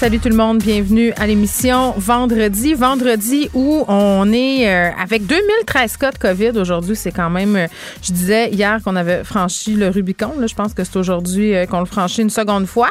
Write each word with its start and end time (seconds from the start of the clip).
Salut 0.00 0.18
tout 0.18 0.30
le 0.30 0.34
monde, 0.34 0.62
bienvenue 0.62 1.12
à 1.18 1.26
l'émission 1.26 1.92
vendredi. 1.98 2.72
Vendredi 2.72 3.50
où 3.52 3.84
on 3.86 4.32
est 4.32 4.66
euh, 4.66 4.90
avec 4.98 5.26
2013 5.26 5.98
cas 5.98 6.10
de 6.10 6.16
COVID 6.16 6.52
aujourd'hui. 6.58 6.96
C'est 6.96 7.12
quand 7.12 7.28
même, 7.28 7.54
euh, 7.54 7.66
je 8.00 8.10
disais 8.10 8.48
hier 8.48 8.78
qu'on 8.82 8.96
avait 8.96 9.24
franchi 9.24 9.74
le 9.74 9.90
Rubicon. 9.90 10.32
Je 10.46 10.54
pense 10.54 10.72
que 10.72 10.84
c'est 10.84 10.96
aujourd'hui 10.96 11.54
euh, 11.54 11.66
qu'on 11.66 11.80
le 11.80 11.84
franchit 11.84 12.22
une 12.22 12.30
seconde 12.30 12.64
fois. 12.64 12.88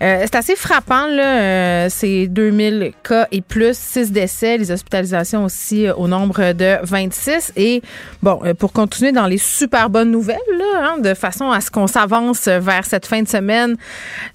c'est 0.00 0.34
assez 0.34 0.56
frappant, 0.56 1.06
là, 1.08 1.90
c'est 1.90 2.28
2000 2.28 2.92
cas 3.02 3.28
et 3.30 3.42
plus, 3.42 3.76
6 3.76 4.10
décès, 4.10 4.56
les 4.56 4.70
hospitalisations 4.70 5.44
aussi 5.44 5.86
au 5.90 6.08
nombre 6.08 6.54
de 6.54 6.78
26. 6.82 7.52
Et 7.56 7.82
bon, 8.22 8.40
pour 8.58 8.72
continuer 8.72 9.12
dans 9.12 9.26
les 9.26 9.36
super 9.36 9.90
bonnes 9.90 10.10
nouvelles, 10.10 10.38
hein, 10.76 10.96
de 10.98 11.12
façon 11.12 11.50
à 11.50 11.60
ce 11.60 11.70
qu'on 11.70 11.88
s'avance 11.88 12.48
vers 12.48 12.86
cette 12.86 13.04
fin 13.04 13.20
de 13.20 13.28
semaine 13.28 13.76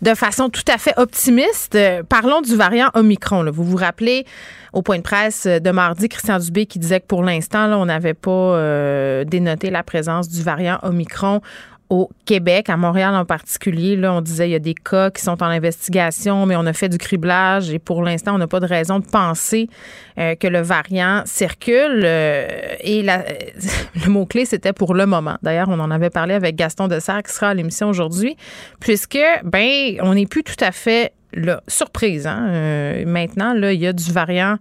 de 0.03 0.13
façon 0.13 0.49
tout 0.49 0.65
à 0.67 0.77
fait 0.77 0.93
optimiste 0.97 1.75
parlons 2.09 2.41
du 2.41 2.55
variant 2.55 2.89
Omicron. 2.93 3.49
Vous 3.51 3.63
vous 3.63 3.77
rappelez 3.77 4.25
au 4.73 4.81
point 4.81 4.97
de 4.97 5.03
presse 5.03 5.45
de 5.45 5.71
mardi, 5.71 6.09
Christian 6.09 6.39
Dubé 6.39 6.65
qui 6.65 6.79
disait 6.79 6.99
que 6.99 7.05
pour 7.05 7.23
l'instant, 7.23 7.71
on 7.79 7.85
n'avait 7.85 8.13
pas 8.13 8.31
euh, 8.31 9.23
dénoté 9.23 9.69
la 9.69 9.83
présence 9.83 10.29
du 10.29 10.41
variant 10.41 10.79
Omicron 10.81 11.41
au 11.89 12.09
Québec, 12.25 12.69
à 12.69 12.77
Montréal 12.77 13.13
en 13.13 13.25
particulier. 13.25 13.95
Là, 13.95 14.13
on 14.13 14.21
disait 14.21 14.47
il 14.49 14.51
y 14.51 14.55
a 14.55 14.59
des 14.59 14.73
cas 14.73 15.11
qui 15.11 15.21
sont 15.21 15.43
en 15.43 15.47
investigation, 15.47 16.45
mais 16.47 16.55
on 16.55 16.65
a 16.65 16.73
fait 16.73 16.89
du 16.89 16.97
criblage 16.97 17.69
et 17.69 17.77
pour 17.77 18.01
l'instant, 18.01 18.33
on 18.33 18.39
n'a 18.39 18.47
pas 18.47 18.59
de 18.59 18.65
raison 18.65 18.99
de 18.99 19.05
penser 19.05 19.69
euh, 20.17 20.33
que 20.35 20.47
le 20.47 20.61
variant 20.61 21.21
circule. 21.25 22.01
Euh, 22.03 22.47
et 22.81 23.03
le 24.05 24.09
mot-clé, 24.09 24.45
c'était 24.45 24.73
pour 24.73 24.95
le 24.95 25.05
moment. 25.05 25.37
D'ailleurs, 25.43 25.67
on 25.69 25.79
en 25.79 25.91
avait 25.91 26.09
parlé 26.09 26.33
avec 26.33 26.55
Gaston 26.55 26.87
Dessert 26.87 27.21
qui 27.21 27.31
sera 27.31 27.49
à 27.49 27.53
l'émission 27.53 27.89
aujourd'hui, 27.89 28.37
puisque, 28.79 29.19
ben, 29.43 29.97
on 30.01 30.15
n'est 30.15 30.25
plus 30.25 30.43
tout 30.43 30.61
à 30.61 30.71
fait 30.71 31.13
là, 31.33 31.61
surprise. 31.67 32.27
Hein? 32.27 32.47
Euh, 32.49 33.05
maintenant, 33.05 33.53
là, 33.53 33.73
il 33.73 33.79
y 33.79 33.87
a 33.87 33.93
du 33.93 34.11
variant 34.11 34.57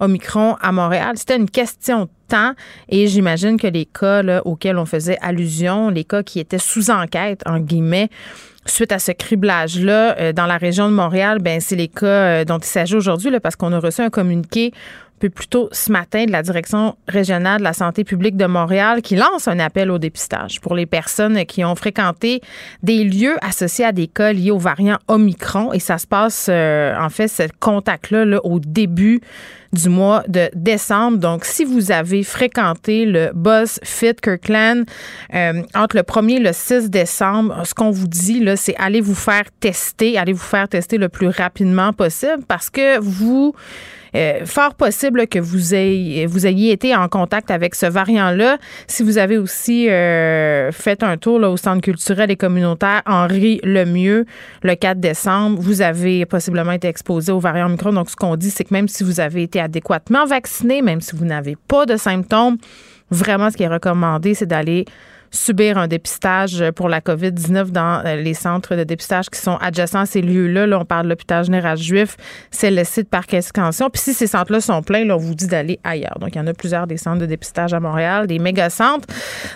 Omicron 0.00 0.56
à 0.60 0.72
Montréal. 0.72 1.12
C'était 1.16 1.36
une 1.36 1.50
question 1.50 2.04
de 2.04 2.10
temps 2.28 2.52
et 2.88 3.06
j'imagine 3.06 3.58
que 3.58 3.66
les 3.66 3.86
cas 3.86 4.22
auxquels 4.44 4.78
on 4.78 4.86
faisait 4.86 5.18
allusion, 5.20 5.90
les 5.90 6.04
cas 6.04 6.22
qui 6.22 6.40
étaient 6.40 6.58
sous 6.58 6.90
enquête, 6.90 7.42
en 7.46 7.58
guillemets, 7.58 8.08
suite 8.66 8.92
à 8.92 8.98
ce 8.98 9.12
criblage-là 9.12 10.18
euh, 10.18 10.32
dans 10.32 10.46
la 10.46 10.58
région 10.58 10.88
de 10.88 10.94
Montréal, 10.94 11.38
ben 11.40 11.60
c'est 11.60 11.76
les 11.76 11.88
cas 11.88 12.06
euh, 12.06 12.44
dont 12.44 12.58
il 12.58 12.66
s'agit 12.66 12.94
aujourd'hui 12.94 13.30
parce 13.40 13.56
qu'on 13.56 13.72
a 13.72 13.78
reçu 13.78 14.02
un 14.02 14.10
communiqué 14.10 14.72
un 14.72 14.72
peu 15.18 15.30
plus 15.30 15.48
tôt 15.48 15.68
ce 15.72 15.92
matin 15.92 16.24
de 16.24 16.32
la 16.32 16.42
Direction 16.42 16.96
régionale 17.06 17.58
de 17.58 17.64
la 17.64 17.72
santé 17.72 18.04
publique 18.04 18.36
de 18.36 18.46
Montréal 18.46 19.02
qui 19.02 19.16
lance 19.16 19.48
un 19.48 19.58
appel 19.58 19.90
au 19.90 19.98
dépistage 19.98 20.60
pour 20.60 20.74
les 20.74 20.86
personnes 20.86 21.44
qui 21.44 21.64
ont 21.64 21.74
fréquenté 21.74 22.40
des 22.82 23.04
lieux 23.04 23.36
associés 23.42 23.84
à 23.84 23.92
des 23.92 24.06
cas 24.06 24.32
liés 24.32 24.50
au 24.50 24.58
variant 24.58 24.98
Omicron. 25.08 25.72
Et 25.72 25.80
ça 25.80 25.98
se 25.98 26.06
passe, 26.06 26.48
euh, 26.48 26.94
en 26.98 27.10
fait, 27.10 27.28
ce 27.28 27.42
contact-là 27.60 28.38
au 28.44 28.60
début 28.60 29.20
du 29.72 29.88
mois 29.88 30.22
de 30.28 30.48
décembre. 30.54 31.18
Donc, 31.18 31.44
si 31.44 31.64
vous 31.64 31.92
avez 31.92 32.22
fréquenté 32.22 33.04
le 33.04 33.30
Buzz 33.34 33.80
Fit 33.82 34.14
Kirkland 34.14 34.84
euh, 35.34 35.62
entre 35.74 35.96
le 35.96 36.02
1er 36.02 36.36
et 36.36 36.40
le 36.40 36.52
6 36.52 36.90
décembre, 36.90 37.62
ce 37.64 37.74
qu'on 37.74 37.90
vous 37.90 38.08
dit, 38.08 38.40
là, 38.40 38.56
c'est 38.56 38.76
allez 38.76 39.00
vous 39.00 39.14
faire 39.14 39.44
tester, 39.60 40.18
allez 40.18 40.32
vous 40.32 40.38
faire 40.38 40.68
tester 40.68 40.98
le 40.98 41.08
plus 41.08 41.28
rapidement 41.28 41.92
possible 41.92 42.44
parce 42.46 42.70
que 42.70 42.98
vous 42.98 43.54
euh, 44.14 44.44
fort 44.44 44.74
possible 44.74 45.26
que 45.26 45.38
vous 45.38 45.74
ayez, 45.74 46.26
vous 46.26 46.46
ayez 46.46 46.72
été 46.72 46.94
en 46.94 47.08
contact 47.08 47.50
avec 47.50 47.74
ce 47.74 47.86
variant-là. 47.86 48.58
Si 48.86 49.02
vous 49.02 49.18
avez 49.18 49.38
aussi 49.38 49.88
euh, 49.88 50.72
fait 50.72 51.02
un 51.02 51.16
tour 51.16 51.38
là, 51.38 51.50
au 51.50 51.56
Centre 51.56 51.80
culturel 51.80 52.30
et 52.30 52.36
communautaire 52.36 53.02
Henri 53.06 53.60
Lemieux 53.62 54.26
le 54.62 54.74
4 54.74 54.98
décembre, 54.98 55.60
vous 55.60 55.82
avez 55.82 56.26
possiblement 56.26 56.72
été 56.72 56.88
exposé 56.88 57.32
au 57.32 57.38
variant 57.38 57.68
micro. 57.68 57.90
Donc, 57.90 58.10
ce 58.10 58.16
qu'on 58.16 58.36
dit, 58.36 58.50
c'est 58.50 58.64
que 58.64 58.74
même 58.74 58.88
si 58.88 59.04
vous 59.04 59.20
avez 59.20 59.42
été 59.42 59.60
adéquatement 59.60 60.24
vacciné, 60.26 60.82
même 60.82 61.00
si 61.00 61.16
vous 61.16 61.24
n'avez 61.24 61.56
pas 61.68 61.86
de 61.86 61.96
symptômes, 61.96 62.56
vraiment, 63.10 63.50
ce 63.50 63.56
qui 63.56 63.62
est 63.62 63.68
recommandé, 63.68 64.34
c'est 64.34 64.46
d'aller 64.46 64.84
subir 65.30 65.78
un 65.78 65.88
dépistage 65.88 66.64
pour 66.74 66.88
la 66.88 67.00
COVID-19 67.00 67.70
dans 67.70 68.02
euh, 68.04 68.16
les 68.16 68.34
centres 68.34 68.76
de 68.76 68.84
dépistage 68.84 69.28
qui 69.30 69.40
sont 69.40 69.56
adjacents 69.56 70.00
à 70.00 70.06
ces 70.06 70.22
lieux-là. 70.22 70.66
Là, 70.66 70.78
on 70.80 70.84
parle 70.84 71.04
de 71.04 71.10
l'hôpital 71.10 71.44
général 71.44 71.76
juif, 71.78 72.16
c'est 72.50 72.70
le 72.70 72.84
site 72.84 73.08
par 73.08 73.24
extension. 73.30 73.90
Puis 73.90 74.02
si 74.02 74.14
ces 74.14 74.26
centres-là 74.26 74.60
sont 74.60 74.82
pleins, 74.82 75.04
là, 75.04 75.16
on 75.16 75.18
vous 75.18 75.34
dit 75.34 75.46
d'aller 75.46 75.78
ailleurs. 75.84 76.18
Donc, 76.20 76.34
il 76.34 76.38
y 76.38 76.40
en 76.40 76.46
a 76.46 76.54
plusieurs 76.54 76.86
des 76.86 76.96
centres 76.96 77.18
de 77.18 77.26
dépistage 77.26 77.74
à 77.74 77.80
Montréal, 77.80 78.26
des 78.26 78.38
méga-centres. 78.38 79.06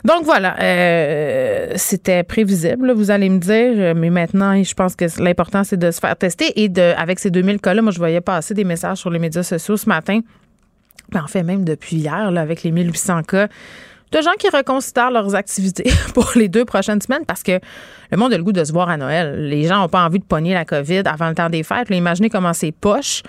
Donc, 0.04 0.24
voilà, 0.24 0.56
euh, 0.60 1.72
c'était 1.76 2.22
prévisible, 2.22 2.92
vous 2.92 3.10
allez 3.10 3.28
me 3.28 3.38
dire. 3.38 3.94
Mais 3.94 4.10
maintenant, 4.10 4.62
je 4.62 4.74
pense 4.74 4.94
que 4.96 5.06
l'important, 5.22 5.64
c'est 5.64 5.78
de 5.78 5.90
se 5.90 6.00
faire 6.00 6.16
tester. 6.16 6.60
Et 6.62 6.68
de, 6.68 6.94
avec 6.96 7.18
ces 7.18 7.30
2000 7.30 7.60
cas-là, 7.60 7.82
moi, 7.82 7.92
je 7.92 7.98
voyais 7.98 8.20
passer 8.20 8.54
des 8.54 8.64
messages 8.64 8.98
sur 8.98 9.10
les 9.10 9.18
médias 9.18 9.42
sociaux 9.42 9.76
ce 9.76 9.88
matin. 9.88 10.20
En 11.14 11.26
fait, 11.26 11.42
même 11.42 11.64
depuis 11.64 11.96
hier, 11.96 12.30
là, 12.30 12.40
avec 12.40 12.62
les 12.62 12.70
1800 12.70 13.22
cas 13.24 13.48
de 14.12 14.20
gens 14.20 14.32
qui 14.38 14.48
reconsidèrent 14.48 15.10
leurs 15.10 15.34
activités 15.34 15.90
pour 16.14 16.32
les 16.36 16.48
deux 16.48 16.64
prochaines 16.64 17.00
semaines 17.00 17.24
parce 17.26 17.42
que 17.42 17.58
le 18.10 18.18
monde 18.18 18.34
a 18.34 18.36
le 18.36 18.44
goût 18.44 18.52
de 18.52 18.62
se 18.62 18.72
voir 18.72 18.90
à 18.90 18.98
Noël. 18.98 19.48
Les 19.48 19.64
gens 19.64 19.80
n'ont 19.80 19.88
pas 19.88 20.04
envie 20.04 20.18
de 20.18 20.24
pogner 20.24 20.52
la 20.52 20.66
COVID 20.66 21.02
avant 21.06 21.30
le 21.30 21.34
temps 21.34 21.48
des 21.48 21.62
fêtes. 21.62 21.88
imaginez 21.88 22.28
comment 22.28 22.52
c'est 22.52 22.70
poche. 22.70 23.22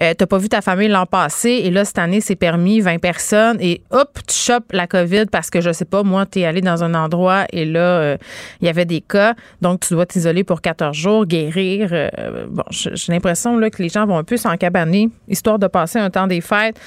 Euh, 0.00 0.14
t'as 0.16 0.26
pas 0.26 0.38
vu 0.38 0.48
ta 0.48 0.60
famille 0.60 0.86
l'an 0.86 1.06
passé 1.06 1.50
et 1.64 1.72
là, 1.72 1.84
cette 1.84 1.98
année, 1.98 2.20
c'est 2.20 2.36
permis 2.36 2.80
20 2.80 2.98
personnes 2.98 3.56
et 3.60 3.82
hop, 3.90 4.16
tu 4.28 4.36
chopes 4.36 4.70
la 4.70 4.86
COVID 4.86 5.26
parce 5.26 5.50
que 5.50 5.60
je 5.60 5.72
sais 5.72 5.84
pas, 5.84 6.04
moi, 6.04 6.24
t'es 6.24 6.44
allé 6.44 6.60
dans 6.60 6.84
un 6.84 6.94
endroit 6.94 7.46
et 7.52 7.64
là, 7.64 7.80
euh, 7.80 8.16
il 8.60 8.66
y 8.66 8.68
avait 8.68 8.84
des 8.84 9.00
cas. 9.00 9.34
Donc, 9.60 9.80
tu 9.80 9.94
dois 9.94 10.06
t'isoler 10.06 10.44
pour 10.44 10.60
14 10.60 10.96
jours, 10.96 11.26
guérir. 11.26 11.88
Euh, 11.90 12.46
bon, 12.48 12.62
j'ai 12.70 13.12
l'impression 13.12 13.58
que 13.58 13.82
les 13.82 13.88
gens 13.88 14.06
vont 14.06 14.18
un 14.18 14.24
peu 14.24 14.36
s'encabaner 14.36 15.10
histoire 15.26 15.58
de 15.58 15.66
passer 15.66 15.98
un 15.98 16.10
temps 16.10 16.28
des 16.28 16.40
fêtes 16.40 16.78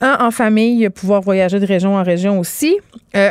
un 0.00 0.16
en 0.20 0.30
famille, 0.30 0.88
pouvoir 0.90 1.20
voyager 1.20 1.60
de 1.60 1.66
région 1.66 1.96
en 1.96 2.02
région 2.02 2.38
aussi. 2.38 2.78
Euh, 3.16 3.30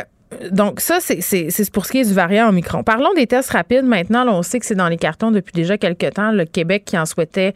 donc, 0.52 0.80
ça, 0.80 0.98
c'est 1.00 1.70
pour 1.72 1.86
ce 1.86 1.92
qui 1.92 1.98
est 1.98 2.04
du 2.04 2.14
variant 2.14 2.48
Omicron. 2.48 2.84
Parlons 2.84 3.12
des 3.14 3.26
tests 3.26 3.50
rapides 3.50 3.84
maintenant. 3.84 4.24
On 4.28 4.42
sait 4.42 4.60
que 4.60 4.66
c'est 4.66 4.76
dans 4.76 4.88
les 4.88 4.96
cartons 4.96 5.30
depuis 5.32 5.52
déjà 5.52 5.76
quelques 5.76 6.14
temps. 6.14 6.30
Le 6.30 6.44
Québec 6.44 6.84
qui 6.84 6.96
en 6.96 7.04
souhaitait 7.04 7.54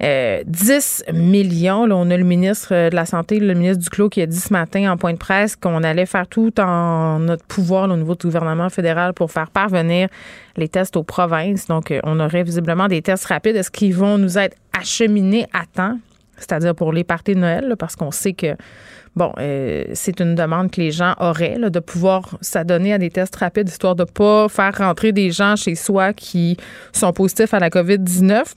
10 0.00 0.04
euh, 0.04 1.12
millions. 1.12 1.86
Là, 1.86 1.96
on 1.96 2.10
a 2.10 2.16
le 2.16 2.24
ministre 2.24 2.88
de 2.88 2.94
la 2.94 3.06
Santé, 3.06 3.40
le 3.40 3.54
ministre 3.54 3.82
Duclos, 3.82 4.08
qui 4.08 4.22
a 4.22 4.26
dit 4.26 4.38
ce 4.38 4.52
matin 4.52 4.92
en 4.92 4.96
point 4.96 5.12
de 5.12 5.18
presse 5.18 5.56
qu'on 5.56 5.82
allait 5.82 6.06
faire 6.06 6.26
tout 6.28 6.52
en 6.60 7.18
notre 7.18 7.44
pouvoir 7.44 7.90
au 7.90 7.96
niveau 7.96 8.14
du 8.14 8.26
gouvernement 8.26 8.68
fédéral 8.68 9.12
pour 9.12 9.30
faire 9.32 9.50
parvenir 9.50 10.08
les 10.56 10.68
tests 10.68 10.96
aux 10.96 11.02
provinces. 11.02 11.66
Donc, 11.66 11.90
euh, 11.90 12.00
on 12.04 12.20
aurait 12.20 12.44
visiblement 12.44 12.86
des 12.88 13.02
tests 13.02 13.26
rapides. 13.26 13.56
Est-ce 13.56 13.70
qu'ils 13.70 13.94
vont 13.94 14.18
nous 14.18 14.38
être 14.38 14.56
acheminés 14.78 15.46
à 15.52 15.64
temps? 15.72 15.98
C'est-à-dire 16.38 16.74
pour 16.74 16.92
les 16.92 17.04
parties 17.04 17.34
de 17.34 17.40
Noël, 17.40 17.74
parce 17.78 17.96
qu'on 17.96 18.10
sait 18.10 18.32
que, 18.32 18.56
bon, 19.16 19.32
euh, 19.38 19.84
c'est 19.94 20.20
une 20.20 20.34
demande 20.34 20.70
que 20.70 20.80
les 20.80 20.90
gens 20.90 21.14
auraient, 21.18 21.58
de 21.58 21.80
pouvoir 21.80 22.38
s'adonner 22.40 22.92
à 22.92 22.98
des 22.98 23.10
tests 23.10 23.36
rapides, 23.36 23.68
histoire 23.68 23.94
de 23.94 24.02
ne 24.02 24.08
pas 24.08 24.48
faire 24.48 24.76
rentrer 24.76 25.12
des 25.12 25.30
gens 25.30 25.56
chez 25.56 25.74
soi 25.74 26.12
qui 26.12 26.56
sont 26.92 27.12
positifs 27.12 27.54
à 27.54 27.58
la 27.58 27.70
COVID-19 27.70 28.54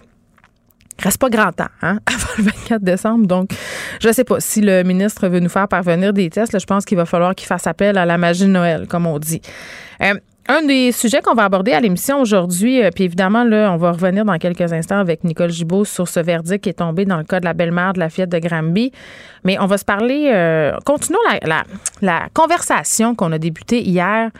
reste 0.99 1.17
pas 1.17 1.29
grand 1.29 1.51
temps 1.51 1.65
hein, 1.81 1.99
avant 2.05 2.29
le 2.37 2.43
24 2.43 2.83
décembre. 2.83 3.27
Donc, 3.27 3.51
je 4.01 4.11
sais 4.11 4.23
pas 4.23 4.39
si 4.39 4.61
le 4.61 4.83
ministre 4.83 5.27
veut 5.27 5.39
nous 5.39 5.49
faire 5.49 5.67
parvenir 5.67 6.13
des 6.13 6.29
tests. 6.29 6.57
je 6.57 6.65
pense 6.65 6.85
qu'il 6.85 6.97
va 6.97 7.05
falloir 7.05 7.35
qu'il 7.35 7.47
fasse 7.47 7.67
appel 7.67 7.97
à 7.97 8.05
la 8.05 8.17
magie 8.17 8.45
de 8.45 8.49
Noël, 8.49 8.87
comme 8.87 9.07
on 9.07 9.19
dit. 9.19 9.41
Euh, 10.01 10.13
un 10.47 10.63
des 10.63 10.91
sujets 10.91 11.21
qu'on 11.21 11.33
va 11.33 11.45
aborder 11.45 11.71
à 11.71 11.79
l'émission 11.79 12.19
aujourd'hui, 12.19 12.83
euh, 12.83 12.89
puis 12.93 13.05
évidemment, 13.05 13.43
là, 13.43 13.71
on 13.71 13.77
va 13.77 13.91
revenir 13.91 14.25
dans 14.25 14.37
quelques 14.37 14.73
instants 14.73 14.97
avec 14.97 15.23
Nicole 15.23 15.51
Gibault 15.51 15.85
sur 15.85 16.07
ce 16.07 16.19
verdict 16.19 16.63
qui 16.63 16.69
est 16.69 16.73
tombé 16.73 17.05
dans 17.05 17.17
le 17.17 17.23
cas 17.23 17.39
de 17.39 17.45
la 17.45 17.53
belle-mère 17.53 17.93
de 17.93 17.99
la 17.99 18.09
fillette 18.09 18.31
de 18.31 18.39
Granby. 18.39 18.91
Mais 19.43 19.57
on 19.59 19.65
va 19.65 19.77
se 19.77 19.85
parler, 19.85 20.29
euh, 20.33 20.73
continuons 20.85 21.19
la, 22.01 22.27
conversation 22.33 23.15
qu'on 23.15 23.31
a 23.31 23.37
débutée 23.37 23.81
hier 23.81 24.31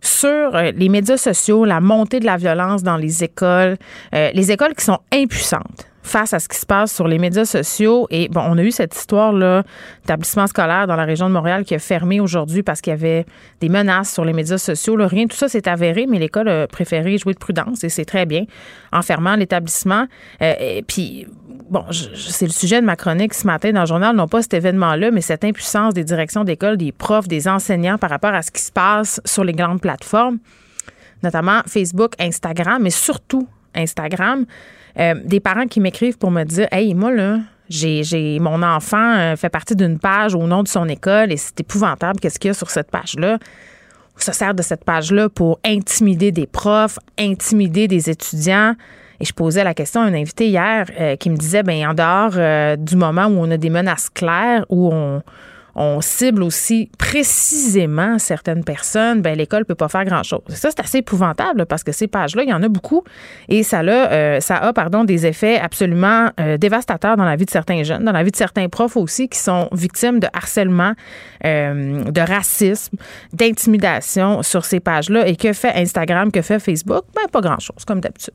sur 0.00 0.26
euh, 0.28 0.72
les 0.74 0.88
médias 0.88 1.16
sociaux, 1.16 1.64
la 1.64 1.80
montée 1.80 2.20
de 2.20 2.26
la 2.26 2.36
violence 2.36 2.82
dans 2.82 2.96
les 2.96 3.24
écoles, 3.24 3.76
les 4.12 4.50
écoles 4.50 4.74
qui 4.74 4.84
sont 4.84 4.98
impuissantes 5.12 5.91
face 6.02 6.34
à 6.34 6.40
ce 6.40 6.48
qui 6.48 6.56
se 6.56 6.66
passe 6.66 6.92
sur 6.92 7.06
les 7.06 7.18
médias 7.18 7.44
sociaux. 7.44 8.06
Et 8.10 8.28
bon, 8.28 8.42
on 8.44 8.58
a 8.58 8.62
eu 8.62 8.70
cette 8.70 8.94
histoire-là 8.94 9.62
d'établissement 10.02 10.46
scolaire 10.46 10.86
dans 10.86 10.96
la 10.96 11.04
région 11.04 11.28
de 11.28 11.32
Montréal 11.34 11.64
qui 11.64 11.74
a 11.74 11.78
fermé 11.78 12.20
aujourd'hui 12.20 12.62
parce 12.62 12.80
qu'il 12.80 12.90
y 12.90 12.94
avait 12.94 13.24
des 13.60 13.68
menaces 13.68 14.12
sur 14.12 14.24
les 14.24 14.32
médias 14.32 14.58
sociaux. 14.58 14.96
Rien, 14.98 15.26
tout 15.26 15.36
ça 15.36 15.48
s'est 15.48 15.68
avéré, 15.68 16.06
mais 16.08 16.18
l'école 16.18 16.48
a 16.48 16.66
préféré 16.66 17.18
jouer 17.18 17.34
de 17.34 17.38
prudence 17.38 17.84
et 17.84 17.88
c'est 17.88 18.04
très 18.04 18.26
bien 18.26 18.44
en 18.92 19.02
fermant 19.02 19.36
l'établissement. 19.36 20.06
Euh, 20.42 20.54
et 20.58 20.82
puis, 20.82 21.26
bon, 21.70 21.84
c'est 21.90 22.46
le 22.46 22.52
sujet 22.52 22.80
de 22.80 22.86
ma 22.86 22.96
chronique 22.96 23.34
ce 23.34 23.46
matin 23.46 23.72
dans 23.72 23.82
le 23.82 23.86
journal, 23.86 24.14
non 24.16 24.28
pas 24.28 24.42
cet 24.42 24.54
événement-là, 24.54 25.10
mais 25.10 25.20
cette 25.20 25.44
impuissance 25.44 25.94
des 25.94 26.04
directions 26.04 26.44
d'école, 26.44 26.76
des 26.76 26.92
profs, 26.92 27.28
des 27.28 27.48
enseignants 27.48 27.98
par 27.98 28.10
rapport 28.10 28.34
à 28.34 28.42
ce 28.42 28.50
qui 28.50 28.60
se 28.60 28.72
passe 28.72 29.20
sur 29.24 29.44
les 29.44 29.52
grandes 29.52 29.80
plateformes. 29.80 30.38
notamment 31.22 31.60
Facebook, 31.68 32.14
Instagram, 32.18 32.82
mais 32.82 32.90
surtout 32.90 33.46
Instagram, 33.74 34.44
euh, 34.98 35.14
des 35.24 35.40
parents 35.40 35.66
qui 35.66 35.80
m'écrivent 35.80 36.18
pour 36.18 36.30
me 36.30 36.44
dire 36.44 36.68
Hey, 36.70 36.94
moi, 36.94 37.12
là, 37.12 37.38
j'ai, 37.68 38.38
mon 38.40 38.62
enfant 38.62 39.16
euh, 39.16 39.36
fait 39.36 39.48
partie 39.48 39.76
d'une 39.76 39.98
page 39.98 40.34
au 40.34 40.46
nom 40.46 40.62
de 40.62 40.68
son 40.68 40.88
école 40.88 41.32
et 41.32 41.36
c'est 41.36 41.60
épouvantable 41.60 42.20
qu'est-ce 42.20 42.38
qu'il 42.38 42.48
y 42.48 42.50
a 42.50 42.54
sur 42.54 42.70
cette 42.70 42.90
page-là. 42.90 43.38
On 44.16 44.20
se 44.20 44.32
sert 44.32 44.54
de 44.54 44.62
cette 44.62 44.84
page-là 44.84 45.28
pour 45.28 45.58
intimider 45.64 46.32
des 46.32 46.46
profs, 46.46 46.98
intimider 47.18 47.88
des 47.88 48.10
étudiants. 48.10 48.74
Et 49.20 49.24
je 49.24 49.32
posais 49.32 49.64
la 49.64 49.72
question 49.72 50.02
à 50.02 50.04
un 50.04 50.14
invité 50.14 50.48
hier 50.48 50.86
euh, 51.00 51.16
qui 51.16 51.30
me 51.30 51.36
disait, 51.36 51.62
ben 51.62 51.88
en 51.88 51.94
dehors 51.94 52.76
du 52.76 52.96
moment 52.96 53.26
où 53.26 53.38
on 53.38 53.50
a 53.50 53.56
des 53.56 53.70
menaces 53.70 54.10
claires, 54.10 54.66
où 54.68 54.92
on, 54.92 55.22
on 55.74 56.00
cible 56.00 56.42
aussi 56.42 56.90
précisément 56.98 58.18
certaines 58.18 58.64
personnes, 58.64 59.22
ben 59.22 59.36
l'école 59.36 59.64
peut 59.64 59.74
pas 59.74 59.88
faire 59.88 60.04
grand-chose. 60.04 60.42
Ça, 60.48 60.70
c'est 60.70 60.80
assez 60.80 60.98
épouvantable 60.98 61.66
parce 61.66 61.82
que 61.82 61.92
ces 61.92 62.06
pages-là, 62.06 62.42
il 62.42 62.50
y 62.50 62.52
en 62.52 62.62
a 62.62 62.68
beaucoup 62.68 63.04
et 63.48 63.62
ça 63.62 63.78
a, 63.78 63.82
euh, 63.82 64.40
ça 64.40 64.56
a 64.56 64.72
pardon, 64.72 65.04
des 65.04 65.26
effets 65.26 65.58
absolument 65.58 66.30
euh, 66.40 66.56
dévastateurs 66.58 67.16
dans 67.16 67.24
la 67.24 67.36
vie 67.36 67.44
de 67.44 67.50
certains 67.50 67.82
jeunes, 67.82 68.04
dans 68.04 68.12
la 68.12 68.22
vie 68.22 68.30
de 68.30 68.36
certains 68.36 68.68
profs 68.68 68.96
aussi 68.96 69.28
qui 69.28 69.38
sont 69.38 69.68
victimes 69.72 70.20
de 70.20 70.28
harcèlement, 70.32 70.92
euh, 71.44 72.04
de 72.04 72.20
racisme, 72.20 72.96
d'intimidation 73.32 74.42
sur 74.42 74.64
ces 74.64 74.80
pages-là. 74.80 75.26
Et 75.26 75.36
que 75.36 75.52
fait 75.52 75.72
Instagram, 75.74 76.30
que 76.30 76.42
fait 76.42 76.58
Facebook? 76.58 77.04
Ben, 77.14 77.28
pas 77.30 77.40
grand-chose, 77.40 77.84
comme 77.86 78.00
d'habitude. 78.00 78.34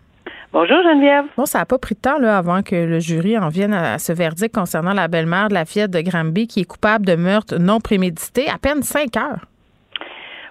Bonjour 0.53 0.83
Geneviève. 0.83 1.25
Bon, 1.37 1.45
ça 1.45 1.59
n'a 1.59 1.65
pas 1.65 1.77
pris 1.77 1.95
de 1.95 2.01
temps 2.01 2.19
là, 2.19 2.37
avant 2.37 2.61
que 2.61 2.75
le 2.75 2.99
jury 2.99 3.37
en 3.37 3.47
vienne 3.47 3.73
à 3.73 3.97
ce 3.99 4.11
verdict 4.11 4.53
concernant 4.53 4.91
la 4.91 5.07
belle-mère 5.07 5.47
de 5.47 5.53
la 5.53 5.63
fillette 5.63 5.91
de 5.91 6.01
Granby 6.01 6.45
qui 6.47 6.59
est 6.59 6.65
coupable 6.65 7.05
de 7.05 7.15
meurtre 7.15 7.55
non 7.57 7.79
prémédité. 7.79 8.49
À 8.49 8.57
peine 8.57 8.83
cinq 8.83 9.15
heures. 9.15 9.45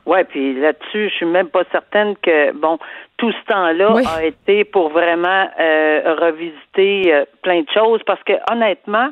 Oui, 0.07 0.25
puis 0.31 0.59
là-dessus, 0.59 1.11
je 1.11 1.15
suis 1.17 1.27
même 1.27 1.49
pas 1.49 1.65
certaine 1.71 2.17
que, 2.17 2.53
bon, 2.53 2.79
tout 3.19 3.31
ce 3.31 3.53
temps-là 3.53 4.01
a 4.17 4.25
été 4.25 4.65
pour 4.65 4.89
vraiment 4.89 5.47
euh, 5.61 6.17
revisiter 6.19 7.13
euh, 7.13 7.25
plein 7.43 7.61
de 7.61 7.69
choses 7.73 8.01
parce 8.07 8.23
que 8.23 8.33
honnêtement, 8.51 9.11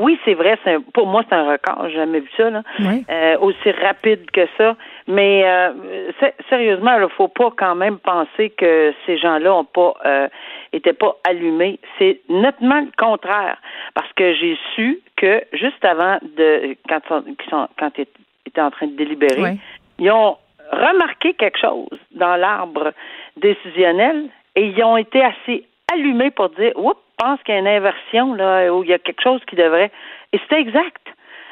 oui, 0.00 0.18
c'est 0.24 0.34
vrai, 0.34 0.58
c'est 0.64 0.78
pour 0.92 1.06
moi, 1.06 1.22
c'est 1.28 1.34
un 1.34 1.50
record. 1.50 1.88
J'ai 1.88 1.96
jamais 1.96 2.20
vu 2.20 2.30
ça, 2.36 2.50
là. 2.50 2.62
Euh, 2.80 3.38
aussi 3.38 3.70
rapide 3.70 4.30
que 4.30 4.46
ça. 4.56 4.76
Mais 5.06 5.44
euh, 5.44 6.10
sérieusement, 6.48 6.94
il 6.96 7.02
ne 7.02 7.08
faut 7.08 7.28
pas 7.28 7.50
quand 7.56 7.74
même 7.74 7.98
penser 7.98 8.50
que 8.50 8.92
ces 9.06 9.18
gens-là 9.18 9.54
ont 9.54 9.64
pas 9.64 9.94
euh, 10.04 10.28
étaient 10.72 10.92
pas 10.92 11.16
allumés. 11.28 11.78
C'est 11.98 12.20
nettement 12.28 12.80
le 12.80 12.90
contraire. 12.96 13.58
Parce 13.94 14.12
que 14.14 14.34
j'ai 14.34 14.58
su 14.74 15.00
que 15.16 15.42
juste 15.52 15.84
avant 15.84 16.18
de 16.36 16.76
quand 16.88 17.00
ils 17.26 17.50
sont, 17.50 17.68
quand 17.78 17.90
ils 17.98 18.06
étaient 18.46 18.60
en 18.60 18.70
train 18.70 18.86
de 18.86 18.96
délibérer, 18.96 19.58
ils 19.98 20.10
ont 20.10 20.36
remarqué 20.72 21.34
quelque 21.34 21.58
chose 21.58 21.98
dans 22.12 22.36
l'arbre 22.36 22.92
décisionnel 23.36 24.28
et 24.56 24.66
ils 24.66 24.82
ont 24.82 24.96
été 24.96 25.22
assez 25.22 25.66
allumés 25.92 26.30
pour 26.30 26.48
dire 26.50 26.72
Oups, 26.76 27.00
pense 27.20 27.42
qu'il 27.42 27.54
y 27.54 27.58
a 27.58 27.60
une 27.60 27.68
inversion, 27.68 28.34
là, 28.34 28.72
où 28.72 28.82
il 28.82 28.90
y 28.90 28.92
a 28.92 28.98
quelque 28.98 29.22
chose 29.22 29.40
qui 29.46 29.56
devrait. 29.56 29.90
Et 30.32 30.38
c'était 30.38 30.60
exact. 30.60 31.06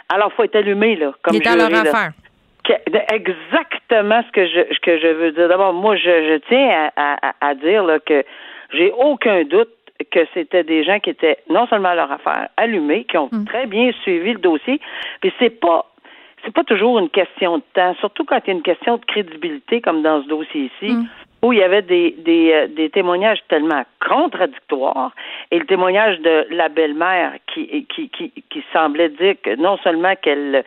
Alors, 0.09 0.31
il 0.33 0.37
faut 0.37 0.45
être 0.45 0.57
allumé, 0.57 0.97
là, 0.97 1.13
comme 1.23 1.35
Il 1.35 1.43
est 1.43 1.47
à 1.47 1.57
leur 1.57 1.75
affaire. 1.75 2.13
Exactement 3.13 4.23
ce 4.27 4.33
que 4.33 4.47
je, 4.47 4.75
ce 4.75 4.81
que 4.81 4.99
je 4.99 5.09
veux 5.09 5.33
dire. 5.33 5.49
D'abord, 5.49 5.73
moi, 5.73 5.97
je, 5.97 6.03
je 6.03 6.39
tiens 6.49 6.91
à, 6.97 7.29
à, 7.29 7.35
à 7.41 7.55
dire 7.55 7.83
là, 7.85 7.99
que 7.99 8.25
j'ai 8.73 8.93
aucun 8.93 9.45
doute 9.45 9.71
que 10.11 10.21
c'était 10.35 10.65
des 10.65 10.85
gens 10.85 11.01
qui 11.01 11.11
étaient 11.11 11.39
non 11.51 11.67
seulement 11.67 11.91
à 11.91 11.95
leur 11.95 12.13
affaire, 12.13 12.49
allumés, 12.57 13.05
qui 13.05 13.17
ont 13.17 13.29
mm. 13.33 13.45
très 13.47 13.67
bien 13.67 13.91
suivi 14.03 14.33
le 14.33 14.39
dossier. 14.39 14.81
Puis 15.21 15.33
c'est 15.39 15.61
pas 15.61 15.87
c'est 16.45 16.55
pas 16.55 16.63
toujours 16.63 16.99
une 17.01 17.11
question 17.11 17.59
de 17.59 17.63
temps, 17.75 17.95
surtout 17.99 18.25
quand 18.25 18.39
il 18.45 18.49
y 18.49 18.51
a 18.51 18.55
une 18.55 18.63
question 18.63 18.97
de 18.97 19.05
crédibilité, 19.05 19.81
comme 19.81 20.03
dans 20.03 20.23
ce 20.23 20.29
dossier 20.29 20.71
ici. 20.81 20.95
Où 21.43 21.53
il 21.53 21.61
y 21.61 21.63
avait 21.63 21.83
des, 21.83 22.17
des, 22.19 22.53
euh, 22.53 22.67
des, 22.67 22.91
témoignages 22.91 23.39
tellement 23.49 23.85
contradictoires 24.07 25.13
et 25.51 25.59
le 25.59 25.67
témoignage 25.67 26.19
de 26.21 26.47
la 26.51 26.69
belle-mère 26.69 27.35
qui, 27.47 27.87
qui, 27.87 28.09
qui, 28.09 28.33
qui 28.51 28.65
semblait 28.73 29.11
dire 29.11 29.37
que 29.43 29.55
non 29.55 29.77
seulement 29.79 30.15
qu'elle 30.21 30.65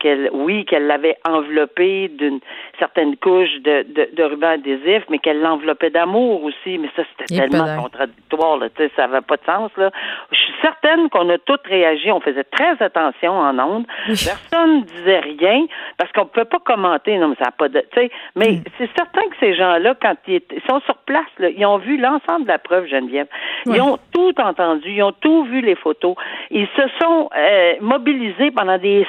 qu'elle, 0.00 0.30
oui, 0.32 0.64
qu'elle 0.64 0.86
l'avait 0.86 1.16
enveloppé 1.28 2.08
d'une 2.08 2.40
certaine 2.78 3.16
couche 3.16 3.54
de, 3.60 3.84
de, 3.88 4.08
de 4.12 4.22
ruban 4.24 4.48
adhésif, 4.48 5.04
mais 5.10 5.18
qu'elle 5.18 5.40
l'enveloppait 5.40 5.90
d'amour 5.90 6.42
aussi. 6.42 6.78
Mais 6.78 6.88
ça, 6.96 7.02
c'était 7.10 7.48
tellement 7.48 7.82
contradictoire, 7.82 8.56
là, 8.56 8.68
tu 8.70 8.82
sais, 8.82 8.90
ça 8.96 9.06
n'avait 9.06 9.20
pas 9.20 9.36
de 9.36 9.44
sens, 9.44 9.70
là. 9.76 9.90
Je 10.32 10.38
suis 10.38 10.52
certaine 10.62 11.08
qu'on 11.10 11.28
a 11.28 11.38
toutes 11.38 11.66
réagi, 11.66 12.10
on 12.10 12.20
faisait 12.20 12.44
très 12.44 12.82
attention 12.82 13.32
en 13.32 13.58
ondes. 13.58 13.86
Personne 14.06 14.78
ne 14.78 14.84
disait 14.84 15.20
rien, 15.20 15.66
parce 15.98 16.10
qu'on 16.12 16.22
ne 16.22 16.26
pouvait 16.26 16.46
pas 16.46 16.58
commenter, 16.58 17.18
non, 17.18 17.28
mais 17.28 17.36
ça 17.36 17.46
n'a 17.46 17.52
pas 17.52 17.68
de, 17.68 17.80
tu 17.92 18.00
sais, 18.00 18.10
mais 18.34 18.52
mm. 18.52 18.64
c'est 18.78 18.90
certain 18.96 19.22
que 19.22 19.36
ces 19.38 19.54
gens-là, 19.54 19.94
quand 20.00 20.16
ils, 20.26 20.40
sont 20.68 20.80
sur 20.80 20.96
place, 21.06 21.30
là, 21.38 21.50
ils 21.50 21.66
ont 21.66 21.78
vu 21.78 21.98
l'ensemble 21.98 22.44
de 22.44 22.48
la 22.48 22.58
preuve, 22.58 22.86
Geneviève. 22.86 23.26
Ils 23.66 23.80
ont 23.80 23.98
tout 24.12 24.34
entendu, 24.40 24.90
ils 24.90 25.02
ont 25.02 25.12
tout 25.12 25.44
vu 25.44 25.60
les 25.60 25.74
photos. 25.74 26.14
Ils 26.50 26.68
se 26.76 26.82
sont 27.00 27.28
euh, 27.36 27.74
mobilisés 27.80 28.50
pendant 28.50 28.78
des 28.78 29.06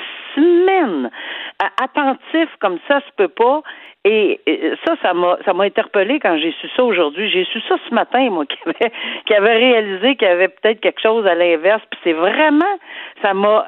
Attentif 1.81 2.49
comme 2.59 2.79
ça 2.87 2.99
se 3.01 3.11
peut 3.15 3.27
pas. 3.27 3.61
Et, 4.03 4.39
ça, 4.83 4.95
ça 5.03 5.13
m'a, 5.13 5.37
ça 5.45 5.53
m'a 5.53 5.65
interpellé 5.65 6.19
quand 6.19 6.35
j'ai 6.37 6.51
su 6.59 6.67
ça 6.75 6.83
aujourd'hui. 6.83 7.29
J'ai 7.29 7.45
su 7.45 7.61
ça 7.69 7.75
ce 7.87 7.93
matin, 7.93 8.29
moi, 8.31 8.45
qui 8.49 8.57
avait, 8.65 8.91
qui 9.27 9.33
avait 9.33 9.57
réalisé 9.57 10.15
qu'il 10.15 10.27
y 10.27 10.31
avait 10.31 10.47
peut-être 10.47 10.79
quelque 10.79 11.01
chose 11.01 11.25
à 11.27 11.35
l'inverse. 11.35 11.83
Puis 11.91 11.99
c'est 12.03 12.13
vraiment, 12.13 12.79
ça 13.21 13.33
m'a, 13.35 13.67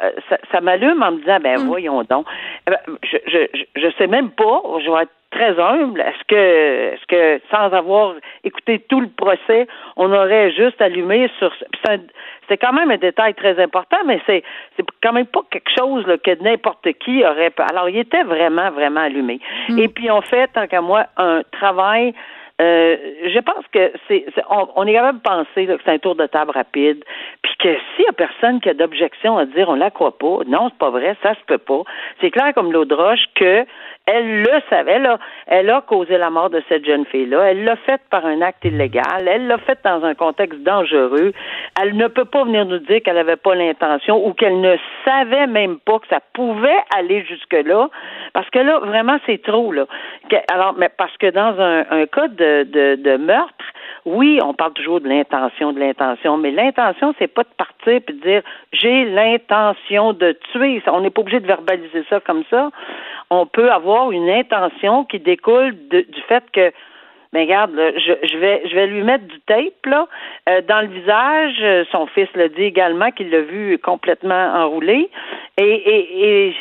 ça, 0.51 0.62
m'allume 0.62 1.04
en 1.04 1.12
me 1.12 1.19
disant, 1.19 1.38
ben 1.39 1.60
mm. 1.60 1.68
voyons 1.68 2.04
donc. 2.04 2.25
Eh 2.68 2.71
ben, 2.71 2.80
je, 3.04 3.18
je, 3.27 3.63
je 3.75 3.88
sais 3.98 4.07
même 4.07 4.31
pas. 4.31 4.62
Je 4.83 4.89
vais 4.89 5.04
être 5.04 5.12
très 5.33 5.59
humble. 5.59 6.00
Est-ce 6.00 6.24
que, 6.27 6.94
est-ce 6.94 7.06
que 7.07 7.41
sans 7.51 7.74
avoir 7.74 8.15
écouté 8.44 8.80
tout 8.89 9.01
le 9.01 9.09
procès, 9.09 9.68
on 9.97 10.12
aurait 10.12 10.51
juste 10.51 10.81
allumé 10.81 11.30
sur 11.39 11.51
c'est 12.50 12.57
quand 12.57 12.74
même 12.74 12.91
un 12.91 12.97
détail 12.97 13.33
très 13.33 13.62
important, 13.62 13.97
mais 14.06 14.19
c'est 14.25 14.44
c'est 14.75 14.85
quand 15.02 15.13
même 15.13 15.25
pas 15.25 15.42
quelque 15.49 15.71
chose 15.78 16.06
que 16.23 16.44
n'importe 16.44 16.87
qui 16.99 17.23
aurait. 17.23 17.54
Alors, 17.69 17.90
il 17.90 17.97
était 17.97 18.23
vraiment, 18.23 18.69
vraiment 18.71 19.02
allumé. 19.02 19.40
Mm. 19.69 19.80
Et 19.80 19.87
puis, 19.87 20.11
on 20.11 20.21
fait, 20.21 20.47
tant 20.54 20.68
qu'à 20.68 20.81
moi, 20.81 21.06
un 21.18 21.42
travail 21.52 22.13
euh, 22.62 22.98
je 23.33 23.40
pense 23.40 23.66
que 23.72 23.92
c'est, 24.07 24.26
on, 24.76 24.86
est 24.86 24.94
capable 24.94 25.18
de 25.18 25.24
penser 25.24 25.66
que 25.66 25.80
c'est 25.83 25.92
un 25.92 25.98
tour 25.98 26.16
de 26.16 26.28
table 26.28 26.52
rapide, 26.52 27.04
puis 27.42 27.54
que 27.57 27.76
s'il 27.95 28.06
y 28.06 28.07
a 28.07 28.14
personne 28.14 28.62
qui 28.62 28.69
a 28.69 28.76
d'objection 28.76 29.38
à 29.38 29.45
dire 29.45 29.69
on 29.69 29.76
la 29.76 29.90
croit 29.90 30.18
pas, 30.18 30.40
non, 30.45 30.69
c'est 30.69 30.78
pas 30.78 30.92
vrai, 30.92 31.16
ça 31.24 31.33
se 31.33 31.44
peut 31.48 31.57
pas. 31.57 31.81
C'est 32.22 32.30
clair 32.30 32.54
comme 32.54 32.72
l'eau 32.72 32.86
de 32.86 32.94
roche 32.94 33.26
que 33.36 33.66
elle 34.06 34.42
le 34.42 34.62
savait, 34.69 35.00
là. 35.00 35.18
Elle 35.48 35.69
a 35.69 35.80
causé 35.80 36.18
la 36.18 36.30
mort 36.30 36.50
de 36.50 36.62
cette 36.68 36.86
jeune 36.86 37.06
fille-là. 37.06 37.52
Elle 37.52 37.64
l'a 37.64 37.78
fait 37.78 38.02
par 38.10 38.26
un 38.26 38.42
acte 38.42 38.66
illégal. 38.66 39.26
Elle 39.26 39.48
l'a 39.48 39.57
fait 39.60 39.80
dans 39.86 40.04
un 40.04 40.14
contexte 40.14 40.60
dangereux. 40.62 41.31
Elle 41.81 41.95
ne 41.95 42.07
peut 42.07 42.26
pas 42.26 42.44
venir 42.44 42.66
nous 42.66 42.80
dire 42.80 43.02
qu'elle 43.02 43.16
n'avait 43.16 43.38
pas 43.38 43.56
l'intention 43.56 44.28
ou 44.28 44.33
qu'elle 44.33 44.60
ne 44.60 44.76
savait 45.06 45.48
même 45.48 45.80
pas 45.80 46.00
que 46.00 46.07
ça 46.10 46.19
pouvait 46.33 46.80
aller 46.98 47.24
jusque-là. 47.24 47.90
Parce 48.33 48.50
que 48.50 48.60
là, 48.60 48.80
vraiment, 48.80 49.19
c'est 49.26 49.42
trop, 49.42 49.72
là. 49.72 49.86
Alors, 50.52 50.74
mais 50.78 50.90
parce 50.90 51.16
que 51.16 51.30
dans 51.30 51.57
un, 51.62 51.86
un 51.90 52.06
cas 52.06 52.28
de, 52.44 52.64
de, 52.64 52.95
de 53.02 53.18
meurtre, 53.18 53.66
oui, 54.06 54.40
on 54.44 54.54
parle 54.54 54.73
toujours 54.73 55.00
de 55.00 55.07
l'intention, 55.07 55.71
de 55.71 55.80
l'intention, 55.80 56.38
mais 56.38 56.52
l'intention, 56.52 57.14
c'est 57.18 57.28
pas 57.28 57.44
de 57.44 57.56
partir 57.57 57.94
et 57.94 58.00
de 58.02 58.19
dire 58.19 58.42
j'ai 58.73 59.06
l'intention 59.06 60.14
de 60.14 60.38
tuer. 60.52 60.81
On 60.88 61.02
n'est 61.02 61.09
pas 61.09 61.21
obligé 61.21 61.40
de 61.40 61.47
verbaliser 61.47 62.04
ça 62.09 62.19
comme 62.19 62.44
ça. 62.50 62.69
On 63.30 63.45
peut 63.45 63.71
avoir 63.71 64.12
une 64.12 64.30
intention 64.30 65.06
qui 65.06 65.19
découle 65.19 65.76
du 65.90 66.21
fait 66.28 66.44
que 66.52 66.71
mais 67.31 67.47
ben, 67.47 67.66
regarde, 67.66 67.71
je, 67.97 68.28
je, 68.28 68.38
vais 68.38 68.62
je 68.69 68.76
vais 68.76 68.85
lui 68.85 69.02
mettre 69.02 69.26
du 69.26 69.40
tape 69.47 69.85
là 69.88 70.07
euh, 70.47 70.62
dans 70.68 70.81
le 70.81 70.88
visage. 70.88 71.88
Son 71.92 72.06
fils 72.06 72.30
le 72.35 72.50
dit 72.50 72.64
également 72.64 73.09
qu'il 73.09 73.31
l'a 73.31 73.42
vu 73.42 73.80
complètement 73.80 74.54
enroulé. 74.54 75.09
Et, 75.57 75.64
et, 75.64 76.47
et 76.47 76.56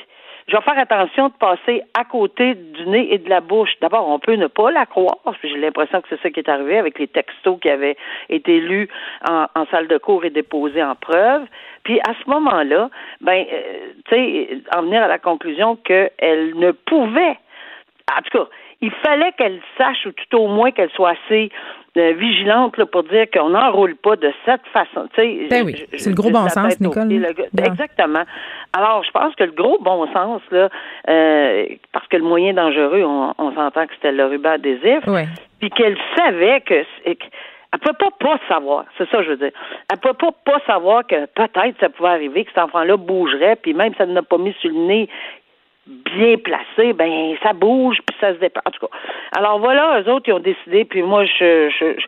je 0.52 0.58
vais 0.58 0.62
faire 0.64 0.78
attention 0.78 1.28
de 1.28 1.32
passer 1.32 1.82
à 1.98 2.04
côté 2.04 2.54
du 2.54 2.86
nez 2.86 3.14
et 3.14 3.16
de 3.16 3.30
la 3.30 3.40
bouche. 3.40 3.70
D'abord, 3.80 4.06
on 4.06 4.18
peut 4.18 4.34
ne 4.34 4.48
pas 4.48 4.70
la 4.70 4.84
croire. 4.84 5.16
J'ai 5.42 5.56
l'impression 5.56 6.02
que 6.02 6.08
c'est 6.10 6.20
ça 6.20 6.28
qui 6.28 6.40
est 6.40 6.48
arrivé 6.48 6.76
avec 6.76 6.98
les 6.98 7.08
textos 7.08 7.58
qui 7.58 7.70
avaient 7.70 7.96
été 8.28 8.60
lus 8.60 8.86
en, 9.26 9.46
salle 9.70 9.88
de 9.88 9.96
cours 9.96 10.26
et 10.26 10.30
déposés 10.30 10.82
en 10.82 10.94
preuve. 10.94 11.44
Puis 11.84 12.00
à 12.00 12.12
ce 12.22 12.28
moment-là, 12.28 12.90
ben, 13.22 13.46
euh, 13.50 13.92
tu 14.10 14.14
sais, 14.14 14.58
en 14.76 14.82
venir 14.82 15.02
à 15.02 15.08
la 15.08 15.18
conclusion 15.18 15.76
qu'elle 15.76 16.54
ne 16.56 16.72
pouvait, 16.72 17.38
en 18.14 18.20
tout 18.22 18.38
cas, 18.38 18.48
il 18.82 18.90
fallait 18.90 19.32
qu'elle 19.32 19.60
sache, 19.78 20.06
ou 20.06 20.10
tout 20.12 20.36
au 20.36 20.48
moins 20.48 20.72
qu'elle 20.72 20.90
soit 20.90 21.14
assez 21.26 21.50
euh, 21.96 22.12
vigilante 22.14 22.76
là, 22.76 22.86
pour 22.86 23.04
dire 23.04 23.26
qu'on 23.32 23.50
n'enroule 23.50 23.94
pas 23.96 24.16
de 24.16 24.32
cette 24.44 24.66
façon. 24.72 25.08
Ben 25.16 25.64
oui, 25.64 25.84
c'est 25.96 26.10
le 26.10 26.16
gros 26.16 26.30
bon 26.30 26.48
sens, 26.48 26.80
Nicole. 26.80 27.12
Exactement. 27.56 28.24
Alors, 28.72 29.04
je 29.04 29.10
pense 29.12 29.34
que 29.36 29.44
le 29.44 29.52
gros 29.52 29.78
bon 29.80 30.12
sens, 30.12 30.42
là, 30.50 30.68
euh, 31.08 31.66
parce 31.92 32.06
que 32.08 32.16
le 32.16 32.24
moyen 32.24 32.54
dangereux, 32.54 33.04
on, 33.04 33.54
s'entend 33.54 33.86
que 33.86 33.94
c'était 33.94 34.12
le 34.12 34.26
ruban 34.26 34.52
adhésif, 34.52 35.04
puis 35.60 35.70
qu'elle 35.70 35.96
savait 36.16 36.60
que... 36.62 36.84
Elle 37.74 37.78
peut 37.78 37.94
pas 37.94 38.10
pas 38.20 38.38
savoir, 38.48 38.84
c'est 38.98 39.08
ça 39.08 39.18
que 39.18 39.24
je 39.24 39.30
veux 39.30 39.36
dire. 39.38 39.52
Elle 39.90 39.96
peut 39.96 40.12
pas 40.12 40.32
pas 40.44 40.58
savoir 40.66 41.06
que 41.06 41.24
peut-être 41.24 41.80
ça 41.80 41.88
pouvait 41.88 42.10
arriver 42.10 42.44
que 42.44 42.50
cet 42.50 42.62
enfant-là 42.62 42.98
bougerait, 42.98 43.56
puis 43.56 43.72
même 43.72 43.94
si 43.94 44.02
elle 44.02 44.12
n'a 44.12 44.22
pas 44.22 44.36
mis 44.36 44.54
sur 44.60 44.70
le 44.70 44.76
nez 44.76 45.08
bien 45.86 46.36
placé, 46.38 46.92
ben 46.92 47.34
ça 47.42 47.52
bouge 47.52 47.98
puis 48.06 48.16
ça 48.20 48.34
se 48.34 48.38
dépend. 48.38 48.60
En 48.64 48.70
tout 48.70 48.86
cas, 48.86 48.96
alors 49.36 49.58
voilà, 49.58 50.00
eux 50.00 50.10
autres 50.10 50.28
ils 50.28 50.32
ont 50.32 50.38
décidé, 50.38 50.84
puis 50.84 51.02
moi 51.02 51.24
je, 51.24 51.70
je, 51.70 52.00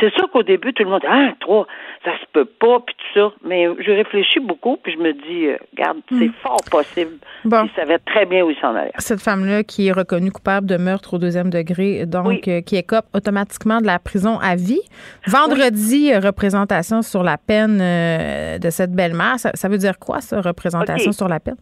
c'est 0.00 0.12
sûr 0.14 0.30
qu'au 0.30 0.42
début 0.42 0.72
tout 0.72 0.82
le 0.82 0.88
monde 0.88 1.02
dit 1.02 1.06
ah 1.10 1.32
toi 1.40 1.66
ça 2.04 2.12
se 2.18 2.24
peut 2.32 2.46
pas 2.46 2.80
puis 2.80 2.94
tout 2.96 3.20
ça, 3.20 3.32
mais 3.44 3.66
je 3.80 3.90
réfléchis 3.90 4.40
beaucoup 4.40 4.78
puis 4.82 4.94
je 4.94 4.98
me 4.98 5.12
dis 5.12 5.46
euh, 5.46 5.58
regarde 5.76 5.98
c'est 6.08 6.28
hmm. 6.28 6.32
fort 6.42 6.60
possible. 6.70 7.18
Bon. 7.44 7.64
Ils 7.64 7.76
savaient 7.76 7.98
très 7.98 8.24
bien 8.24 8.44
où 8.44 8.50
ils 8.50 8.58
s'en 8.60 8.74
allaient. 8.74 8.92
Cette 8.96 9.20
femme 9.20 9.44
là 9.44 9.62
qui 9.62 9.88
est 9.88 9.92
reconnue 9.92 10.32
coupable 10.32 10.66
de 10.66 10.78
meurtre 10.78 11.14
au 11.14 11.18
deuxième 11.18 11.50
degré, 11.50 12.06
donc 12.06 12.48
euh, 12.48 12.62
qui 12.62 12.76
écope 12.76 13.06
automatiquement 13.12 13.82
de 13.82 13.86
la 13.86 13.98
prison 13.98 14.38
à 14.38 14.56
vie. 14.56 14.80
Vendredi 15.26 16.12
euh, 16.14 16.20
représentation 16.20 17.02
sur 17.02 17.22
la 17.22 17.36
peine 17.36 17.78
de 17.78 18.70
cette 18.70 18.92
belle-mère, 18.92 19.38
ça, 19.38 19.68
veut 19.68 19.78
dire 19.78 19.98
quoi 19.98 20.20
ça 20.20 20.40
représentation 20.40 21.12
sur 21.12 21.28
la 21.28 21.40
peine? 21.40 21.56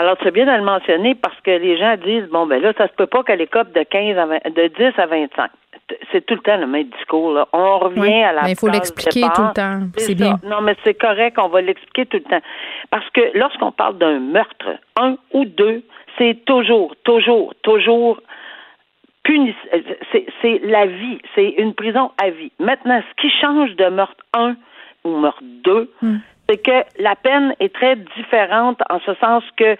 Alors, 0.00 0.16
c'est 0.22 0.30
bien 0.30 0.46
de 0.46 0.52
le 0.52 0.62
mentionner 0.62 1.14
parce 1.14 1.38
que 1.42 1.50
les 1.50 1.76
gens 1.76 1.94
disent, 2.02 2.26
bon, 2.30 2.46
ben 2.46 2.62
là, 2.62 2.72
ça 2.78 2.88
se 2.88 2.92
peut 2.94 3.06
pas 3.06 3.22
qu'elle 3.22 3.42
écope 3.42 3.70
de 3.74 3.82
15 3.82 4.16
à 4.16 4.48
de 4.48 4.68
10 4.68 4.98
à 4.98 5.04
25. 5.04 5.50
C'est 6.10 6.24
tout 6.24 6.36
le 6.36 6.40
temps 6.40 6.56
le 6.56 6.66
même 6.66 6.88
discours, 6.96 7.32
là. 7.34 7.46
On 7.52 7.78
revient 7.80 8.22
à 8.22 8.32
la 8.32 8.42
Mais 8.44 8.52
il 8.52 8.58
faut 8.58 8.68
l'expliquer 8.68 9.26
tout 9.34 9.42
le 9.42 9.52
temps. 9.52 9.80
C'est 9.98 10.14
bien. 10.14 10.38
Non, 10.42 10.62
mais 10.62 10.74
c'est 10.84 10.94
correct, 10.94 11.36
on 11.38 11.48
va 11.48 11.60
l'expliquer 11.60 12.06
tout 12.06 12.16
le 12.16 12.22
temps. 12.22 12.40
Parce 12.88 13.10
que 13.10 13.20
lorsqu'on 13.34 13.72
parle 13.72 13.98
d'un 13.98 14.20
meurtre, 14.20 14.70
un 14.98 15.16
ou 15.34 15.44
deux, 15.44 15.82
c'est 16.16 16.46
toujours, 16.46 16.94
toujours, 17.04 17.52
toujours 17.62 18.22
puni. 19.22 19.54
C'est 20.40 20.60
la 20.64 20.86
vie. 20.86 21.18
C'est 21.34 21.56
une 21.58 21.74
prison 21.74 22.10
à 22.22 22.30
vie. 22.30 22.52
Maintenant, 22.58 23.02
ce 23.06 23.20
qui 23.20 23.30
change 23.38 23.76
de 23.76 23.84
meurtre 23.90 24.24
1 24.32 24.56
ou 25.04 25.18
meurtre 25.18 25.42
2, 25.42 25.92
c'est 26.50 26.58
que 26.58 26.84
la 26.98 27.14
peine 27.14 27.54
est 27.60 27.72
très 27.72 27.94
différente 28.16 28.80
en 28.90 28.98
ce 29.00 29.14
sens 29.14 29.42
que 29.56 29.76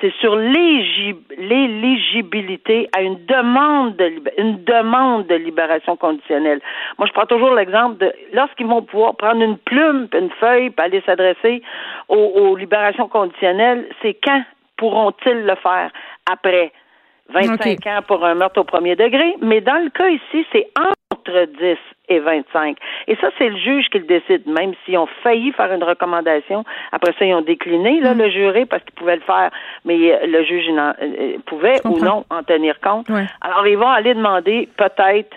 c'est 0.00 0.14
sur 0.20 0.36
l'éligibilité 0.36 2.88
à 2.96 3.02
une 3.02 3.26
demande 3.26 3.96
de 3.96 4.22
une 4.38 4.64
demande 4.64 5.26
de 5.26 5.34
libération 5.34 5.96
conditionnelle. 5.96 6.62
Moi, 6.98 7.06
je 7.06 7.12
prends 7.12 7.26
toujours 7.26 7.54
l'exemple 7.54 7.98
de 7.98 8.10
lorsqu'ils 8.32 8.66
vont 8.66 8.80
pouvoir 8.82 9.14
prendre 9.16 9.42
une 9.42 9.58
plume, 9.58 10.08
une 10.14 10.30
feuille, 10.40 10.70
pour 10.70 10.84
aller 10.84 11.02
s'adresser 11.06 11.60
aux, 12.08 12.56
libérations 12.56 13.08
conditionnelles, 13.08 13.86
c'est 14.00 14.14
quand 14.14 14.42
pourront-ils 14.76 15.44
le 15.44 15.56
faire? 15.56 15.90
Après 16.30 16.72
25 17.28 17.86
ans 17.86 18.00
pour 18.06 18.24
un 18.24 18.34
meurtre 18.34 18.60
au 18.60 18.64
premier 18.64 18.96
degré, 18.96 19.36
mais 19.40 19.60
dans 19.60 19.84
le 19.84 19.90
cas 19.90 20.08
ici, 20.08 20.46
c'est 20.52 20.70
entre 21.22 21.46
10 21.58 21.76
et 22.08 22.18
25. 22.18 22.76
Et 23.06 23.16
ça, 23.16 23.28
c'est 23.38 23.48
le 23.48 23.56
juge 23.56 23.88
qui 23.90 23.98
le 23.98 24.04
décide, 24.04 24.46
même 24.46 24.72
s'ils 24.84 24.98
ont 24.98 25.08
failli 25.22 25.52
faire 25.52 25.72
une 25.72 25.84
recommandation. 25.84 26.64
Après 26.90 27.12
ça, 27.18 27.24
ils 27.24 27.34
ont 27.34 27.42
décliné 27.42 28.00
là, 28.00 28.14
mm. 28.14 28.18
le 28.18 28.30
juré 28.30 28.66
parce 28.66 28.82
qu'ils 28.84 28.94
pouvaient 28.94 29.16
le 29.16 29.22
faire, 29.22 29.50
mais 29.84 29.96
euh, 30.12 30.26
le 30.26 30.44
juge 30.44 30.66
euh, 30.70 31.38
pouvait 31.46 31.80
ou 31.84 31.98
non 31.98 32.24
en 32.30 32.42
tenir 32.42 32.80
compte. 32.80 33.06
Alors, 33.40 33.66
ils 33.66 33.78
vont 33.78 33.88
aller 33.88 34.14
demander 34.14 34.68
peut-être 34.76 35.36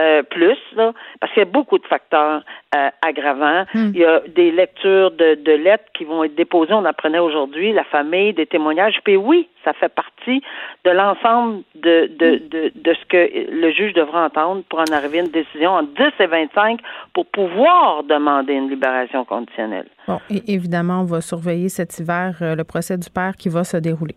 euh, 0.00 0.22
plus, 0.22 0.58
là, 0.74 0.92
parce 1.20 1.32
qu'il 1.32 1.40
y 1.40 1.46
a 1.46 1.50
beaucoup 1.50 1.78
de 1.78 1.86
facteurs 1.86 2.42
euh, 2.74 2.88
aggravants. 3.00 3.64
Hmm. 3.74 3.92
Il 3.94 4.00
y 4.00 4.04
a 4.04 4.20
des 4.20 4.50
lectures 4.50 5.10
de, 5.10 5.34
de, 5.36 5.52
lettres 5.52 5.86
qui 5.94 6.04
vont 6.04 6.22
être 6.24 6.34
déposées, 6.34 6.74
on 6.74 6.84
apprenait 6.84 7.18
aujourd'hui, 7.18 7.72
la 7.72 7.84
famille, 7.84 8.34
des 8.34 8.46
témoignages. 8.46 8.98
Puis 9.04 9.16
oui, 9.16 9.48
ça 9.64 9.72
fait 9.72 9.88
partie 9.88 10.42
de 10.84 10.90
l'ensemble 10.90 11.62
de, 11.74 12.10
de, 12.18 12.36
hmm. 12.36 12.48
de, 12.48 12.72
de, 12.74 12.94
ce 12.94 13.04
que 13.06 13.50
le 13.50 13.70
juge 13.72 13.94
devra 13.94 14.26
entendre 14.26 14.62
pour 14.68 14.80
en 14.80 14.92
arriver 14.92 15.20
à 15.20 15.22
une 15.22 15.30
décision 15.30 15.70
en 15.70 15.82
10 15.82 15.90
et 16.20 16.26
25 16.26 16.80
pour 17.14 17.26
pouvoir 17.26 18.02
demander 18.04 18.52
une 18.52 18.68
libération 18.68 19.24
conditionnelle. 19.24 19.88
Bon, 20.06 20.20
et 20.30 20.42
évidemment, 20.52 21.00
on 21.00 21.04
va 21.04 21.20
surveiller 21.20 21.68
cet 21.68 21.98
hiver 21.98 22.36
euh, 22.42 22.54
le 22.54 22.64
procès 22.64 22.98
du 22.98 23.10
père 23.10 23.34
qui 23.36 23.48
va 23.48 23.64
se 23.64 23.76
dérouler. 23.76 24.14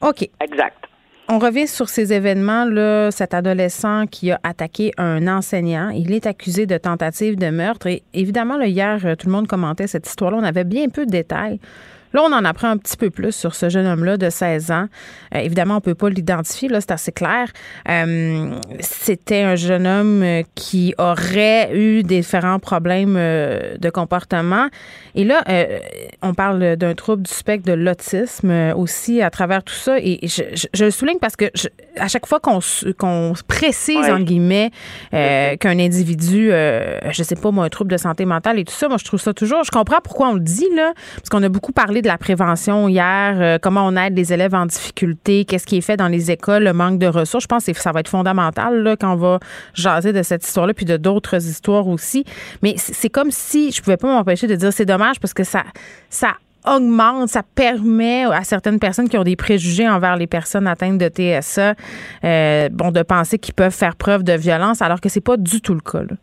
OK. 0.00 0.28
Exact. 0.40 0.76
On 1.26 1.38
revient 1.38 1.66
sur 1.66 1.88
ces 1.88 2.12
événements-là. 2.12 3.10
Cet 3.10 3.32
adolescent 3.32 4.06
qui 4.06 4.30
a 4.30 4.38
attaqué 4.42 4.92
un 4.98 5.26
enseignant, 5.26 5.88
il 5.88 6.12
est 6.12 6.26
accusé 6.26 6.66
de 6.66 6.76
tentative 6.76 7.36
de 7.36 7.48
meurtre. 7.48 7.86
Et 7.86 8.02
évidemment, 8.12 8.60
hier, 8.60 9.16
tout 9.18 9.26
le 9.26 9.32
monde 9.32 9.46
commentait 9.46 9.86
cette 9.86 10.06
histoire-là. 10.06 10.36
On 10.38 10.44
avait 10.44 10.64
bien 10.64 10.90
peu 10.90 11.06
de 11.06 11.10
détails. 11.10 11.60
Là, 12.14 12.22
on 12.22 12.32
en 12.32 12.44
apprend 12.44 12.68
un 12.68 12.76
petit 12.76 12.96
peu 12.96 13.10
plus 13.10 13.32
sur 13.32 13.56
ce 13.56 13.68
jeune 13.68 13.86
homme-là 13.86 14.16
de 14.16 14.30
16 14.30 14.70
ans. 14.70 14.86
Euh, 15.34 15.40
évidemment, 15.40 15.78
on 15.78 15.80
peut 15.80 15.96
pas 15.96 16.08
l'identifier, 16.08 16.68
là, 16.68 16.80
c'est 16.80 16.92
assez 16.92 17.10
clair. 17.10 17.48
Euh, 17.88 18.54
c'était 18.78 19.42
un 19.42 19.56
jeune 19.56 19.84
homme 19.84 20.22
euh, 20.22 20.42
qui 20.54 20.94
aurait 20.98 21.76
eu 21.76 22.04
différents 22.04 22.60
problèmes 22.60 23.14
de 23.14 23.90
comportement. 23.90 24.68
Et 25.16 25.24
là, 25.24 25.42
on 26.22 26.34
parle 26.34 26.76
d'un 26.76 26.94
trouble 26.94 27.22
du 27.22 27.32
spectre 27.32 27.66
de 27.66 27.72
l'autisme 27.72 28.72
aussi 28.76 29.20
à 29.20 29.30
travers 29.30 29.64
tout 29.64 29.74
ça. 29.74 29.98
Et 29.98 30.20
je, 30.22 30.84
le 30.84 30.90
souligne 30.92 31.18
parce 31.20 31.34
que 31.34 31.46
à 31.98 32.06
chaque 32.06 32.26
fois 32.26 32.38
qu'on 32.38 32.60
qu'on 32.96 33.32
précise, 33.48 34.08
en 34.08 34.20
guillemets, 34.20 34.70
qu'un 35.10 35.78
individu, 35.78 36.50
je 36.50 37.22
sais 37.22 37.36
pas 37.36 37.50
moi, 37.50 37.64
un 37.64 37.68
trouble 37.68 37.90
de 37.90 37.96
santé 37.96 38.24
mentale 38.24 38.60
et 38.60 38.64
tout 38.64 38.74
ça, 38.74 38.88
moi, 38.88 38.98
je 38.98 39.04
trouve 39.04 39.20
ça 39.20 39.34
toujours, 39.34 39.64
je 39.64 39.70
comprends 39.70 40.00
pourquoi 40.02 40.28
on 40.28 40.34
le 40.34 40.40
dit, 40.40 40.68
là, 40.76 40.92
parce 41.16 41.28
qu'on 41.28 41.42
a 41.42 41.48
beaucoup 41.48 41.72
parlé 41.72 42.02
de 42.04 42.08
la 42.08 42.18
prévention 42.18 42.88
hier, 42.88 43.36
euh, 43.40 43.58
comment 43.60 43.86
on 43.86 43.96
aide 43.96 44.16
les 44.16 44.32
élèves 44.32 44.54
en 44.54 44.66
difficulté, 44.66 45.44
qu'est-ce 45.44 45.66
qui 45.66 45.78
est 45.78 45.80
fait 45.80 45.96
dans 45.96 46.08
les 46.08 46.30
écoles, 46.30 46.62
le 46.62 46.72
manque 46.72 46.98
de 46.98 47.06
ressources. 47.06 47.44
Je 47.44 47.48
pense 47.48 47.64
que 47.64 47.72
ça 47.74 47.90
va 47.92 48.00
être 48.00 48.08
fondamental 48.08 48.82
là, 48.82 48.96
quand 48.96 49.14
on 49.14 49.16
va 49.16 49.40
jaser 49.74 50.12
de 50.12 50.22
cette 50.22 50.46
histoire-là, 50.46 50.74
puis 50.74 50.84
de 50.84 50.96
d'autres 50.96 51.36
histoires 51.36 51.88
aussi. 51.88 52.24
Mais 52.62 52.74
c'est 52.76 53.10
comme 53.10 53.30
si 53.30 53.72
je 53.72 53.82
pouvais 53.82 53.96
pas 53.96 54.08
m'empêcher 54.08 54.46
de 54.46 54.54
dire 54.54 54.72
c'est 54.72 54.84
dommage 54.84 55.18
parce 55.18 55.34
que 55.34 55.44
ça, 55.44 55.64
ça 56.10 56.34
augmente, 56.66 57.28
ça 57.28 57.42
permet 57.42 58.24
à 58.24 58.44
certaines 58.44 58.78
personnes 58.78 59.08
qui 59.08 59.18
ont 59.18 59.24
des 59.24 59.36
préjugés 59.36 59.88
envers 59.88 60.16
les 60.16 60.26
personnes 60.26 60.66
atteintes 60.66 60.98
de 60.98 61.08
TSA, 61.08 61.74
euh, 62.24 62.68
bon, 62.70 62.90
de 62.90 63.02
penser 63.02 63.38
qu'ils 63.38 63.54
peuvent 63.54 63.74
faire 63.74 63.96
preuve 63.96 64.22
de 64.22 64.32
violence, 64.34 64.82
alors 64.82 65.00
que 65.00 65.08
c'est 65.08 65.20
pas 65.20 65.36
du 65.36 65.60
tout 65.60 65.74
le 65.74 65.80
cas. 65.80 66.00
Là. 66.00 66.16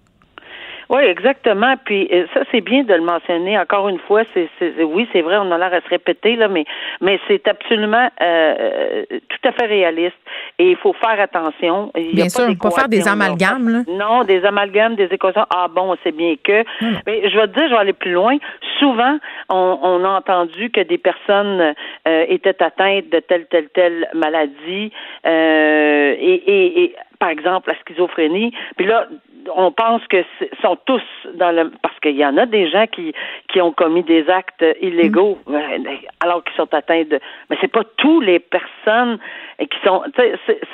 Oui, 0.92 1.04
exactement. 1.04 1.76
Puis 1.86 2.10
euh, 2.12 2.26
ça, 2.34 2.42
c'est 2.52 2.60
bien 2.60 2.84
de 2.84 2.94
le 2.94 3.02
mentionner. 3.02 3.58
Encore 3.58 3.88
une 3.88 4.00
fois, 4.00 4.24
c'est, 4.34 4.50
oui, 4.84 5.08
c'est 5.14 5.22
vrai, 5.22 5.38
on 5.38 5.50
a 5.50 5.58
l'air 5.58 5.74
à 5.74 5.80
se 5.80 5.88
répéter 5.88 6.36
là, 6.36 6.50
mais 6.50 6.66
mais 7.00 7.18
c'est 7.30 7.48
absolument 7.48 8.10
euh, 8.22 8.56
euh, 8.60 9.20
tout 9.30 9.48
à 9.48 9.54
fait 9.54 9.68
réaliste. 9.68 10.18
Et 10.60 10.72
il 10.72 10.76
faut 10.76 10.92
faire 10.92 11.18
attention. 11.18 11.94
Il 11.96 12.14
bien 12.14 12.28
sûr, 12.28 12.46
pas, 12.46 12.70
pas 12.70 12.76
faire 12.76 12.90
des 12.90 13.08
amalgames. 13.08 13.70
Là. 13.70 13.84
Non, 13.88 14.26
des 14.26 14.44
amalgames, 14.44 14.96
des 14.96 15.06
équations. 15.06 15.46
Ah 15.50 15.68
bon, 15.74 15.96
c'est 16.04 16.12
bien 16.12 16.36
que. 16.44 16.66
Mais 17.08 17.30
je 17.30 17.38
vais 17.38 17.48
te 17.48 17.54
dire, 17.58 17.70
je 17.70 17.74
vais 17.74 17.80
aller 17.80 17.94
plus 17.94 18.12
loin. 18.12 18.36
Souvent, 18.80 19.18
on, 19.48 19.80
on 19.82 20.04
a 20.04 20.10
entendu 20.10 20.72
que 20.72 20.82
des 20.82 20.98
personnes 20.98 21.74
étaient 22.06 22.62
atteintes 22.62 23.10
de 23.10 23.20
telle 23.20 23.46
telle 23.46 23.70
telle 23.70 24.10
maladie 24.14 24.92
et, 25.24 26.44
et, 26.48 26.84
et 26.84 26.96
par 27.22 27.30
exemple 27.30 27.70
la 27.70 27.80
schizophrénie. 27.82 28.52
Puis 28.76 28.88
là, 28.88 29.08
on 29.56 29.72
pense 29.72 30.02
que 30.10 30.18
sont 30.62 30.78
tous 30.86 31.02
dans 31.36 31.52
le 31.52 31.72
parce 31.82 31.98
qu'il 32.00 32.16
y 32.16 32.26
en 32.26 32.36
a 32.38 32.46
des 32.46 32.70
gens 32.70 32.86
qui 32.88 33.14
qui 33.52 33.62
ont 33.62 33.72
commis 33.72 34.04
des 34.04 34.28
actes 34.28 34.66
illégaux 34.82 35.38
mm. 35.48 35.56
alors 36.20 36.44
qu'ils 36.44 36.56
sont 36.56 36.74
atteints 36.74 37.04
de 37.04 37.20
mais 37.50 37.58
c'est 37.62 37.72
pas 37.72 37.84
tous 37.98 38.22
les 38.22 38.40
personnes 38.40 39.20
qui 39.60 39.78
sont 39.84 40.04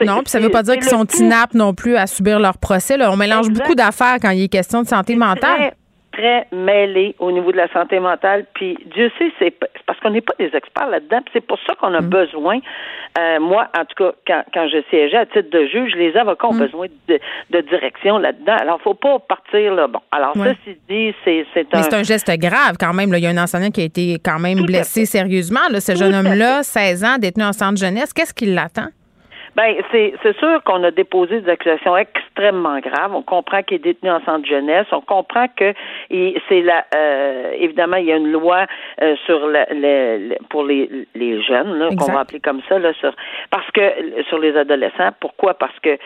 non 0.06 0.20
puis 0.20 0.30
ça 0.30 0.40
veut 0.40 0.50
pas 0.50 0.64
dire 0.64 0.76
qu'ils 0.76 0.84
sont 0.84 1.06
inaptes 1.20 1.54
non 1.54 1.74
plus 1.74 1.96
à 1.96 2.08
subir 2.08 2.40
leur 2.40 2.58
procès 2.58 2.98
là. 2.98 3.12
on 3.12 3.18
mélange 3.18 3.50
beaucoup 3.50 3.76
d'affaires 3.76 4.18
quand 4.22 4.32
il 4.32 4.44
est 4.44 4.52
question 4.52 4.82
de 4.82 4.88
santé 4.88 5.16
mentale 5.16 5.74
très 6.18 6.48
mêlés 6.52 7.16
au 7.20 7.32
niveau 7.32 7.52
de 7.52 7.58
la 7.58 7.72
santé 7.72 8.00
mentale. 8.00 8.46
Puis 8.54 8.78
Dieu 8.94 9.12
sait, 9.18 9.32
c'est 9.40 9.54
parce 9.86 10.00
qu'on 10.00 10.10
n'est 10.10 10.22
pas 10.22 10.34
des 10.40 10.52
experts 10.54 10.90
là-dedans. 10.90 11.20
C'est 11.32 11.46
pour 11.46 11.60
ça 11.66 11.76
qu'on 11.76 11.94
a 11.94 12.02
mm. 12.02 12.10
besoin. 12.10 12.60
Euh, 13.20 13.40
moi, 13.40 13.68
en 13.78 13.86
tout 13.86 14.04
cas, 14.04 14.12
quand, 14.26 14.44
quand 14.54 14.68
je 14.68 14.82
siégeais 14.90 15.18
à 15.18 15.26
titre 15.26 15.50
de 15.50 15.66
juge, 15.68 15.94
les 15.96 16.16
avocats 16.18 16.48
ont 16.48 16.54
mm. 16.54 16.60
besoin 16.60 16.88
de, 17.08 17.20
de 17.52 17.62
direction 17.62 18.18
là-dedans. 18.18 18.58
Alors, 18.60 18.82
faut 18.82 18.94
pas 18.96 19.20
partir 19.20 19.74
là. 19.76 19.88
Bon, 19.88 20.00
alors 20.12 20.34
ça, 20.36 20.54
ceci 20.66 20.78
dit, 20.90 21.14
c'est 21.24 21.46
c'est 21.54 21.74
un. 21.74 21.78
Mais 21.78 21.84
c'est 21.84 21.94
un 21.94 22.04
geste 22.04 22.32
grave 22.38 22.76
quand 22.80 22.94
même. 22.94 23.12
Là. 23.12 23.20
Il 23.20 23.24
y 23.24 23.28
a 23.28 23.30
un 23.30 23.38
enseignant 23.38 23.70
qui 23.70 23.82
a 23.82 23.86
été 23.86 24.18
quand 24.24 24.40
même 24.40 24.62
blessé 24.66 25.06
sérieusement. 25.06 25.68
Là. 25.72 25.80
Ce 25.80 25.96
jeune 25.96 26.14
homme-là, 26.14 26.64
16 26.64 27.04
ans, 27.04 27.18
détenu 27.20 27.44
en 27.44 27.54
centre 27.54 27.80
jeunesse, 27.80 28.14
qu'est-ce 28.14 28.34
qui 28.34 28.46
l'attend? 28.46 28.88
Ben, 29.58 29.76
c'est, 29.92 30.14
c'est 30.22 30.38
sûr 30.38 30.64
qu'on 30.64 30.84
a 30.84 30.92
déposé 30.92 31.42
des 31.42 31.50
accusations 31.50 31.98
extrêmement 31.98 32.80
graves. 32.80 33.16
On 33.16 33.24
comprend 33.24 33.64
qu'il 33.64 33.78
est 33.78 33.84
détenu 33.84 34.12
en 34.12 34.24
centre 34.24 34.48
jeunesse. 34.48 34.86
On 34.92 35.02
comprend 35.02 35.48
que 35.48 35.74
c'est 36.12 36.62
la, 36.62 36.86
euh, 36.94 37.54
évidemment, 37.58 37.98
il 37.98 38.06
y 38.06 38.12
a 38.12 38.18
une 38.18 38.32
loi 38.32 38.68
euh, 39.02 39.16
sur 39.26 39.48
la, 39.48 39.66
pour 40.52 40.64
les, 40.64 41.08
les 41.16 41.42
jeunes, 41.42 41.74
là, 41.74 41.90
qu'on 41.98 42.12
va 42.12 42.20
appeler 42.20 42.40
comme 42.40 42.62
ça, 42.70 42.78
là, 42.78 42.94
sur, 42.94 43.12
parce 43.50 43.70
que 43.72 43.82
sur 44.30 44.38
les 44.38 44.56
adolescents. 44.56 45.10
Pourquoi? 45.20 45.56
Parce 45.56 45.80
que 45.80 45.98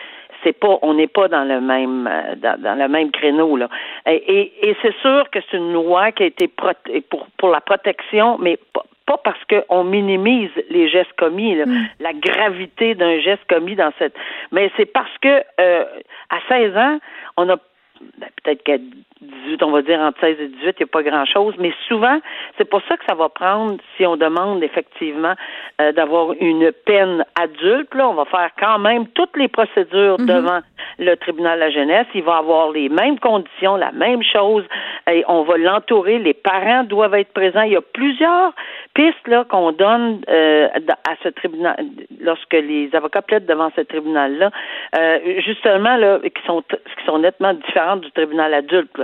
c'est 0.42 0.58
pas, 0.58 0.78
on 0.80 0.94
n'est 0.94 1.06
pas 1.06 1.28
dans 1.28 1.44
le 1.44 1.60
même 1.60 2.08
euh, 2.10 2.34
dans, 2.36 2.78
le 2.78 2.88
même 2.88 3.10
créneau 3.10 3.58
là. 3.58 3.68
Et, 4.06 4.50
et, 4.62 4.76
c'est 4.80 4.96
sûr 5.02 5.28
que 5.30 5.40
c'est 5.50 5.58
une 5.58 5.74
loi 5.74 6.10
qui 6.12 6.22
a 6.22 6.26
été 6.26 6.48
pour 6.48 6.72
pour 7.36 7.50
la 7.50 7.60
protection, 7.60 8.38
mais 8.38 8.58
pas, 9.06 9.18
parce 9.18 9.40
qu'on 9.44 9.84
minimise 9.84 10.50
les 10.70 10.88
gestes 10.88 11.12
commis, 11.18 11.54
mm. 11.54 11.88
la 12.00 12.12
gravité 12.12 12.94
d'un 12.94 13.20
geste 13.20 13.44
commis 13.48 13.76
dans 13.76 13.92
cette, 13.98 14.14
mais 14.50 14.70
c'est 14.76 14.86
parce 14.86 15.16
que 15.20 15.42
euh, 15.60 15.84
à 16.30 16.38
16 16.48 16.76
ans, 16.76 16.98
on 17.36 17.48
a 17.48 17.56
ben, 18.18 18.28
peut-être 18.42 18.62
qu'à 18.62 18.78
18, 19.22 19.62
on 19.62 19.70
va 19.70 19.82
dire 19.82 20.00
entre 20.00 20.20
16 20.20 20.36
et 20.40 20.48
18, 20.48 20.58
il 20.62 20.66
n'y 20.66 20.82
a 20.82 20.86
pas 20.86 21.02
grand-chose, 21.02 21.54
mais 21.58 21.72
souvent, 21.86 22.18
c'est 22.58 22.68
pour 22.68 22.82
ça 22.88 22.96
que 22.96 23.04
ça 23.08 23.14
va 23.14 23.28
prendre, 23.28 23.78
si 23.96 24.04
on 24.04 24.16
demande 24.16 24.62
effectivement 24.62 25.34
euh, 25.80 25.92
d'avoir 25.92 26.32
une 26.40 26.72
peine 26.84 27.24
adulte, 27.40 27.94
là, 27.94 28.08
on 28.08 28.14
va 28.14 28.24
faire 28.24 28.50
quand 28.58 28.78
même 28.78 29.06
toutes 29.08 29.36
les 29.36 29.48
procédures 29.48 30.18
mm-hmm. 30.18 30.26
devant 30.26 30.60
le 30.98 31.14
tribunal 31.16 31.58
de 31.58 31.64
la 31.64 31.70
jeunesse. 31.70 32.06
Il 32.14 32.24
va 32.24 32.38
avoir 32.38 32.70
les 32.70 32.88
mêmes 32.88 33.18
conditions, 33.18 33.76
la 33.76 33.92
même 33.92 34.22
chose, 34.22 34.64
et 35.10 35.24
on 35.28 35.42
va 35.42 35.56
l'entourer. 35.56 36.18
Les 36.18 36.34
parents 36.34 36.84
doivent 36.84 37.14
être 37.14 37.32
présents. 37.32 37.62
Il 37.62 37.72
y 37.72 37.76
a 37.76 37.80
plusieurs 37.80 38.52
pistes 38.94 39.26
là 39.26 39.44
qu'on 39.44 39.72
donne 39.72 40.20
euh, 40.28 40.68
à 41.08 41.14
ce 41.22 41.28
tribunal 41.28 41.76
lorsque 42.20 42.52
les 42.52 42.90
avocats 42.92 43.22
plaident 43.22 43.46
devant 43.46 43.70
ce 43.76 43.82
tribunal-là, 43.82 44.50
euh, 44.96 45.40
justement 45.40 45.96
là, 45.96 46.18
qui 46.20 46.42
sont 46.46 46.62
sont 47.06 47.18
nettement 47.18 47.54
différentes 47.54 48.02
du 48.02 48.10
tribunal 48.12 48.54
adulte. 48.54 49.00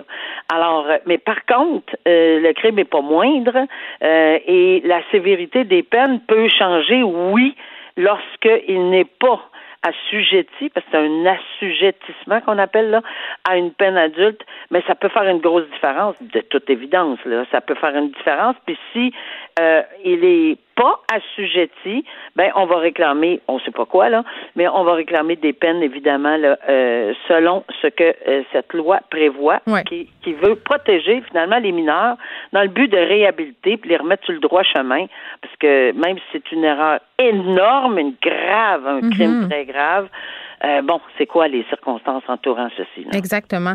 Alors, 0.53 0.87
euh, 0.89 0.99
mais 1.07 1.19
par 1.19 1.45
contre, 1.47 1.97
le 2.07 2.53
crime 2.53 2.77
n'est 2.77 2.85
pas 2.85 3.01
moindre 3.01 3.67
et 4.01 4.83
la 4.85 5.01
sévérité 5.11 5.65
des 5.65 5.83
peines 5.83 6.21
peut 6.21 6.49
changer, 6.49 7.03
oui, 7.03 7.55
lorsqu'il 7.97 8.91
n'est 8.91 9.05
pas 9.05 9.41
assujetti, 9.83 10.71
parce 10.71 10.85
que 10.87 10.93
c'est 10.93 10.99
un 10.99 11.27
assujettissement 11.27 12.41
qu'on 12.41 12.59
appelle 12.59 12.91
là, 12.91 13.03
à 13.49 13.57
une 13.57 13.73
peine 13.73 13.97
adulte, 13.97 14.41
mais 14.71 14.83
ça 14.87 14.95
peut 14.95 15.09
faire 15.09 15.25
une 15.25 15.39
grosse 15.39 15.69
différence, 15.71 16.17
de 16.21 16.41
toute 16.41 16.69
évidence. 16.69 17.19
Là. 17.25 17.45
Ça 17.51 17.61
peut 17.61 17.75
faire 17.75 17.95
une 17.97 18.11
différence. 18.11 18.57
Puis 18.67 18.79
si 18.93 19.13
euh, 19.61 19.83
il 20.05 20.25
est 20.25 20.59
pas 20.79 21.01
assujetti, 21.13 22.05
ben 22.37 22.53
on 22.55 22.67
va 22.67 22.79
réclamer, 22.79 23.41
on 23.49 23.59
sait 23.59 23.73
pas 23.73 23.85
quoi 23.85 24.09
là, 24.09 24.23
mais 24.55 24.69
on 24.69 24.85
va 24.85 24.95
réclamer 24.95 25.35
des 25.35 25.53
peines 25.53 25.83
évidemment 25.83 26.37
là, 26.37 26.57
euh, 26.69 27.13
selon 27.27 27.65
ce 27.83 27.89
que 27.89 28.15
euh, 28.29 28.43
cette 28.53 28.73
loi 28.73 29.01
prévoit, 29.11 29.61
qui, 29.89 30.09
qui, 30.23 30.33
veut 30.35 30.55
protéger 30.55 31.21
finalement 31.23 31.59
les 31.59 31.73
mineurs 31.73 32.17
dans 32.53 32.63
le 32.63 32.69
but 32.69 32.87
de 32.87 32.97
réhabiliter 32.97 33.77
puis 33.77 33.91
les 33.91 33.97
remettre 33.97 34.25
sur 34.25 34.35
le 34.35 34.39
droit 34.39 34.63
chemin, 34.63 35.07
parce 35.43 35.57
que 35.57 35.91
même 35.93 36.17
si 36.19 36.25
c'est 36.33 36.53
une 36.53 36.63
erreur 36.63 37.01
énorme, 37.19 37.99
une 37.99 38.15
grave, 38.23 38.87
un 38.87 39.11
crime 39.11 39.49
très 39.49 39.65
grave, 39.65 40.09
euh, 40.65 40.83
bon, 40.83 41.01
c'est 41.17 41.27
quoi 41.27 41.49
les 41.49 41.65
circonstances 41.65 42.23
entourant 42.29 42.69
ceci 42.77 43.05
là? 43.05 43.19
Exactement. 43.19 43.75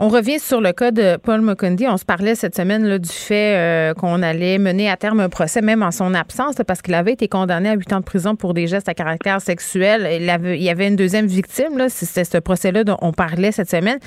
On 0.00 0.06
revient 0.06 0.38
sur 0.38 0.60
le 0.60 0.72
cas 0.72 0.92
de 0.92 1.16
Paul 1.16 1.40
Mukundi. 1.40 1.88
On 1.88 1.96
se 1.96 2.04
parlait 2.04 2.36
cette 2.36 2.54
semaine 2.54 2.86
là, 2.86 3.00
du 3.00 3.08
fait 3.08 3.56
euh, 3.56 3.94
qu'on 3.94 4.22
allait 4.22 4.58
mener 4.58 4.88
à 4.88 4.96
terme 4.96 5.18
un 5.18 5.28
procès, 5.28 5.60
même 5.60 5.82
en 5.82 5.90
son 5.90 6.14
absence, 6.14 6.54
parce 6.64 6.82
qu'il 6.82 6.94
avait 6.94 7.14
été 7.14 7.26
condamné 7.26 7.70
à 7.70 7.74
huit 7.74 7.92
ans 7.92 7.98
de 7.98 8.04
prison 8.04 8.36
pour 8.36 8.54
des 8.54 8.68
gestes 8.68 8.88
à 8.88 8.94
caractère 8.94 9.40
sexuel. 9.40 10.08
Il, 10.12 10.62
y 10.62 10.70
avait 10.70 10.86
une 10.86 10.94
deuxième 10.94 11.26
victime. 11.26 11.84
C'était 11.88 12.22
ce 12.22 12.38
procès-là 12.38 12.84
dont 12.84 12.96
on 13.02 13.12
parlait 13.12 13.50
cette 13.50 13.70
semaine. 13.70 13.98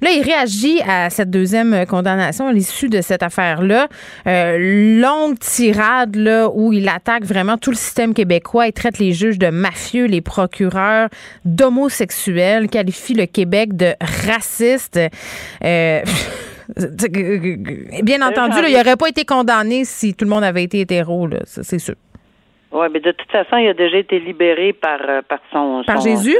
Là, 0.00 0.10
il 0.10 0.22
réagit 0.22 0.80
à 0.82 1.10
cette 1.10 1.30
deuxième 1.30 1.86
condamnation 1.86 2.48
à 2.48 2.52
l'issue 2.52 2.88
de 2.88 3.00
cette 3.00 3.22
affaire-là. 3.22 3.86
Euh, 4.26 5.00
longue 5.00 5.38
tirade 5.38 6.16
où 6.54 6.72
il 6.72 6.88
attaque 6.88 7.24
vraiment 7.24 7.56
tout 7.56 7.70
le 7.70 7.76
système 7.76 8.14
québécois. 8.14 8.66
Il 8.66 8.72
traite 8.72 8.98
les 8.98 9.12
juges 9.12 9.38
de 9.38 9.50
mafieux, 9.50 10.06
les 10.06 10.22
procureurs 10.22 11.08
d'homosexuels, 11.44 12.68
qualifie 12.68 13.14
le 13.14 13.26
Québec 13.26 13.76
de 13.76 13.94
raciste. 14.26 14.98
Euh, 15.64 16.00
bien 18.02 18.26
entendu, 18.26 18.58
il 18.66 18.76
n'aurait 18.76 18.96
pas 18.96 19.08
été 19.08 19.24
condamné 19.24 19.84
si 19.84 20.14
tout 20.14 20.24
le 20.24 20.30
monde 20.30 20.44
avait 20.44 20.64
été 20.64 20.80
hétéro, 20.80 21.28
c'est 21.44 21.78
sûr. 21.78 21.94
Oui, 22.72 22.86
mais 22.92 23.00
de 23.00 23.12
toute 23.12 23.30
façon, 23.30 23.56
il 23.56 23.68
a 23.68 23.74
déjà 23.74 23.98
été 23.98 24.18
libéré 24.18 24.72
par, 24.72 24.98
euh, 25.08 25.22
par 25.26 25.38
son. 25.52 25.82
Par 25.86 26.00
Jésus? 26.00 26.36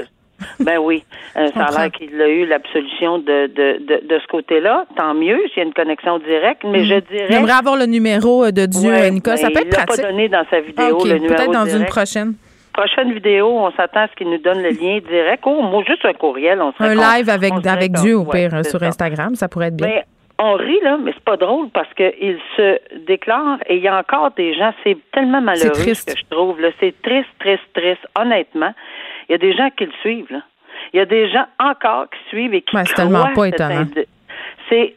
Ben 0.61 0.79
oui, 0.79 1.03
euh, 1.37 1.49
ça 1.55 1.64
a 1.64 1.70
l'air 1.70 1.90
qu'il 1.90 2.20
a 2.20 2.29
eu 2.29 2.44
l'absolution 2.44 3.18
de, 3.18 3.47
de, 3.47 4.07
de, 4.07 4.18
ce 4.18 4.27
côté-là. 4.27 4.85
Tant 4.94 5.14
mieux 5.14 5.38
s'il 5.49 5.59
y 5.59 5.61
a 5.61 5.62
une 5.62 5.73
connexion 5.73 6.18
directe, 6.18 6.62
mais 6.64 6.85
je 6.85 6.97
mm. 6.97 7.01
dirais. 7.11 7.27
J'aimerais 7.31 7.53
avoir 7.53 7.77
le 7.77 7.87
numéro 7.87 8.51
de 8.51 8.66
Dieu, 8.66 9.07
Nicolas. 9.09 9.38
Ça 9.38 9.49
peut 9.49 9.61
être 9.61 9.70
pratique. 9.70 9.94
Il 9.97 10.03
l'a 10.03 10.03
pas 10.03 10.11
donné 10.11 10.29
dans 10.29 10.44
sa 10.51 10.61
vidéo, 10.61 10.99
le 11.07 11.14
numéro 11.14 11.35
Peut-être 11.35 11.53
dans 11.53 11.64
une 11.64 11.87
prochaine 11.87 12.35
prochaine 12.77 13.12
vidéo, 13.12 13.49
on 13.49 13.71
s'attend 13.73 14.01
à 14.01 14.09
ce 14.09 14.15
qu'il 14.15 14.31
nous 14.31 14.39
donne 14.39 14.62
le 14.62 14.71
lien 14.71 14.99
direct. 14.99 15.43
Oh, 15.47 15.62
moi, 15.62 15.83
juste 15.87 16.05
un 16.05 16.12
courriel. 16.12 16.61
On 16.61 16.73
un 16.79 16.95
live 16.95 17.29
avec, 17.31 17.53
avec 17.67 17.93
Dieu, 17.93 18.17
au 18.17 18.25
pire, 18.25 18.51
sur 18.65 18.83
Instagram, 18.83 19.35
ça 19.35 19.49
pourrait 19.49 19.69
être 19.69 19.77
bien. 19.77 19.89
Mais 19.89 20.05
on 20.39 20.55
rit, 20.55 20.81
là, 20.83 20.99
mais 21.03 21.12
c'est 21.15 21.25
pas 21.25 21.39
drôle 21.39 21.71
parce 21.71 21.93
qu'il 21.95 22.39
se 22.57 22.79
déclare 23.07 23.59
et 23.67 23.77
il 23.77 23.83
y 23.83 23.89
a 23.89 23.99
encore 23.99 24.33
des 24.33 24.55
gens, 24.55 24.73
c'est 24.85 24.99
tellement 25.12 25.41
malheureux 25.41 25.73
que 25.73 25.95
je 25.95 26.25
trouve. 26.31 26.59
C'est 26.79 26.95
triste, 27.03 27.31
triste, 27.39 27.62
triste. 27.75 28.07
Honnêtement, 28.19 28.75
il 29.29 29.33
y 29.33 29.35
a 29.35 29.39
des 29.39 29.55
gens 29.57 29.71
qui 29.77 29.87
le 29.87 29.93
suivent. 30.03 30.31
Là. 30.31 30.43
Il 30.93 30.99
y 30.99 31.01
a 31.01 31.07
des 31.07 31.31
gens 31.31 31.47
encore 31.59 32.07
qui 32.11 32.29
suivent 32.29 32.55
et 32.55 32.61
qui 32.61 32.77
ouais, 32.77 32.83
c'est 32.87 32.95
tellement 32.95 33.33
pas 33.35 33.49
étonnant. 33.49 33.87
C'est 34.69 34.95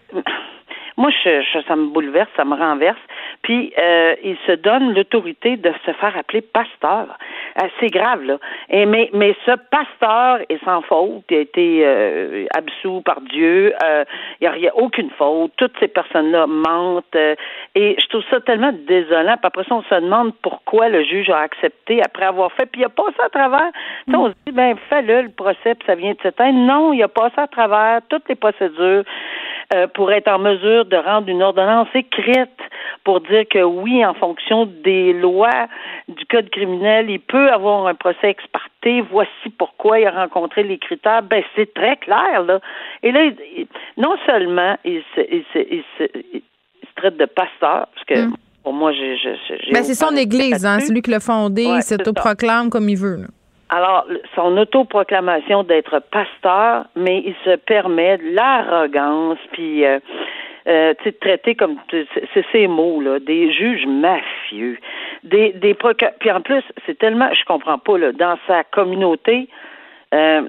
moi, 1.00 1.12
je, 1.24 1.62
ça 1.66 1.78
me 1.78 1.88
bouleverse, 1.88 2.30
ça 2.36 2.44
me 2.44 2.56
renverse. 2.56 3.00
Puis, 3.42 3.72
euh, 3.80 4.16
il 4.22 4.36
se 4.46 4.52
donne 4.52 4.94
l'autorité 4.94 5.56
de 5.56 5.72
se 5.86 5.94
faire 5.94 6.18
appeler 6.18 6.42
pasteur. 6.42 7.18
Euh, 7.62 7.68
c'est 7.80 7.88
grave, 7.88 8.22
là. 8.24 8.38
Et, 8.70 8.86
mais, 8.86 9.10
mais 9.14 9.34
ce 9.46 9.52
pasteur 9.72 10.40
est 10.50 10.62
sans 10.66 10.82
faute. 10.82 11.24
Il 11.30 11.38
a 11.38 11.40
été 11.40 11.82
euh, 11.86 12.46
absous 12.54 13.02
par 13.02 13.22
Dieu. 13.22 13.74
Euh, 13.82 14.04
il 14.42 14.52
n'y 14.60 14.68
a, 14.68 14.72
a, 14.72 14.76
aucune 14.76 15.10
faute. 15.12 15.54
Toutes 15.56 15.80
ces 15.80 15.88
personnes-là 15.88 16.48
mentent. 16.48 17.16
et 17.16 17.96
je 17.98 18.08
trouve 18.10 18.24
ça 18.30 18.42
tellement 18.42 18.74
désolant. 18.86 19.38
Puis 19.38 19.48
après 19.48 19.64
ça, 19.64 19.76
on 19.76 19.84
se 19.84 19.96
demande 19.96 20.34
pourquoi 20.42 20.90
le 20.90 21.06
juge 21.06 21.30
a 21.30 21.40
accepté 21.40 22.02
après 22.02 22.26
avoir 22.26 22.52
fait. 22.52 22.66
Puis 22.66 22.82
il 22.82 22.86
a 22.86 22.90
passé 22.90 23.16
à 23.24 23.30
travers. 23.30 23.72
on 24.14 24.28
se 24.28 24.34
dit, 24.46 24.52
ben, 24.52 24.76
fais-le, 24.90 25.22
le 25.22 25.30
procès, 25.30 25.76
puis 25.76 25.88
ça 25.88 25.96
vient 25.96 26.12
de 26.12 26.20
s'éteindre. 26.22 26.60
Non, 26.60 26.92
il 26.92 27.02
a 27.04 27.08
passé 27.08 27.36
à 27.38 27.48
travers 27.48 28.02
toutes 28.10 28.28
les 28.28 28.36
procédures. 28.36 29.06
Euh, 29.72 29.86
pour 29.86 30.12
être 30.12 30.28
en 30.28 30.40
mesure 30.40 30.86
de 30.86 30.96
rendre 30.96 31.30
une 31.30 31.44
ordonnance 31.44 31.90
écrite 31.94 32.50
pour 33.04 33.22
dire 33.22 33.44
que 33.48 33.62
oui, 33.62 34.04
en 34.04 34.16
fonction 34.16 34.66
des 34.66 35.14
lois 35.14 35.68
du 36.08 36.26
code 36.26 36.50
criminel, 36.50 37.08
il 37.08 37.20
peut 37.20 37.52
avoir 37.52 37.86
un 37.86 37.94
procès 37.94 38.32
exparté. 38.32 39.02
Voici 39.12 39.50
pourquoi 39.60 40.00
il 40.00 40.08
a 40.08 40.12
rencontré 40.12 40.64
les 40.64 40.80
critères. 40.80 41.22
Ben 41.22 41.44
c'est 41.56 41.72
très 41.72 41.98
clair 41.98 42.42
là. 42.48 42.60
Et 43.04 43.12
là, 43.12 43.30
non 43.96 44.16
seulement 44.26 44.76
il 44.86 45.04
se, 45.16 45.22
il 45.32 45.44
se, 45.54 45.60
il 45.60 45.84
se, 46.00 46.96
traite 46.96 47.18
de 47.18 47.26
pasteur, 47.26 47.88
parce 47.94 48.06
que 48.08 48.26
mm. 48.26 48.34
pour 48.64 48.74
moi, 48.74 48.92
j'ai. 48.92 49.18
Ben, 49.72 49.84
c'est 49.84 49.94
son 49.94 50.16
église, 50.16 50.66
hein, 50.66 50.80
celui 50.80 51.04
qui 51.04 51.12
l'a 51.12 51.20
fondé, 51.20 51.66
il 51.66 51.84
s'autoproclame 51.84 52.72
comme 52.72 52.90
il 52.90 52.98
veut. 52.98 53.18
Là. 53.18 53.28
Alors, 53.70 54.06
son 54.36 54.58
autoproclamation 54.58 55.64
d'être 55.64 56.02
pasteur, 56.12 56.86
mais 56.96 57.22
il 57.26 57.36
se 57.46 57.56
permet 57.56 58.18
de 58.18 58.36
l'arrogance, 58.36 59.38
puis 59.52 59.86
euh, 59.86 60.00
euh, 60.68 60.94
tu 61.00 61.04
sais, 61.06 61.12
traiter 61.14 61.56
comme 61.56 61.78
c'est 61.92 62.46
ces 62.52 62.68
mots 62.68 63.00
là, 63.00 63.20
des 63.20 63.52
juges 63.54 63.86
mafieux, 63.86 64.78
des 65.24 65.54
des 65.54 65.76
puis 66.20 66.32
en 66.32 66.42
plus 66.42 66.64
c'est 66.86 66.98
tellement, 66.98 67.30
je 67.34 67.46
comprends 67.46 67.78
pas 67.78 67.98
là, 67.98 68.12
dans 68.12 68.38
sa 68.48 68.64
communauté, 68.64 69.48
euh, 70.14 70.42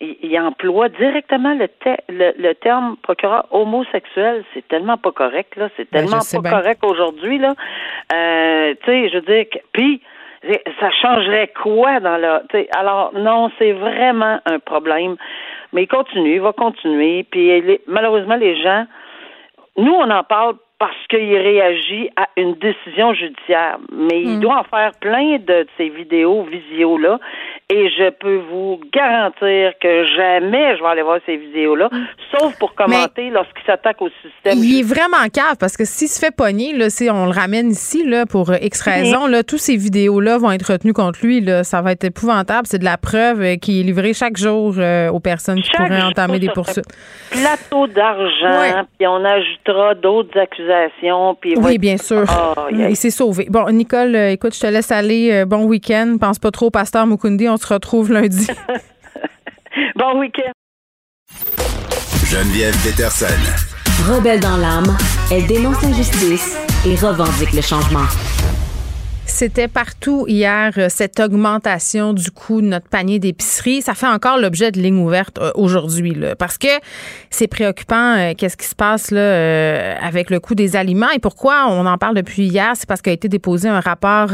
il, 0.00 0.38
emploie 0.38 0.90
directement 0.90 1.54
le, 1.54 1.68
le, 2.08 2.52
terme 2.52 2.96
procureur 3.02 3.46
homosexuel. 3.50 4.44
C'est 4.52 4.66
tellement 4.68 4.98
pas 4.98 5.12
correct 5.12 5.56
là, 5.56 5.70
c'est 5.76 5.90
ben, 5.90 6.06
tellement 6.06 6.42
pas 6.42 6.50
correct 6.50 6.84
aujourd'hui 6.84 7.38
là. 7.38 7.54
Euh, 8.12 8.74
tu 8.84 8.90
sais, 8.90 9.08
je 9.08 9.14
veux 9.14 9.22
dire, 9.22 9.46
puis 9.72 10.02
ça 10.80 10.90
changerait 10.90 11.52
quoi 11.60 12.00
dans 12.00 12.16
la. 12.16 12.42
Alors, 12.76 13.12
non, 13.14 13.50
c'est 13.58 13.72
vraiment 13.72 14.40
un 14.46 14.58
problème. 14.58 15.16
Mais 15.72 15.82
il 15.82 15.88
continue, 15.88 16.36
il 16.36 16.40
va 16.40 16.52
continuer. 16.52 17.24
Puis 17.24 17.80
malheureusement, 17.86 18.36
les 18.36 18.60
gens, 18.62 18.86
nous, 19.76 19.92
on 19.92 20.10
en 20.10 20.24
parle 20.24 20.56
parce 20.78 20.94
qu'il 21.10 21.36
réagit 21.36 22.08
à 22.16 22.28
une 22.36 22.54
décision 22.54 23.12
judiciaire. 23.12 23.78
Mais 23.92 24.22
il 24.22 24.36
hmm. 24.36 24.40
doit 24.40 24.60
en 24.60 24.64
faire 24.64 24.92
plein 25.00 25.38
de 25.38 25.66
ces 25.76 25.88
vidéos, 25.88 26.44
visio-là. 26.44 27.18
et 27.68 27.90
je 27.90 28.10
peux 28.10 28.40
vous 28.50 28.80
garantir 28.92 29.72
que 29.80 30.06
jamais 30.16 30.76
je 30.76 30.82
vais 30.82 30.88
aller 30.88 31.02
voir 31.02 31.18
ces 31.26 31.36
vidéos-là, 31.36 31.90
sauf 32.32 32.56
pour 32.58 32.74
commenter 32.74 33.30
lorsqu'il 33.30 33.64
s'attaque 33.66 34.00
au 34.00 34.08
système. 34.22 34.58
Il 34.58 34.80
est 34.80 34.82
vraiment 34.82 35.28
cave 35.32 35.56
parce 35.58 35.76
que 35.76 35.84
s'il 35.84 36.08
se 36.08 36.24
fait 36.24 36.34
pogner, 36.34 36.72
là, 36.72 36.90
si 36.90 37.10
on 37.10 37.26
le 37.26 37.32
ramène 37.32 37.70
ici 37.70 38.04
là, 38.06 38.24
pour 38.24 38.54
X 38.54 38.80
raison, 38.82 39.26
là, 39.26 39.42
tous 39.42 39.58
ces 39.58 39.76
vidéos-là 39.76 40.38
vont 40.38 40.52
être 40.52 40.72
retenues 40.72 40.92
contre 40.92 41.18
lui. 41.24 41.40
Là. 41.40 41.64
Ça 41.64 41.82
va 41.82 41.92
être 41.92 42.04
épouvantable. 42.04 42.66
C'est 42.66 42.78
de 42.78 42.84
la 42.84 42.96
preuve 42.96 43.42
euh, 43.42 43.56
qui 43.56 43.80
est 43.80 43.82
livrée 43.82 44.12
chaque 44.12 44.36
jour 44.36 44.74
euh, 44.78 45.10
aux 45.10 45.20
personnes 45.20 45.60
qui 45.60 45.70
pourraient 45.70 46.02
entamer 46.02 46.38
des 46.38 46.50
poursuites. 46.50 46.86
Plateau 47.30 47.86
d'argent, 47.88 48.84
puis 48.96 49.06
on 49.06 49.24
ajoutera 49.24 49.94
d'autres 49.94 50.38
accusations. 50.38 50.67
Puis 51.40 51.54
oui, 51.56 51.78
bien 51.78 51.96
sûr. 51.96 52.24
Il 52.70 52.96
s'est 52.96 53.10
sauvé. 53.10 53.46
Bon, 53.50 53.68
Nicole, 53.70 54.14
euh, 54.14 54.32
écoute, 54.32 54.54
je 54.54 54.60
te 54.60 54.66
laisse 54.66 54.90
aller. 54.90 55.44
bon 55.46 55.64
week-end. 55.64 56.16
Pense 56.20 56.38
pas 56.38 56.50
trop 56.50 56.66
au 56.66 56.70
pasteur 56.70 57.06
Mukundi. 57.06 57.48
On 57.48 57.56
se 57.56 57.72
retrouve 57.72 58.12
lundi. 58.12 58.46
bon 59.96 60.18
week-end. 60.20 60.52
Geneviève 62.26 62.76
Peterson. 62.84 63.26
Rebelle 64.06 64.40
dans 64.40 64.56
l'âme, 64.56 64.96
elle 65.32 65.46
dénonce 65.46 65.82
l'injustice 65.82 66.56
et 66.86 66.94
revendique 66.94 67.52
le 67.52 67.62
changement. 67.62 68.06
C'était 69.28 69.68
partout 69.68 70.24
hier, 70.26 70.72
euh, 70.78 70.88
cette 70.88 71.20
augmentation 71.20 72.14
du 72.14 72.30
coût 72.30 72.60
de 72.62 72.66
notre 72.66 72.88
panier 72.88 73.18
d'épicerie. 73.18 73.82
Ça 73.82 73.94
fait 73.94 74.06
encore 74.06 74.38
l'objet 74.38 74.72
de 74.72 74.80
lignes 74.80 74.98
ouvertes 74.98 75.38
euh, 75.38 75.52
aujourd'hui, 75.54 76.16
parce 76.38 76.56
que 76.56 76.66
c'est 77.30 77.46
préoccupant. 77.46 78.16
Euh, 78.16 78.32
qu'est-ce 78.36 78.56
qui 78.56 78.66
se 78.66 78.74
passe 78.74 79.10
là 79.10 79.96
avec 80.02 80.30
le 80.30 80.40
coût 80.40 80.54
des 80.54 80.74
aliments 80.76 81.10
et 81.14 81.18
pourquoi 81.18 81.66
on 81.68 81.86
en 81.86 81.98
parle 81.98 82.16
depuis 82.16 82.46
hier? 82.46 82.72
C'est 82.74 82.88
parce 82.88 83.02
qu'a 83.02 83.12
été 83.12 83.28
déposé 83.28 83.68
un 83.68 83.80
rapport 83.80 84.30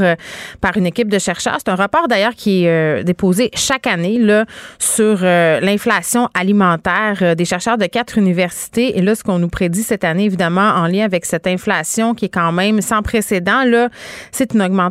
par 0.61 0.77
une 0.77 0.87
équipe 0.87 1.09
de 1.09 1.19
chercheurs. 1.19 1.57
C'est 1.59 1.71
un 1.71 1.75
rapport 1.75 2.07
d'ailleurs 2.09 2.35
qui 2.35 2.65
est 2.65 3.05
déposé 3.05 3.51
chaque 3.55 3.87
année 3.87 4.19
là, 4.19 4.47
sur 4.79 5.23
l'inflation 5.23 6.29
alimentaire 6.35 7.35
des 7.37 7.45
chercheurs 7.45 7.79
de 7.79 7.87
quatre 7.87 8.17
universités. 8.17 8.97
Et 8.97 9.03
là, 9.03 9.15
ce 9.15 9.25
qu'on 9.25 9.39
nous 9.39 9.49
prédit 9.49 9.83
cette 9.83 10.05
année, 10.05 10.25
évidemment, 10.25 10.69
en 10.69 10.87
lien 10.87 11.05
avec 11.05 11.25
cette 11.25 11.47
inflation 11.47 12.15
qui 12.15 12.27
est 12.27 12.33
quand 12.33 12.53
même 12.53 12.81
sans 12.81 13.03
précédent, 13.03 13.65
là, 13.65 13.89
c'est 14.31 14.55
une 14.55 14.63
augmentation 14.63 14.84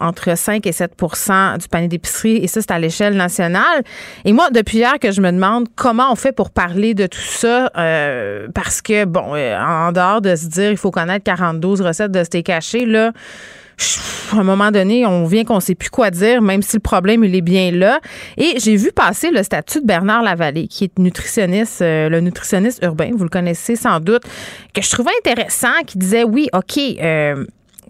entre 0.00 0.36
5 0.36 0.66
et 0.66 0.70
7% 0.70 1.58
du 1.58 1.68
panier 1.68 1.88
d'épicerie, 1.88 2.36
et 2.36 2.46
ça, 2.46 2.60
c'est 2.60 2.70
à 2.70 2.78
l'échelle 2.78 3.14
nationale. 3.14 3.82
Et 4.24 4.32
moi, 4.32 4.50
depuis 4.50 4.78
hier 4.78 4.98
que 4.98 5.10
je 5.10 5.20
me 5.20 5.30
demande 5.30 5.66
comment 5.76 6.12
on 6.12 6.16
fait 6.16 6.32
pour 6.32 6.50
parler 6.50 6.94
de 6.94 7.06
tout 7.06 7.18
ça, 7.20 7.70
euh, 7.76 8.48
parce 8.54 8.82
que, 8.82 9.04
bon, 9.04 9.34
euh, 9.34 9.58
en 9.58 9.92
dehors 9.92 10.20
de 10.20 10.34
se 10.36 10.46
dire 10.46 10.70
il 10.70 10.76
faut 10.76 10.90
connaître 10.90 11.24
42 11.24 11.82
recettes 11.82 12.12
de 12.12 12.24
steak 12.24 12.50
haché, 12.50 12.86
là, 12.86 13.12
à 14.32 14.36
un 14.36 14.44
moment 14.44 14.70
donné, 14.70 15.06
on 15.06 15.24
vient 15.24 15.44
qu'on 15.44 15.60
sait 15.60 15.74
plus 15.74 15.90
quoi 15.90 16.10
dire, 16.10 16.42
même 16.42 16.62
si 16.62 16.76
le 16.76 16.80
problème, 16.80 17.24
il 17.24 17.34
est 17.34 17.40
bien 17.40 17.70
là. 17.70 18.00
Et 18.36 18.58
j'ai 18.58 18.76
vu 18.76 18.92
passer 18.92 19.30
le 19.30 19.42
statut 19.42 19.80
de 19.80 19.86
Bernard 19.86 20.22
Lavallée, 20.22 20.68
qui 20.68 20.84
est 20.84 20.98
nutritionniste, 20.98 21.82
euh, 21.82 22.08
le 22.08 22.20
nutritionniste 22.20 22.82
urbain, 22.82 23.10
vous 23.14 23.24
le 23.24 23.30
connaissez 23.30 23.76
sans 23.76 24.00
doute, 24.00 24.22
que 24.72 24.82
je 24.82 24.90
trouvais 24.90 25.10
intéressant, 25.18 25.82
qui 25.86 25.98
disait, 25.98 26.24
oui, 26.24 26.48
OK, 26.52 26.78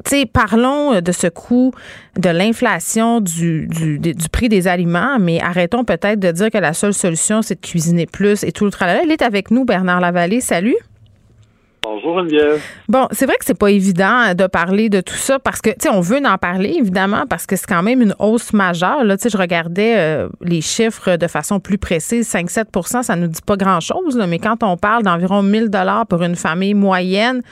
sais, 0.05 0.27
parlons 0.27 0.95
euh, 0.95 1.01
de 1.01 1.13
ce 1.13 1.27
coût 1.27 1.73
de 2.19 2.31
l'inflation 2.31 3.21
du, 3.21 3.67
du, 3.67 3.99
du, 3.99 4.29
prix 4.31 4.49
des 4.49 4.69
aliments, 4.69 5.19
mais 5.19 5.41
arrêtons 5.41 5.85
peut-être 5.85 6.21
de 6.21 6.31
dire 6.31 6.51
que 6.51 6.59
la 6.59 6.73
seule 6.73 6.95
solution, 6.95 7.43
c'est 7.43 7.57
de 7.57 7.67
cuisiner 7.67 8.07
plus 8.07 8.45
et 8.45 8.53
tout 8.53 8.65
le 8.65 8.71
travail. 8.71 9.01
Il 9.05 9.13
est 9.13 9.23
avec 9.23 9.51
nous, 9.51 9.65
Bernard 9.65 10.01
Lavallée. 10.01 10.41
Salut. 10.41 10.77
Bonjour 11.85 12.19
Geneviève. 12.19 12.63
Bon, 12.89 13.09
c'est 13.11 13.27
vrai 13.27 13.37
que 13.37 13.45
c'est 13.45 13.59
pas 13.59 13.71
évident 13.71 14.35
de 14.35 14.47
parler 14.47 14.89
de 14.89 15.03
tout 15.03 15.17
ça 15.17 15.39
parce 15.39 15.61
que 15.61 15.69
tu 15.69 15.77
sais 15.81 15.91
on 15.91 16.01
veut 16.01 16.19
en 16.25 16.39
parler 16.39 16.77
évidemment 16.79 17.25
parce 17.29 17.45
que 17.45 17.57
c'est 17.57 17.67
quand 17.67 17.83
même 17.83 18.01
une 18.01 18.15
hausse 18.19 18.55
majeure 18.55 19.05
là, 19.05 19.19
tu 19.19 19.25
sais 19.25 19.29
je 19.29 19.37
regardais 19.37 19.95
euh, 19.99 20.29
les 20.41 20.63
chiffres 20.63 21.17
de 21.17 21.27
façon 21.27 21.61
plus 21.61 21.77
précise, 21.77 22.27
5 22.27 22.49
7% 22.49 23.03
ça 23.03 23.17
nous 23.17 23.27
dit 23.27 23.43
pas 23.45 23.59
grand-chose 23.59 24.17
mais 24.27 24.39
quand 24.39 24.63
on 24.63 24.79
parle 24.79 25.03
d'environ 25.03 25.43
1000 25.43 25.69
dollars 25.69 26.07
pour 26.07 26.23
une 26.23 26.37
famille 26.37 26.73
moyenne, 26.73 27.43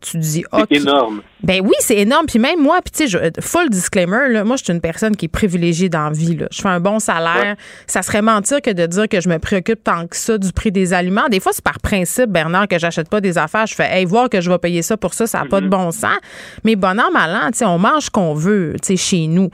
tu 0.00 0.18
dis 0.18 0.44
C'est 0.52 0.76
énorme. 0.76 1.22
Ben 1.42 1.60
oui, 1.62 1.74
c'est 1.80 1.98
énorme. 1.98 2.26
Puis 2.26 2.38
même 2.38 2.60
moi, 2.60 2.80
puis 2.82 3.06
tu 3.06 3.08
sais, 3.08 3.32
full 3.40 3.68
disclaimer, 3.70 4.28
là, 4.30 4.44
moi, 4.44 4.56
je 4.56 4.64
suis 4.64 4.72
une 4.72 4.80
personne 4.80 5.16
qui 5.16 5.26
est 5.26 5.28
privilégiée 5.28 5.88
dans 5.88 6.04
la 6.04 6.10
vie. 6.10 6.36
Là. 6.36 6.46
Je 6.50 6.60
fais 6.60 6.68
un 6.68 6.80
bon 6.80 6.98
salaire. 6.98 7.56
Ça 7.86 8.02
serait 8.02 8.22
mentir 8.22 8.60
que 8.62 8.70
de 8.70 8.86
dire 8.86 9.08
que 9.08 9.20
je 9.20 9.28
me 9.28 9.38
préoccupe 9.38 9.82
tant 9.84 10.06
que 10.06 10.16
ça 10.16 10.38
du 10.38 10.52
prix 10.52 10.72
des 10.72 10.92
aliments. 10.92 11.28
Des 11.30 11.40
fois, 11.40 11.52
c'est 11.52 11.64
par 11.64 11.80
principe, 11.80 12.30
Bernard, 12.30 12.68
que 12.68 12.78
j'achète 12.78 13.08
pas 13.08 13.20
des 13.20 13.38
affaires. 13.38 13.66
Je 13.66 13.74
fais, 13.74 13.88
hey, 13.90 14.04
voir 14.04 14.28
que 14.28 14.40
je 14.40 14.50
vais 14.50 14.58
payer 14.58 14.82
ça 14.82 14.96
pour 14.96 15.14
ça, 15.14 15.26
ça 15.26 15.40
n'a 15.40 15.46
pas 15.46 15.60
de 15.60 15.66
mm-hmm. 15.66 15.70
bon 15.70 15.90
sens. 15.90 16.16
Mais 16.64 16.76
bon 16.76 16.98
an, 16.98 17.10
mal 17.12 17.30
an, 17.34 17.50
tu 17.50 17.58
sais, 17.58 17.64
on 17.64 17.78
mange 17.78 18.04
ce 18.04 18.10
qu'on 18.10 18.34
veut, 18.34 18.74
tu 18.82 18.88
sais, 18.88 18.96
chez 18.96 19.26
nous. 19.26 19.50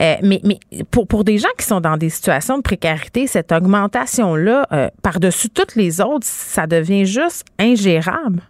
Euh, 0.00 0.16
mais 0.22 0.40
mais 0.44 0.58
pour, 0.90 1.06
pour 1.06 1.24
des 1.24 1.38
gens 1.38 1.48
qui 1.58 1.66
sont 1.66 1.80
dans 1.80 1.96
des 1.96 2.10
situations 2.10 2.56
de 2.56 2.62
précarité, 2.62 3.26
cette 3.26 3.52
augmentation-là, 3.52 4.66
euh, 4.72 4.88
par-dessus 5.02 5.50
toutes 5.50 5.76
les 5.76 6.00
autres, 6.00 6.26
ça 6.26 6.66
devient 6.66 7.06
juste 7.06 7.44
ingérable 7.58 8.42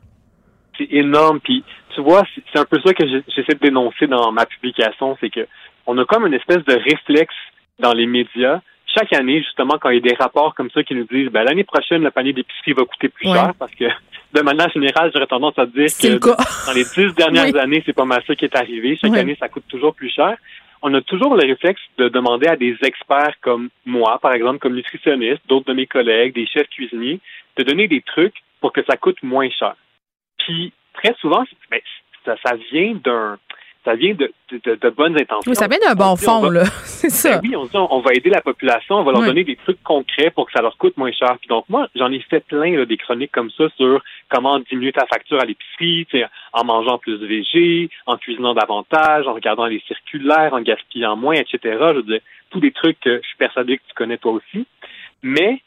c'est 0.82 0.96
énorme. 0.96 1.40
Puis 1.40 1.64
tu 1.94 2.00
vois, 2.00 2.22
c'est 2.52 2.58
un 2.58 2.64
peu 2.64 2.80
ça 2.84 2.94
que 2.94 3.06
j'essaie 3.06 3.54
de 3.54 3.60
dénoncer 3.60 4.06
dans 4.06 4.32
ma 4.32 4.46
publication, 4.46 5.16
c'est 5.20 5.30
que 5.30 5.46
on 5.86 5.98
a 5.98 6.04
comme 6.04 6.26
une 6.26 6.34
espèce 6.34 6.64
de 6.64 6.74
réflexe 6.74 7.34
dans 7.78 7.92
les 7.92 8.06
médias. 8.06 8.60
Chaque 8.86 9.12
année, 9.12 9.42
justement, 9.42 9.78
quand 9.80 9.90
il 9.90 9.96
y 9.96 9.98
a 9.98 10.12
des 10.12 10.16
rapports 10.18 10.54
comme 10.54 10.70
ça 10.70 10.82
qui 10.82 10.94
nous 10.94 11.06
disent 11.10 11.30
ben, 11.30 11.44
l'année 11.44 11.64
prochaine, 11.64 12.02
le 12.02 12.10
panier 12.10 12.32
d'épicerie 12.32 12.72
va 12.72 12.84
coûter 12.84 13.08
plus 13.08 13.26
cher 13.26 13.52
parce 13.58 13.74
que 13.74 13.86
de 14.34 14.40
manière 14.40 14.70
générale, 14.70 15.10
j'aurais 15.14 15.26
tendance 15.26 15.58
à 15.58 15.66
dire 15.66 15.86
que 15.86 16.18
dans 16.18 16.72
les 16.74 16.84
dix 16.84 17.14
dernières 17.14 17.54
années, 17.56 17.82
c'est 17.84 17.92
pas 17.92 18.04
mal 18.04 18.22
ça 18.26 18.34
qui 18.34 18.44
est 18.44 18.56
arrivé. 18.56 18.98
Chaque 19.00 19.16
année, 19.16 19.36
ça 19.38 19.48
coûte 19.48 19.64
toujours 19.68 19.94
plus 19.94 20.10
cher. 20.10 20.36
On 20.84 20.92
a 20.94 21.00
toujours 21.00 21.36
le 21.36 21.46
réflexe 21.46 21.80
de 21.96 22.08
demander 22.08 22.48
à 22.48 22.56
des 22.56 22.76
experts 22.82 23.34
comme 23.40 23.68
moi, 23.86 24.18
par 24.20 24.32
exemple, 24.32 24.58
comme 24.58 24.74
nutritionniste, 24.74 25.40
d'autres 25.48 25.66
de 25.66 25.74
mes 25.74 25.86
collègues, 25.86 26.34
des 26.34 26.46
chefs 26.46 26.68
cuisiniers, 26.68 27.20
de 27.56 27.62
donner 27.62 27.86
des 27.86 28.02
trucs 28.02 28.34
pour 28.60 28.72
que 28.72 28.82
ça 28.84 28.96
coûte 28.96 29.22
moins 29.22 29.48
cher. 29.50 29.76
Puis 30.44 30.72
très 30.94 31.14
souvent, 31.20 31.44
ben, 31.70 31.80
ça, 32.24 32.36
ça 32.44 32.54
vient 32.70 32.94
d'un 33.02 33.38
ça 33.84 33.94
vient 33.94 34.14
de, 34.14 34.32
de, 34.52 34.90
bonnes 34.90 35.16
intentions. 35.16 35.50
Oui, 35.50 35.56
ça 35.56 35.66
vient 35.66 35.78
d'un 35.78 35.94
bon 35.94 36.14
fond, 36.14 36.48
là. 36.48 36.64
C'est 36.84 37.10
ça. 37.10 37.38
Ben 37.38 37.48
oui, 37.48 37.56
on 37.56 37.64
dit 37.64 37.76
on, 37.76 38.00
va 38.00 38.12
aider 38.12 38.30
la 38.30 38.40
population, 38.40 38.96
on 38.96 39.02
va 39.02 39.12
leur 39.12 39.22
donner 39.22 39.42
des 39.42 39.56
trucs 39.56 39.82
concrets 39.82 40.30
pour 40.30 40.46
que 40.46 40.52
ça 40.52 40.62
leur 40.62 40.76
coûte 40.76 40.96
moins 40.96 41.10
cher. 41.10 41.36
Puis 41.40 41.48
donc, 41.48 41.64
moi, 41.68 41.88
j'en 41.96 42.12
ai 42.12 42.20
fait 42.20 42.40
plein 42.40 42.84
des 42.84 42.96
chroniques 42.96 43.32
comme 43.32 43.50
ça 43.50 43.64
sur 43.76 44.00
comment 44.28 44.60
diminuer 44.60 44.92
ta 44.92 45.06
facture 45.06 45.40
à 45.40 45.44
l'épicerie, 45.44 46.06
en 46.52 46.64
mangeant 46.64 46.98
plus 46.98 47.18
de 47.18 47.26
végé, 47.26 47.90
en 48.06 48.16
cuisinant 48.16 48.54
davantage, 48.54 49.26
en 49.26 49.34
regardant 49.34 49.66
les 49.66 49.82
circulaires, 49.88 50.54
en 50.54 50.60
gaspillant 50.60 51.16
moins, 51.16 51.34
etc. 51.34 51.58
Je 51.62 51.96
veux 51.96 52.02
dire, 52.04 52.20
tous 52.50 52.60
des 52.60 52.72
trucs 52.72 53.00
que 53.00 53.20
je 53.20 53.26
suis 53.26 53.36
persuadé 53.36 53.78
que 53.78 53.82
tu 53.88 53.94
connais 53.94 54.18
toi 54.18 54.32
aussi. 54.32 54.64
Mais 55.24 55.60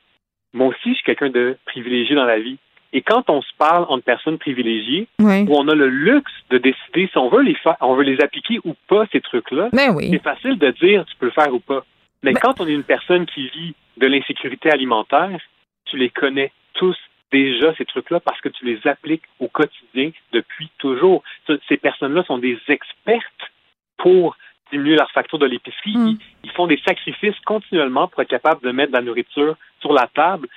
moi 0.53 0.67
aussi, 0.67 0.89
je 0.91 0.93
suis 0.93 1.03
quelqu'un 1.03 1.29
de 1.29 1.57
privilégié 1.65 2.15
dans 2.15 2.25
la 2.25 2.39
vie. 2.39 2.57
Et 2.93 3.01
quand 3.01 3.29
on 3.29 3.41
se 3.41 3.51
parle 3.57 3.85
entre 3.89 4.03
personnes 4.03 4.37
privilégiées, 4.37 5.07
où 5.19 5.25
on 5.49 5.67
a 5.67 5.75
le 5.75 5.89
luxe 5.89 6.31
de 6.49 6.57
décider 6.57 7.09
si 7.11 7.17
on 7.17 7.29
veut 7.29 7.41
les 7.41 7.55
faire, 7.55 7.75
on 7.81 7.95
veut 7.95 8.03
les 8.03 8.21
appliquer 8.21 8.59
ou 8.63 8.73
pas 8.87 9.05
ces 9.11 9.21
trucs-là, 9.21 9.69
ben 9.73 9.95
c'est 9.99 10.23
facile 10.23 10.57
de 10.57 10.71
dire 10.71 11.05
tu 11.05 11.15
peux 11.17 11.25
le 11.25 11.31
faire 11.31 11.53
ou 11.53 11.59
pas. 11.59 11.85
Mais 12.23 12.33
ben 12.33 12.39
quand 12.39 12.61
on 12.61 12.67
est 12.67 12.73
une 12.73 12.83
personne 12.83 13.25
qui 13.25 13.49
vit 13.49 13.75
de 13.97 14.07
l'insécurité 14.07 14.71
alimentaire, 14.71 15.39
tu 15.85 15.97
les 15.97 16.09
connais 16.09 16.51
tous 16.73 16.97
déjà 17.31 17.73
ces 17.75 17.85
trucs-là 17.85 18.19
parce 18.19 18.39
que 18.41 18.49
tu 18.49 18.65
les 18.65 18.79
appliques 18.87 19.23
au 19.39 19.47
quotidien 19.47 20.11
depuis 20.31 20.69
toujours. 20.77 21.23
Ces 21.67 21.77
personnes-là 21.77 22.23
sont 22.23 22.37
des 22.37 22.57
expertes 22.67 23.51
pour 23.97 24.37
diminuer 24.71 24.95
leur 24.95 25.11
facture 25.11 25.39
de 25.39 25.45
l'épicerie. 25.45 25.97
Hmm. 25.97 26.17
Ils, 26.43 26.51
font 26.51 26.67
des 26.67 26.79
sacrifices 26.85 27.39
continuellement 27.45 28.07
pour 28.07 28.21
être 28.21 28.29
capables 28.29 28.61
de 28.61 28.71
mettre 28.71 28.91
de 28.91 28.97
la 28.97 29.03
nourriture 29.03 29.57
sur 29.81 29.93
la 29.93 30.07
table 30.07 30.47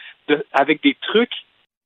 avec 0.53 0.83
des 0.83 0.97
trucs 1.01 1.35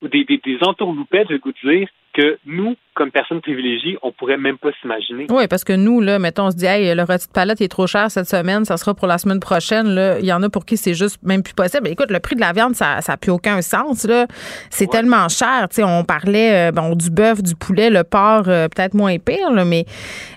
ou 0.03 0.09
des, 0.09 0.25
des, 0.25 0.41
des 0.45 0.59
entourloupettes, 0.63 1.29
je 1.31 1.37
vous 1.43 1.53
dire, 1.71 1.89
que 2.13 2.39
nous, 2.45 2.77
comme 2.95 3.11
personnes 3.11 3.41
privilégiées, 3.41 3.97
on 4.03 4.13
pourrait 4.13 4.37
même 4.37 4.59
pas 4.59 4.69
s'imaginer. 4.81 5.27
Oui, 5.31 5.49
parce 5.49 5.65
que 5.65 5.73
nous, 5.73 6.01
là, 6.01 6.19
mettons, 6.19 6.47
on 6.47 6.51
se 6.51 6.57
dit, 6.57 6.67
hey, 6.67 6.95
le 6.95 7.03
rôti 7.03 7.27
de 7.27 7.33
palette 7.33 7.61
est 7.61 7.69
trop 7.69 7.87
cher 7.87 8.11
cette 8.11 8.29
semaine, 8.29 8.65
ça 8.65 8.77
sera 8.77 8.95
pour 8.95 9.07
la 9.07 9.17
semaine 9.17 9.41
prochaine. 9.41 9.89
Là. 9.89 10.19
Il 10.19 10.27
y 10.27 10.33
en 10.33 10.43
a 10.43 10.51
pour 10.51 10.67
qui 10.67 10.77
c'est 10.77 10.95
juste 10.95 11.23
même 11.23 11.43
plus 11.43 11.55
possible. 11.55 11.89
Écoute, 11.89 12.11
le 12.11 12.21
prix 12.21 12.37
de 12.37 12.41
la 12.41 12.53
viande, 12.53 12.75
ça 12.75 12.99
n'a 13.07 13.17
plus 13.17 13.31
aucun 13.31 13.63
sens. 13.63 14.05
Là. 14.05 14.27
C'est 14.69 14.91
tellement 14.91 15.29
cher. 15.29 15.69
Tu 15.71 15.77
sais, 15.77 15.85
on 15.85 16.05
parlait 16.05 16.69
euh, 16.69 16.73
bon, 16.73 16.95
du 16.95 17.11
bœuf, 17.11 17.43
du 17.43 17.55
poulet, 17.55 17.89
le 17.89 18.05
porc, 18.05 18.49
euh, 18.49 18.69
peut-être 18.69 18.95
moins 18.95 19.17
pire, 19.19 19.51
là, 19.51 19.65
mais 19.65 19.87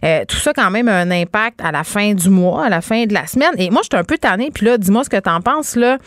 euh, 0.05 0.23
tout 0.27 0.37
ça, 0.37 0.53
quand 0.53 0.71
même, 0.71 0.87
a 0.87 0.97
un 0.97 1.11
impact 1.11 1.59
à 1.61 1.71
la 1.71 1.83
fin 1.83 2.13
du 2.13 2.29
mois, 2.29 2.65
à 2.65 2.69
la 2.69 2.81
fin 2.81 3.05
de 3.05 3.13
la 3.13 3.27
semaine. 3.27 3.51
Et 3.57 3.69
moi, 3.69 3.81
je 3.83 3.89
suis 3.91 3.99
un 3.99 4.05
peu 4.05 4.17
tannée. 4.17 4.49
Puis 4.53 4.65
là, 4.65 4.77
dis-moi 4.77 5.03
ce 5.03 5.09
que 5.09 5.19
tu 5.19 5.29
en 5.29 5.41
penses. 5.41 5.75
Là. 5.75 5.97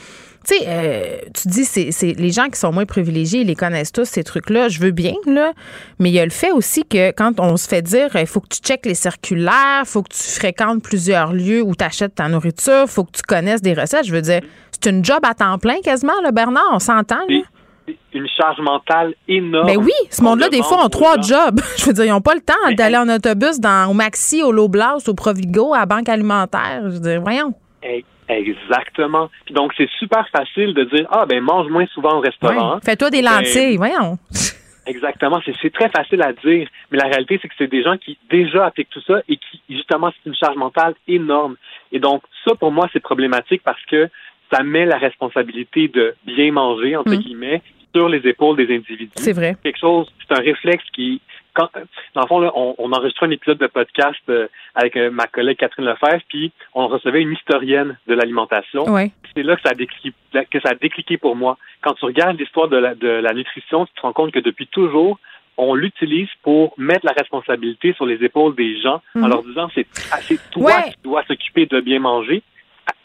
Tu 0.49 0.55
sais, 0.55 0.65
euh, 0.67 1.17
tu 1.35 1.49
dis, 1.49 1.65
c'est 1.65 2.15
les 2.15 2.31
gens 2.31 2.49
qui 2.49 2.59
sont 2.59 2.73
moins 2.73 2.87
privilégiés, 2.87 3.41
ils 3.41 3.47
les 3.47 3.55
connaissent 3.55 3.93
tous, 3.93 4.07
ces 4.07 4.25
trucs-là. 4.25 4.69
Je 4.69 4.81
veux 4.81 4.93
bien, 4.93 5.13
là. 5.27 5.53
Mais 5.99 6.09
il 6.09 6.15
y 6.15 6.21
a 6.21 6.25
le 6.25 6.31
fait 6.31 6.53
aussi 6.53 6.85
que 6.85 7.11
quand 7.11 7.39
on 7.39 7.59
se 7.59 7.69
fait 7.69 7.83
dire, 7.83 8.09
il 8.15 8.27
faut 8.27 8.41
que 8.41 8.49
tu 8.49 8.61
checkes 8.61 8.87
les 8.87 8.95
circulaires, 8.95 9.83
il 9.83 9.87
faut 9.87 10.03
que 10.03 10.15
tu 10.15 10.23
fréquentes 10.41 10.83
plusieurs 10.83 11.35
lieux 11.35 11.61
où 11.61 11.75
tu 11.75 11.85
achètes 11.85 12.15
ta 12.15 12.29
nourriture, 12.29 12.85
il 12.85 12.89
faut 12.89 13.05
que 13.05 13.13
tu 13.13 13.23
connaisses 13.23 13.61
des 13.61 13.75
recettes. 13.75 14.07
Je 14.07 14.13
veux 14.13 14.23
dire, 14.23 14.41
c'est 14.71 14.89
une 14.91 15.05
job 15.05 15.19
à 15.23 15.35
temps 15.35 15.59
plein 15.59 15.81
quasiment, 15.83 16.19
là, 16.23 16.33
Bernard, 16.33 16.69
on 16.73 16.79
s'entend, 16.79 17.21
là 17.29 17.43
une 18.13 18.29
charge 18.37 18.59
mentale 18.61 19.15
énorme. 19.29 19.67
Mais 19.67 19.77
ben 19.77 19.85
oui, 19.85 19.93
ce 20.11 20.23
monde-là, 20.23 20.51
des 20.51 20.63
fois, 20.63 20.85
ont 20.85 20.89
trois 20.89 21.19
jobs. 21.21 21.61
Je 21.79 21.87
veux 21.87 21.93
dire, 21.95 22.05
ils 22.05 22.11
n'ont 22.11 22.21
pas 22.21 22.35
le 22.35 22.41
temps 22.41 22.55
d'aller 22.77 22.99
en 22.99 23.09
autobus 23.09 23.61
dans, 23.61 23.91
au 23.91 23.95
Maxi, 23.95 24.43
au 24.43 24.53
Loblas, 24.53 24.99
au 25.07 25.15
Provigo, 25.15 25.73
à 25.73 25.81
la 25.81 25.87
Banque 25.87 26.09
alimentaire. 26.11 26.83
Je 26.85 26.91
veux 26.91 27.01
dire, 27.01 27.21
voyons 27.23 27.55
Exactement. 28.29 29.31
Puis 29.45 29.55
donc, 29.55 29.73
c'est 29.77 29.89
super 29.99 30.29
facile 30.29 30.75
de 30.75 30.85
dire, 30.85 31.07
ah, 31.11 31.27
ben, 31.27 31.41
mange 31.43 31.69
moins 31.71 31.87
souvent 31.87 32.19
au 32.19 32.21
restaurant. 32.21 32.79
Fais-toi 32.85 33.11
des 33.11 33.23
Ben, 33.23 33.31
lentilles, 33.39 33.77
voyons. 33.77 34.19
Exactement, 34.87 35.39
c'est 35.45 35.53
c'est 35.61 35.71
très 35.73 35.91
facile 35.91 36.23
à 36.23 36.33
dire, 36.33 36.67
mais 36.91 36.97
la 36.97 37.05
réalité, 37.09 37.39
c'est 37.43 37.49
que 37.49 37.55
c'est 37.59 37.67
des 37.71 37.83
gens 37.83 37.99
qui 37.99 38.17
déjà 38.31 38.65
appliquent 38.67 38.89
tout 38.89 39.03
ça 39.07 39.21
et 39.29 39.37
qui, 39.37 39.61
justement, 39.69 40.11
c'est 40.11 40.31
une 40.31 40.35
charge 40.35 40.57
mentale 40.57 40.95
énorme. 41.07 41.57
Et 41.93 41.99
donc, 41.99 42.23
ça, 42.47 42.55
pour 42.55 42.73
moi, 42.73 42.89
c'est 42.93 43.01
problématique 43.01 43.61
parce 43.63 43.85
que 43.85 44.09
ça 44.51 44.63
met 44.63 44.87
la 44.87 44.97
responsabilité 44.97 45.89
de 45.89 46.15
bien 46.25 46.53
manger, 46.53 46.97
entre 46.97 47.13
Mm. 47.13 47.19
guillemets, 47.19 47.63
sur 47.95 48.09
les 48.09 48.27
épaules 48.27 48.57
des 48.57 48.75
individus. 48.75 49.11
C'est 49.17 49.35
vrai. 49.35 49.57
Quelque 49.63 49.79
chose, 49.79 50.11
c'est 50.27 50.35
un 50.39 50.41
réflexe 50.41 50.85
qui, 50.95 51.21
quand, 51.59 51.71
dans 52.15 52.21
le 52.23 52.27
fond, 52.29 52.39
là, 52.39 52.53
on, 52.55 52.75
on 52.79 52.93
enregistrait 52.93 53.27
un 53.27 53.31
épisode 53.31 53.59
de 53.59 53.67
podcast 53.67 54.21
euh, 54.29 54.47
avec 54.75 54.97
euh, 54.97 55.11
ma 55.11 55.27
collègue 55.27 55.59
Catherine 55.59 55.85
Lefebvre, 55.87 56.23
puis 56.29 56.53
on 56.75 56.87
recevait 56.87 57.21
une 57.21 57.33
historienne 57.33 57.99
de 58.07 58.15
l'alimentation 58.15 58.85
c'est 59.37 59.43
là 59.43 59.57
que 59.57 59.63
ça 59.63 59.71
a 59.71 59.75
décliqué, 59.75 60.13
que 60.33 60.61
ça 60.61 60.71
a 60.71 60.75
décliqué 60.75 61.17
pour 61.19 61.37
moi. 61.37 61.59
Quand 61.83 61.95
tu 61.95 62.05
regardes 62.05 62.39
l'histoire 62.39 62.69
de 62.69 62.77
la, 62.77 62.95
de 62.95 63.09
la 63.09 63.33
nutrition, 63.35 63.87
tu 63.87 63.93
te 63.95 64.01
rends 64.01 64.13
compte 64.13 64.33
que 64.33 64.39
depuis 64.41 64.67
toujours, 64.69 65.19
on 65.57 65.75
l'utilise 65.75 66.29
pour 66.43 66.75
mettre 66.79 67.05
la 67.05 67.13
responsabilité 67.13 67.93
sur 67.95 68.07
les 68.07 68.23
épaules 68.25 68.55
des 68.55 68.81
gens 68.81 69.03
en 69.17 69.21
Mhm. 69.21 69.29
leur 69.29 69.43
disant 69.43 69.69
c'est 69.75 69.87
ah, 70.13 70.19
c'est 70.21 70.39
toi 70.51 70.67
Ouais. 70.77 70.91
qui 70.93 71.03
dois 71.03 71.25
s'occuper 71.25 71.67
de 71.67 71.81
bien 71.81 71.99
manger, 72.01 72.43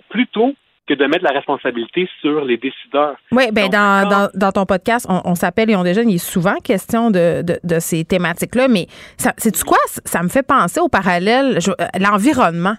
plutôt 0.09 0.53
que 0.87 0.93
de 0.93 1.05
mettre 1.05 1.23
la 1.23 1.31
responsabilité 1.31 2.09
sur 2.21 2.43
les 2.43 2.57
décideurs. 2.57 3.15
Oui, 3.31 3.51
Donc, 3.51 3.71
dans, 3.71 4.09
dans, 4.09 4.29
dans 4.33 4.51
ton 4.51 4.65
podcast, 4.65 5.05
on, 5.09 5.21
on 5.23 5.35
s'appelle 5.35 5.69
et 5.69 5.75
on 5.75 5.83
déjeune, 5.83 6.09
il 6.09 6.15
est 6.15 6.17
souvent 6.17 6.55
question 6.57 7.09
de, 7.09 7.41
de, 7.41 7.59
de 7.63 7.79
ces 7.79 8.03
thématiques-là, 8.03 8.67
mais 8.67 8.87
c'est-tu 9.17 9.63
quoi? 9.63 9.77
Ça 10.05 10.21
me 10.23 10.27
fait 10.29 10.43
penser 10.43 10.79
au 10.81 10.89
parallèle, 10.89 11.59
euh, 11.67 11.85
l'environnement. 11.99 12.75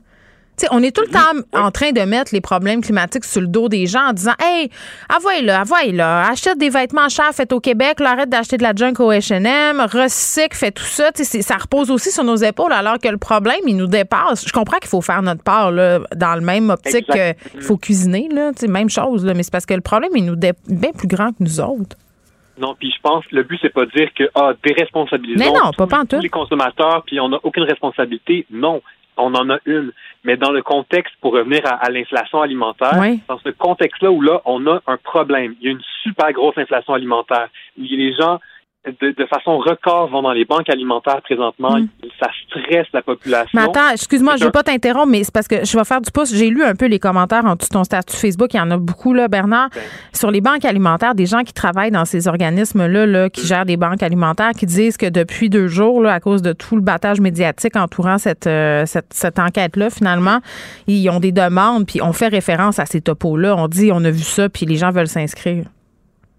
On 0.71 0.83
est 0.83 0.95
tout 0.95 1.03
le 1.03 1.09
temps 1.11 1.59
en 1.61 1.71
train 1.71 1.91
de 1.93 2.01
mettre 2.03 2.33
les 2.33 2.41
problèmes 2.41 2.81
climatiques 2.81 3.25
sur 3.25 3.41
le 3.41 3.49
dos 3.49 3.69
des 3.69 3.87
gens 3.87 4.09
en 4.09 4.13
disant 4.13 4.35
Hey, 4.41 4.71
envoyez-le, 5.15 5.53
envoyez-le, 5.53 6.01
achète 6.03 6.59
des 6.59 6.69
vêtements 6.71 7.09
chers 7.09 7.33
faits 7.35 7.53
au 7.53 7.61
Québec, 7.61 7.99
là, 8.01 8.13
arrête 8.13 8.29
d'acheter 8.29 8.57
de 8.57 8.63
la 8.63 8.73
junk 8.75 8.95
au 9.01 9.11
HM, 9.11 9.81
recycle, 9.93 10.57
fais 10.57 10.71
tout 10.71 10.85
ça. 10.85 11.11
Ça 11.15 11.57
repose 11.57 11.91
aussi 11.91 12.11
sur 12.13 12.23
nos 12.25 12.37
épaules 12.37 12.73
alors 12.73 12.99
que 12.99 13.09
le 13.09 13.19
problème, 13.19 13.61
il 13.67 13.77
nous 13.77 13.87
dépasse. 13.89 14.47
Je 14.47 14.53
comprends 14.53 14.79
qu'il 14.79 14.89
faut 14.89 15.01
faire 15.03 15.23
notre 15.23 15.43
part 15.43 15.71
là, 15.73 15.99
dans 16.15 16.35
le 16.37 16.41
même 16.41 16.71
optique 16.71 17.07
qu'il 17.11 17.61
faut 17.63 17.77
cuisiner, 17.77 18.29
là, 18.33 18.53
même 18.69 18.89
chose, 18.91 19.25
là, 19.27 19.35
mais 19.35 19.43
c'est 19.43 19.53
parce 19.53 19.67
que 19.67 19.75
le 19.75 19.81
problème, 19.81 20.11
il 20.15 20.25
nous 20.25 20.37
dé- 20.37 20.53
bien 20.69 20.93
plus 20.93 21.09
grand 21.09 21.31
que 21.31 21.37
nous 21.41 21.61
autres. 21.61 21.97
Non, 22.59 22.77
puis 22.79 22.93
je 22.97 23.01
pense 23.03 23.27
que 23.27 23.35
le 23.35 23.43
but 23.43 23.59
c'est 23.61 23.73
pas 23.73 23.85
de 23.85 23.91
dire 23.91 24.09
que 24.17 24.25
ah 24.37 24.53
déresponsabilisons 24.65 25.39
Mais 25.39 25.51
non, 25.51 25.73
pas 25.77 25.85
tous- 25.85 25.87
pantoute. 25.89 26.09
tous 26.11 26.21
les 26.21 26.29
consommateurs 26.29 27.03
puis 27.05 27.19
on 27.19 27.29
n'a 27.29 27.39
aucune 27.43 27.65
responsabilité. 27.65 28.47
Non, 28.51 28.81
on 29.17 29.35
en 29.35 29.51
a 29.51 29.59
une. 29.67 29.93
Mais 30.25 30.37
dans 30.37 30.51
le 30.53 30.63
contexte 30.63 31.15
pour 31.21 31.33
revenir 31.35 31.61
à, 31.67 31.75
à 31.85 31.91
l'inflation 31.91 32.41
alimentaire, 32.43 32.95
Oui. 32.99 33.21
dans 33.29 33.39
ce 33.39 33.51
contexte-là 33.51 34.11
où 34.11 34.21
là 34.23 34.41
on 34.45 34.67
a 34.67 34.81
un 34.87 34.97
problème, 34.97 35.55
il 35.61 35.67
y 35.67 35.69
a 35.69 35.73
une 35.73 35.83
super 36.03 36.33
grosse 36.33 36.57
inflation 36.59 36.95
alimentaire. 36.95 37.49
Il- 37.77 37.97
Les 37.99 38.13
gens 38.15 38.41
de, 38.87 39.11
de 39.13 39.27
façon 39.27 39.59
record 39.59 40.09
vont 40.11 40.23
dans 40.23 40.33
les 40.33 40.45
banques 40.45 40.69
alimentaires 40.69 41.23
présentement. 41.23 41.79
Mm. 41.79 41.89
Ça 42.21 42.29
stresse 42.47 42.87
la 42.93 43.03
population. 43.03 43.59
Mais 43.59 43.63
attends, 43.63 43.91
excuse-moi, 43.93 44.37
je 44.37 44.45
veux 44.45 44.51
pas 44.51 44.63
t'interrompre, 44.63 45.09
mais 45.09 45.25
c'est 45.25 45.33
parce 45.33 45.49
que 45.49 45.65
je 45.65 45.77
vais 45.77 45.85
faire 45.85 46.01
du 46.01 46.11
pouce. 46.11 46.35
J'ai 46.35 46.51
lu 46.51 46.63
un 46.63 46.75
peu 46.75 46.87
les 46.87 46.99
commentaires 46.99 47.45
en 47.45 47.57
dessous 47.57 47.69
de 47.69 47.75
ton 47.75 47.85
statut 47.85 48.17
Facebook. 48.17 48.53
Il 48.53 48.59
y 48.59 48.61
en 48.61 48.71
a 48.71 48.77
beaucoup, 48.77 49.15
là, 49.15 49.29
Bernard. 49.29 49.71
Ben. 49.75 49.83
Sur 50.13 50.31
les 50.31 50.41
banques 50.41 50.65
alimentaires, 50.65 51.15
des 51.15 51.27
gens 51.27 51.43
qui 51.43 51.53
travaillent 51.53 51.91
dans 51.91 52.05
ces 52.05 52.29
organismes-là, 52.29 53.07
là, 53.07 53.31
qui 53.31 53.47
gèrent 53.47 53.67
des 53.67 53.77
banques 53.77 54.03
alimentaires, 54.03 54.53
qui 54.53 54.67
disent 54.67 54.97
que 54.97 55.09
depuis 55.09 55.49
deux 55.49 55.69
jours, 55.69 56.03
là, 56.03 56.13
à 56.13 56.21
cause 56.21 56.43
de 56.43 56.53
tout 56.53 56.77
le 56.77 56.83
battage 56.83 57.21
médiatique 57.21 57.77
entourant 57.77 58.19
cette, 58.19 58.47
euh, 58.47 58.85
cette, 58.87 59.13
cette 59.13 59.39
enquête-là, 59.39 59.91
finalement, 59.91 60.41
ils 60.87 61.09
ont 61.09 61.21
des 61.21 61.33
demandes, 61.33 61.87
puis 61.87 62.03
on 62.03 62.13
fait 62.13 62.29
référence 62.29 62.79
à 62.79 62.87
ces 62.87 63.01
topos-là. 63.01 63.57
On 63.57 63.69
dit, 63.69 63.91
on 63.93 64.05
a 64.05 64.11
vu 64.11 64.23
ça, 64.23 64.49
puis 64.49 64.67
les 64.67 64.77
gens 64.77 64.91
veulent 64.91 65.09
s'inscrire. 65.09 65.65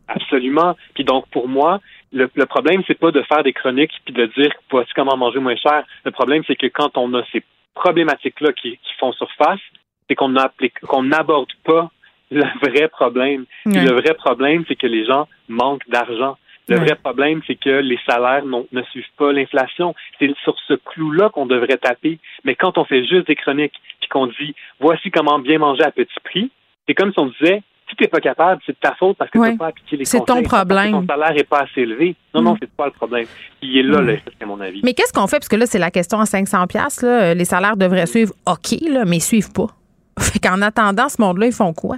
Absolument. 0.08 0.76
Puis 0.94 1.04
donc, 1.04 1.26
pour 1.32 1.48
moi, 1.48 1.80
le, 2.12 2.30
le 2.34 2.46
problème, 2.46 2.84
c'est 2.88 3.00
pas 3.00 3.12
de 3.12 3.22
faire 3.24 3.44
des 3.44 3.54
chroniques 3.54 3.94
puis 4.06 4.14
de 4.14 4.26
dire 4.28 4.52
voici 4.70 4.92
comment 4.96 5.18
manger 5.18 5.40
moins 5.40 5.56
cher. 5.56 5.84
Le 6.04 6.12
problème, 6.12 6.44
c'est 6.48 6.56
que 6.56 6.68
quand 6.68 6.98
on 6.98 7.14
a 7.14 7.24
ces 7.32 7.44
problématiques-là 7.74 8.54
qui, 8.54 8.72
qui 8.78 8.94
font 9.00 9.12
surface, 9.14 9.60
c'est 10.08 10.16
qu'on 10.16 10.30
n'aborde 10.30 11.52
pas 11.64 11.90
le 12.32 12.44
vrai 12.62 12.88
problème. 12.88 13.46
Le 13.66 13.92
vrai 13.92 14.14
problème, 14.14 14.64
c'est 14.68 14.76
que 14.76 14.88
les 14.88 15.06
gens 15.06 15.28
manquent 15.48 15.88
d'argent. 15.90 16.38
Le 16.68 16.78
vrai 16.78 16.96
problème, 16.96 17.42
c'est 17.46 17.56
que 17.56 17.70
les 17.70 18.00
salaires 18.08 18.44
ne 18.46 18.82
suivent 18.84 19.06
pas 19.18 19.32
l'inflation. 19.32 19.94
C'est 20.18 20.36
sur 20.44 20.56
ce 20.68 20.74
clou-là 20.74 21.30
qu'on 21.30 21.46
devrait 21.46 21.78
taper. 21.78 22.18
Mais 22.44 22.56
quand 22.56 22.78
on 22.80 22.86
fait 22.86 23.06
juste 23.06 23.28
des 23.28 23.36
chroniques 23.36 23.80
puis 24.00 24.10
qu'on 24.10 24.28
dit 24.28 24.56
voici 24.80 25.12
comment 25.12 25.38
bien 25.38 25.60
manger 25.60 25.84
à 25.84 25.92
petit 25.92 26.20
prix, 26.24 26.50
c'est 26.88 26.96
comme 26.96 27.14
si 27.14 27.20
on 27.20 27.28
disait 27.40 27.62
si 27.90 27.96
t'es 27.96 28.08
pas 28.08 28.20
capable, 28.20 28.62
c'est 28.66 28.72
de 28.74 28.78
ta 28.80 28.96
faute 28.96 29.18
parce 29.18 29.30
que 29.30 29.38
Ouais. 29.38 29.52
tu 29.52 29.58
pas 29.58 29.68
appliqué 29.68 29.98
les 29.98 30.06
C'est 30.06 30.24
ton 30.26 30.42
problème. 30.44 30.92
Ton 30.92 31.06
salaire 31.08 31.38
est 31.38 31.44
pas 31.48 31.60
assez 31.62 31.82
élevé. 31.82 32.16
Non, 32.34 32.42
non, 32.42 32.54
Mm. 32.54 32.58
c'est 32.62 32.72
pas 32.72 32.86
le 32.88 32.92
problème. 32.92 33.26
Il 33.62 33.78
est 33.78 33.84
là, 33.84 34.02
Mm. 34.02 34.06
le 34.06 34.12
risque, 34.14 34.28
à 34.42 34.46
mon 34.46 34.60
avis. 34.60 34.82
Mais 34.84 34.94
qu'est-ce 34.94 35.14
qu'on 35.14 35.28
fait? 35.28 35.38
Parce 35.38 35.50
que 35.50 35.56
là, 35.56 35.66
c'est 35.66 35.80
la 35.80 35.92
question 35.92 36.20
à 36.20 36.26
500 36.26 36.66
pièces 36.68 37.02
là. 37.04 37.34
Les 37.34 37.46
salaires 37.46 37.78
devraient 37.78 38.08
suivre 38.08 38.34
OK, 38.48 38.76
là, 38.90 39.06
mais 39.06 39.18
ils 39.18 39.22
suivent 39.22 39.52
pas. 39.54 39.68
Fait 40.20 40.40
qu'en 40.40 40.62
attendant, 40.62 41.10
ce 41.10 41.22
monde-là, 41.22 41.48
ils 41.48 41.54
font 41.54 41.74
quoi? 41.74 41.98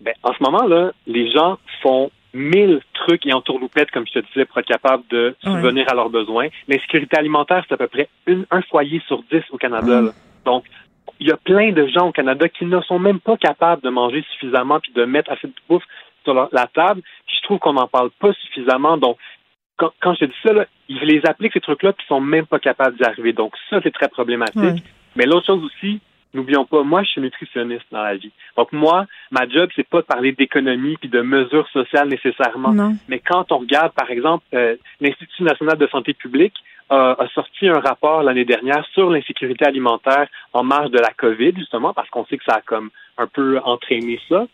Ben, 0.00 0.14
en 0.22 0.32
ce 0.34 0.42
moment-là, 0.42 0.92
les 1.06 1.30
gens 1.32 1.58
font 1.82 2.10
mille 2.34 2.80
trucs 2.92 3.24
et 3.26 3.32
en 3.32 3.40
tourloupette, 3.40 3.90
comme 3.92 4.04
je 4.06 4.18
te 4.20 4.26
disais, 4.26 4.44
pour 4.44 4.58
être 4.58 4.66
capable 4.66 5.04
de 5.10 5.34
subvenir 5.44 5.88
à 5.90 5.94
leurs 5.94 6.10
besoins. 6.10 6.48
L'insécurité 6.68 7.16
alimentaire, 7.16 7.64
c'est 7.68 7.74
à 7.74 7.76
peu 7.78 7.86
près 7.86 8.08
une- 8.26 8.44
un 8.50 8.60
foyer 8.62 9.00
sur 9.06 9.22
dix 9.30 9.42
au 9.52 9.56
Canada. 9.56 10.00
Mm. 10.02 10.06
là. 10.06 10.12
Donc, 10.44 10.64
il 11.20 11.28
y 11.28 11.32
a 11.32 11.36
plein 11.36 11.72
de 11.72 11.86
gens 11.86 12.08
au 12.08 12.12
Canada 12.12 12.48
qui 12.48 12.64
ne 12.64 12.80
sont 12.82 12.98
même 12.98 13.20
pas 13.20 13.36
capables 13.36 13.82
de 13.82 13.90
manger 13.90 14.24
suffisamment 14.32 14.80
puis 14.80 14.92
de 14.92 15.04
mettre 15.04 15.30
assez 15.30 15.46
de 15.46 15.54
bouffe 15.68 15.84
sur 16.24 16.34
la, 16.34 16.48
la 16.52 16.66
table. 16.66 17.02
Puis 17.26 17.36
je 17.38 17.42
trouve 17.42 17.58
qu'on 17.58 17.74
n'en 17.74 17.88
parle 17.88 18.10
pas 18.18 18.32
suffisamment. 18.34 18.96
Donc, 18.96 19.18
quand, 19.76 19.92
quand 20.00 20.14
je 20.14 20.20
te 20.20 20.24
dis 20.26 20.36
ça, 20.42 20.52
là, 20.52 20.66
ils 20.88 21.00
les 21.00 21.20
appliquent, 21.26 21.52
ces 21.52 21.60
trucs-là, 21.60 21.92
puis 21.92 22.04
ils 22.06 22.08
sont 22.08 22.20
même 22.20 22.46
pas 22.46 22.58
capables 22.58 22.96
d'y 22.96 23.04
arriver. 23.04 23.32
Donc, 23.32 23.54
ça, 23.70 23.80
c'est 23.82 23.92
très 23.92 24.08
problématique. 24.08 24.56
Ouais. 24.56 24.82
Mais 25.16 25.26
l'autre 25.26 25.46
chose 25.46 25.64
aussi, 25.64 26.00
n'oublions 26.34 26.64
pas, 26.64 26.82
moi, 26.82 27.02
je 27.02 27.10
suis 27.10 27.20
nutritionniste 27.20 27.86
dans 27.90 28.02
la 28.02 28.16
vie. 28.16 28.32
Donc, 28.56 28.72
moi, 28.72 29.06
ma 29.30 29.48
job, 29.48 29.70
c'est 29.74 29.88
pas 29.88 30.00
de 30.00 30.06
parler 30.06 30.32
d'économie 30.32 30.96
puis 30.96 31.08
de 31.08 31.20
mesures 31.20 31.68
sociales 31.68 32.08
nécessairement. 32.08 32.72
Non. 32.72 32.92
Mais 33.08 33.20
quand 33.20 33.52
on 33.52 33.58
regarde, 33.58 33.92
par 33.92 34.10
exemple, 34.10 34.44
euh, 34.54 34.76
l'Institut 35.00 35.42
national 35.42 35.78
de 35.78 35.86
santé 35.86 36.14
publique 36.14 36.54
a, 36.90 37.16
a 37.18 37.28
sorti 37.28 37.68
un 37.68 37.80
rapport 37.80 38.22
l'année 38.22 38.44
dernière 38.44 38.84
sur 38.92 39.10
l'insécurité 39.10 39.64
alimentaire 39.64 40.28
en 40.52 40.62
marge 40.62 40.90
de 40.90 40.98
la 40.98 41.10
COVID, 41.10 41.54
justement, 41.56 41.94
parce 41.94 42.10
qu'on 42.10 42.26
sait 42.26 42.36
que 42.36 42.44
ça 42.44 42.56
a 42.56 42.60
comme 42.60 42.90
un 43.16 43.26
peu 43.26 43.58
entraîné 43.64 44.20
ça. 44.28 44.46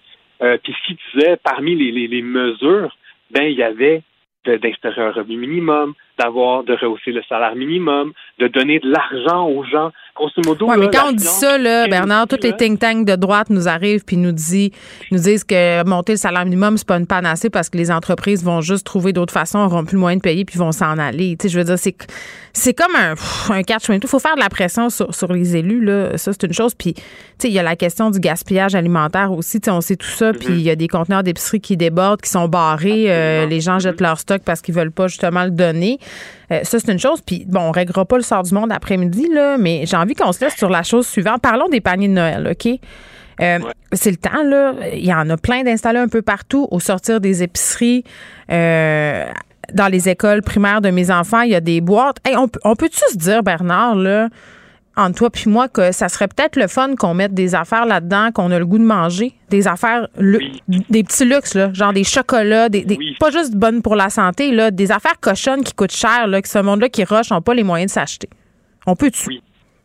Euh, 0.42 0.56
puis 0.62 0.72
ce 0.72 0.86
qu'il 0.86 0.98
disait, 1.12 1.36
parmi 1.36 1.74
les, 1.74 1.90
les, 1.92 2.06
les 2.06 2.22
mesures, 2.22 2.96
ben 3.30 3.44
il 3.44 3.56
y 3.56 3.62
avait 3.62 4.02
d'instaurer 4.46 5.02
un 5.02 5.12
revenu 5.12 5.36
minimum, 5.36 5.94
d'avoir 6.20 6.64
de 6.64 6.74
rehausser 6.74 7.12
le 7.12 7.22
salaire 7.28 7.54
minimum, 7.56 8.12
de 8.38 8.48
donner 8.48 8.78
de 8.78 8.90
l'argent 8.90 9.48
aux 9.48 9.64
gens. 9.64 9.90
Grosso 10.14 10.42
modo, 10.44 10.66
là, 10.66 10.76
mais 10.76 10.90
quand 10.90 11.09
on 11.09 11.12
dit 11.12 11.24
ça, 11.24 11.56
là, 11.56 11.87
Bernard, 11.88 12.26
tous 12.26 12.42
les 12.42 12.54
think 12.54 12.78
tanks 12.78 13.06
de 13.06 13.16
droite 13.16 13.48
nous 13.48 13.68
arrivent 13.68 14.04
puis 14.04 14.16
nous, 14.16 14.33
dit, 14.33 14.72
nous 15.12 15.18
disent 15.18 15.44
que 15.44 15.85
monter 15.85 16.12
le 16.12 16.18
salaire 16.18 16.44
minimum, 16.44 16.76
c'est 16.76 16.87
pas 16.87 16.98
une 16.98 17.06
panacée 17.06 17.48
parce 17.48 17.70
que 17.70 17.78
les 17.78 17.90
entreprises 17.90 18.44
vont 18.44 18.61
juste 18.61 18.85
trouver 18.85 19.12
d'autres 19.12 19.33
façons, 19.33 19.61
auront 19.61 19.85
plus 19.85 19.94
le 19.94 20.00
moyen 20.00 20.16
de 20.16 20.22
payer 20.22 20.44
puis 20.44 20.59
vont 20.59 20.72
s'en 20.72 20.98
aller. 20.98 21.37
Tu 21.38 21.44
sais, 21.44 21.54
je 21.54 21.59
veux 21.59 21.64
dire, 21.64 21.78
c'est, 21.78 21.96
c'est 22.52 22.74
comme 22.74 22.94
un, 22.96 23.14
un 23.54 23.62
catch 23.62 23.88
Il 23.88 24.06
faut 24.06 24.18
faire 24.18 24.35
de 24.35 24.40
la 24.40 24.48
pression 24.50 24.90
sur, 24.90 25.14
sur 25.14 25.33
les 25.33 25.56
élus, 25.56 25.83
là. 25.83 26.18
Ça, 26.18 26.33
c'est 26.33 26.46
une 26.46 26.52
chose. 26.52 26.74
Puis, 26.74 26.94
tu 26.94 27.02
sais, 27.38 27.48
il 27.48 27.54
y 27.54 27.59
a 27.59 27.62
la 27.62 27.76
question 27.76 28.11
du 28.11 28.20
gaspillage 28.20 28.74
alimentaire 28.74 29.33
aussi. 29.33 29.61
Tu 29.61 29.66
sais, 29.66 29.70
on 29.70 29.80
sait 29.80 29.96
tout 29.96 30.06
ça. 30.06 30.33
Puis, 30.33 30.48
il 30.50 30.62
y 30.62 30.70
a 30.70 30.76
des 30.76 30.88
conteneurs 30.88 31.22
d'épicerie 31.22 31.61
qui 31.61 31.76
débordent, 31.76 32.20
qui 32.20 32.30
sont 32.30 32.48
barrés. 32.48 33.06
Euh, 33.09 33.46
les 33.46 33.61
gens 33.61 33.78
jettent 33.78 34.00
leur 34.00 34.18
stock 34.18 34.42
parce 34.44 34.61
qu'ils 34.61 34.74
veulent 34.74 34.92
pas 34.92 35.09
justement 35.09 35.44
le 35.44 35.50
donner. 35.50 35.98
Euh, 36.53 36.61
ça, 36.64 36.79
c'est 36.81 36.90
une 36.92 36.99
chose. 36.99 37.20
Puis, 37.25 37.44
bon, 37.46 37.61
on 37.61 37.70
réglera 37.70 38.05
pas 38.05 38.16
le 38.16 38.23
sort 38.23 38.42
du 38.42 38.53
monde 38.55 38.73
après-midi, 38.73 39.29
là, 39.33 39.57
mais 39.59 39.85
j'ai 39.87 39.96
envie 39.96 40.14
qu'on 40.14 40.33
se 40.33 40.44
laisse 40.44 40.57
sur 40.57 40.68
la 40.68 40.83
chose 40.83 41.07
suivante. 41.07 41.40
Parlons 41.42 41.68
des 41.68 41.81
paniers 41.81 42.09
de 42.09 42.12
Noël, 42.14 42.49
OK? 42.51 42.79
Euh, 43.40 43.59
C'est 43.92 44.11
le 44.11 44.16
temps, 44.16 44.42
là. 44.44 44.75
Il 44.92 45.05
y 45.07 45.14
en 45.14 45.31
a 45.31 45.37
plein 45.37 45.62
d'installés 45.62 46.01
un 46.01 46.09
peu 46.09 46.23
partout. 46.23 46.66
Au 46.70 46.81
sortir 46.81 47.20
des 47.20 47.42
épiceries, 47.42 48.05
euh, 48.51 49.25
dans 49.73 49.87
les 49.87 50.09
écoles 50.09 50.42
primaires 50.42 50.81
de 50.81 50.90
mes 50.90 51.11
enfants, 51.11 51.42
il 51.42 51.51
y 51.53 51.55
a 51.55 51.61
des 51.61 51.81
boîtes. 51.81 52.16
Hey, 52.25 52.37
on, 52.37 52.49
peut- 52.49 52.61
on 52.64 52.75
peut-tu 52.75 52.99
se 53.12 53.16
dire, 53.16 53.42
Bernard, 53.42 53.94
là, 53.94 54.29
entre 55.00 55.16
toi 55.18 55.30
puis 55.30 55.44
moi, 55.50 55.68
que 55.68 55.92
ça 55.92 56.08
serait 56.08 56.28
peut-être 56.28 56.56
le 56.56 56.66
fun 56.68 56.94
qu'on 56.96 57.14
mette 57.14 57.34
des 57.34 57.54
affaires 57.54 57.86
là-dedans, 57.86 58.30
qu'on 58.32 58.50
a 58.50 58.58
le 58.58 58.66
goût 58.66 58.78
de 58.78 58.84
manger? 58.84 59.32
Des 59.48 59.66
affaires, 59.68 60.08
des 60.18 61.02
petits 61.02 61.24
luxes, 61.24 61.54
là, 61.54 61.72
genre 61.72 61.92
des 61.92 62.04
chocolats, 62.04 62.68
des, 62.68 62.84
des- 62.84 62.96
Oui. 62.96 63.16
pas 63.18 63.30
juste 63.30 63.54
bonnes 63.56 63.82
pour 63.82 63.96
la 63.96 64.10
santé, 64.10 64.52
là, 64.52 64.70
des 64.70 64.92
affaires 64.92 65.18
cochonnes 65.20 65.64
qui 65.64 65.74
coûtent 65.74 65.90
cher, 65.92 66.26
là, 66.26 66.40
que 66.42 66.48
ce 66.48 66.58
monde-là 66.58 66.88
qui 66.88 67.04
rush 67.04 67.30
n'ont 67.30 67.42
pas 67.42 67.54
les 67.54 67.64
moyens 67.64 67.90
de 67.90 67.94
s'acheter. 67.94 68.28
On 68.86 68.94
peut-tu? 68.94 69.26
Oui. 69.28 69.42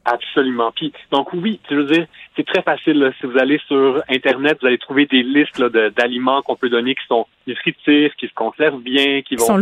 Absolument. 0.08 0.72
Puis, 0.76 0.94
donc 1.12 1.34
oui, 1.34 1.60
je 1.68 1.76
veux 1.76 1.86
dire, 1.86 2.06
c'est 2.36 2.46
très 2.46 2.62
facile. 2.62 3.00
là. 3.00 3.10
Si 3.20 3.26
vous 3.26 3.40
allez 3.40 3.60
sur 3.68 4.04
Internet, 4.08 4.60
vous 4.62 4.68
allez 4.68 4.78
trouver 4.78 5.08
des 5.08 5.24
listes 5.24 5.60
de- 5.60 5.92
d'aliments 5.98 6.44
qu'on 6.44 6.56
peut 6.56 6.70
donner 6.70 6.94
qui 6.94 7.04
sont 7.08 7.26
nutritifs, 7.48 8.14
qui 8.20 8.28
se 8.28 8.34
conservent 8.36 8.82
bien, 8.84 9.24
qui 9.24 9.36
vont 9.36 9.60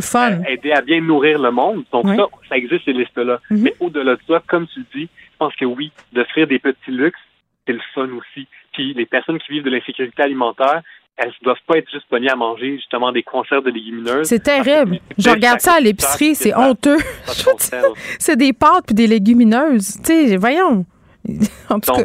aider 0.50 0.72
à 0.74 0.82
bien 0.82 1.00
nourrir 1.00 1.40
le 1.40 1.50
monde. 1.52 1.86
Donc 1.94 2.04
Oui. 2.06 2.18
ça, 2.18 2.26
ça 2.50 2.58
existe 2.58 2.84
ces 2.84 2.92
listes-là. 2.92 3.40
Mhm. 3.50 3.62
Mais 3.62 3.74
au-delà 3.80 4.16
de 4.16 4.22
ça, 4.28 4.44
comme 4.46 4.68
tu 4.68 4.82
dis, 4.94 5.08
pense 5.44 5.56
que 5.56 5.66
oui, 5.66 5.92
d'offrir 6.14 6.48
des 6.48 6.60
petits 6.60 6.92
luxes, 6.92 7.20
c'est 7.66 7.74
le 7.74 7.82
fun 7.94 8.08
aussi. 8.12 8.48
Puis 8.72 8.94
les 8.94 9.06
personnes 9.06 9.40
qui 9.40 9.52
vivent 9.52 9.64
de 9.64 9.70
l'insécurité 9.70 10.24
alimentaire, 10.24 10.82
elles 11.18 11.34
ne 11.42 11.44
doivent 11.44 11.58
pas 11.68 11.78
être 11.78 11.90
juste 11.92 12.06
pognées 12.10 12.30
à 12.30 12.36
manger 12.36 12.78
justement 12.78 13.12
des 13.12 13.24
conserves 13.24 13.66
de 13.66 13.72
légumineuses. 13.72 14.28
C'est 14.28 14.42
terrible. 14.42 15.00
Je 15.18 15.30
regarde 15.30 15.60
ça 15.60 15.74
à 15.74 15.80
l'épicerie, 15.80 16.34
c'est 16.34 16.56
honteux. 16.56 16.98
c'est 18.20 18.36
des 18.36 18.54
pâtes 18.54 18.86
puis 18.88 18.96
des 18.96 19.08
légumineuses. 19.08 19.98
Tu 20.04 20.28
sais, 20.30 20.38
voyons. 20.38 20.86
En 21.70 21.80
tout 21.80 21.94
cas. 21.94 22.04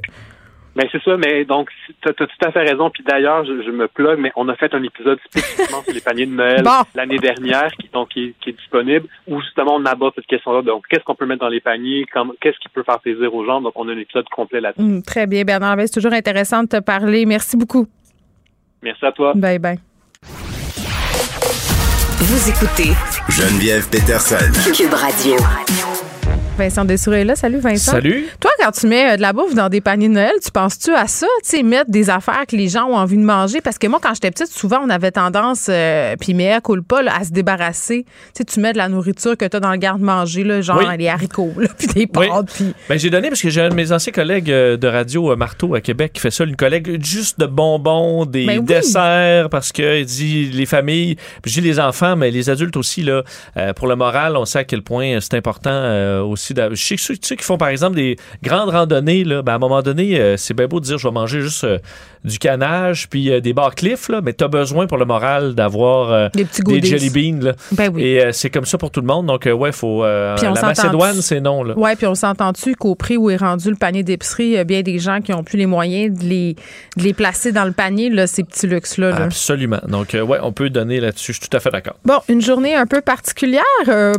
Ben 0.79 0.87
c'est 0.93 1.03
ça, 1.03 1.17
mais 1.17 1.45
donc 1.45 1.71
tu 2.03 2.09
as, 2.09 2.13
tout 2.13 2.29
à 2.45 2.53
fait 2.53 2.61
raison. 2.61 2.89
Puis 2.89 3.03
d'ailleurs, 3.03 3.45
je, 3.45 3.71
me 3.73 3.89
plug, 3.89 4.21
mais 4.21 4.31
on 4.37 4.49
a 4.49 4.55
fait 4.55 4.73
un 4.75 4.83
épisode 4.85 5.19
spécifiquement 5.29 5.83
sur 5.85 5.93
les 5.93 6.01
paniers 6.01 6.27
de 6.27 6.31
Noël 6.31 6.63
l'année 6.95 7.19
dernière, 7.19 7.73
qui 7.73 7.91
donc 7.93 8.11
qui, 8.11 8.33
est 8.47 8.53
disponible, 8.53 9.09
où 9.27 9.41
justement 9.41 9.75
on 9.75 9.85
aborde 9.85 10.15
cette 10.15 10.27
question-là. 10.27 10.63
Donc, 10.63 10.85
qu'est-ce 10.89 11.03
qu'on 11.03 11.17
peut 11.17 11.27
mettre 11.27 11.41
dans 11.41 11.49
les 11.49 11.61
paniers, 11.61 12.07
qu'est-ce 12.41 12.61
qui 12.61 12.69
peut 12.69 12.85
faire 12.85 13.01
plaisir 13.01 13.35
aux 13.35 13.45
gens? 13.45 13.61
Donc, 13.61 13.73
on 13.75 13.89
a 13.89 13.93
un 13.93 13.99
épisode 13.99 14.29
complet 14.29 14.61
là-dessus. 14.61 14.81
Hum, 14.81 15.03
très 15.03 15.27
bien, 15.27 15.43
Bernard. 15.43 15.79
C'est 15.79 15.95
toujours 15.95 16.13
intéressant 16.13 16.63
de 16.63 16.69
te 16.69 16.81
parler. 16.81 17.27
Merci 17.27 17.57
beaucoup. 17.57 17.89
Merci 18.81 19.05
à 19.05 19.11
toi. 19.11 19.33
Bye 19.35 19.59
bye. 19.59 19.79
Vous 22.21 22.51
écoutez 22.51 22.93
Geneviève 23.29 23.89
Peterson. 23.91 24.53
Cube 24.73 24.95
Radio. 24.95 25.88
Vincent 26.59 26.85
Dessouré 26.85 27.23
là. 27.25 27.37
Salut 27.37 27.61
Vincent. 27.61 27.93
Salut. 27.93 28.27
Toi, 28.41 28.51
quand 28.61 28.73
tu 28.73 28.89
mets 28.89 29.13
euh, 29.13 29.17
de 29.17 29.23
la 29.23 29.33
bouffe 29.33 29.55
dans 29.55 29.69
des 29.69 29.81
paniers 29.81 30.09
de 30.09 30.15
Noël, 30.15 30.33
tu 30.45 30.51
penses-tu 30.51 30.93
à 30.93 31.07
ça? 31.07 31.29
Tu 31.45 31.51
sais, 31.51 31.63
mettre 31.63 31.91
des 31.91 32.11
affaires 32.11 32.47
que 32.49 32.57
les 32.57 32.69
gens 32.69 32.87
ont 32.87 32.97
envie 32.97 33.17
de 33.17 33.23
manger? 33.23 33.61
Parce 33.61 33.79
que 33.79 33.87
moi, 33.87 34.01
quand 34.03 34.13
j'étais 34.13 34.33
petite, 34.33 34.49
souvent, 34.49 34.81
on 34.85 34.91
avait 34.91 35.13
tendance, 35.13 35.69
euh, 35.71 36.17
puis 36.19 36.35
mais 36.35 36.59
coule 36.63 36.83
pas, 36.83 37.01
à 37.17 37.25
se 37.25 37.31
débarrasser. 37.31 38.05
Tu 38.05 38.11
sais, 38.39 38.45
tu 38.45 38.59
mets 38.59 38.73
de 38.73 38.79
la 38.79 38.89
nourriture 38.89 39.37
que 39.37 39.45
tu 39.45 39.57
as 39.57 39.61
dans 39.61 39.71
le 39.71 39.77
garde-manger, 39.77 40.43
là, 40.43 40.61
genre 40.61 40.83
les 40.99 41.09
haricots, 41.09 41.53
puis 41.79 41.87
des 41.95 42.07
pâtes. 42.09 42.51
Puis... 42.53 42.75
Ben, 42.89 42.99
j'ai 42.99 43.11
donné, 43.11 43.29
parce 43.29 43.41
que 43.41 43.51
j'ai 43.51 43.61
un 43.61 43.69
de 43.69 43.75
mes 43.75 43.93
anciens 43.93 44.13
collègues 44.13 44.51
euh, 44.51 44.77
de 44.77 44.89
radio, 44.89 45.37
Marteau, 45.37 45.77
à 45.77 45.81
Québec, 45.81 46.13
qui 46.15 46.21
fait 46.21 46.33
ça, 46.33 46.43
une 46.43 46.57
collègue 46.57 47.05
juste 47.05 47.39
de 47.39 47.47
bonbons, 47.47 48.27
des 48.27 48.47
ben 48.47 48.65
desserts, 48.65 49.49
parce 49.49 49.71
que 49.71 50.01
il 50.01 50.07
dit 50.07 50.51
les 50.53 50.67
familles, 50.67 51.17
puis 51.41 51.53
j'ai 51.53 51.61
les 51.61 51.79
enfants, 51.79 52.17
mais 52.17 52.33
les 52.33 52.51
adultes 52.51 52.77
aussi, 52.77 53.03
là, 53.03 53.23
pour 53.77 53.87
le 53.87 53.95
moral, 53.95 54.37
on 54.37 54.45
sait 54.45 54.61
à 54.61 54.65
quel 54.65 54.83
point 54.83 55.21
c'est 55.21 55.35
important 55.35 56.23
aussi 56.25 56.48
je 56.55 56.75
sais 56.75 56.97
que 56.97 57.03
ceux, 57.03 57.15
qui 57.15 57.45
font, 57.45 57.59
par 57.59 57.69
exemple, 57.69 57.97
des 57.97 58.17
grandes 58.43 58.71
randonnées, 58.71 59.25
là, 59.25 59.43
ben, 59.43 59.53
à 59.53 59.57
un 59.57 59.59
moment 59.59 59.83
donné, 59.83 60.19
euh, 60.21 60.37
c'est 60.37 60.55
bien 60.55 60.67
beau 60.67 60.81
de 60.81 60.85
dire 60.85 60.99
je 60.99 61.07
vais 61.07 61.13
manger 61.13 61.41
juste 61.41 61.65
euh, 61.65 61.79
du 62.25 62.39
canage 62.39 63.09
puis 63.09 63.31
euh, 63.31 63.41
des 63.41 63.53
bar 63.53 63.75
cliff, 63.75 64.09
là, 64.09 64.21
mais 64.23 64.33
tu 64.33 64.45
as 64.45 64.49
besoin 64.49 64.87
pour 64.87 64.99
le 64.99 65.05
moral 65.05 65.55
d'avoir 65.55 66.31
des, 66.31 66.45
des 66.45 66.83
jelly 66.83 67.11
beans. 67.11 67.53
Ben 67.73 67.93
Et 67.99 68.21
c'est 68.33 68.51
comme 68.51 68.65
ça 68.65 68.79
pour 68.79 68.91
tout 68.91 69.01
le 69.01 69.07
monde. 69.07 69.27
Donc, 69.27 69.49
ouais, 69.53 69.73
faut. 69.73 70.05
la 70.05 70.37
Macédoine, 70.63 71.21
c'est 71.21 71.41
non. 71.41 71.63
Là. 71.63 71.77
Ouais, 71.77 71.97
puis 71.97 72.07
on 72.07 72.15
s'entend-tu 72.15 72.75
qu'au 72.75 72.95
prix 72.95 73.17
où 73.17 73.31
est 73.31 73.37
rendu 73.37 73.71
le 73.71 73.77
panier 73.77 74.03
d'épicerie, 74.03 74.45
il 74.45 74.53
y 74.53 74.59
a 74.59 74.65
bien 74.65 74.83
des 74.83 74.99
gens 74.99 75.21
qui 75.21 75.33
ont 75.33 75.43
plus 75.43 75.59
les 75.59 75.67
moyens 75.67 76.19
de 76.19 76.25
les, 76.25 76.55
de 76.97 77.03
les 77.03 77.15
placer 77.15 77.53
dans 77.53 77.65
le 77.65 77.73
panier, 77.73 78.11
là, 78.11 78.27
ces 78.27 78.45
petits 78.45 78.67
luxes-là. 78.67 79.15
Absolument. 79.17 79.81
Donc, 79.89 80.15
ouais, 80.15 80.39
on 80.43 80.53
peut 80.53 80.71
donner 80.71 81.01
là-dessus. 81.01 81.33
Je 81.33 81.41
suis 81.41 81.49
tout 81.49 81.57
à 81.57 81.61
fait 81.61 81.71
d'accord. 81.71 81.97
Bon, 82.05 82.19
une 82.29 82.41
journée 82.41 82.75
un 82.75 82.87
peu 82.87 83.01
particulière 83.01 83.63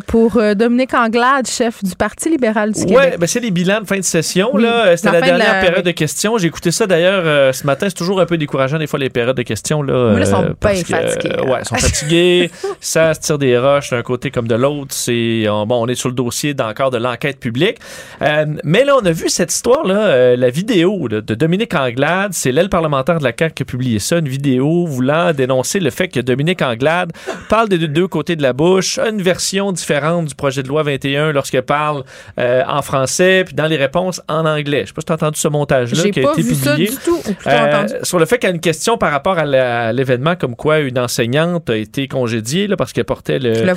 pour 0.07 0.39
Dominique 0.55 0.93
Anglade, 0.93 1.47
chef 1.47 1.83
du 1.83 1.95
Parti 1.95 2.18
libéral 2.27 2.71
du 2.71 2.85
Québec. 2.85 2.97
Oui, 2.97 3.17
ben 3.17 3.27
c'est 3.27 3.39
les 3.39 3.51
bilans 3.51 3.81
de 3.81 3.87
fin 3.87 3.97
de 3.97 4.03
session. 4.03 4.57
là. 4.57 4.97
C'était 4.97 5.11
la 5.11 5.21
dernière 5.21 5.61
période 5.61 5.85
de 5.85 5.91
questions. 5.91 6.37
J'ai 6.37 6.47
écouté 6.47 6.71
ça 6.71 6.87
d'ailleurs 6.87 7.23
euh, 7.25 7.53
ce 7.53 7.65
matin. 7.65 7.87
C'est 7.87 7.95
toujours 7.95 8.19
un 8.19 8.25
peu 8.25 8.37
décourageant 8.37 8.79
des 8.79 8.87
fois 8.87 8.99
les 8.99 9.09
périodes 9.09 9.37
de 9.37 9.43
questions. 9.43 9.81
Là, 9.81 10.15
ils 10.17 10.25
sont 10.25 10.55
pas 10.59 10.71
euh, 10.71 10.75
fatigués. 10.75 11.35
Euh, 11.37 11.45
ouais, 11.45 11.59
ils 11.61 11.65
sont 11.65 11.75
fatigués. 11.75 12.51
ça 12.81 13.13
se 13.13 13.19
tire 13.21 13.37
des 13.37 13.57
roches 13.57 13.91
d'un 13.91 14.01
côté 14.01 14.31
comme 14.31 14.47
de 14.47 14.55
l'autre. 14.55 14.93
C'est 14.93 15.45
bon, 15.47 15.83
on 15.83 15.87
est 15.87 15.95
sur 15.95 16.09
le 16.09 16.15
dossier 16.15 16.53
d'encore 16.53 16.91
de 16.91 16.97
l'enquête 16.97 17.39
publique. 17.39 17.77
mais 18.19 18.83
là, 18.83 18.95
on 19.01 19.05
a 19.05 19.11
vu 19.11 19.29
cette 19.29 19.53
histoire-là, 19.53 20.35
la 20.35 20.49
vidéo 20.49 21.07
de 21.07 21.35
Dominique 21.35 21.75
Anglade. 21.75 22.33
C'est 22.33 22.51
l'aile 22.51 22.69
parlementaire 22.69 23.19
de 23.19 23.23
la 23.23 23.33
CAQ 23.37 23.53
qui 23.53 23.63
a 23.63 23.65
publié 23.65 23.99
ça, 23.99 24.17
une 24.17 24.27
vidéo 24.27 24.85
voulant 24.85 25.33
dénoncer 25.33 25.79
le 25.79 25.89
fait 25.89 26.07
que 26.07 26.19
Dominique 26.19 26.61
Anglade 26.61 27.11
parle 27.49 27.69
des 27.69 27.77
deux 27.87 28.07
côtés 28.07 28.35
de 28.35 28.41
la 28.41 28.53
bouche, 28.53 28.97
une 28.99 29.21
version 29.21 29.71
différente 29.71 30.25
du 30.25 30.35
projet 30.35 30.63
de 30.63 30.67
loi 30.67 30.83
21 30.83 31.31
lorsqu'elle 31.31 31.63
parle 31.63 32.03
en 32.37 32.81
français, 32.81 33.43
puis 33.45 33.55
dans 33.55 33.67
les 33.67 33.77
réponses 33.77 34.21
en 34.27 34.45
anglais. 34.45 34.81
Je 34.83 34.87
sais 34.87 34.93
pas 34.93 35.01
si 35.01 35.05
tu 35.05 35.11
as 35.11 35.15
entendu 35.15 35.39
ce 35.39 35.47
montage-là 35.47 36.09
qui 36.09 36.19
a 36.19 36.31
été 36.31 36.41
publié. 36.41 36.55
Ça 36.55 36.75
du 36.75 36.97
tout, 36.97 37.19
euh, 37.47 37.87
sur 38.03 38.19
le 38.19 38.25
fait 38.25 38.37
qu'il 38.37 38.49
y 38.49 38.51
a 38.51 38.55
une 38.55 38.61
question 38.61 38.97
par 38.97 39.11
rapport 39.11 39.37
à 39.37 39.91
l'événement, 39.91 40.35
comme 40.35 40.55
quoi 40.55 40.79
une 40.79 40.99
enseignante 40.99 41.69
a 41.69 41.75
été 41.75 42.07
congédiée 42.07 42.67
là, 42.67 42.75
parce 42.75 42.93
qu'elle 42.93 43.05
portait 43.05 43.39
le, 43.39 43.71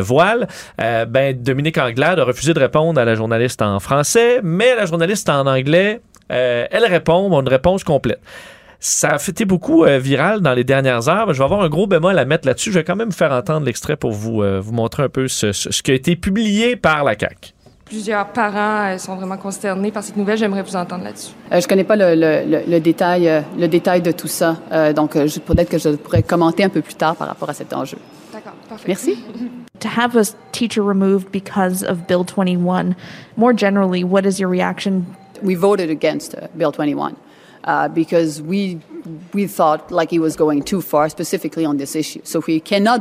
voile. 0.00 0.48
Euh, 0.80 1.04
ben, 1.06 1.40
Dominique 1.40 1.78
Anglade 1.78 2.18
a 2.18 2.24
refusé 2.24 2.54
de 2.54 2.58
répondre 2.58 3.00
à 3.00 3.04
la 3.04 3.14
journaliste 3.14 3.62
en 3.62 3.80
français, 3.80 4.40
mais 4.42 4.74
la 4.74 4.86
journaliste 4.86 5.28
en 5.28 5.46
anglais, 5.46 6.00
euh, 6.32 6.66
elle 6.70 6.84
répond, 6.84 7.30
une 7.40 7.48
réponse 7.48 7.84
complète. 7.84 8.20
Ça 8.80 9.12
a 9.12 9.18
fait 9.18 9.46
beaucoup 9.46 9.86
viral 9.86 10.42
dans 10.42 10.52
les 10.52 10.64
dernières 10.64 11.08
heures. 11.08 11.32
Je 11.32 11.38
vais 11.38 11.44
avoir 11.44 11.62
un 11.62 11.70
gros 11.70 11.86
bémol 11.86 12.18
à 12.18 12.26
mettre 12.26 12.46
là-dessus. 12.46 12.70
Je 12.70 12.78
vais 12.78 12.84
quand 12.84 12.96
même 12.96 13.12
faire 13.12 13.32
entendre 13.32 13.64
l'extrait 13.64 13.96
pour 13.96 14.12
vous, 14.12 14.42
vous 14.60 14.72
montrer 14.72 15.04
un 15.04 15.08
peu 15.08 15.26
ce, 15.26 15.52
ce, 15.52 15.82
qui 15.82 15.90
a 15.90 15.94
été 15.94 16.16
publié 16.16 16.76
par 16.76 17.02
la 17.02 17.18
CAQ 17.18 17.53
plusieurs 17.84 18.26
parents 18.28 18.92
euh, 18.92 18.98
sont 18.98 19.16
vraiment 19.16 19.36
consternés 19.36 19.90
par 19.90 20.02
cette 20.02 20.16
nouvelle. 20.16 20.38
J'aimerais 20.38 20.62
vous 20.62 20.76
entendre 20.76 21.04
là-dessus. 21.04 21.32
Euh, 21.52 21.60
je 21.60 21.64
ne 21.64 21.68
connais 21.68 21.84
pas 21.84 21.96
le, 21.96 22.14
le, 22.14 22.62
le, 22.66 22.80
détail, 22.80 23.28
euh, 23.28 23.40
le 23.58 23.68
détail 23.68 24.02
de 24.02 24.12
tout 24.12 24.28
ça. 24.28 24.56
Euh, 24.72 24.92
donc, 24.92 25.12
peut-être 25.12 25.68
que 25.68 25.78
je 25.78 25.90
pourrais 25.90 26.22
commenter 26.22 26.64
un 26.64 26.68
peu 26.68 26.80
plus 26.80 26.94
tard 26.94 27.16
par 27.16 27.28
rapport 27.28 27.50
à 27.50 27.54
cet 27.54 27.72
enjeu. 27.72 27.98
D'accord, 28.32 28.54
parfait. 28.68 28.84
Merci. 28.88 29.18
to 29.80 29.88
have 29.88 30.16
a 30.16 30.24
teacher 30.52 30.82
removed 30.82 31.30
because 31.30 31.82
of 31.82 32.06
Bill 32.06 32.24
21, 32.24 32.96
more 33.36 33.52
generally, 33.52 34.02
what 34.02 34.24
is 34.24 34.40
your 34.40 34.48
reaction? 34.48 35.04
We 35.42 35.54
voted 35.54 35.90
against 35.90 36.34
uh, 36.34 36.48
Bill 36.56 36.72
21 36.72 37.16
uh, 37.64 37.88
because 37.88 38.40
we 38.40 38.80
we 39.34 39.46
thought 39.46 39.90
like 39.90 40.10
he 40.10 40.18
was 40.18 40.36
going 40.36 40.62
too 40.62 40.80
far, 40.80 41.10
specifically 41.10 41.66
on 41.66 41.76
this 41.76 41.94
issue. 41.94 42.20
So 42.24 42.40
we 42.46 42.60
cannot 42.60 43.00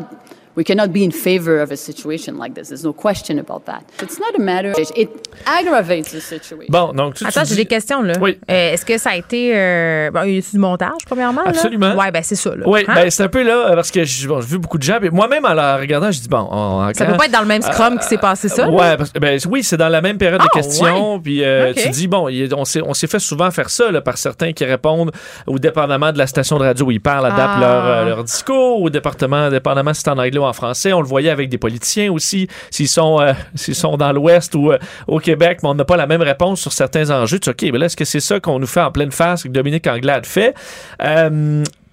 we 0.55 0.63
cannot 0.63 0.89
be 0.89 1.03
in 1.03 1.11
favor 1.11 1.59
of 1.59 1.71
a 1.71 1.77
situation 1.77 2.37
like 2.37 2.53
this. 2.53 2.69
There's 2.69 2.83
no 2.83 2.93
question 2.93 3.39
about 3.39 3.65
that. 3.65 3.83
It's 4.01 4.19
not 4.19 4.35
a 4.35 4.39
matter. 4.39 4.73
It 4.95 5.09
aggravates 5.45 6.11
the 6.11 6.21
situation. 6.21 6.71
Bon, 6.71 6.93
donc 6.93 7.15
tu, 7.15 7.25
Attends, 7.25 7.43
j'ai 7.43 7.55
des 7.55 7.65
questions 7.65 8.01
là. 8.01 8.13
Oui. 8.21 8.37
Euh, 8.49 8.73
Est-ce 8.73 8.85
que 8.85 8.97
ça 8.97 9.11
a 9.11 9.15
été 9.15 9.51
euh, 9.55 10.11
bon, 10.11 10.23
y 10.23 10.37
a 10.37 10.41
du 10.41 10.57
montage 10.59 11.05
premièrement 11.05 11.41
Absolument. 11.45 11.89
Là? 11.89 11.95
Ouais, 11.95 12.11
ben 12.11 12.21
c'est 12.23 12.35
ça 12.35 12.55
là. 12.55 12.63
Oui, 12.67 12.81
hein? 12.87 12.93
ben 12.95 13.09
c'est 13.09 13.23
un 13.23 13.29
peu 13.29 13.43
là 13.43 13.73
parce 13.75 13.89
que 13.89 14.03
j'ai 14.03 14.27
bon, 14.27 14.39
vu 14.39 14.59
beaucoup 14.59 14.77
de 14.77 14.83
gens. 14.83 14.99
Moi-même 15.11 15.45
en 15.45 15.53
la 15.53 15.77
regardant, 15.77 16.11
je 16.11 16.19
dis 16.19 16.27
bon, 16.27 16.47
on, 16.51 16.91
ça 16.93 17.05
peut 17.05 17.17
pas 17.17 17.25
être 17.25 17.31
dans 17.31 17.41
le 17.41 17.47
même 17.47 17.61
scrum 17.61 17.95
euh, 17.95 17.97
qui 17.97 18.07
s'est 18.07 18.17
passé 18.17 18.47
ça. 18.47 18.69
Ouais, 18.69 18.97
parce, 18.97 19.11
ben 19.13 19.39
oui, 19.49 19.63
c'est 19.63 19.77
dans 19.77 19.89
la 19.89 20.01
même 20.01 20.17
période 20.17 20.41
de 20.41 20.45
ah, 20.47 20.55
questions. 20.55 21.19
Puis 21.19 21.43
euh, 21.43 21.73
tu 21.73 21.89
dis 21.89 22.07
bon, 22.07 22.29
on 22.55 22.65
s'est 22.65 22.81
on 22.81 22.93
s'est 22.93 23.07
fait 23.07 23.19
souvent 23.19 23.49
faire 23.51 23.69
ça 23.69 23.91
là, 23.91 24.01
par 24.01 24.17
certains 24.17 24.53
qui 24.53 24.65
répondent 24.65 25.11
au 25.47 25.57
dépendamment 25.57 26.11
de 26.11 26.17
la 26.17 26.27
station 26.27 26.59
de 26.59 26.63
radio 26.63 26.85
où 26.85 26.91
ils 26.91 27.01
parlent, 27.01 27.25
adaptent 27.25 27.57
ah. 27.57 27.59
leur, 27.59 28.05
leur 28.05 28.23
discours, 28.23 28.81
au 28.81 28.89
département, 28.89 29.49
dépendamment 29.49 29.93
si 29.93 30.01
c'est 30.01 30.09
en 30.09 30.17
anglais 30.17 30.42
en 30.43 30.53
français. 30.53 30.93
On 30.93 31.01
le 31.01 31.07
voyait 31.07 31.29
avec 31.29 31.49
des 31.49 31.57
politiciens 31.57 32.11
aussi, 32.11 32.47
s'ils 32.71 32.87
sont, 32.87 33.19
euh, 33.19 33.33
s'ils 33.55 33.75
sont 33.75 33.97
dans 33.97 34.11
l'Ouest 34.11 34.55
ou 34.55 34.71
euh, 34.71 34.77
au 35.07 35.19
Québec, 35.19 35.59
mais 35.63 35.69
on 35.69 35.75
n'a 35.75 35.85
pas 35.85 35.97
la 35.97 36.07
même 36.07 36.21
réponse 36.21 36.61
sur 36.61 36.73
certains 36.73 37.09
enjeux. 37.09 37.39
Tu 37.39 37.49
OK, 37.49 37.61
mais 37.61 37.85
est-ce 37.85 37.97
que 37.97 38.05
c'est 38.05 38.19
ça 38.19 38.39
qu'on 38.39 38.59
nous 38.59 38.67
fait 38.67 38.81
en 38.81 38.91
pleine 38.91 39.11
face 39.11 39.43
que 39.43 39.49
Dominique 39.49 39.87
Anglade 39.87 40.25
fait? 40.25 40.53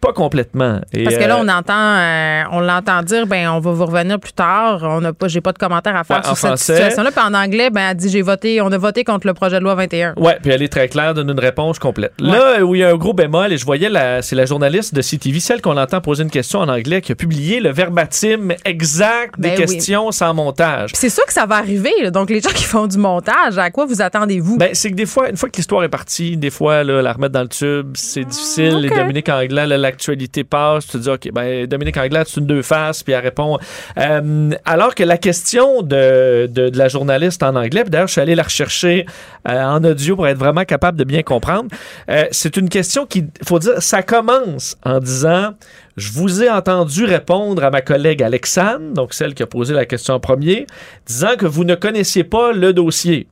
Euh, 0.01 0.07
pas 0.07 0.13
complètement. 0.13 0.81
Parce 1.05 1.17
que 1.17 1.25
là, 1.25 1.39
on 1.39 1.49
entend, 1.49 1.75
euh, 1.75 2.43
on 2.53 2.61
l'entend 2.61 3.03
dire, 3.03 3.27
ben, 3.27 3.49
on 3.51 3.61
va 3.61 3.73
vous 3.73 3.87
revenir 3.87 4.19
plus 4.19 4.33
tard. 4.33 4.81
On 4.83 5.01
n'a 5.01 5.13
pas, 5.13 5.29
j'ai 5.29 5.41
pas 5.41 5.53
de 5.53 5.59
commentaire 5.59 5.97
à 5.97 6.05
faire 6.05 6.25
sur 6.25 6.37
cette 6.37 6.59
situation-là. 6.59 7.11
Puis 7.11 7.25
en 7.25 7.35
anglais, 7.35 7.71
ben, 7.71 7.91
elle 7.91 7.97
dit, 7.97 8.09
j'ai 8.09 8.23
voté, 8.23 8.61
on 8.61 8.73
a 8.73 8.79
voté 8.79 9.05
contre 9.05 9.27
le 9.27 9.35
projet 9.35 9.59
de 9.59 9.65
loi 9.65 9.75
21. 9.75 10.15
Ouais, 10.17 10.39
puis 10.43 10.51
elle 10.51 10.63
est 10.63 10.69
très 10.69 10.89
claire, 10.89 11.15
donne 11.15 11.31
une 11.31 11.41
réponse 11.41 11.79
complète. 11.79 12.13
Là 12.19 12.65
où 12.65 12.75
il 12.75 12.81
y 12.81 12.85
a 12.85 12.91
un 12.91 12.97
gros 12.97 13.13
bémol, 13.13 13.53
et 13.53 13.59
je 13.59 13.65
voyais, 13.65 13.89
la, 13.89 14.23
c'est 14.23 14.37
la 14.37 14.47
journaliste 14.47 14.95
de 14.95 15.03
CTV, 15.03 15.41
celle 15.41 15.61
qu'on 15.61 15.77
entend 15.77 16.01
poser 16.01 16.23
une 16.23 16.31
question 16.31 16.61
en 16.61 16.69
anglais, 16.69 17.01
qui 17.01 17.13
a 17.13 17.15
publié 17.15 17.61
le 17.61 17.71
verbatim 17.71 18.53
exact 18.65 19.39
des 19.39 19.51
ben 19.51 19.57
questions 19.57 20.11
sans 20.13 20.35
montage. 20.35 20.91
c'est 20.95 21.09
sûr 21.09 21.25
que 21.27 21.33
ça 21.33 21.47
va 21.47 21.57
arriver. 21.57 22.11
Donc 22.11 22.31
les 22.31 22.41
gens 22.41 22.51
qui 22.51 22.65
font 22.65 22.87
du 22.87 22.99
montage, 22.99 23.59
à 23.59 23.71
quoi 23.71 23.87
vous 23.87 24.01
attendez-vous? 24.03 24.57
Ben, 24.57 24.71
c'est 24.73 24.91
que 24.91 24.95
des 24.95 25.07
fois, 25.07 25.31
une 25.31 25.37
fois 25.37 25.49
que 25.49 25.57
l'histoire 25.57 25.85
est 25.85 25.89
partie, 25.89 26.37
des 26.37 26.51
fois, 26.51 26.85
là, 26.85 27.03
la 27.03 27.13
remettre 27.13 27.33
dans 27.33 27.43
le 27.43 27.49
tube, 27.49 27.93
c'est 27.95 28.25
difficile. 28.25 28.77
Les 28.79 28.91
Dominique 28.91 29.29
Anglais, 29.29 29.67
là, 29.67 29.90
l'actualité 29.91 30.45
passe, 30.45 30.87
tu 30.87 30.93
te 30.93 30.99
dis, 30.99 31.09
OK, 31.09 31.31
ben, 31.33 31.67
Dominique 31.67 31.97
Anglade, 31.97 32.27
c'est 32.29 32.41
une 32.41 32.47
deux 32.47 32.63
faces, 32.63 33.03
puis 33.03 33.13
elle 33.13 33.23
répond. 33.23 33.59
Euh, 33.99 34.51
alors 34.65 34.95
que 34.95 35.05
la 35.05 35.19
question 35.19 35.83
de, 35.83 36.47
de, 36.47 36.71
la 36.77 36.89
journaliste 36.89 37.43
en 37.43 37.57
anglais, 37.57 37.85
d'ailleurs, 37.87 38.07
je 38.07 38.13
suis 38.13 38.21
allé 38.21 38.35
la 38.35 38.43
rechercher 38.43 39.07
euh, 39.49 39.63
en 39.63 39.83
audio 39.85 40.17
pour 40.17 40.27
être 40.27 40.39
vraiment 40.39 40.65
capable 40.65 40.99
de 40.99 41.05
bien 41.05 41.23
comprendre, 41.23 41.69
euh, 42.09 42.25
c'est 42.31 42.57
une 42.57 42.69
question 42.69 43.07
qui, 43.07 43.27
faut 43.45 43.59
dire, 43.59 43.83
ça 43.83 44.03
commence 44.03 44.77
en 44.85 44.99
disant, 44.99 45.55
je 45.97 46.13
vous 46.13 46.43
ai 46.43 46.51
entendu 46.51 47.05
répondre 47.05 47.63
à 47.65 47.71
ma 47.71 47.83
collègue 47.83 48.23
Alexandre, 48.23 48.95
donc 48.95 49.13
celle 49.13 49.35
qui 49.35 49.43
a 49.43 49.47
posé 49.47 49.75
la 49.75 49.85
question 49.85 50.15
en 50.15 50.21
premier, 50.21 50.67
disant 51.07 51.37
que 51.39 51.47
vous 51.47 51.65
ne 51.65 51.75
connaissiez 51.75 52.25
pas 52.25 52.53
le 52.53 52.73
dossier. 52.73 53.27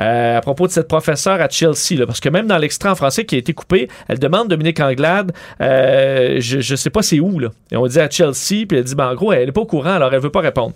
Euh, 0.00 0.38
à 0.38 0.40
propos 0.40 0.66
de 0.66 0.72
cette 0.72 0.88
professeure 0.88 1.40
à 1.40 1.48
Chelsea, 1.48 1.98
là, 1.98 2.06
parce 2.06 2.20
que 2.20 2.28
même 2.28 2.46
dans 2.46 2.58
l'extrait 2.58 2.88
en 2.88 2.94
français 2.94 3.24
qui 3.24 3.34
a 3.34 3.38
été 3.38 3.52
coupé, 3.52 3.88
elle 4.08 4.18
demande 4.18 4.48
Dominique 4.48 4.80
Anglade, 4.80 5.32
euh, 5.60 6.36
je, 6.38 6.60
je 6.60 6.76
sais 6.76 6.90
pas 6.90 7.02
c'est 7.02 7.20
où, 7.20 7.38
là. 7.38 7.48
Et 7.72 7.76
on 7.76 7.86
dit 7.86 8.00
à 8.00 8.08
Chelsea, 8.10 8.66
puis 8.68 8.78
elle 8.78 8.84
dit, 8.84 8.94
ben, 8.94 9.08
en 9.08 9.14
gros, 9.14 9.32
elle 9.32 9.48
est 9.48 9.52
pas 9.52 9.62
au 9.62 9.66
courant, 9.66 9.94
alors 9.94 10.12
elle 10.12 10.20
veut 10.20 10.30
pas 10.30 10.40
répondre. 10.40 10.72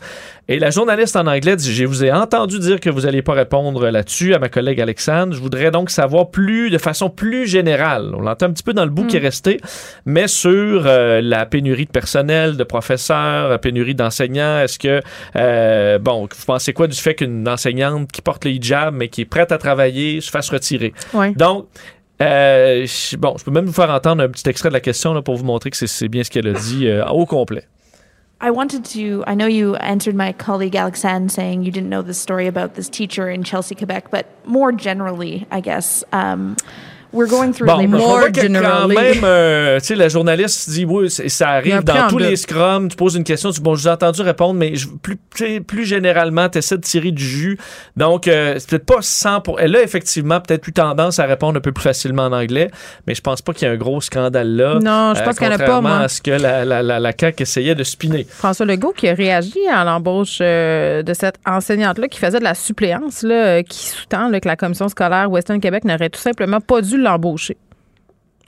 Et 0.48 0.58
la 0.58 0.70
journaliste 0.70 1.16
en 1.16 1.26
anglais 1.26 1.56
dit, 1.56 1.72
je 1.72 1.84
vous 1.84 2.04
ai 2.04 2.12
entendu 2.12 2.58
dire 2.58 2.80
que 2.80 2.90
vous 2.90 3.06
allez 3.06 3.22
pas 3.22 3.34
répondre 3.34 3.88
là-dessus 3.88 4.34
à 4.34 4.38
ma 4.38 4.48
collègue 4.48 4.80
Alexandre. 4.80 5.32
Je 5.34 5.40
voudrais 5.40 5.70
donc 5.70 5.90
savoir 5.90 6.30
plus, 6.30 6.70
de 6.70 6.78
façon 6.78 7.10
plus 7.10 7.46
générale. 7.46 8.12
On 8.16 8.20
l'entend 8.20 8.46
un 8.46 8.52
petit 8.52 8.62
peu 8.62 8.72
dans 8.72 8.84
le 8.84 8.90
bout 8.90 9.06
qui 9.06 9.16
est 9.16 9.20
resté, 9.20 9.60
mais 10.06 10.26
sur 10.26 10.84
euh, 10.86 11.20
la 11.20 11.46
pénurie 11.46 11.86
de 11.86 11.90
personnel, 11.90 12.56
de 12.56 12.64
professeurs, 12.64 13.48
la 13.48 13.58
pénurie 13.58 13.94
d'enseignants. 13.94 14.60
Est-ce 14.60 14.78
que, 14.78 15.00
euh, 15.36 15.98
bon, 15.98 16.22
vous 16.22 16.44
pensez 16.46 16.72
quoi 16.72 16.86
du 16.86 16.96
fait 16.96 17.14
qu'une 17.14 17.48
enseignante 17.48 18.10
qui 18.10 18.22
porte 18.22 18.44
le 18.44 18.50
hijab, 18.52 18.94
mais 18.94 19.08
qui 19.10 19.22
est 19.22 19.26
prête 19.26 19.52
à 19.52 19.58
travailler, 19.58 20.20
se 20.20 20.30
fasse 20.30 20.48
retirer? 20.50 20.92
Ouais. 21.12 21.32
Donc, 21.32 21.66
euh, 22.22 22.86
je- 22.86 23.16
bon, 23.16 23.34
je 23.38 23.44
peux 23.44 23.50
même 23.50 23.66
vous 23.66 23.72
faire 23.72 23.90
entendre 23.90 24.22
un 24.22 24.28
petit 24.28 24.48
extrait 24.48 24.68
de 24.68 24.74
la 24.74 24.80
question 24.80 25.12
là, 25.14 25.22
pour 25.22 25.36
vous 25.36 25.44
montrer 25.44 25.70
que 25.70 25.76
c'est- 25.76 25.86
c'est 25.86 26.08
bien 26.08 26.22
ce 26.24 26.30
qu'elle 26.30 26.48
a 26.48 26.52
dit 26.52 26.86
euh, 26.86 27.04
au 27.06 27.26
complet. 27.26 27.64
I 28.42 28.48
wanted 28.48 28.84
to. 28.94 29.22
I 29.30 29.34
know 29.34 29.46
you 29.48 29.74
answered 29.80 30.16
my 30.16 30.32
colleague 30.32 30.74
Alexandre 30.74 31.30
saying 31.30 31.62
you 31.62 31.70
didn't 31.70 31.90
know 31.90 32.02
the 32.02 32.14
story 32.14 32.46
about 32.48 32.72
this 32.74 32.90
teacher 32.90 33.28
in 33.28 33.44
Chelsea, 33.44 33.74
Quebec, 33.74 34.04
but 34.10 34.24
more 34.46 34.72
generally, 34.74 35.46
I 35.52 35.60
guess, 35.60 36.06
um, 36.12 36.56
we're 37.12 37.28
going 37.28 37.52
through 37.52 37.66
Bon, 37.66 37.78
labor. 37.78 37.98
je 38.00 38.04
More 38.04 38.20
que 38.32 38.60
quand 38.62 38.88
même, 38.88 39.24
euh, 39.24 39.78
tu 39.80 39.86
sais, 39.86 39.94
la 39.94 40.08
journaliste 40.08 40.70
dit, 40.70 40.84
oui, 40.84 41.10
ça 41.10 41.48
arrive 41.50 41.82
dans 41.84 42.08
tous 42.08 42.18
les 42.18 42.36
scrums, 42.36 42.88
tu 42.88 42.96
poses 42.96 43.14
une 43.16 43.24
question, 43.24 43.50
tu 43.50 43.56
dis, 43.56 43.62
bon, 43.62 43.74
je 43.74 43.82
vous 43.82 43.88
ai 43.88 43.92
entendu 43.92 44.22
répondre, 44.22 44.54
mais 44.54 44.74
je- 44.76 44.88
plus, 44.88 45.60
plus 45.60 45.84
généralement, 45.84 46.48
tu 46.48 46.58
essaies 46.58 46.76
de 46.76 46.82
tirer 46.82 47.10
du 47.10 47.24
jus. 47.24 47.58
Donc, 47.96 48.28
euh, 48.28 48.54
c'est 48.58 48.70
peut-être 48.70 48.86
pas 48.86 49.00
100 49.02 49.40
pour... 49.40 49.60
Elle 49.60 49.74
a 49.76 49.82
effectivement 49.82 50.40
peut-être 50.40 50.66
eu 50.68 50.72
tendance 50.72 51.18
à 51.18 51.26
répondre 51.26 51.58
un 51.58 51.60
peu 51.60 51.72
plus 51.72 51.82
facilement 51.82 52.24
en 52.24 52.32
anglais, 52.32 52.70
mais 53.06 53.14
je 53.14 53.20
pense 53.20 53.42
pas 53.42 53.52
qu'il 53.52 53.66
y 53.66 53.70
ait 53.70 53.74
un 53.74 53.78
gros 53.78 54.00
scandale 54.00 54.54
là. 54.56 54.74
Non, 54.82 55.14
je 55.14 55.22
pense 55.22 55.36
qu'il 55.38 55.46
y 55.46 55.50
en 55.50 55.54
a 55.54 55.58
pas, 55.58 55.80
moi. 55.80 55.98
à 55.98 56.08
ce 56.08 56.20
que 56.22 56.30
la, 56.30 56.64
la, 56.64 56.82
la, 56.82 56.98
la 57.00 57.12
CAQ 57.18 57.42
essayait 57.42 57.74
de 57.74 57.84
spinner. 57.84 58.26
François 58.28 58.66
Legault 58.66 58.92
qui 58.96 59.08
a 59.08 59.14
réagi 59.14 59.58
à 59.72 59.84
l'embauche 59.84 60.38
euh, 60.40 61.02
de 61.02 61.14
cette 61.14 61.36
enseignante-là 61.46 62.08
qui 62.08 62.18
faisait 62.18 62.38
de 62.38 62.44
la 62.44 62.54
suppléance, 62.54 63.22
là, 63.22 63.34
euh, 63.58 63.62
qui 63.62 63.88
sous-tend 63.88 64.30
que 64.40 64.48
la 64.48 64.56
commission 64.56 64.88
scolaire 64.88 65.30
Western 65.30 65.60
Québec 65.60 65.84
n'aurait 65.84 66.10
tout 66.10 66.20
simplement 66.20 66.60
pas 66.60 66.80
dû 66.82 66.99
l'embaucher. 67.00 67.56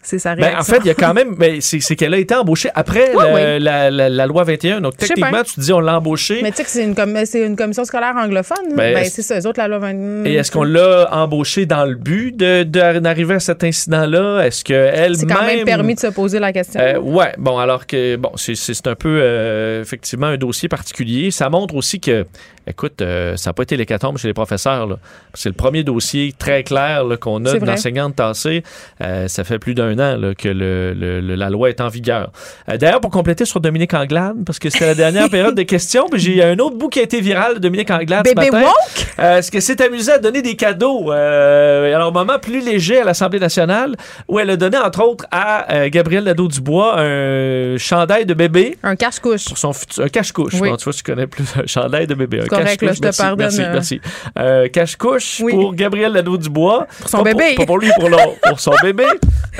C'est 0.04 0.18
sa 0.18 0.34
réaction. 0.34 0.52
Ben, 0.56 0.60
en 0.60 0.64
fait, 0.64 0.78
il 0.84 0.86
y 0.88 0.90
a 0.90 0.94
quand 0.94 1.14
même, 1.14 1.36
ben, 1.36 1.60
c'est 1.60 1.94
qu'elle 1.94 2.12
a 2.12 2.18
été 2.18 2.34
embauchée 2.34 2.70
après 2.74 3.12
Oui, 3.14 3.22
le- 3.24 3.34
oui. 3.34 3.60
La, 3.62 3.88
la- 3.88 4.08
la 4.08 4.26
loi 4.26 4.42
21. 4.42 4.80
Donc, 4.80 4.96
techniquement, 4.96 5.44
tu 5.44 5.54
te 5.54 5.60
dis, 5.60 5.72
on 5.72 5.78
l'a 5.78 5.96
embauchée. 5.96 6.40
Mais 6.42 6.50
tu 6.50 6.56
sais 6.56 6.64
que 6.64 6.70
c'est 6.70 6.82
une, 6.82 6.96
com- 6.96 7.16
c'est 7.24 7.46
une 7.46 7.54
commission 7.54 7.84
scolaire 7.84 8.16
anglophone. 8.16 8.70
Ben, 8.70 8.94
Ben, 8.94 8.96
est-ce- 8.98 9.14
c'est 9.14 9.22
ça, 9.22 9.38
eux 9.38 9.46
autres, 9.46 9.60
la 9.60 9.68
loi 9.68 9.78
20... 9.78 10.24
Et 10.26 10.34
est-ce 10.34 10.50
qu'on 10.50 10.64
l'a 10.64 11.08
embauchée 11.12 11.66
dans 11.66 11.84
le 11.84 11.94
but 11.94 12.36
de- 12.36 12.64
de- 12.64 12.98
d'arriver 12.98 13.34
à 13.34 13.38
cet 13.38 13.62
incident-là? 13.62 14.42
Est-ce 14.44 14.64
qu'elle 14.64 15.14
C'est 15.14 15.26
quand 15.26 15.46
même 15.46 15.64
permis 15.64 15.94
de 15.94 16.00
se 16.00 16.08
poser 16.08 16.40
la 16.40 16.52
question. 16.52 16.80
Euh, 16.80 16.98
ouais, 16.98 17.34
bon, 17.38 17.58
alors 17.58 17.86
que, 17.86 18.16
bon, 18.16 18.32
c'est 18.34 18.86
un 18.88 18.96
peu, 18.96 19.20
euh, 19.22 19.82
effectivement, 19.82 20.26
un 20.26 20.36
dossier 20.36 20.68
particulier. 20.68 21.30
Ça 21.30 21.48
montre 21.48 21.76
aussi 21.76 22.00
que, 22.00 22.26
écoute, 22.66 23.02
euh, 23.02 23.36
ça 23.36 23.50
n'a 23.50 23.54
pas 23.54 23.62
été 23.64 23.76
l'hécatombe 23.76 24.18
chez 24.18 24.28
les 24.28 24.34
professeurs. 24.34 24.98
C'est 25.34 25.48
le 25.48 25.54
premier 25.54 25.82
dossier 25.84 26.34
très 26.38 26.62
clair 26.62 27.04
qu'on 27.20 27.44
a 27.44 27.50
C'est 27.50 27.56
d'une 27.58 27.64
vrai. 27.66 27.74
enseignante 27.74 28.16
tassée. 28.16 28.62
Euh, 29.02 29.28
ça 29.28 29.44
fait 29.44 29.58
plus 29.58 29.74
d'un 29.74 29.92
an 29.98 30.16
là, 30.16 30.34
que 30.34 30.48
le- 30.48 30.92
le- 30.94 31.20
le- 31.20 31.34
la 31.34 31.50
loi 31.50 31.68
est 31.70 31.80
en 31.80 31.88
vigueur. 31.88 32.30
Euh, 32.68 32.76
D'ailleurs, 32.76 33.00
pour 33.00 33.10
compléter 33.10 33.44
sur 33.44 33.60
Dominique 33.60 33.94
Anglade, 33.94 34.36
parce 34.46 34.58
que 34.58 34.70
c'était 34.70 34.86
la 34.86 34.94
dernière 34.94 35.28
période 35.30 35.54
de 35.54 35.62
questions, 35.62 36.06
puis 36.10 36.20
j'ai 36.20 36.42
un 36.42 36.58
autre 36.58 36.76
bout 36.76 36.88
qui 36.88 37.00
a 37.00 37.02
été 37.02 37.20
viral 37.20 37.54
de 37.54 37.58
Dominique 37.58 37.90
Anglade 37.90 38.26
ce 38.26 38.34
Bébé 38.34 38.50
matin. 38.50 38.66
woke? 38.66 39.06
Euh, 39.18 39.38
Est-ce 39.38 39.50
que 39.50 39.60
c'est 39.60 39.80
amusé 39.80 40.12
à 40.12 40.18
donner 40.18 40.42
des 40.42 40.56
cadeaux? 40.56 41.10
Alors, 41.10 42.08
un 42.08 42.10
moment 42.10 42.38
plus 42.38 42.60
léger 42.64 43.00
à 43.00 43.04
l'Assemblée 43.04 43.38
nationale, 43.40 43.96
où 44.28 44.38
elle 44.38 44.50
a 44.50 44.56
donné, 44.56 44.78
entre 44.78 45.02
autres, 45.02 45.26
à 45.30 45.88
Gabriel 45.88 46.24
Nadeau-Dubois 46.24 46.94
un 46.98 47.76
chandail 47.78 48.26
de 48.26 48.34
bébé 48.34 48.76
Un 48.82 48.96
cache-couche. 48.96 49.44
pour 49.46 49.58
son 49.58 49.72
futur... 49.72 50.04
Un 50.04 50.08
cache-couche. 50.08 50.54
Oui. 50.60 50.68
Bon, 50.70 50.76
tu 50.76 50.84
vois, 50.84 50.92
tu 50.92 51.02
connais 51.02 51.26
plus 51.26 51.44
un 51.56 51.66
chandail 51.66 52.06
de 52.06 52.14
bébé. 52.14 52.40
Un 52.40 52.46
correct, 52.56 52.82
là, 52.82 52.92
je 52.92 52.98
te 52.98 53.04
merci, 53.04 53.20
pardonne, 53.22 53.38
Merci, 53.56 53.60
merci. 53.72 54.00
Euh, 54.38 54.68
cache-couche 54.68 55.40
Oui. 55.42 55.52
pour 55.52 55.74
Gabriel 55.74 56.12
Nadeau-Dubois. 56.12 56.86
Pour 57.00 57.08
son 57.10 57.18
Pas 57.18 57.24
bébé. 57.34 57.54
Pas 57.56 57.66
pour 57.66 57.78
lui, 57.78 57.90
pour, 57.98 58.08
l'autre, 58.08 58.36
pour 58.48 58.60
son 58.60 58.72
bébé. 58.82 59.04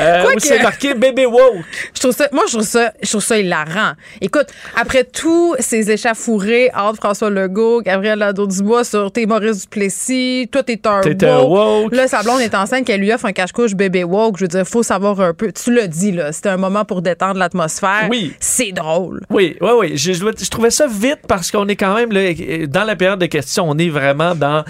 Euh, 0.01 0.25
où 0.35 0.39
c'est 0.39 0.63
marqué 0.63 0.95
bébé 0.95 1.27
woke. 1.27 1.57
Je 1.95 2.01
trouve 2.01 2.15
ça, 2.15 2.29
moi, 2.33 2.45
je 2.47 2.53
trouve 2.55 2.67
ça, 2.67 2.93
je 3.03 3.09
trouve 3.11 3.23
ça 3.23 3.39
hilarant. 3.39 3.93
Écoute, 4.21 4.47
après 4.81 5.05
tous 5.05 5.55
ces 5.59 5.91
échafourés 5.91 6.71
entre 6.75 6.97
François 6.97 7.29
Legault, 7.31 7.83
Gabriel 7.83 8.19
Nadeau-Dubois 8.21 8.85
sur 8.85 9.13
t'es 9.13 9.27
Maurice 9.27 9.63
Duplessis, 9.63 10.49
toi, 10.51 10.63
t'es 10.63 10.81
un 10.87 11.01
T'es 11.01 11.27
un 11.27 11.41
woke. 11.41 11.85
woke. 11.85 11.95
Là, 11.95 12.09
sa 12.09 12.23
blonde 12.23 12.41
est 12.41 12.55
enceinte, 12.55 12.87
qu'elle 12.87 13.01
lui 13.01 13.13
offre 13.13 13.27
un 13.27 13.33
cache-couche 13.33 13.75
bébé 13.75 14.05
woke. 14.05 14.37
Je 14.39 14.45
veux 14.45 14.49
dire, 14.49 14.65
faut 14.67 14.83
savoir 14.83 15.21
un 15.21 15.35
peu. 15.35 15.53
Tu 15.53 15.73
l'as 15.75 15.87
dit, 15.87 16.13
là. 16.13 16.33
C'était 16.33 16.49
un 16.49 16.57
moment 16.57 16.85
pour 16.85 17.03
détendre 17.03 17.39
l'atmosphère. 17.39 18.07
Oui. 18.11 18.33
C'est 18.41 18.73
drôle. 18.73 19.21
Oui, 19.31 19.57
oui, 19.61 19.71
oui. 19.79 19.97
Je, 19.97 20.13
je, 20.15 20.25
je 20.39 20.51
trouvais 20.51 20.71
ça 20.71 20.87
vite 20.87 21.21
parce 21.29 21.51
qu'on 21.51 21.69
est 21.69 21.77
quand 21.77 21.95
même 21.95 22.13
là, 22.13 22.21
dans 22.67 22.82
la 22.85 22.97
période 22.97 23.19
de 23.19 23.27
questions. 23.27 23.69
On 23.69 23.79
est 23.79 23.89
vraiment 23.89 24.35
dans 24.35 24.65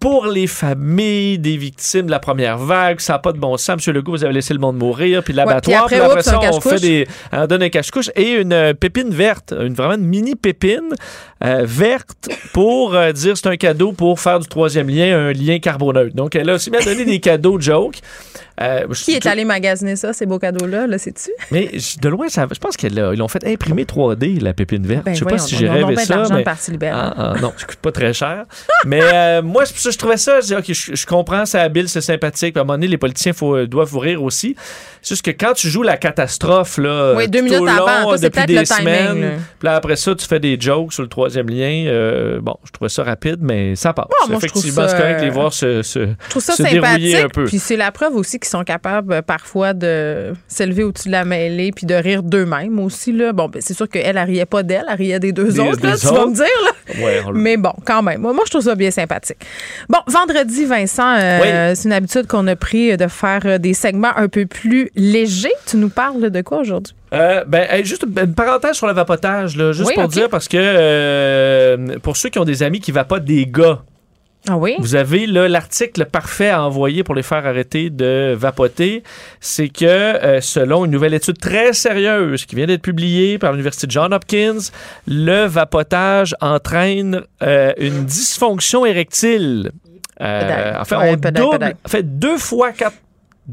pour 0.00 0.26
les 0.26 0.46
familles 0.46 1.38
des 1.38 1.56
victimes 1.56 2.06
de 2.06 2.10
la 2.10 2.18
première 2.18 2.58
vague. 2.58 3.00
Ça 3.00 3.14
n'a 3.14 3.18
pas 3.18 3.32
de 3.32 3.38
bon 3.38 3.56
sens. 3.56 3.76
Monsieur 3.76 3.92
Legault, 3.92 4.12
vous 4.12 4.24
avez 4.24 4.34
laissé 4.34 4.54
le 4.54 4.60
monde 4.60 4.76
mourir. 4.76 5.22
Puis 5.22 5.32
l'abattoir. 5.32 5.86
puis 5.86 5.96
puis 5.96 6.00
après, 6.00 6.18
après, 6.18 6.18
oups, 6.18 6.24
ça, 6.24 6.40
on 6.52 6.60
fait 6.60 6.80
des. 6.80 7.06
On 7.32 7.46
donne 7.46 7.62
un 7.62 7.68
cache-couche 7.68 8.10
et 8.16 8.32
une 8.32 8.52
euh, 8.52 8.74
pépine 8.74 9.10
verte. 9.10 9.52
Une, 9.58 9.74
vraiment 9.74 9.94
une 9.94 10.06
mini 10.06 10.34
pépine 10.34 10.94
euh, 11.44 11.62
verte 11.64 12.28
pour 12.52 12.94
euh, 12.94 13.12
dire 13.12 13.36
c'est 13.36 13.48
un 13.48 13.56
cadeau 13.56 13.92
pour 13.92 14.20
faire 14.20 14.40
du 14.40 14.48
troisième 14.48 14.88
lien, 14.88 15.28
un 15.28 15.32
lien 15.32 15.58
carboneutre. 15.58 16.14
Donc, 16.14 16.34
elle 16.34 16.50
a 16.50 16.54
aussi 16.54 16.70
bien 16.70 16.80
donné 16.80 17.04
des 17.04 17.20
cadeaux 17.20 17.60
joke. 17.60 17.98
Euh, 18.60 18.86
je- 18.90 19.04
Qui 19.04 19.12
est 19.12 19.26
allé 19.26 19.44
magasiner 19.44 19.94
ça, 19.96 20.12
ces 20.12 20.26
beaux 20.26 20.38
cadeaux-là, 20.38 20.86
là, 20.86 20.98
sais-tu? 20.98 21.30
mais 21.50 21.70
je- 21.78 21.98
de 22.00 22.08
loin, 22.08 22.28
ça, 22.28 22.46
je 22.52 22.58
pense 22.58 22.76
qu'ils 22.76 22.94
l'ont 22.94 23.28
fait 23.28 23.46
imprimer 23.46 23.84
3D, 23.84 24.40
la 24.40 24.52
pépine 24.52 24.84
verte. 24.86 25.04
Ben 25.04 25.14
je 25.14 25.20
sais 25.20 25.24
pas 25.24 25.38
si 25.38 25.54
j'ai 25.56 25.68
rêvé 25.68 25.96
ça. 25.96 26.24
mais- 26.30 26.38
de 26.38 26.42
Parti 26.42 26.70
libéral. 26.72 27.14
Ah, 27.16 27.32
ah, 27.36 27.40
non, 27.40 27.52
ça 27.56 27.66
coûte 27.66 27.78
pas 27.78 27.92
très 27.92 28.12
cher. 28.12 28.44
mais 28.84 29.00
euh, 29.02 29.42
moi, 29.44 29.64
que 29.64 29.90
je 29.92 29.96
trouvais 29.98 30.16
ça. 30.16 30.40
Je, 30.40 30.54
je, 30.72 30.94
je 30.96 31.06
comprends, 31.06 31.46
c'est 31.46 31.58
habile, 31.60 31.88
c'est 31.88 32.00
sympathique. 32.00 32.56
À 32.56 32.60
un 32.60 32.64
moment 32.64 32.74
donné, 32.74 32.88
les 32.88 32.98
politiciens 32.98 33.32
faut, 33.32 33.64
doivent 33.66 33.88
vous 33.90 33.98
rire 34.00 34.22
aussi. 34.22 34.56
C'est 35.02 35.10
juste 35.14 35.24
que 35.24 35.30
quand 35.30 35.52
tu 35.52 35.68
joues 35.68 35.82
la 35.84 35.96
catastrophe, 35.96 36.78
là, 36.78 37.14
Oui, 37.16 37.24
tout 37.26 37.30
deux 37.30 37.40
au 37.40 37.44
minutes 37.44 37.60
long, 37.60 37.66
avant, 37.68 38.02
toi, 38.04 38.18
depuis 38.18 38.46
des 38.46 38.58
le 38.58 38.64
semaines, 38.64 39.20
là. 39.20 39.28
puis 39.58 39.66
là, 39.66 39.76
après 39.76 39.96
ça, 39.96 40.14
tu 40.14 40.26
fais 40.26 40.40
des 40.40 40.58
jokes 40.60 40.92
sur 40.92 41.02
le 41.02 41.08
troisième 41.08 41.48
lien. 41.48 41.84
euh, 41.86 42.40
bon, 42.40 42.56
je 42.64 42.72
trouvais 42.72 42.88
ça 42.88 43.04
rapide, 43.04 43.38
mais 43.40 43.76
ça 43.76 43.92
passe. 43.92 44.06
Moi, 44.08 44.18
trouve 44.40 44.44
Effectivement, 44.44 44.88
c'est 44.88 44.96
correct 44.96 45.20
de 45.20 45.24
les 45.24 45.30
euh, 45.30 45.32
voir 45.34 45.52
se, 45.52 45.82
se, 45.82 46.00
Je 46.00 46.30
trouve 46.30 46.42
ça 46.42 46.54
se 46.54 46.62
dérouiller 46.64 47.12
sympathique. 47.12 47.16
un 47.24 47.28
peu. 47.28 47.44
Puis 47.44 47.58
c'est 47.58 47.76
la 47.76 47.92
preuve 47.92 48.14
aussi 48.16 48.38
sont 48.48 48.64
capables 48.64 49.12
euh, 49.12 49.22
parfois 49.22 49.72
de 49.72 50.32
s'élever 50.48 50.84
au-dessus 50.84 51.08
de 51.08 51.12
la 51.12 51.24
mêlée 51.24 51.72
puis 51.72 51.86
de 51.86 51.94
rire 51.94 52.22
d'eux-mêmes 52.22 52.78
aussi. 52.80 53.12
Là. 53.12 53.32
Bon, 53.32 53.48
ben, 53.48 53.60
c'est 53.62 53.74
sûr 53.74 53.88
qu'elle, 53.88 54.16
elle 54.16 54.18
riait 54.18 54.46
pas 54.46 54.62
d'elle, 54.62 54.84
elle 54.88 54.96
riait 54.96 55.20
des 55.20 55.32
deux 55.32 55.52
Des- 55.52 55.60
autres, 55.60 55.86
là, 55.86 55.96
tu 55.96 56.06
vas 56.06 56.26
me 56.26 56.34
dire. 56.34 56.44
Là. 56.64 57.04
Ouais, 57.04 57.20
on 57.26 57.30
le- 57.30 57.40
Mais 57.40 57.56
bon, 57.56 57.72
quand 57.84 58.02
même. 58.02 58.20
Moi, 58.20 58.32
moi, 58.32 58.42
je 58.46 58.50
trouve 58.50 58.62
ça 58.64 58.74
bien 58.74 58.90
sympathique. 58.90 59.38
Bon, 59.88 59.98
vendredi, 60.06 60.64
Vincent, 60.64 61.16
euh, 61.18 61.72
c'est 61.74 61.84
une 61.88 61.92
habitude 61.92 62.26
qu'on 62.26 62.46
a 62.46 62.56
pris 62.56 62.96
de 62.96 63.06
faire 63.06 63.42
euh, 63.44 63.58
des 63.58 63.74
segments 63.74 64.16
un 64.16 64.28
peu 64.28 64.46
plus 64.46 64.90
légers. 64.94 65.52
Tu 65.66 65.76
nous 65.76 65.90
parles 65.90 66.30
de 66.30 66.40
quoi 66.40 66.58
aujourd'hui? 66.58 66.94
Euh, 67.12 67.44
ben, 67.46 67.66
juste 67.84 68.04
une, 68.04 68.34
parenthèse 68.34 68.76
sur 68.76 68.86
le 68.86 68.92
vapotage, 68.92 69.56
là, 69.56 69.72
juste 69.72 69.88
Oui, 69.88 69.94
pour 69.94 70.08
dire, 70.08 70.28
parce 70.28 70.46
que 70.48 70.56
euh, 70.60 71.98
pour 72.02 72.16
ceux 72.16 72.28
qui 72.28 72.38
ont 72.38 72.44
des 72.44 72.62
amis 72.62 72.80
qui 72.80 72.92
vapotent 72.92 73.24
des 73.24 73.46
gars, 73.46 73.82
Ah 74.48 74.56
oui? 74.56 74.76
vous 74.78 74.94
avez 74.94 75.26
là, 75.26 75.48
l'article 75.48 76.06
parfait 76.06 76.48
à 76.48 76.62
envoyer 76.62 77.04
pour 77.04 77.14
les 77.14 77.22
faire 77.22 77.46
arrêter 77.46 77.90
de 77.90 78.34
vapoter. 78.36 79.02
C'est 79.40 79.68
que, 79.68 79.84
euh, 79.84 80.40
selon 80.40 80.84
une 80.84 80.90
nouvelle 80.90 81.14
étude 81.14 81.38
très 81.38 81.72
sérieuse 81.72 82.46
qui 82.46 82.56
vient 82.56 82.66
d'être 82.66 82.82
publiée 82.82 83.38
par 83.38 83.52
l'Université 83.52 83.86
John 83.90 84.12
Hopkins, 84.14 84.70
le 85.06 85.46
vapotage 85.46 86.34
entraîne 86.40 87.22
euh, 87.42 87.72
une 87.78 88.04
dysfonction 88.04 88.86
érectile. 88.86 89.72
Euh, 90.20 90.74
en 90.80 90.84
fait, 90.84 90.96
on 90.96 91.16
double, 91.16 91.74
en 91.84 91.88
fait, 91.88 92.18
deux 92.18 92.38
fois 92.38 92.72
quatre 92.72 92.96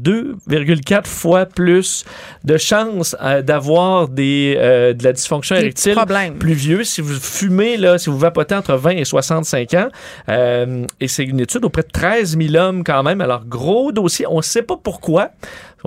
2,4 0.00 1.06
fois 1.06 1.46
plus 1.46 2.04
de 2.44 2.56
chances 2.56 3.16
euh, 3.22 3.42
d'avoir 3.42 4.08
des, 4.08 4.54
euh, 4.58 4.92
de 4.92 5.02
la 5.02 5.12
dysfonction 5.12 5.56
érectile 5.56 5.96
plus 6.38 6.52
vieux 6.52 6.84
si 6.84 7.00
vous 7.00 7.14
fumez, 7.14 7.76
là, 7.76 7.98
si 7.98 8.10
vous 8.10 8.18
vapotez 8.18 8.54
entre 8.54 8.74
20 8.74 8.90
et 8.90 9.04
65 9.04 9.74
ans. 9.74 9.88
Euh, 10.28 10.84
et 11.00 11.08
c'est 11.08 11.24
une 11.24 11.40
étude 11.40 11.64
auprès 11.64 11.82
de 11.82 11.90
13 11.92 12.38
000 12.38 12.54
hommes 12.56 12.84
quand 12.84 13.02
même. 13.02 13.20
Alors, 13.20 13.44
gros 13.44 13.92
dossier. 13.92 14.26
On 14.28 14.38
ne 14.38 14.42
sait 14.42 14.62
pas 14.62 14.76
pourquoi. 14.82 15.30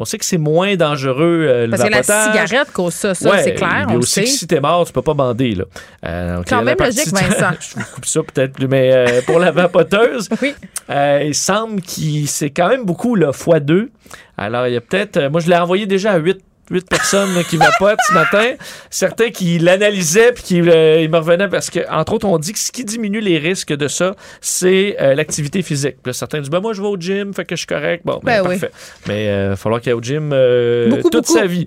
On 0.01 0.05
sait 0.05 0.17
que 0.17 0.23
c'est 0.23 0.37
moins 0.37 0.75
dangereux 0.77 1.45
euh, 1.47 1.65
le 1.65 1.71
Parce 1.71 1.83
que 1.83 1.89
la 1.89 2.03
cigarette 2.03 2.71
cause 2.71 2.93
ça, 2.93 3.13
ça 3.13 3.29
Ouais, 3.29 3.43
c'est 3.43 3.53
clair, 3.55 3.85
mais 3.89 3.95
on 3.95 3.99
aussi 3.99 4.11
sait. 4.13 4.21
que 4.23 4.29
si 4.29 4.47
t'es 4.47 4.61
mort, 4.61 4.85
tu 4.87 4.93
peux 4.93 5.01
pas 5.01 5.13
bander. 5.13 5.55
Là. 5.55 5.65
Euh, 6.05 6.37
donc, 6.37 6.47
Quand 6.47 6.61
même 6.63 6.77
logique, 6.79 7.07
Vincent. 7.13 7.51
je 7.59 7.75
vous 7.75 7.85
coupe 7.95 8.05
ça 8.05 8.21
peut-être, 8.23 8.63
mais 8.69 8.91
euh, 8.93 9.21
pour 9.25 9.39
la 9.39 9.51
vapoteuse, 9.51 10.29
Oui. 10.41 10.53
euh, 10.89 11.23
il 11.25 11.35
semble 11.35 11.81
que 11.81 12.25
c'est 12.27 12.49
quand 12.49 12.69
même 12.69 12.85
beaucoup, 12.85 13.15
là, 13.15 13.33
fois 13.33 13.59
deux. 13.59 13.91
Alors, 14.37 14.67
il 14.67 14.73
y 14.73 14.77
a 14.77 14.81
peut-être. 14.81 15.17
euh, 15.17 15.29
moi, 15.29 15.41
je 15.41 15.49
l'ai 15.49 15.57
envoyé 15.57 15.85
déjà 15.85 16.13
à 16.13 16.17
8 16.17 16.39
8 16.69 16.87
personnes 16.89 17.33
là, 17.35 17.43
qui 17.43 17.57
vapotent 17.57 17.99
ce 18.07 18.13
matin. 18.13 18.53
Certains 18.89 19.29
qui 19.29 19.59
l'analysaient 19.59 20.31
puis 20.33 20.43
qui 20.43 20.61
euh, 20.61 21.01
ils 21.01 21.09
me 21.09 21.17
revenaient 21.17 21.47
parce 21.47 21.69
que, 21.69 21.79
entre 21.91 22.13
autres, 22.13 22.27
on 22.27 22.37
dit 22.37 22.53
que 22.53 22.59
ce 22.59 22.71
qui 22.71 22.83
diminue 22.85 23.19
les 23.21 23.37
risques 23.37 23.73
de 23.73 23.87
ça, 23.87 24.15
c'est 24.41 24.97
euh, 24.99 25.15
l'activité 25.15 25.61
physique. 25.61 25.97
Puis 26.01 26.09
là, 26.09 26.13
certains 26.13 26.39
disent, 26.39 26.49
ben, 26.49 26.59
moi, 26.59 26.73
je 26.73 26.81
vais 26.81 26.87
au 26.87 26.97
gym, 26.97 27.33
fait 27.33 27.45
que 27.45 27.55
je 27.55 27.59
suis 27.59 27.67
correct. 27.67 28.03
Bon, 28.05 28.19
ben, 28.23 28.41
Ben 28.43 28.49
oui. 28.49 28.59
parfait. 28.59 28.71
Mais 29.07 29.25
il 29.25 29.49
va 29.49 29.55
falloir 29.55 29.81
qu'il 29.81 29.89
y 29.89 29.91
ait 29.91 29.97
au 29.97 30.01
gym 30.01 30.31
euh, 30.33 30.89
Beaucoup, 30.89 31.09
toute 31.09 31.27
beaucoup. 31.27 31.39
sa 31.39 31.45
vie. 31.45 31.65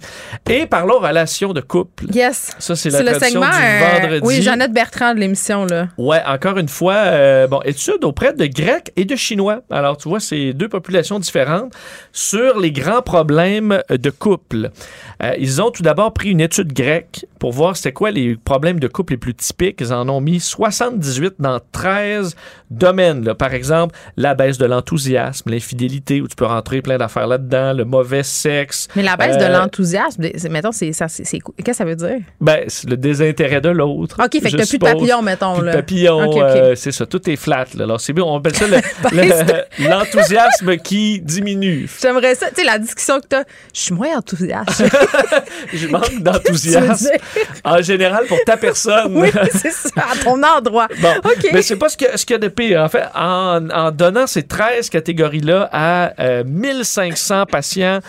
Et 0.48 0.66
parlons 0.66 0.98
relations 0.98 1.52
de 1.52 1.60
couple. 1.60 2.04
Yes. 2.12 2.50
Ça, 2.58 2.76
c'est 2.76 2.90
la 2.90 3.02
le 3.02 3.18
segment. 3.18 3.46
du 3.48 3.56
euh, 3.56 3.98
vendredi. 4.00 4.20
oui, 4.26 4.42
Jeannette 4.42 4.72
Bertrand 4.72 5.14
de 5.14 5.20
l'émission, 5.20 5.64
là. 5.64 5.88
Ouais, 5.98 6.20
encore 6.26 6.58
une 6.58 6.68
fois, 6.68 6.94
euh, 6.94 7.46
bon, 7.46 7.60
étude 7.64 8.04
auprès 8.04 8.32
de 8.32 8.46
Grecs 8.46 8.92
et 8.96 9.04
de 9.04 9.16
Chinois. 9.16 9.60
Alors, 9.70 9.96
tu 9.96 10.08
vois, 10.08 10.20
c'est 10.20 10.52
deux 10.52 10.68
populations 10.68 11.18
différentes 11.18 11.72
sur 12.12 12.58
les 12.58 12.72
grands 12.72 13.02
problèmes 13.02 13.80
de 13.90 14.10
couple. 14.10 14.70
Euh, 15.22 15.32
ils 15.38 15.60
ont 15.62 15.70
tout 15.70 15.82
d'abord 15.82 16.12
pris 16.12 16.30
une 16.30 16.40
étude 16.40 16.72
grecque 16.72 17.26
pour 17.38 17.52
voir 17.52 17.76
c'était 17.76 17.92
quoi 17.92 18.10
les 18.10 18.36
problèmes 18.36 18.80
de 18.80 18.88
couple 18.88 19.14
les 19.14 19.16
plus 19.18 19.34
typiques. 19.34 19.78
Ils 19.80 19.92
en 19.92 20.08
ont 20.08 20.20
mis 20.20 20.40
78 20.40 21.34
dans 21.38 21.60
13 21.72 22.34
domaines. 22.70 23.24
là. 23.24 23.34
Par 23.34 23.52
exemple, 23.54 23.94
la 24.16 24.34
baisse 24.34 24.58
de 24.58 24.66
l'enthousiasme, 24.66 25.50
l'infidélité, 25.50 26.20
où 26.20 26.28
tu 26.28 26.36
peux 26.36 26.46
rentrer 26.46 26.82
plein 26.82 26.98
d'affaires 26.98 27.26
là-dedans, 27.26 27.72
le 27.72 27.84
mauvais 27.84 28.22
sexe. 28.22 28.88
Mais 28.96 29.02
la 29.02 29.16
baisse 29.16 29.36
de 29.38 29.42
Euh, 29.44 29.48
l'enthousiasme, 29.58 30.22
mettons, 30.50 30.72
c'est 30.72 30.92
ça, 30.92 31.08
c'est 31.08 31.24
c'est- 31.24 31.38
qu'est-ce 31.40 31.62
que 31.64 31.72
ça 31.76 31.84
veut 31.84 31.96
dire? 31.96 32.18
Ben, 32.40 32.64
c'est 32.68 32.88
le 32.88 32.96
désintérêt 32.96 33.60
de 33.60 33.68
l'autre. 33.68 34.16
OK, 34.24 34.30
fait 34.32 34.38
que 34.40 34.44
t'as 34.44 34.50
plus 34.50 34.56
de 34.58 34.64
suppose. 34.64 34.92
papillons, 34.92 35.22
mettons, 35.22 35.54
Plus 35.58 35.70
de 35.72 36.08
OK. 36.08 36.36
euh, 36.38 36.74
c'est 36.74 36.92
ça, 36.92 37.06
tout 37.06 37.28
est 37.28 37.36
flat. 37.36 37.66
Là. 37.74 37.84
Alors, 37.84 38.00
c'est 38.00 38.12
bien, 38.12 38.24
on 38.24 38.36
appelle 38.38 38.54
ça 38.56 38.66
le- 38.66 38.76
le- 39.12 39.88
l'enthousiasme 39.88 40.76
qui 40.78 41.20
diminue. 41.20 41.88
J'aimerais 42.00 42.34
ça, 42.34 42.48
tu 42.48 42.56
sais, 42.56 42.64
la 42.64 42.78
discussion 42.78 43.20
que 43.20 43.26
t'as. 43.28 43.42
Je 43.74 43.80
suis 43.80 43.94
moins 43.94 44.16
enthousiaste. 44.16 44.81
Je 45.72 45.86
manque 45.88 46.18
d'enthousiasme. 46.20 47.08
En 47.64 47.80
général, 47.82 48.26
pour 48.26 48.38
ta 48.44 48.56
personne. 48.56 49.16
oui, 49.16 49.28
c'est 49.52 49.72
ça, 49.72 49.90
à 50.12 50.16
ton 50.16 50.42
endroit. 50.42 50.88
Bon, 51.00 51.12
OK. 51.24 51.48
mais 51.52 51.62
c'est 51.62 51.76
pas 51.76 51.88
ce 51.88 51.96
que- 51.96 52.16
ce 52.16 52.24
qu'il 52.26 52.34
y 52.34 52.36
a 52.36 52.38
de 52.38 52.48
pire. 52.48 52.80
En 52.82 52.88
fait, 52.88 53.04
en, 53.14 53.68
en 53.70 53.90
donnant 53.90 54.26
ces 54.26 54.42
13 54.42 54.90
catégories-là 54.90 55.68
à 55.72 56.12
euh, 56.22 56.44
1500 56.46 57.46
patients 57.46 58.00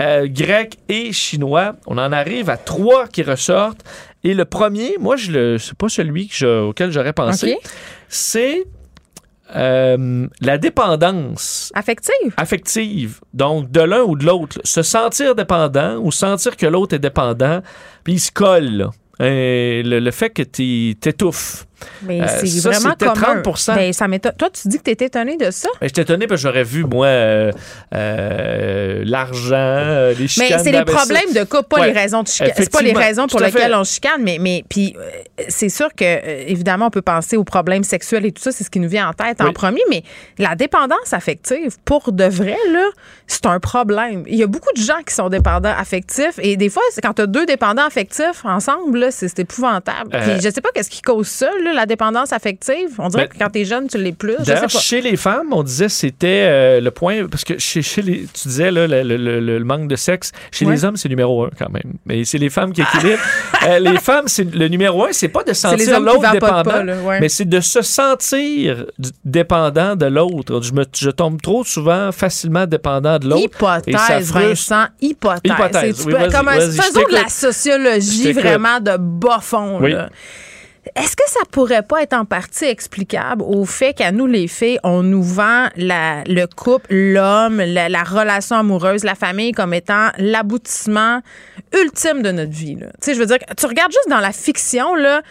euh, 0.00 0.26
grecs 0.28 0.78
et 0.88 1.12
chinois, 1.12 1.74
on 1.86 1.98
en 1.98 2.12
arrive 2.12 2.50
à 2.50 2.56
trois 2.56 3.06
qui 3.08 3.22
ressortent. 3.22 3.82
Et 4.24 4.34
le 4.34 4.44
premier, 4.44 4.96
moi, 5.00 5.16
je 5.16 5.32
le, 5.32 5.58
c'est 5.58 5.74
pas 5.76 5.88
celui 5.88 6.28
que 6.28 6.34
je- 6.34 6.60
auquel 6.68 6.92
j'aurais 6.92 7.12
pensé, 7.12 7.54
OK. 7.54 7.70
c'est 8.08 8.64
euh, 9.54 10.26
la 10.40 10.58
dépendance 10.58 11.70
Affective? 11.74 12.34
affective, 12.36 13.20
donc 13.34 13.70
de 13.70 13.80
l'un 13.80 14.02
ou 14.02 14.16
de 14.16 14.24
l'autre. 14.26 14.60
Se 14.64 14.82
sentir 14.82 15.34
dépendant 15.34 15.96
ou 15.98 16.10
sentir 16.12 16.56
que 16.56 16.66
l'autre 16.66 16.94
est 16.94 16.98
dépendant, 17.00 17.60
puis 18.04 18.14
il 18.14 18.20
se 18.20 18.30
colle. 18.32 18.64
là. 18.76 18.90
Le, 19.20 19.98
le 20.00 20.10
fait 20.10 20.30
que 20.30 20.42
tu 20.42 20.96
t'étouffes. 20.98 21.66
Mais 22.02 22.20
Euh, 22.22 22.26
c'est 22.44 22.60
vraiment 22.68 22.94
commun. 22.98 23.42
30 23.42 23.70
Ben, 23.76 23.92
ça. 23.92 24.06
Toi, 24.38 24.48
tu 24.50 24.68
dis 24.68 24.78
que 24.78 24.82
t'étais 24.82 25.06
étonné 25.06 25.36
de 25.36 25.50
ça? 25.50 25.68
Ben, 25.80 25.86
J'étais 25.86 26.02
étonné 26.02 26.26
parce 26.26 26.40
que 26.42 26.48
j'aurais 26.48 26.64
vu, 26.64 26.84
moi, 26.84 27.06
euh, 27.06 27.52
euh, 27.94 29.02
l'argent, 29.04 30.10
les 30.10 30.22
Mais 30.22 30.26
chicanes. 30.28 30.60
c'est 30.64 30.72
les 30.72 30.84
problèmes 30.84 31.32
de 31.34 31.44
couple, 31.44 31.64
pas 31.68 31.80
Ouais. 31.80 31.92
les 31.92 31.98
raisons 31.98 32.22
de 32.22 32.28
chicane. 32.28 32.52
C'est 32.56 32.70
pas 32.70 32.82
les 32.82 32.92
raisons 32.92 33.26
pour 33.26 33.40
lesquelles 33.40 33.74
on 33.74 33.84
chicane, 33.84 34.22
mais, 34.22 34.38
mais 34.40 34.64
puis 34.68 34.94
c'est 35.48 35.68
sûr 35.68 35.88
que, 35.94 36.48
évidemment, 36.48 36.86
on 36.86 36.90
peut 36.90 37.02
penser 37.02 37.36
aux 37.36 37.44
problèmes 37.44 37.84
sexuels 37.84 38.26
et 38.26 38.32
tout 38.32 38.42
ça, 38.42 38.52
c'est 38.52 38.64
ce 38.64 38.70
qui 38.70 38.80
nous 38.80 38.88
vient 38.88 39.08
en 39.08 39.12
tête 39.12 39.40
en 39.40 39.52
premier, 39.52 39.82
mais 39.90 40.02
la 40.38 40.54
dépendance 40.54 41.12
affective, 41.12 41.76
pour 41.84 42.12
de 42.12 42.24
vrai, 42.24 42.56
là, 42.72 42.86
c'est 43.26 43.46
un 43.46 43.60
problème. 43.60 44.24
Il 44.26 44.36
y 44.36 44.42
a 44.42 44.46
beaucoup 44.46 44.72
de 44.74 44.80
gens 44.82 45.02
qui 45.06 45.14
sont 45.14 45.28
dépendants 45.28 45.74
affectifs 45.76 46.38
et 46.38 46.56
des 46.56 46.68
fois, 46.68 46.82
c'est 46.92 47.00
quand 47.00 47.14
tu 47.14 47.22
as 47.22 47.26
deux 47.26 47.46
dépendants 47.46 47.86
affectifs 47.86 48.44
ensemble, 48.44 49.08
c'est 49.10 49.38
épouvantable. 49.38 50.10
Puis 50.10 50.40
je 50.42 50.50
sais 50.50 50.60
pas 50.60 50.70
qu'est-ce 50.74 50.90
qui 50.90 51.02
cause 51.02 51.28
ça, 51.28 51.50
là, 51.64 51.71
la 51.74 51.86
dépendance 51.86 52.32
affective. 52.32 52.88
On 52.98 53.08
dirait 53.08 53.24
Ben, 53.24 53.28
que 53.28 53.38
quand 53.38 53.50
t'es 53.50 53.64
jeune, 53.64 53.86
tu 53.88 53.98
l'es 53.98 54.12
plus. 54.12 54.34
Je 54.40 54.44
sais 54.44 54.54
D'ailleurs, 54.54 54.70
pas. 54.72 54.78
chez 54.78 55.00
les 55.00 55.16
femmes, 55.16 55.48
on 55.52 55.62
disait 55.62 55.88
c'était 55.88 56.46
euh, 56.48 56.80
le 56.80 56.90
point 56.90 57.26
parce 57.28 57.44
que 57.44 57.58
chez, 57.58 57.82
chez 57.82 58.02
les, 58.02 58.26
tu 58.32 58.48
disais 58.48 58.70
là, 58.70 58.86
le, 58.86 59.02
le- 59.02 59.16
le- 59.16 59.40
le 59.40 59.64
manque 59.64 59.88
de 59.88 59.96
sexe. 59.96 60.32
Chez 60.50 60.64
Ouais. 60.66 60.72
les 60.74 60.84
hommes, 60.84 60.96
c'est 60.96 61.08
numéro 61.08 61.44
un 61.44 61.50
quand 61.58 61.70
même. 61.70 61.94
Mais 62.06 62.24
c'est 62.24 62.38
les 62.38 62.50
femmes 62.50 62.72
qui 62.72 62.82
équilibrent. 62.82 63.18
Euh, 63.64 63.78
les 63.78 63.98
femmes, 63.98 64.26
c'est 64.26 64.52
le 64.56 64.66
numéro 64.66 65.04
un, 65.04 65.12
c'est 65.12 65.28
pas 65.28 65.44
de 65.44 65.52
sentir 65.52 66.00
l'autre 66.00 66.32
dépendant, 66.32 66.62
pas, 66.64 66.82
là, 66.82 66.96
ouais. 66.96 67.20
mais 67.20 67.28
c'est 67.28 67.44
de 67.44 67.60
se 67.60 67.80
sentir 67.80 68.86
dépendant 69.24 69.94
de 69.94 70.06
l'autre. 70.06 70.60
Je, 70.62 70.72
me, 70.72 70.84
je 70.92 71.10
tombe 71.10 71.40
trop 71.40 71.62
souvent 71.62 72.10
facilement 72.10 72.66
dépendant 72.66 73.20
de 73.20 73.28
l'autre. 73.28 73.82
et 73.86 73.92
ça 73.92 74.18
Hypothèse. 74.18 74.32
Vincent, 74.32 74.84
hypothèse. 75.00 75.40
Hypothèse, 75.44 76.06
oui, 76.06 76.12
peux- 76.12 76.30
comme 76.32 76.48
un- 76.48 76.54
faisons 76.60 77.04
de 77.08 77.14
la 77.14 77.28
sociologie 77.28 78.32
vraiment 78.32 78.80
de 78.80 78.96
bas 78.98 79.38
fond. 79.40 79.78
Oui. 79.80 79.92
là. 79.92 80.08
Est-ce 80.94 81.16
que 81.16 81.22
ça 81.26 81.40
pourrait 81.50 81.82
pas 81.82 82.02
être 82.02 82.12
en 82.12 82.26
partie 82.26 82.66
explicable 82.66 83.42
au 83.42 83.64
fait 83.64 83.94
qu'à 83.94 84.12
nous, 84.12 84.26
les 84.26 84.46
filles, 84.46 84.78
on 84.84 85.02
nous 85.02 85.22
vend 85.22 85.68
le 85.76 86.44
couple, 86.46 86.94
l'homme, 86.94 87.58
la, 87.58 87.88
la 87.88 88.02
relation 88.02 88.56
amoureuse, 88.56 89.02
la 89.02 89.14
famille 89.14 89.52
comme 89.52 89.72
étant 89.72 90.10
l'aboutissement 90.18 91.20
ultime 91.72 92.22
de 92.22 92.30
notre 92.32 92.52
vie? 92.52 92.76
Tu 92.76 92.84
sais, 93.00 93.14
je 93.14 93.20
veux 93.20 93.26
dire, 93.26 93.38
tu 93.56 93.66
regardes 93.66 93.92
juste 93.92 94.10
dans 94.10 94.20
la 94.20 94.32
fiction, 94.32 94.94
là, 94.94 95.22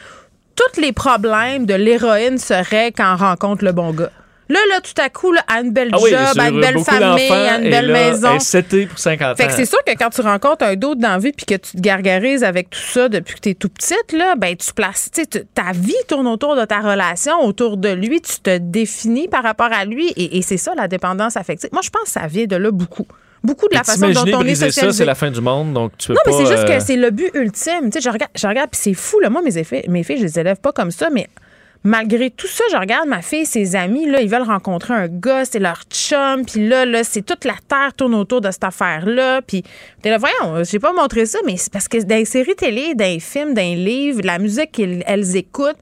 tous 0.55 0.81
les 0.81 0.93
problèmes 0.93 1.65
de 1.65 1.75
l'héroïne 1.75 2.39
seraient 2.39 2.91
quand 2.91 3.13
on 3.13 3.17
rencontre 3.17 3.63
le 3.63 3.71
bon 3.71 3.91
gars. 3.91 4.11
Là, 4.51 4.59
là, 4.69 4.81
tout 4.81 4.99
à 5.01 5.09
coup, 5.09 5.31
là, 5.31 5.41
à 5.47 5.61
une 5.61 5.71
belle 5.71 5.89
Ah 5.93 5.97
oui, 6.01 6.09
job, 6.09 6.19
à 6.39 6.49
une 6.49 6.59
belle 6.59 6.79
famille, 6.79 7.31
à 7.31 7.57
une 7.59 7.69
belle 7.69 7.87
là, 7.87 8.11
maison. 8.11 8.37
elle, 8.53 8.87
pour 8.87 8.99
50 8.99 9.37
Fait 9.37 9.43
ans. 9.43 9.47
que 9.47 9.53
c'est 9.53 9.65
sûr 9.65 9.79
que 9.85 9.91
quand 9.97 10.09
tu 10.09 10.19
rencontres 10.21 10.65
un 10.65 10.75
d'autre 10.75 10.99
dans 10.99 11.09
la 11.09 11.17
vie 11.19 11.31
puis 11.31 11.45
que 11.45 11.55
tu 11.55 11.77
te 11.77 11.79
gargarises 11.79 12.43
avec 12.43 12.69
tout 12.69 12.79
ça 12.79 13.07
depuis 13.07 13.35
que 13.35 13.39
tu 13.39 13.49
es 13.51 13.53
tout 13.53 13.69
petite, 13.69 14.11
là, 14.11 14.35
ben 14.35 14.55
tu 14.57 14.73
places, 14.73 15.09
tu 15.13 15.21
sais, 15.21 15.27
tu- 15.27 15.45
ta 15.53 15.71
vie 15.73 15.95
tourne 16.09 16.27
autour 16.27 16.57
de 16.57 16.65
ta 16.65 16.79
relation, 16.81 17.39
autour 17.45 17.77
de 17.77 17.89
lui, 17.93 18.19
tu 18.21 18.39
te 18.41 18.57
définis 18.57 19.29
par 19.29 19.43
rapport 19.43 19.71
à 19.71 19.85
lui 19.85 20.09
et, 20.17 20.37
et 20.37 20.41
c'est 20.41 20.57
ça 20.57 20.73
la 20.75 20.89
dépendance 20.89 21.37
affective. 21.37 21.69
Moi, 21.71 21.81
je 21.83 21.89
pense 21.89 22.03
que 22.03 22.09
ça 22.09 22.27
vient 22.27 22.45
de 22.45 22.57
là 22.57 22.71
beaucoup. 22.71 23.07
Beaucoup 23.43 23.67
de 23.69 23.73
la 23.75 23.83
façon 23.83 24.09
dont 24.09 24.21
on 24.35 24.45
est 24.45 24.53
socialisé. 24.55 24.71
ça, 24.81 24.91
c'est 24.91 25.05
la 25.05 25.15
fin 25.15 25.31
du 25.31 25.39
monde, 25.41 25.73
donc 25.73 25.93
tu 25.97 26.09
peux 26.09 26.13
Non, 26.13 26.19
pas... 26.25 26.31
mais 26.31 26.37
c'est 26.45 26.51
juste 26.57 26.69
euh, 26.69 26.77
que 26.77 26.83
c'est 26.83 26.95
le 26.97 27.09
but 27.09 27.31
ultime. 27.33 27.89
Tu 27.89 27.93
sais, 27.93 28.01
je 28.01 28.09
regarde, 28.09 28.31
je 28.35 28.47
regarde 28.47 28.69
puis 28.69 28.79
c'est 28.83 28.93
fou, 28.93 29.19
là. 29.21 29.29
Moi, 29.31 29.41
mes, 29.41 29.57
effets, 29.57 29.83
mes 29.87 30.03
filles, 30.03 30.17
je 30.19 30.23
les 30.25 30.39
élève 30.39 30.57
pas 30.57 30.71
comme 30.73 30.91
ça, 30.91 31.09
mais 31.09 31.27
malgré 31.83 32.29
tout 32.29 32.47
ça, 32.47 32.63
je 32.71 32.77
regarde 32.77 33.07
ma 33.07 33.21
fille, 33.21 33.45
ses 33.45 33.75
amis, 33.75 34.05
là, 34.09 34.21
ils 34.21 34.29
veulent 34.29 34.41
rencontrer 34.43 34.93
un 34.93 35.07
gars, 35.07 35.45
c'est 35.45 35.59
leur 35.59 35.83
chum, 35.89 36.45
puis 36.45 36.67
là, 36.67 36.85
là, 36.85 37.03
c'est 37.03 37.23
toute 37.23 37.45
la 37.45 37.55
terre 37.67 37.93
tourne 37.95 38.15
autour 38.15 38.41
de 38.41 38.51
cette 38.51 38.63
affaire-là. 38.63 39.41
Puis, 39.41 39.63
t'es 40.01 40.09
là, 40.09 40.17
voyons, 40.17 40.63
j'ai 40.63 40.79
pas 40.79 40.93
montré 40.93 41.25
ça, 41.25 41.39
mais 41.45 41.57
c'est 41.57 41.71
parce 41.71 41.87
que 41.87 42.01
dans 42.03 42.15
les 42.15 42.25
séries 42.25 42.55
télé, 42.55 42.93
dans 42.95 43.05
les 43.05 43.19
films, 43.19 43.53
dans 43.53 43.61
les 43.61 43.75
livres, 43.75 44.21
la 44.23 44.39
musique 44.39 44.71
qu'elles 44.73 45.03
elles 45.07 45.35
écoutent, 45.35 45.77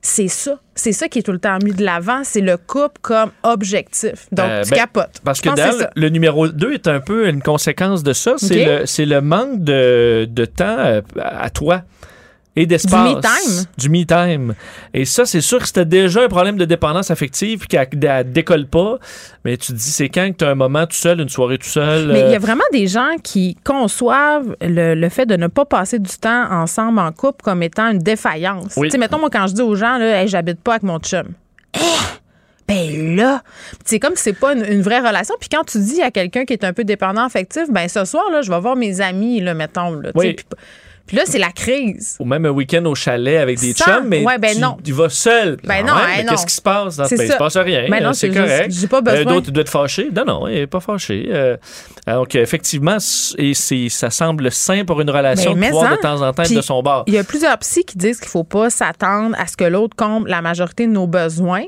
c'est 0.00 0.28
ça. 0.28 0.60
C'est 0.74 0.92
ça 0.92 1.08
qui 1.08 1.20
est 1.20 1.22
tout 1.22 1.32
le 1.32 1.38
temps 1.38 1.56
mis 1.64 1.72
de 1.72 1.82
l'avant. 1.82 2.24
C'est 2.24 2.42
le 2.42 2.58
couple 2.58 3.00
comme 3.00 3.30
objectif. 3.42 4.26
Donc, 4.32 4.46
Euh, 4.46 4.62
tu 4.62 4.70
ben, 4.70 4.76
capotes. 4.76 5.20
Parce 5.24 5.38
Je 5.38 5.44
que 5.44 5.98
le 5.98 6.08
numéro 6.10 6.46
2 6.46 6.72
est 6.74 6.88
un 6.88 7.00
peu 7.00 7.26
une 7.26 7.40
conséquence 7.40 8.02
de 8.02 8.12
ça. 8.12 8.34
C'est 8.36 9.06
le, 9.06 9.20
manque 9.20 9.64
de, 9.64 10.28
de 10.30 10.44
temps 10.44 10.76
euh, 10.78 11.00
à 11.18 11.48
toi 11.48 11.84
et 12.56 12.66
d'espace. 12.66 13.08
Du 13.08 13.16
me 13.16 13.20
time. 13.20 13.64
Du 13.78 13.88
me 13.90 14.04
time. 14.04 14.54
Et 14.92 15.04
ça, 15.04 15.26
c'est 15.26 15.40
sûr 15.40 15.58
que 15.58 15.66
c'était 15.66 15.84
déjà 15.84 16.22
un 16.22 16.28
problème 16.28 16.56
de 16.56 16.64
dépendance 16.64 17.10
affective 17.10 17.58
puis 17.60 17.68
qu'elle 17.68 17.88
elle 18.02 18.32
décolle 18.32 18.66
pas. 18.66 18.98
Mais 19.44 19.56
tu 19.56 19.72
te 19.72 19.76
dis, 19.76 19.90
c'est 19.90 20.08
quand 20.08 20.30
que 20.32 20.38
tu 20.38 20.44
as 20.44 20.50
un 20.50 20.54
moment 20.54 20.86
tout 20.86 20.96
seul, 20.96 21.20
une 21.20 21.28
soirée 21.28 21.58
tout 21.58 21.68
seul. 21.68 22.08
Mais 22.08 22.20
il 22.20 22.30
y 22.30 22.32
euh, 22.32 22.36
a 22.36 22.38
vraiment 22.38 22.64
des 22.72 22.86
gens 22.86 23.16
qui 23.22 23.56
conçoivent 23.64 24.56
le, 24.60 24.94
le 24.94 25.08
fait 25.08 25.26
de 25.26 25.36
ne 25.36 25.48
pas 25.48 25.64
passer 25.64 25.98
du 25.98 26.16
temps 26.16 26.50
ensemble 26.50 26.98
en 26.98 27.12
couple 27.12 27.42
comme 27.42 27.62
étant 27.62 27.90
une 27.90 27.98
défaillance. 27.98 28.74
Oui. 28.76 28.88
Tu 28.88 28.92
sais, 28.92 28.98
mettons, 28.98 29.18
moi, 29.18 29.30
quand 29.30 29.46
je 29.46 29.54
dis 29.54 29.62
aux 29.62 29.74
gens, 29.74 29.98
là, 29.98 30.22
Hey, 30.22 30.28
j'habite 30.28 30.60
pas 30.60 30.72
avec 30.72 30.84
mon 30.84 30.98
chum. 31.00 31.28
Eh! 31.74 31.78
Ben 32.66 33.16
là, 33.16 33.42
c'est 33.84 33.98
comme 33.98 34.16
si 34.16 34.22
c'est 34.22 34.32
pas 34.32 34.54
une, 34.54 34.64
une 34.64 34.80
vraie 34.80 35.00
relation. 35.00 35.34
Puis 35.38 35.50
quand 35.50 35.64
tu 35.64 35.78
dis 35.78 36.00
à 36.00 36.10
quelqu'un 36.10 36.44
qui 36.46 36.54
est 36.54 36.64
un 36.64 36.72
peu 36.72 36.84
dépendant 36.84 37.24
affectif, 37.24 37.64
ben 37.68 37.88
ce 37.88 38.04
soir, 38.06 38.24
là, 38.30 38.40
je 38.40 38.50
vais 38.50 38.60
voir 38.60 38.74
mes 38.74 39.00
amis, 39.02 39.40
là, 39.40 39.52
mettons. 39.52 39.92
Là, 40.00 40.10
Oui. 40.14 40.36
Puis 41.06 41.16
là, 41.16 41.24
c'est 41.26 41.38
la 41.38 41.52
crise. 41.52 42.16
Ou 42.18 42.24
même 42.24 42.46
un 42.46 42.50
week-end 42.50 42.84
au 42.86 42.94
chalet 42.94 43.36
avec 43.38 43.60
des 43.60 43.74
Sans- 43.74 43.84
chums, 43.84 44.08
mais 44.08 44.24
ouais, 44.24 44.38
ben 44.38 44.54
tu, 44.54 44.60
non. 44.60 44.76
tu 44.82 44.92
vas 44.92 45.08
seul. 45.10 45.58
Ben 45.62 45.76
Ah 45.80 45.82
non, 45.82 45.94
ouais, 45.94 46.00
hein, 46.00 46.06
mais 46.16 46.22
non. 46.24 46.30
qu'est-ce 46.32 46.46
qui 46.46 46.54
se 46.54 46.62
passe? 46.62 46.96
Dans... 46.96 47.04
Il 47.06 47.16
ça. 47.18 47.26
se 47.26 47.36
passe 47.36 47.56
rien. 47.58 47.86
Ben 47.90 48.04
euh, 48.04 48.12
c'est 48.12 48.30
correct. 48.30 48.70
j'ai 48.70 48.86
pas 48.86 49.00
besoin. 49.00 49.24
D'autres, 49.34 49.46
tu 49.46 49.52
dois 49.52 49.60
être 49.62 49.68
fâché. 49.70 50.08
Non, 50.14 50.24
non, 50.24 50.48
il 50.48 50.54
n'est 50.54 50.66
pas 50.66 50.80
fâché. 50.80 51.28
Euh, 51.30 51.56
donc, 52.06 52.34
effectivement, 52.34 52.96
et 53.38 53.54
ça 53.54 54.10
semble 54.10 54.50
sain 54.50 54.84
pour 54.84 55.00
une 55.00 55.10
relation 55.10 55.52
Ben, 55.54 55.70
de 55.70 55.76
en. 55.76 55.90
de 55.90 55.96
temps 55.96 56.22
en 56.22 56.32
temps 56.32 56.42
de 56.42 56.60
son 56.60 56.82
bord. 56.82 57.04
Il 57.06 57.14
y 57.14 57.18
a 57.18 57.24
plusieurs 57.24 57.58
psys 57.58 57.84
qui 57.84 57.98
disent 57.98 58.18
qu'il 58.18 58.28
faut 58.30 58.44
pas 58.44 58.70
s'attendre 58.70 59.36
à 59.38 59.46
ce 59.46 59.56
que 59.56 59.64
l'autre 59.64 59.94
comble 59.96 60.28
la 60.30 60.40
majorité 60.42 60.86
de 60.86 60.92
nos 60.92 61.06
besoins. 61.06 61.64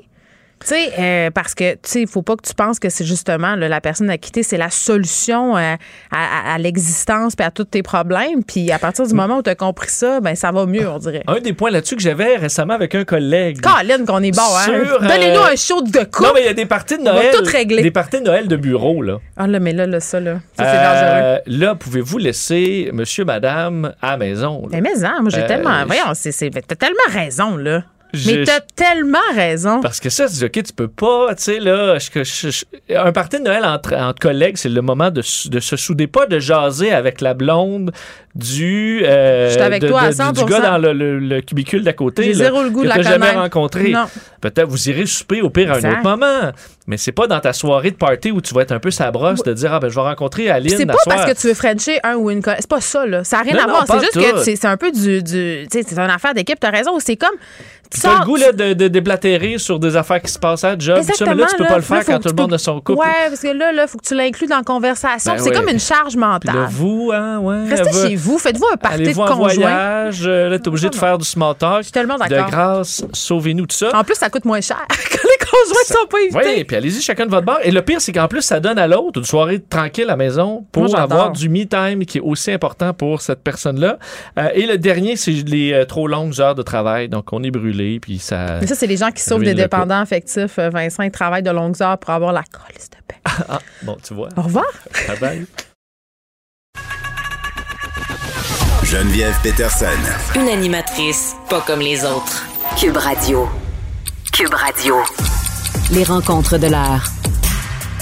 Tu 0.58 0.68
sais, 0.68 0.90
euh, 0.98 1.30
parce 1.30 1.54
que, 1.54 1.74
tu 1.74 1.78
sais, 1.82 2.00
il 2.00 2.08
faut 2.08 2.22
pas 2.22 2.34
que 2.34 2.46
tu 2.46 2.54
penses 2.54 2.78
que 2.78 2.88
c'est 2.88 3.04
justement 3.04 3.56
là, 3.56 3.68
la 3.68 3.80
personne 3.82 4.08
à 4.08 4.16
quitter, 4.16 4.42
c'est 4.42 4.56
la 4.56 4.70
solution 4.70 5.54
euh, 5.56 5.74
à, 6.10 6.16
à- 6.50 6.54
à 6.54 6.58
l'existence 6.58 7.36
puis 7.36 7.44
à 7.46 7.50
tous 7.50 7.64
tes 7.64 7.82
problèmes. 7.82 8.42
Puis 8.42 8.72
à 8.72 8.78
partir 8.78 9.06
du 9.06 9.12
Mm. 9.12 9.16
moment 9.16 9.36
où 9.38 9.42
tu 9.42 9.50
as 9.50 9.54
compris 9.54 9.90
ça, 9.90 10.20
ben 10.20 10.34
ça 10.34 10.52
va 10.52 10.64
mieux, 10.64 10.88
on 10.88 10.98
dirait. 10.98 11.22
Un 11.26 11.40
des 11.40 11.52
points 11.52 11.70
là-dessus 11.70 11.94
que 11.96 12.00
j'avais 12.02 12.36
récemment 12.36 12.72
avec 12.72 12.94
un 12.94 13.04
collègue. 13.04 13.60
Colin, 13.60 14.04
qu'on 14.06 14.22
est 14.22 14.34
bon, 14.34 14.40
hein? 14.42 14.70
Euh, 14.70 14.98
Donnez-nous 15.00 15.40
un 15.42 15.56
show 15.56 15.82
de 15.82 15.98
couple. 16.04 16.22
Non, 16.22 16.30
mais 16.34 16.40
il 16.40 16.46
y 16.46 16.48
a 16.48 16.54
des 16.54 16.66
parties 16.66 16.96
de 16.96 17.02
On 17.02 17.04
va 17.04 17.12
Noël. 17.12 17.34
tout 17.36 17.44
régler. 17.44 17.82
Des 17.82 17.90
parties 17.90 18.20
de 18.20 18.24
Noël 18.24 18.48
de 18.48 18.56
bureau, 18.56 19.02
là. 19.02 19.18
Ah 19.36 19.46
là, 19.46 19.60
mais 19.60 19.74
là, 19.74 19.86
là 19.86 20.00
ça, 20.00 20.20
là, 20.20 20.36
ça, 20.58 20.64
c'est 20.64 20.82
dangereux. 20.82 21.40
Là, 21.46 21.74
pouvez-vous 21.74 22.16
laisser 22.16 22.90
monsieur, 22.94 23.26
madame 23.26 23.92
à 24.00 24.12
la 24.12 24.16
maison? 24.16 24.62
là? 24.62 24.68
Mais, 24.72 24.80
mais 24.80 25.04
hein, 25.04 25.18
moi, 25.20 25.30
j'ai 25.30 25.44
tellement. 25.46 25.84
Voyons, 25.86 26.12
c'est, 26.14 26.32
c'est- 26.32 26.50
t'as 26.50 26.76
tellement 26.76 26.96
raison, 27.10 27.56
là. 27.58 27.82
Mais 28.26 28.44
t'as 28.44 28.60
tellement 28.60 29.18
raison. 29.34 29.80
Parce 29.80 30.00
que 30.00 30.10
ça, 30.10 30.26
tu 30.28 30.34
dis, 30.34 30.44
OK, 30.44 30.62
tu 30.62 30.72
peux 30.72 30.88
pas, 30.88 31.34
tu 31.34 31.42
sais, 31.42 31.58
là, 31.60 31.98
je- 31.98 32.22
je- 32.24 32.50
je- 32.50 32.94
un 32.94 33.12
party 33.12 33.38
de 33.38 33.44
Noël 33.44 33.64
entre, 33.64 33.94
entre 33.94 34.18
collègues, 34.20 34.56
c'est 34.56 34.68
le 34.68 34.82
moment 34.82 35.10
de, 35.10 35.22
de 35.48 35.60
se 35.60 35.76
souder, 35.76 36.06
pas 36.06 36.26
de 36.26 36.38
jaser 36.38 36.92
avec 36.92 37.20
la 37.20 37.34
blonde 37.34 37.92
du, 38.36 39.00
euh, 39.04 39.48
Je 39.48 39.52
suis 39.54 39.62
avec 39.62 39.80
de- 39.82 39.88
toi 39.88 40.00
à 40.02 40.08
de- 40.08 40.10
du 40.12 40.16
100%. 40.16 40.44
gars 40.46 40.60
dans 40.60 40.78
le, 40.78 40.92
le- 40.92 41.18
le 41.18 41.40
cubicule 41.40 41.82
d'à 41.82 41.94
côté. 41.94 42.24
J'ai 42.24 42.32
là, 42.34 42.44
zéro 42.44 42.62
le 42.62 42.70
goût 42.70 42.80
que 42.80 42.84
de 42.84 42.88
la 42.90 42.96
t'as 42.96 43.02
jamais 43.02 43.18
connaître. 43.28 43.40
rencontré. 43.40 43.90
Non. 43.90 44.04
Peut-être 44.42 44.68
vous 44.68 44.88
irez 44.90 45.06
souper 45.06 45.40
au 45.40 45.48
pire 45.50 45.70
à 45.70 45.74
un 45.74 45.76
Exact. 45.76 45.92
autre 45.92 46.02
moment. 46.02 46.52
Mais 46.86 46.98
c'est 46.98 47.12
pas 47.12 47.26
dans 47.26 47.40
ta 47.40 47.52
soirée 47.52 47.90
de 47.90 47.96
party 47.96 48.30
où 48.30 48.40
tu 48.40 48.52
vas 48.54 48.60
être 48.62 48.72
un 48.72 48.78
peu 48.78 48.90
sa 48.90 49.10
brosse 49.10 49.42
de 49.42 49.52
dire, 49.54 49.72
ah 49.72 49.80
ben, 49.80 49.88
je 49.88 49.94
vais 49.94 50.00
rencontrer 50.02 50.50
Aline. 50.50 50.76
C'est 50.76 50.86
pas 50.86 50.92
à 50.92 50.96
soir. 50.98 51.16
parce 51.16 51.32
que 51.32 51.40
tu 51.40 51.48
veux 51.48 51.54
Frencher 51.54 51.98
un 52.04 52.14
ou 52.16 52.30
une 52.30 52.42
co- 52.42 52.50
C'est 52.58 52.68
pas 52.68 52.80
ça, 52.80 53.06
là. 53.06 53.24
Ça 53.24 53.38
n'a 53.38 53.42
rien 53.42 53.54
Non, 53.54 53.60
à 53.60 53.66
non, 53.66 53.70
voir. 53.72 53.86
pas 53.86 53.94
C'est 53.94 54.00
juste 54.00 54.12
tout. 54.12 54.20
que 54.36 54.42
c'est 54.44 54.56
c'est 54.56 54.66
un 54.68 54.76
peu 54.76 54.92
du. 54.92 55.22
du 55.22 55.66
tu 55.70 55.78
sais, 55.80 55.84
c'est 55.88 55.94
une 55.98 56.10
affaire 56.10 56.34
d'équipe. 56.34 56.60
T'as 56.60 56.70
raison. 56.70 56.92
C'est 56.98 57.16
comme. 57.16 57.34
Tu 57.90 58.00
Tu 58.00 58.06
as 58.06 58.10
sors- 58.10 58.18
le 58.20 58.24
goût 58.26 58.36
là, 58.36 58.50
de, 58.50 58.72
de 58.72 58.88
déblatérer 58.88 59.58
sur 59.58 59.78
des 59.78 59.94
affaires 59.94 60.20
qui 60.20 60.30
se 60.32 60.40
passent 60.40 60.64
à 60.64 60.70
la 60.70 60.78
job, 60.78 60.98
tout 61.06 61.14
ça, 61.14 61.24
mais 61.24 61.34
là, 61.36 61.46
tu 61.48 61.54
peux 61.56 61.64
pas 61.66 61.76
le 61.76 61.82
faire 61.82 61.98
Là, 61.98 62.04
quand 62.04 62.18
tout 62.18 62.34
le 62.36 62.42
monde 62.42 62.52
a 62.52 62.58
son 62.58 62.80
couple. 62.80 62.98
Ouais, 62.98 63.28
parce 63.28 63.40
que 63.40 63.46
là, 63.46 63.70
il 63.72 63.84
faut 63.88 63.96
que 63.98 64.04
tu 64.04 64.14
l'inclues 64.16 64.48
dans 64.48 64.56
la 64.56 64.62
conversation. 64.64 65.34
Ben 65.34 65.38
c'est 65.38 65.50
oui. 65.50 65.56
comme 65.56 65.68
une 65.68 65.78
charge 65.78 66.14
Puis 66.14 66.20
là, 66.20 66.26
mentale. 66.26 66.66
vous, 66.70 67.12
hein, 67.14 67.38
ouais. 67.38 67.68
Restez 67.68 67.90
vous- 67.90 68.08
chez 68.08 68.16
vous. 68.26 68.38
Faites-vous 68.38 68.66
un 68.72 68.76
party 68.76 68.98
de 68.98 69.02
Allez-vous 69.04 69.20
en 69.22 69.26
conjoint? 69.26 69.54
voyage, 69.54 70.22
euh, 70.26 70.48
là, 70.50 70.58
t'es 70.58 70.68
obligé 70.68 70.88
de 70.90 70.94
faire 70.94 71.16
du 71.18 71.24
small 71.24 71.54
talk. 71.54 71.78
Je 71.78 71.82
suis 71.84 71.92
tellement 71.92 72.16
De 72.16 72.20
d'accord. 72.28 72.50
grâce, 72.50 73.04
sauvez-nous 73.12 73.66
de 73.66 73.72
ça. 73.72 73.90
En 73.96 74.04
plus, 74.04 74.14
ça 74.16 74.28
coûte 74.28 74.44
moins 74.44 74.60
cher 74.60 74.84
quand 74.88 75.18
les 75.22 75.46
conjoints 75.46 75.84
Ça- 75.84 75.94
sont 75.94 76.06
pas. 76.08 76.16
Oui, 76.44 76.64
puis 76.64 76.76
allez-y 76.76 77.00
chacun 77.00 77.26
de 77.26 77.30
votre 77.30 77.46
bar. 77.46 77.58
Et 77.62 77.70
le 77.70 77.82
pire, 77.82 78.00
c'est 78.00 78.12
qu'en 78.12 78.28
plus, 78.28 78.42
ça 78.42 78.60
donne 78.60 78.78
à 78.78 78.86
l'autre 78.86 79.18
une 79.20 79.24
soirée 79.24 79.60
tranquille 79.60 80.04
à 80.04 80.08
la 80.08 80.16
maison 80.16 80.66
pour 80.72 80.96
avoir 80.98 81.30
du 81.32 81.48
me 81.48 81.64
time 81.64 82.04
qui 82.04 82.18
est 82.18 82.22
aussi 82.22 82.50
important 82.52 82.92
pour 82.92 83.20
cette 83.22 83.42
personne-là. 83.42 83.98
Euh, 84.38 84.48
et 84.54 84.66
le 84.66 84.76
dernier, 84.78 85.16
c'est 85.16 85.30
les 85.30 85.72
euh, 85.72 85.84
trop 85.84 86.06
longues 86.08 86.40
heures 86.40 86.54
de 86.54 86.62
travail. 86.62 87.08
Donc, 87.08 87.32
on 87.32 87.42
est 87.42 87.50
brûlé, 87.50 88.00
puis 88.00 88.18
ça. 88.18 88.58
Mais 88.60 88.66
ça, 88.66 88.74
c'est 88.74 88.86
les 88.86 88.96
gens 88.96 89.10
qui 89.10 89.22
sauvent 89.22 89.38
ruine 89.38 89.54
des 89.54 89.62
dépendants 89.62 90.00
affectifs. 90.00 90.58
Vincent, 90.58 91.02
ils 91.02 91.10
travaillent 91.10 91.42
de 91.42 91.50
longues 91.50 91.80
heures 91.82 91.98
pour 91.98 92.10
avoir 92.10 92.32
la 92.32 92.42
colle 92.42 92.74
de 92.76 92.96
paix. 93.06 93.20
Ah, 93.48 93.58
bon, 93.82 93.96
tu 94.02 94.14
vois. 94.14 94.28
Au 94.36 94.42
revoir. 94.42 94.66
Bye 95.08 95.18
bye. 95.20 95.46
Geneviève 98.86 99.36
Peterson. 99.42 99.86
Une 100.36 100.48
animatrice 100.48 101.34
pas 101.50 101.60
comme 101.66 101.80
les 101.80 102.04
autres. 102.04 102.46
Cube 102.78 102.96
Radio. 102.96 103.48
Cube 104.32 104.54
Radio. 104.54 104.94
Les 105.90 106.04
rencontres 106.04 106.56
de 106.56 106.68
l'heure. 106.68 107.04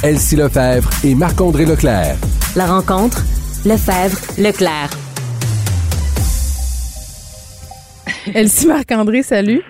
Elsie 0.02 0.36
Lefebvre 0.36 0.90
et 1.02 1.14
Marc-André 1.14 1.64
Leclerc. 1.64 2.16
La 2.54 2.66
rencontre, 2.66 3.22
Lefebvre, 3.64 4.18
Leclerc. 4.36 4.90
Elsie 8.34 8.66
Marc-André, 8.66 9.22
salut. 9.22 9.62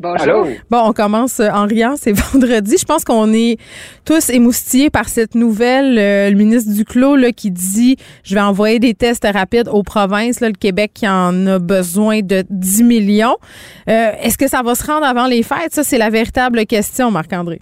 Bonjour. 0.00 0.46
Bon, 0.70 0.82
on 0.86 0.92
commence 0.92 1.40
euh, 1.40 1.48
en 1.48 1.66
riant, 1.66 1.94
c'est 1.96 2.12
vendredi. 2.32 2.76
Je 2.78 2.84
pense 2.84 3.04
qu'on 3.04 3.32
est 3.32 3.58
tous 4.04 4.30
émoustillés 4.30 4.90
par 4.90 5.08
cette 5.08 5.34
nouvelle. 5.34 5.98
Euh, 5.98 6.30
le 6.30 6.36
ministre 6.36 6.72
Duclos 6.72 7.16
là, 7.16 7.32
qui 7.32 7.50
dit 7.50 7.96
je 8.22 8.34
vais 8.34 8.40
envoyer 8.40 8.78
des 8.78 8.94
tests 8.94 9.26
rapides 9.26 9.68
aux 9.68 9.82
provinces. 9.82 10.40
Là, 10.40 10.48
le 10.48 10.54
Québec 10.54 10.92
qui 10.94 11.08
en 11.08 11.46
a 11.48 11.58
besoin 11.58 12.20
de 12.20 12.44
10 12.48 12.84
millions. 12.84 13.36
Euh, 13.88 14.12
Est-ce 14.22 14.38
que 14.38 14.46
ça 14.46 14.62
va 14.62 14.76
se 14.76 14.86
rendre 14.86 15.04
avant 15.04 15.26
les 15.26 15.42
fêtes? 15.42 15.72
Ça, 15.72 15.82
c'est 15.82 15.98
la 15.98 16.10
véritable 16.10 16.64
question, 16.66 17.10
Marc-André. 17.10 17.60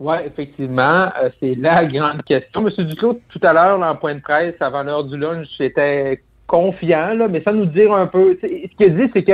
Oui, 0.00 0.16
effectivement, 0.26 1.08
euh, 1.22 1.30
c'est 1.40 1.54
la 1.54 1.84
grande 1.86 2.24
question. 2.24 2.62
Monsieur 2.62 2.84
Duclos, 2.84 3.20
tout 3.28 3.40
à 3.42 3.52
l'heure, 3.52 3.78
là, 3.78 3.92
en 3.92 3.96
point 3.96 4.16
de 4.16 4.20
presse, 4.20 4.54
avant 4.60 4.82
l'heure 4.82 5.04
du 5.04 5.16
lunch, 5.16 5.46
j'étais 5.56 6.20
confiant, 6.48 7.14
là, 7.14 7.28
mais 7.28 7.42
ça 7.42 7.52
nous 7.52 7.66
dire 7.66 7.92
un 7.92 8.06
peu. 8.06 8.36
Ce 8.40 8.46
qu'il 8.46 8.86
a 8.86 8.88
dit, 8.88 9.10
c'est 9.14 9.22
que 9.22 9.32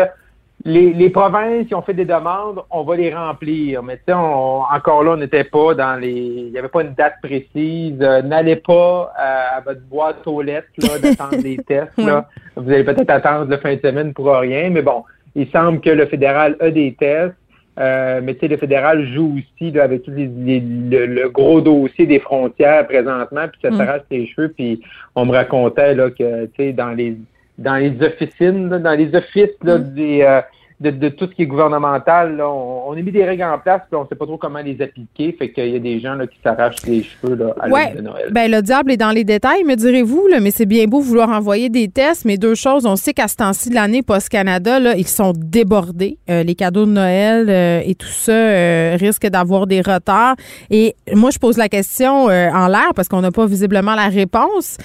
les, 0.65 0.93
les 0.95 1.11
provinces 1.11 1.67
qui 1.67 1.75
ont 1.75 1.83
fait 1.83 1.93
des 1.95 2.05
demandes, 2.07 2.61
on 2.71 2.83
va 2.85 2.97
les 2.97 3.15
remplir. 3.15 3.83
Mais 3.83 3.97
tu 3.99 4.03
sais, 4.09 4.15
on- 4.15 4.62
encore 4.62 5.03
là, 5.05 5.12
on 5.12 5.17
n'était 5.19 5.45
pas 5.45 5.75
dans 5.75 6.01
les. 6.01 6.11
Il 6.12 6.51
n'y 6.53 6.59
avait 6.59 6.69
pas 6.69 6.83
une 6.83 6.95
date 6.95 7.15
précise. 7.23 7.99
Euh, 8.01 8.23
N'allez 8.23 8.57
pas 8.57 9.12
euh, 9.21 9.59
à 9.59 9.61
votre 9.61 9.83
boîte 9.83 10.27
aux 10.27 10.41
lettres 10.41 10.69
là, 10.79 10.99
d'attendre 10.99 11.43
des 11.43 11.57
tests. 11.69 11.97
Là. 11.99 12.29
Vous 12.57 12.71
allez 12.71 12.85
peut-être 12.85 13.11
attendre 13.11 13.51
la 13.51 13.59
fin 13.59 13.75
de 13.75 13.81
semaine 13.81 14.15
pour 14.15 14.27
rien, 14.35 14.71
mais 14.71 14.83
bon, 14.83 15.05
il 15.35 15.49
semble 15.51 15.81
que 15.81 15.91
le 15.91 16.07
fédéral 16.07 16.57
a 16.61 16.71
des 16.71 16.95
tests. 16.99 17.35
Euh, 17.77 18.21
mais 18.23 18.35
tu 18.35 18.41
sais, 18.41 18.49
le 18.49 18.57
fédéral 18.57 19.05
joue 19.12 19.37
aussi 19.37 19.73
là, 19.73 19.83
avec 19.83 20.05
tous 20.05 20.12
les, 20.12 20.27
les- 20.29 20.61
le, 20.61 21.07
le 21.07 21.29
gros 21.29 21.61
dossier 21.61 22.07
des 22.07 22.21
frontières 22.21 22.87
présentement, 22.87 23.49
puis 23.51 23.61
ça 23.62 23.71
Mm. 23.73 23.77
s'arrache 23.77 24.03
les 24.12 24.27
cheveux, 24.29 24.49
puis 24.57 24.81
on 25.17 25.27
me 25.27 25.33
racontait 25.33 25.93
là 25.97 26.09
que 26.11 26.45
tu 26.47 26.51
sais 26.57 26.73
dans 26.73 26.91
les 26.91 27.17
dans 27.59 27.77
les 27.77 27.95
officines, 28.03 28.69
là, 28.69 28.79
dans 28.79 28.99
les 28.99 29.15
offices 29.15 29.57
là, 29.63 29.79
des 29.79 30.23
euh, 30.23 30.41
de, 30.85 30.91
de 30.91 31.09
tout 31.09 31.26
ce 31.26 31.35
qui 31.35 31.43
est 31.43 31.47
gouvernemental, 31.47 32.37
là, 32.37 32.49
on, 32.49 32.82
on 32.89 32.93
a 32.93 32.97
mis 33.01 33.11
des 33.11 33.24
règles 33.24 33.43
en 33.45 33.59
place, 33.59 33.80
puis 33.91 33.99
on 33.99 34.07
sait 34.07 34.14
pas 34.14 34.26
trop 34.26 34.37
comment 34.37 34.61
les 34.61 34.80
appliquer, 34.82 35.35
fait 35.39 35.51
qu'il 35.51 35.68
y 35.70 35.76
a 35.76 35.78
des 35.78 35.99
gens 36.01 36.14
là, 36.14 36.26
qui 36.26 36.37
s'arrachent 36.43 36.85
les 36.87 37.03
cheveux 37.03 37.35
là, 37.35 37.55
à 37.61 37.68
Ouais. 37.68 37.95
de 37.95 38.01
Noël. 38.03 38.28
Ben, 38.30 38.51
le 38.51 38.61
diable 38.62 38.93
est 38.93 38.97
dans 38.97 39.11
les 39.11 39.24
détails, 39.24 39.64
me 39.64 39.74
direz-vous, 39.74 40.28
mais 40.41 40.51
c'est 40.51 40.66
bien 40.66 40.85
beau 40.85 41.01
vouloir 41.01 41.30
envoyer 41.30 41.68
des 41.70 41.89
tests, 41.89 42.24
mais 42.24 42.37
deux 42.37 42.55
choses. 42.55 42.87
On 42.87 42.97
sait 42.97 43.12
qu'à 43.14 43.28
ce 43.28 43.37
temps-ci 43.37 43.70
de 43.70 43.74
l'année, 43.74 44.03
Post-Canada, 44.03 44.78
ils 44.97 45.07
sont 45.07 45.32
débordés. 45.37 46.18
Euh, 46.30 46.43
les 46.43 46.55
cadeaux 46.55 46.85
de 46.87 46.91
Noël 46.91 47.47
euh, 47.49 47.80
et 47.85 47.95
tout 47.95 48.07
ça 48.07 48.32
euh, 48.32 48.97
risquent 49.01 49.28
d'avoir 49.28 49.66
des 49.66 49.80
retards. 49.80 50.37
Et 50.70 50.95
moi, 51.14 51.30
je 51.30 51.39
pose 51.39 51.57
la 51.57 51.68
question 51.68 52.24
en 52.26 52.68
l'air 52.68 52.91
parce 52.95 53.09
qu'on 53.09 53.20
n'a 53.20 53.30
pas 53.30 53.47
visiblement 53.47 53.95
la 53.95 54.09
réponse. 54.09 54.76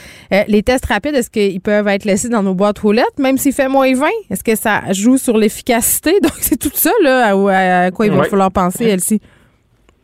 Les 0.48 0.64
tests 0.64 0.86
rapides, 0.86 1.16
est-ce 1.16 1.30
qu'ils 1.30 1.62
peuvent 1.62 1.88
être 1.88 2.06
laissés 2.06 2.30
dans 2.30 2.44
nos 2.44 2.54
boîtes 2.54 2.84
aux 2.84 2.92
lettres, 2.92 3.20
même 3.20 3.38
s'il 3.38 3.54
fait 3.54 3.68
moins 3.68 3.94
20? 3.94 4.06
Est-ce 4.30 4.44
que 4.44 4.56
ça 4.56 4.82
joue 4.92 5.18
sur 5.18 5.38
l'efficacité? 5.38 5.89
Donc, 6.24 6.34
c'est 6.42 6.58
tout 6.58 6.72
ça, 6.74 6.92
là, 7.04 7.28
à, 7.36 7.86
à 7.86 7.92
quoi 7.92 8.06
il 8.06 8.12
va 8.12 8.20
Ouais. 8.20 8.30
falloir 8.30 8.52
penser, 8.52 8.86
Elsie. 8.86 9.22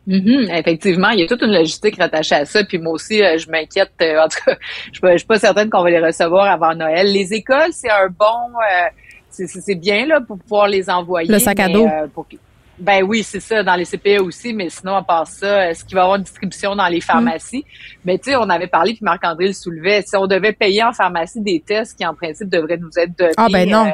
Mhm, 0.06 0.48
effectivement, 0.52 1.08
il 1.10 1.20
y 1.20 1.22
a 1.24 1.26
toute 1.26 1.42
une 1.42 1.52
logistique 1.52 1.96
rattachée 1.98 2.36
à 2.36 2.44
ça. 2.44 2.62
Puis 2.62 2.78
moi 2.78 2.92
aussi, 2.92 3.20
euh, 3.22 3.38
je 3.38 3.50
m'inquiète. 3.50 3.90
euh, 4.02 4.20
en 4.24 4.28
tout 4.28 4.38
cas, 4.46 4.56
je 4.86 4.92
suis 4.92 5.00
pas- 5.00 5.12
je 5.12 5.18
suis 5.18 5.26
pas 5.26 5.38
certaine 5.38 5.68
qu'on 5.68 5.82
va 5.82 5.90
les 5.90 5.98
recevoir 5.98 6.44
avant 6.46 6.74
Noël. 6.76 7.12
Les 7.12 7.32
écoles, 7.34 7.72
c'est 7.72 7.90
un 7.90 8.06
bon, 8.08 8.24
euh, 8.56 8.88
c'est- 9.30 9.74
bien 9.74 10.06
là 10.06 10.20
pour 10.20 10.38
pouvoir 10.38 10.68
les 10.68 10.88
envoyer. 10.88 11.30
Le 11.32 11.38
sac 11.40 11.58
à 11.58 11.66
mais, 11.66 11.72
dos. 11.72 11.86
euh, 11.86 12.06
pour 12.14 12.26
ben 12.78 13.02
oui, 13.04 13.22
c'est 13.22 13.40
ça, 13.40 13.62
dans 13.62 13.74
les 13.74 13.86
CPE 13.86 14.20
aussi, 14.20 14.52
mais 14.52 14.68
sinon, 14.68 14.96
à 14.96 15.02
part 15.02 15.26
ça, 15.26 15.70
est-ce 15.70 15.82
qu'il 15.82 15.94
va 15.94 16.02
y 16.02 16.04
avoir 16.04 16.18
une 16.18 16.24
distribution 16.24 16.76
dans 16.76 16.86
les 16.88 17.00
pharmacies? 17.00 17.64
Mais 18.04 18.18
tu 18.18 18.30
sais, 18.30 18.36
on 18.36 18.50
avait 18.50 18.66
parlé, 18.66 18.92
puis 18.92 19.00
Marc-André 19.02 19.46
le 19.46 19.52
soulevait, 19.54 20.02
si 20.02 20.14
on 20.14 20.26
devait 20.26 20.52
payer 20.52 20.84
en 20.84 20.92
pharmacie 20.92 21.40
des 21.40 21.60
tests 21.66 21.96
qui, 21.96 22.04
en 22.06 22.12
principe, 22.14 22.50
devraient 22.50 22.76
nous 22.76 22.90
être 22.98 23.16
donnés, 23.18 23.32
Ah, 23.38 23.46
ben 23.50 23.66
non. 23.68 23.86
euh, 23.86 23.90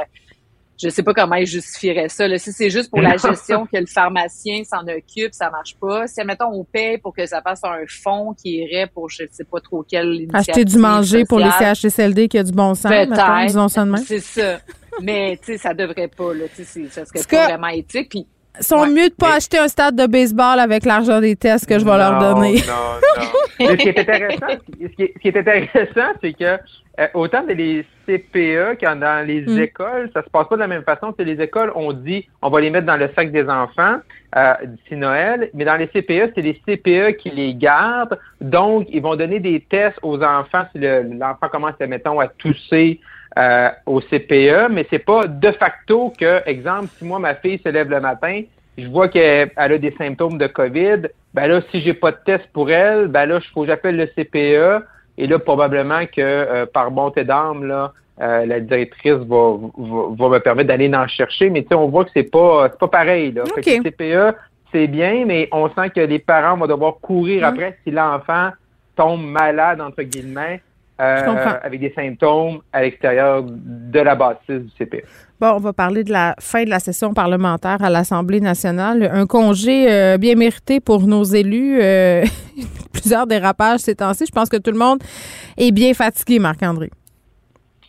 je 0.80 0.88
sais 0.88 1.02
pas 1.02 1.14
comment 1.14 1.36
ils 1.36 1.46
justifieraient 1.46 2.08
ça. 2.08 2.28
Là. 2.28 2.38
Si 2.38 2.52
c'est 2.52 2.70
juste 2.70 2.90
pour 2.90 3.00
la 3.00 3.16
gestion 3.16 3.66
que 3.66 3.78
le 3.78 3.86
pharmacien 3.86 4.62
s'en 4.64 4.82
occupe, 4.86 5.32
ça 5.32 5.50
marche 5.50 5.76
pas. 5.80 6.06
Si, 6.06 6.20
admettons, 6.20 6.48
on 6.52 6.64
paye 6.64 6.98
pour 6.98 7.14
que 7.14 7.24
ça 7.26 7.40
passe 7.40 7.62
à 7.64 7.72
un 7.72 7.84
fonds 7.88 8.34
qui 8.34 8.58
irait 8.58 8.86
pour 8.92 9.08
je 9.10 9.24
sais 9.30 9.44
pas 9.44 9.60
trop 9.60 9.82
quelle 9.82 10.26
Acheter 10.32 10.64
du 10.64 10.78
manger 10.78 11.24
pour 11.24 11.38
les. 11.38 11.50
CHSLD 11.50 12.28
qui 12.28 12.38
a 12.38 12.42
du 12.42 12.52
bon 12.52 12.74
sens, 12.74 12.90
mettons, 12.90 13.14
disons 13.46 13.68
ça 13.68 13.84
de 13.84 13.90
même. 13.90 14.04
C'est 14.04 14.20
ça. 14.20 14.60
Mais, 15.00 15.38
tu 15.42 15.52
sais, 15.52 15.58
ça 15.58 15.72
devrait 15.72 16.08
pas, 16.08 16.34
là. 16.34 16.44
Tu 16.54 16.64
sais, 16.64 16.64
c'est- 16.64 16.88
ça 16.92 17.04
serait 17.06 17.24
pas 17.24 17.46
vraiment 17.46 17.68
éthique. 17.68 18.10
Puis, 18.10 18.26
Sont 18.60 18.86
mieux 18.86 19.08
de 19.08 19.14
pas 19.14 19.36
acheter 19.36 19.58
un 19.58 19.68
stade 19.68 19.96
de 19.96 20.06
baseball 20.06 20.58
avec 20.60 20.84
l'argent 20.84 21.20
des 21.20 21.36
tests 21.36 21.66
que 21.66 21.78
je 21.78 21.84
vais 21.84 21.96
leur 21.96 22.18
donner. 22.18 22.54
Non, 22.56 23.66
ce 23.68 23.72
qui 23.76 23.88
est 23.88 23.98
intéressant, 23.98 24.46
ce 24.50 24.86
qui 24.88 25.02
est, 25.04 25.12
ce 25.16 25.18
qui 25.20 25.28
est 25.28 25.36
intéressant, 25.36 26.12
c'est 26.20 26.32
que 26.34 26.44
euh, 27.00 27.06
autant 27.14 27.42
dans 27.42 27.56
les 27.56 27.86
CPE 28.06 28.76
que 28.78 28.94
dans 29.00 29.26
les 29.26 29.40
Mm. 29.46 29.58
écoles, 29.62 30.10
ça 30.12 30.22
se 30.22 30.28
passe 30.28 30.46
pas 30.48 30.56
de 30.56 30.60
la 30.60 30.66
même 30.66 30.82
façon. 30.82 31.12
Que 31.12 31.22
les 31.22 31.40
écoles, 31.40 31.72
on 31.74 31.92
dit, 31.94 32.28
on 32.42 32.50
va 32.50 32.60
les 32.60 32.68
mettre 32.68 32.86
dans 32.86 32.98
le 32.98 33.08
sac 33.16 33.32
des 33.32 33.48
enfants 33.48 33.96
euh, 34.36 34.52
d'ici 34.64 34.96
Noël, 34.96 35.48
mais 35.54 35.64
dans 35.64 35.76
les 35.76 35.86
CPE, 35.88 36.32
c'est 36.34 36.42
les 36.42 36.54
CPE 36.66 37.16
qui 37.16 37.30
les 37.30 37.54
gardent. 37.54 38.18
Donc, 38.42 38.86
ils 38.90 39.00
vont 39.00 39.16
donner 39.16 39.40
des 39.40 39.60
tests 39.60 39.98
aux 40.02 40.22
enfants 40.22 40.64
si 40.72 40.78
le- 40.78 41.04
l'enfant 41.18 41.48
commence, 41.50 41.72
mettons, 41.80 42.20
à 42.20 42.28
tousser 42.28 43.00
euh, 43.38 43.70
au 43.86 44.00
CPE, 44.00 44.68
mais 44.70 44.86
c'est 44.90 44.98
pas 44.98 45.26
de 45.26 45.52
facto 45.52 46.12
que, 46.18 46.46
exemple, 46.46 46.88
si 46.98 47.04
moi 47.04 47.18
ma 47.18 47.34
fille 47.34 47.60
se 47.64 47.68
lève 47.68 47.88
le 47.88 48.00
matin, 48.00 48.42
je 48.76 48.86
vois 48.88 49.08
qu'elle 49.08 49.50
elle 49.56 49.72
a 49.72 49.78
des 49.78 49.92
symptômes 49.92 50.38
de 50.38 50.46
COVID, 50.46 51.08
ben 51.34 51.46
là, 51.46 51.60
si 51.70 51.80
j'ai 51.80 51.94
pas 51.94 52.12
de 52.12 52.18
test 52.24 52.44
pour 52.52 52.70
elle, 52.70 53.08
ben 53.08 53.26
là, 53.26 53.38
il 53.42 53.50
faut 53.52 53.62
que 53.62 53.68
j'appelle 53.68 53.96
le 53.96 54.06
CPE, 54.06 54.84
et 55.18 55.26
là, 55.26 55.38
probablement 55.38 56.04
que 56.06 56.20
euh, 56.20 56.66
par 56.66 56.90
bonté 56.90 57.24
d'âme, 57.24 57.64
là, 57.64 57.92
euh, 58.20 58.44
la 58.46 58.60
directrice 58.60 59.12
va, 59.12 59.56
va, 59.76 60.28
va 60.28 60.28
me 60.28 60.38
permettre 60.38 60.68
d'aller 60.68 60.94
en 60.94 61.08
chercher, 61.08 61.50
mais 61.50 61.62
tu 61.62 61.68
sais, 61.68 61.74
on 61.74 61.88
voit 61.88 62.04
que 62.04 62.10
c'est 62.14 62.30
pas 62.30 62.68
c'est 62.70 62.78
pas 62.78 62.88
pareil. 62.88 63.32
Là. 63.32 63.44
Fait 63.54 63.62
que 63.62 63.70
le 63.70 63.82
CPE, 63.82 64.36
c'est 64.72 64.86
bien, 64.86 65.24
mais 65.26 65.48
on 65.52 65.68
sent 65.70 65.90
que 65.94 66.00
les 66.00 66.18
parents 66.18 66.56
vont 66.56 66.66
devoir 66.66 66.96
courir 67.00 67.44
Hum. 67.44 67.54
après 67.54 67.78
si 67.84 67.90
l'enfant 67.90 68.50
tombe 68.96 69.24
malade, 69.24 69.80
entre 69.80 70.02
guillemets, 70.02 70.60
euh, 71.02 71.58
avec 71.62 71.80
des 71.80 71.92
symptômes 71.94 72.60
à 72.72 72.82
l'extérieur 72.82 73.42
de 73.44 73.98
la 73.98 74.14
bâtisse 74.14 74.60
du 74.60 74.70
CPE. 74.78 75.04
Bon, 75.40 75.54
on 75.56 75.58
va 75.58 75.72
parler 75.72 76.04
de 76.04 76.12
la 76.12 76.36
fin 76.38 76.62
de 76.62 76.70
la 76.70 76.78
session 76.78 77.12
parlementaire 77.12 77.82
à 77.82 77.90
l'Assemblée 77.90 78.40
nationale. 78.40 79.10
Un 79.12 79.26
congé 79.26 79.90
euh, 79.90 80.16
bien 80.16 80.36
mérité 80.36 80.78
pour 80.78 81.02
nos 81.02 81.24
élus. 81.24 81.80
euh, 81.82 82.24
plusieurs 82.92 83.26
dérapages 83.26 83.80
ces 83.80 83.96
temps-ci. 83.96 84.26
Je 84.26 84.32
pense 84.32 84.48
que 84.48 84.58
tout 84.58 84.70
le 84.70 84.78
monde 84.78 85.00
est 85.58 85.72
bien 85.72 85.92
fatigué, 85.92 86.38
Marc-André. 86.38 86.90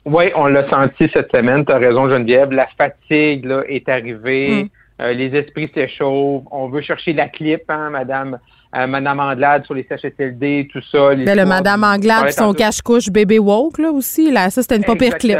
Oui, 0.05 0.31
on 0.35 0.47
l'a 0.47 0.67
senti 0.69 1.07
cette 1.13 1.31
semaine. 1.31 1.65
Tu 1.65 1.71
as 1.71 1.77
raison, 1.77 2.09
Geneviève. 2.09 2.51
La 2.51 2.67
fatigue 2.77 3.45
là, 3.45 3.61
est 3.67 3.87
arrivée. 3.87 4.63
Mm. 4.63 5.03
Les 5.11 5.35
esprits 5.35 5.69
s'échauffent. 5.73 6.45
On 6.49 6.67
veut 6.69 6.81
chercher 6.81 7.13
la 7.13 7.27
clip, 7.27 7.61
hein, 7.69 7.91
Madame, 7.91 8.39
euh, 8.75 8.87
Madame 8.87 9.19
Anglade 9.19 9.65
sur 9.65 9.73
les 9.75 9.83
CHSLD, 9.87 10.67
tout 10.71 10.81
ça. 10.91 11.13
les 11.13 11.25
Ben, 11.25 11.35
le 11.37 11.45
Madame 11.45 11.83
Anglade, 11.83 12.23
son 12.31 12.53
cache-couche 12.53 13.09
bébé 13.09 13.39
woke, 13.39 13.77
là 13.77 13.91
aussi. 13.91 14.31
Là, 14.31 14.49
ça, 14.49 14.61
c'était 14.61 14.77
une 14.77 14.83
pas 14.83 14.95
pire 14.95 15.17
clip. 15.19 15.37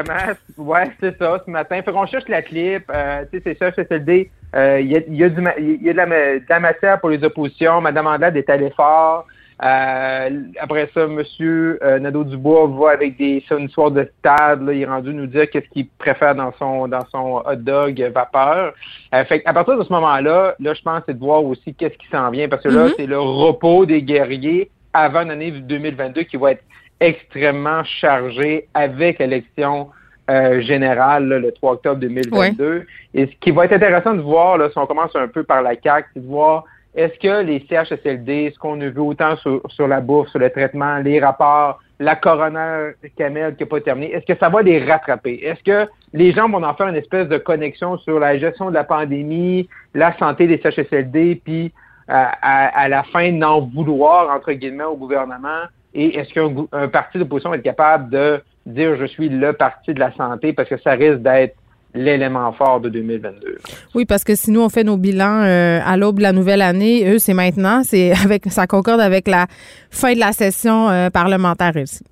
Ouais, 0.58 0.92
c'est 1.00 1.18
ça, 1.18 1.42
ce 1.46 1.50
matin. 1.50 1.82
Fait 1.84 1.92
qu'on 1.92 2.06
cherche 2.06 2.28
la 2.28 2.42
clip. 2.42 2.84
Euh, 2.94 3.24
tu 3.32 3.40
sais, 3.40 3.44
c'est 3.46 3.58
ça, 3.58 3.72
CHSLD. 3.72 4.30
euh, 4.56 4.80
Il 4.82 4.92
y, 4.92 4.98
a, 4.98 5.00
y 5.08 5.24
a 5.24 5.30
du 5.30 5.42
y 5.84 5.90
a 5.90 5.94
de 5.94 5.98
la, 5.98 6.06
ma- 6.06 6.16
de 6.16 6.44
la 6.48 6.60
matière 6.60 7.00
pour 7.00 7.10
les 7.10 7.24
oppositions. 7.24 7.82
Madame 7.82 8.08
Anglade 8.08 8.38
est 8.38 8.50
allée 8.50 8.72
fort. 8.76 9.26
Euh, 9.62 10.30
après 10.60 10.90
ça, 10.94 11.08
Monsieur 11.08 11.80
euh, 11.84 12.00
Nadeau-Dubois 12.00 12.68
va 12.68 12.92
avec 12.92 13.18
des 13.18 13.44
ça, 13.48 13.56
une 13.56 13.70
soirée 13.70 13.92
de 13.92 14.12
stade. 14.20 14.64
Là, 14.64 14.74
il 14.74 14.82
est 14.82 14.86
rendu 14.86 15.14
nous 15.14 15.28
dire 15.28 15.50
qu'est-ce 15.50 15.70
qu'il 15.70 15.88
préfère 15.90 16.36
dans 16.36 16.52
son 16.58 16.88
dans 16.88 17.06
son 17.12 17.44
hot 17.46 17.56
dog 17.58 18.00
vapeur. 18.14 18.74
Euh, 19.14 19.26
fait 19.26 19.42
à 19.46 19.54
partir 19.54 19.78
de 19.78 19.84
ce 19.84 19.94
moment-là, 19.94 20.56
là, 20.60 20.74
je 20.74 20.82
pense 20.82 21.02
c'est 21.08 21.14
de 21.14 21.20
voir 21.20 21.44
aussi 21.44 21.74
qu'est-ce 21.76 21.98
qui 21.98 22.08
s'en 22.12 22.30
vient 22.32 22.48
parce 22.50 22.64
que 22.64 22.70
là, 22.70 22.86
Mhm. 22.86 22.94
c'est 22.98 23.06
le 23.06 23.20
repos 23.20 23.86
des 23.86 24.02
guerriers 24.02 24.70
avant 24.94 25.24
l'année 25.24 25.52
2022 25.52 26.24
qui 26.24 26.38
va 26.38 26.52
être 26.52 26.64
extrêmement 27.00 27.84
chargé 27.84 28.68
avec 28.74 29.20
l'élection 29.20 29.90
euh, 30.30 30.62
générale 30.62 31.28
là, 31.28 31.38
le 31.40 31.52
3 31.52 31.74
octobre 31.74 32.00
2022. 32.00 32.86
Et 33.14 33.26
ce 33.26 33.32
qui 33.42 33.52
va 33.52 33.66
être 33.66 33.74
intéressant 33.74 34.14
de 34.14 34.22
voir, 34.22 34.58
là, 34.58 34.70
si 34.72 34.78
on 34.78 34.86
commence 34.86 35.14
un 35.16 35.28
peu 35.28 35.44
par 35.44 35.62
la 35.62 35.72
CAQ, 35.82 36.08
c'est 36.14 36.22
de 36.22 36.28
voir 36.28 36.64
est-ce 36.96 37.18
que 37.20 37.44
les 37.44 37.66
CHSLD, 37.68 38.52
ce 38.54 38.60
qu'on 38.60 38.80
a 38.82 38.90
vu 38.90 39.00
autant 39.00 39.36
sur, 39.38 39.62
sur 39.70 39.88
la 39.88 40.00
bourse, 40.00 40.30
sur 40.30 40.40
le 40.40 40.50
traitement, 40.50 40.98
les 40.98 41.20
rapports, 41.20 41.80
la 42.00 42.16
coroner 42.16 42.92
Kamel 43.18 43.56
qui 43.56 43.64
n'a 43.64 43.70
pas 43.70 43.82
terminé, 43.82 44.12
est-ce 44.14 44.26
que 44.26 44.38
ça 44.40 44.50
va 44.50 44.62
les 44.62 44.84
rattraper? 44.84 45.40
Est-ce 45.44 45.64
que 45.64 45.90
les 46.14 46.32
gens 46.34 46.50
vont 46.50 46.64
en 46.64 46.74
faire 46.76 46.88
une 46.88 46.96
espèce 46.96 47.28
de 47.28 47.38
connexion 47.38 47.98
sur 47.98 48.20
la 48.20 48.38
gestion 48.38 48.70
de 48.70 48.76
la 48.76 48.84
pandémie, 48.84 49.68
la 49.94 50.16
santé 50.18 50.48
des 50.48 50.60
CHSLD, 50.60 51.42
puis 51.44 51.72
euh, 52.10 52.26
à, 52.42 52.82
à 52.82 52.88
la 52.88 53.04
fin 53.04 53.32
n'en 53.32 53.62
vouloir, 53.62 54.30
entre 54.36 54.52
guillemets, 54.52 54.84
au 54.84 54.98
gouvernement? 54.98 55.64
Et 55.96 56.18
est-ce 56.18 56.34
qu'un 56.34 56.88
parti 56.90 57.18
d'opposition 57.18 57.50
va 57.52 57.58
être 57.58 57.64
capable 57.64 58.10
de 58.10 58.42
dire 58.66 58.96
je 58.98 59.06
suis 59.06 59.30
le 59.30 59.54
parti 59.54 59.94
de 59.94 60.00
la 60.00 60.12
santé 60.14 60.54
parce 60.54 60.70
que 60.70 60.78
ça 60.78 60.92
risque 60.92 61.22
d'être 61.22 61.56
l'élément 61.94 62.52
fort 62.54 62.80
de 62.80 62.90
2022? 62.90 63.58
Oui, 63.96 64.06
parce 64.06 64.24
que 64.24 64.36
si 64.36 64.52
nous, 64.52 64.62
on 64.62 64.70
fait 64.70 64.84
nos 64.84 64.98
bilans 64.98 65.44
euh, 65.44 65.80
à 65.86 65.98
l'aube 65.98 66.18
de 66.18 66.24
la 66.24 66.32
nouvelle 66.32 66.62
année, 66.62 67.10
eux, 67.10 67.20
c'est 67.20 67.34
maintenant. 67.34 67.84
C'est 67.84 68.12
avec 68.24 68.46
ça 68.52 68.68
concorde 68.68 69.02
avec 69.02 69.28
la 69.28 69.48
fin 69.90 70.14
de 70.14 70.20
la 70.20 70.32
session 70.32 70.90
euh, 70.90 71.10
parlementaire 71.10 71.76
ici. 71.78 72.04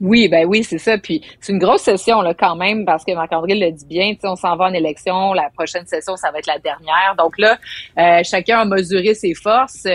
Oui, 0.00 0.28
ben 0.28 0.46
oui, 0.46 0.64
c'est 0.64 0.78
ça. 0.78 0.96
Puis 0.96 1.22
c'est 1.40 1.52
une 1.52 1.58
grosse 1.58 1.82
session 1.82 2.22
là 2.22 2.32
quand 2.32 2.56
même 2.56 2.86
parce 2.86 3.04
que 3.04 3.12
Marc-André 3.12 3.54
le 3.54 3.70
dit 3.70 3.84
bien. 3.84 4.14
Tu 4.14 4.20
sais, 4.20 4.28
on 4.28 4.36
s'en 4.36 4.56
va 4.56 4.66
en 4.66 4.72
élection. 4.72 5.34
La 5.34 5.50
prochaine 5.50 5.86
session, 5.86 6.16
ça 6.16 6.30
va 6.30 6.38
être 6.38 6.46
la 6.46 6.58
dernière. 6.58 7.14
Donc 7.18 7.38
là, 7.38 7.58
euh, 7.98 8.22
chacun 8.24 8.60
a 8.60 8.64
mesuré 8.64 9.14
ses 9.14 9.34
forces. 9.34 9.86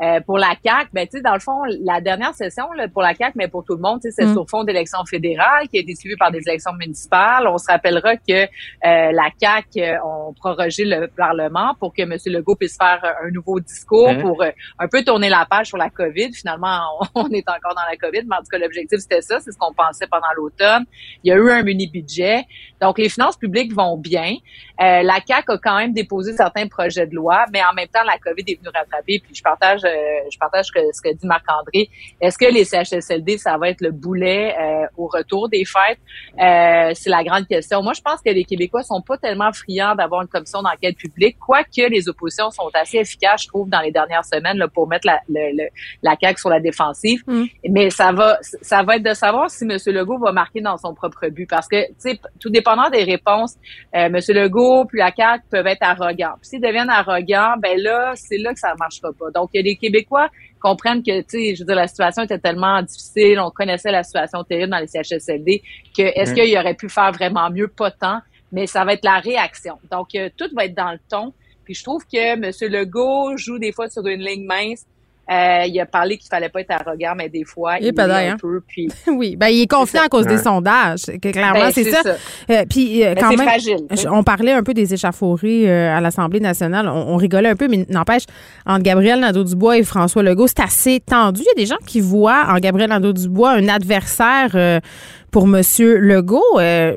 Euh, 0.00 0.20
pour 0.20 0.38
la 0.38 0.54
CAC, 0.62 0.88
ben 0.92 1.06
tu 1.06 1.16
sais, 1.18 1.22
dans 1.22 1.34
le 1.34 1.40
fond, 1.40 1.62
la 1.84 2.00
dernière 2.00 2.34
session 2.34 2.70
là, 2.72 2.86
pour 2.88 3.02
la 3.02 3.14
CAC, 3.14 3.34
mais 3.34 3.48
pour 3.48 3.64
tout 3.64 3.74
le 3.74 3.80
monde, 3.80 4.00
c'est 4.02 4.24
Mm. 4.24 4.32
sur 4.32 4.48
fond 4.48 4.62
d'élection 4.64 5.04
fédérale 5.04 5.66
qui 5.68 5.78
a 5.78 5.80
été 5.80 5.94
suivie 5.96 6.16
par 6.16 6.30
des 6.30 6.40
élections 6.46 6.72
municipales. 6.74 7.46
On 7.48 7.58
se 7.58 7.66
rappellera 7.66 8.16
que 8.16 8.42
euh, 8.44 8.46
la 8.82 9.30
CAC 9.40 9.66
euh, 9.78 9.96
ont 10.04 10.32
prorogé 10.34 10.84
le 10.84 11.08
Parlement 11.08 11.74
pour 11.80 11.92
que 11.92 12.02
M. 12.02 12.16
Legault 12.26 12.54
puisse 12.56 12.76
faire 12.76 13.00
euh, 13.04 13.26
un 13.26 13.30
nouveau 13.30 13.58
discours 13.60 14.12
Mhm. 14.12 14.22
pour 14.22 14.42
euh, 14.42 14.50
un 14.78 14.88
peu 14.88 15.02
tourner 15.02 15.28
la 15.28 15.46
page 15.50 15.66
sur 15.68 15.78
la 15.78 15.90
COVID. 15.90 16.32
Finalement, 16.32 16.78
on, 17.00 17.06
on 17.26 17.28
est 17.30 17.48
encore 17.48 17.74
dans 17.74 17.88
la 17.90 17.96
COVID, 17.96 18.22
mais 18.28 18.36
en 18.36 18.40
tout 18.40 18.50
cas, 18.52 18.58
l'objectif, 18.58 18.98
c'était 19.00 19.20
ça. 19.22 19.40
C'est 19.40 19.52
ce 19.52 19.58
qu'on 19.58 19.72
pensait 19.72 20.06
pendant 20.06 20.32
l'automne. 20.36 20.84
Il 21.24 21.28
y 21.30 21.32
a 21.32 21.36
eu 21.36 21.50
un 21.50 21.62
mini-budget. 21.62 22.44
Donc, 22.80 22.98
les 22.98 23.08
finances 23.08 23.36
publiques 23.36 23.72
vont 23.74 23.96
bien. 23.96 24.34
Euh, 24.80 25.02
la 25.02 25.20
CAC 25.20 25.50
a 25.50 25.58
quand 25.58 25.76
même 25.78 25.92
déposé 25.92 26.32
certains 26.34 26.66
projets 26.68 27.06
de 27.06 27.14
loi, 27.14 27.44
mais 27.52 27.60
en 27.62 27.72
même 27.74 27.88
temps, 27.88 28.02
la 28.04 28.16
COVID 28.18 28.44
est 28.46 28.56
venue 28.58 28.68
rattraper. 28.74 29.20
Puis 29.24 29.34
je 29.34 29.42
partage, 29.42 29.80
euh, 29.84 29.88
je 30.32 30.38
partage 30.38 30.66
ce 30.66 30.72
que, 30.72 30.80
ce 30.92 31.02
que 31.02 31.14
dit 31.14 31.26
Marc-André. 31.26 31.88
Est-ce 32.20 32.38
que 32.38 32.44
les 32.46 32.64
CHSLD, 32.64 33.38
ça 33.38 33.56
va 33.58 33.70
être 33.70 33.80
le 33.80 33.90
boulet 33.90 34.54
euh, 34.58 34.86
au 34.96 35.06
retour 35.08 35.48
des 35.48 35.64
fêtes? 35.64 35.98
Euh, 36.40 36.92
c'est 36.94 37.10
la 37.10 37.24
grande 37.24 37.46
question. 37.46 37.82
Moi, 37.82 37.92
je 37.94 38.02
pense 38.02 38.20
que 38.24 38.30
les 38.30 38.44
Québécois 38.44 38.82
sont 38.82 39.00
pas 39.02 39.16
tellement 39.18 39.50
friands 39.52 39.94
d'avoir 39.96 40.22
une 40.22 40.28
commission 40.28 40.62
d'enquête 40.62 40.96
publique, 40.96 41.36
quoique 41.44 41.88
les 41.90 42.08
oppositions 42.08 42.50
sont 42.50 42.70
assez 42.74 42.98
efficaces, 42.98 43.42
je 43.42 43.48
trouve, 43.48 43.68
dans 43.68 43.80
les 43.80 43.90
dernières 43.90 44.24
semaines 44.24 44.58
là, 44.58 44.68
pour 44.68 44.86
mettre 44.88 45.06
la, 45.06 45.20
le- 45.28 45.56
le- 45.56 45.68
la 46.02 46.14
CAQ 46.20 46.38
sur 46.38 46.50
la 46.50 46.60
défensive. 46.60 47.22
Mais 47.68 47.90
ça 47.90 48.12
va, 48.12 48.38
ça 48.42 48.82
va 48.82 48.96
être 48.96 49.02
de 49.04 49.14
savoir 49.14 49.50
si 49.50 49.64
M. 49.64 49.76
Legault 49.86 50.18
va 50.18 50.32
marquer 50.32 50.60
dans 50.60 50.76
son 50.76 50.94
propre 50.94 51.28
but. 51.28 51.48
Parce 51.48 51.66
que, 51.68 51.86
tu 51.88 51.94
sais, 51.98 52.20
tout 52.40 52.50
dépendant 52.50 52.90
des 52.90 53.02
réponses, 53.04 53.56
euh, 53.96 54.06
M. 54.06 54.16
Legault 54.28 54.67
puis 54.86 54.98
la 54.98 55.12
CAQ 55.14 55.44
peuvent 55.50 55.66
être 55.66 55.82
arrogants. 55.82 56.34
Puis 56.40 56.50
s'ils 56.50 56.60
deviennent 56.60 56.90
arrogants, 56.90 57.54
ben 57.58 57.78
là, 57.80 58.12
c'est 58.14 58.38
là 58.38 58.52
que 58.52 58.58
ça 58.60 58.74
marchera 58.78 59.10
pas. 59.18 59.30
Donc, 59.34 59.50
il 59.52 59.58
y 59.58 59.60
a 59.60 59.62
des 59.62 59.76
Québécois 59.76 60.28
comprennent 60.60 61.02
que, 61.02 61.20
tu 61.20 61.26
sais, 61.28 61.54
je 61.54 61.60
veux 61.62 61.66
dire, 61.66 61.76
la 61.76 61.86
situation 61.86 62.22
était 62.24 62.38
tellement 62.38 62.82
difficile, 62.82 63.38
on 63.40 63.50
connaissait 63.50 63.92
la 63.92 64.02
situation 64.02 64.42
terrible 64.44 64.70
dans 64.70 64.78
les 64.78 64.88
CHSLD, 64.88 65.62
que 65.96 66.02
est-ce 66.02 66.32
Mhm. 66.32 66.36
qu'il 66.36 66.58
aurait 66.58 66.74
pu 66.74 66.88
faire 66.88 67.12
vraiment 67.12 67.48
mieux? 67.50 67.68
Pas 67.68 67.90
tant, 67.92 68.20
mais 68.50 68.66
ça 68.66 68.84
va 68.84 68.94
être 68.94 69.04
la 69.04 69.18
réaction. 69.20 69.78
Donc, 69.90 70.08
euh, 70.16 70.28
tout 70.36 70.48
va 70.56 70.64
être 70.64 70.74
dans 70.74 70.90
le 70.92 70.98
ton. 71.08 71.32
Puis 71.64 71.74
je 71.74 71.84
trouve 71.84 72.04
que 72.06 72.16
M. 72.34 72.50
Legault 72.72 73.36
joue 73.36 73.58
des 73.58 73.72
fois 73.72 73.88
sur 73.88 74.06
une 74.06 74.20
ligne 74.20 74.46
mince. 74.46 74.84
Euh, 75.30 75.64
il 75.66 75.78
a 75.78 75.84
parlé 75.86 76.16
qu'il 76.16 76.28
fallait 76.28 76.48
pas 76.48 76.60
être 76.62 76.70
arrogant, 76.70 77.12
mais 77.16 77.28
des 77.28 77.44
fois, 77.44 77.76
Il 77.80 77.86
est 77.86 77.90
il 77.90 77.98
est 77.98 78.02
un 78.02 78.32
hein? 78.32 78.36
peu. 78.40 78.62
Puis 78.66 78.88
oui, 79.08 79.36
ben 79.36 79.48
il 79.48 79.60
est 79.62 79.66
confiant 79.70 80.02
à 80.04 80.08
cause 80.08 80.26
des 80.26 80.38
sondages. 80.38 81.02
que 81.20 81.30
clairement, 81.30 81.60
Ben, 81.60 81.70
c'est 81.70 81.84
c'est 81.84 81.90
ça. 81.92 82.02
ça. 82.02 82.16
Euh, 82.50 82.64
puis 82.68 83.04
euh, 83.04 83.12
Mais 83.14 83.20
quand 83.20 83.30
c'est 83.30 83.36
même, 83.36 83.46
fragile, 83.48 83.76
je- 83.90 84.08
on 84.08 84.22
parlait 84.22 84.52
un 84.52 84.62
peu 84.62 84.72
des 84.72 84.94
échauffourées 84.94 85.68
euh, 85.70 85.96
à 85.96 86.00
l'Assemblée 86.00 86.40
nationale. 86.40 86.88
On, 86.88 87.14
on 87.14 87.16
rigolait 87.16 87.50
un 87.50 87.56
peu, 87.56 87.68
mais 87.68 87.84
n'empêche, 87.90 88.22
entre 88.64 88.82
Gabriel 88.82 89.20
Nadeau-Dubois 89.20 89.78
et 89.78 89.82
François 89.82 90.22
Legault, 90.22 90.46
c'est 90.46 90.60
assez 90.60 91.00
tendu. 91.00 91.42
Il 91.42 91.46
y 91.46 91.50
a 91.50 91.62
des 91.62 91.66
gens 91.66 91.76
qui 91.86 92.00
voient 92.00 92.46
en 92.48 92.56
Gabriel 92.58 92.88
Nadeau-Dubois 92.88 93.50
un 93.50 93.68
adversaire 93.68 94.50
euh, 94.54 94.80
pour 95.30 95.46
Monsieur 95.46 95.98
Legault. 95.98 96.42
Euh, 96.58 96.96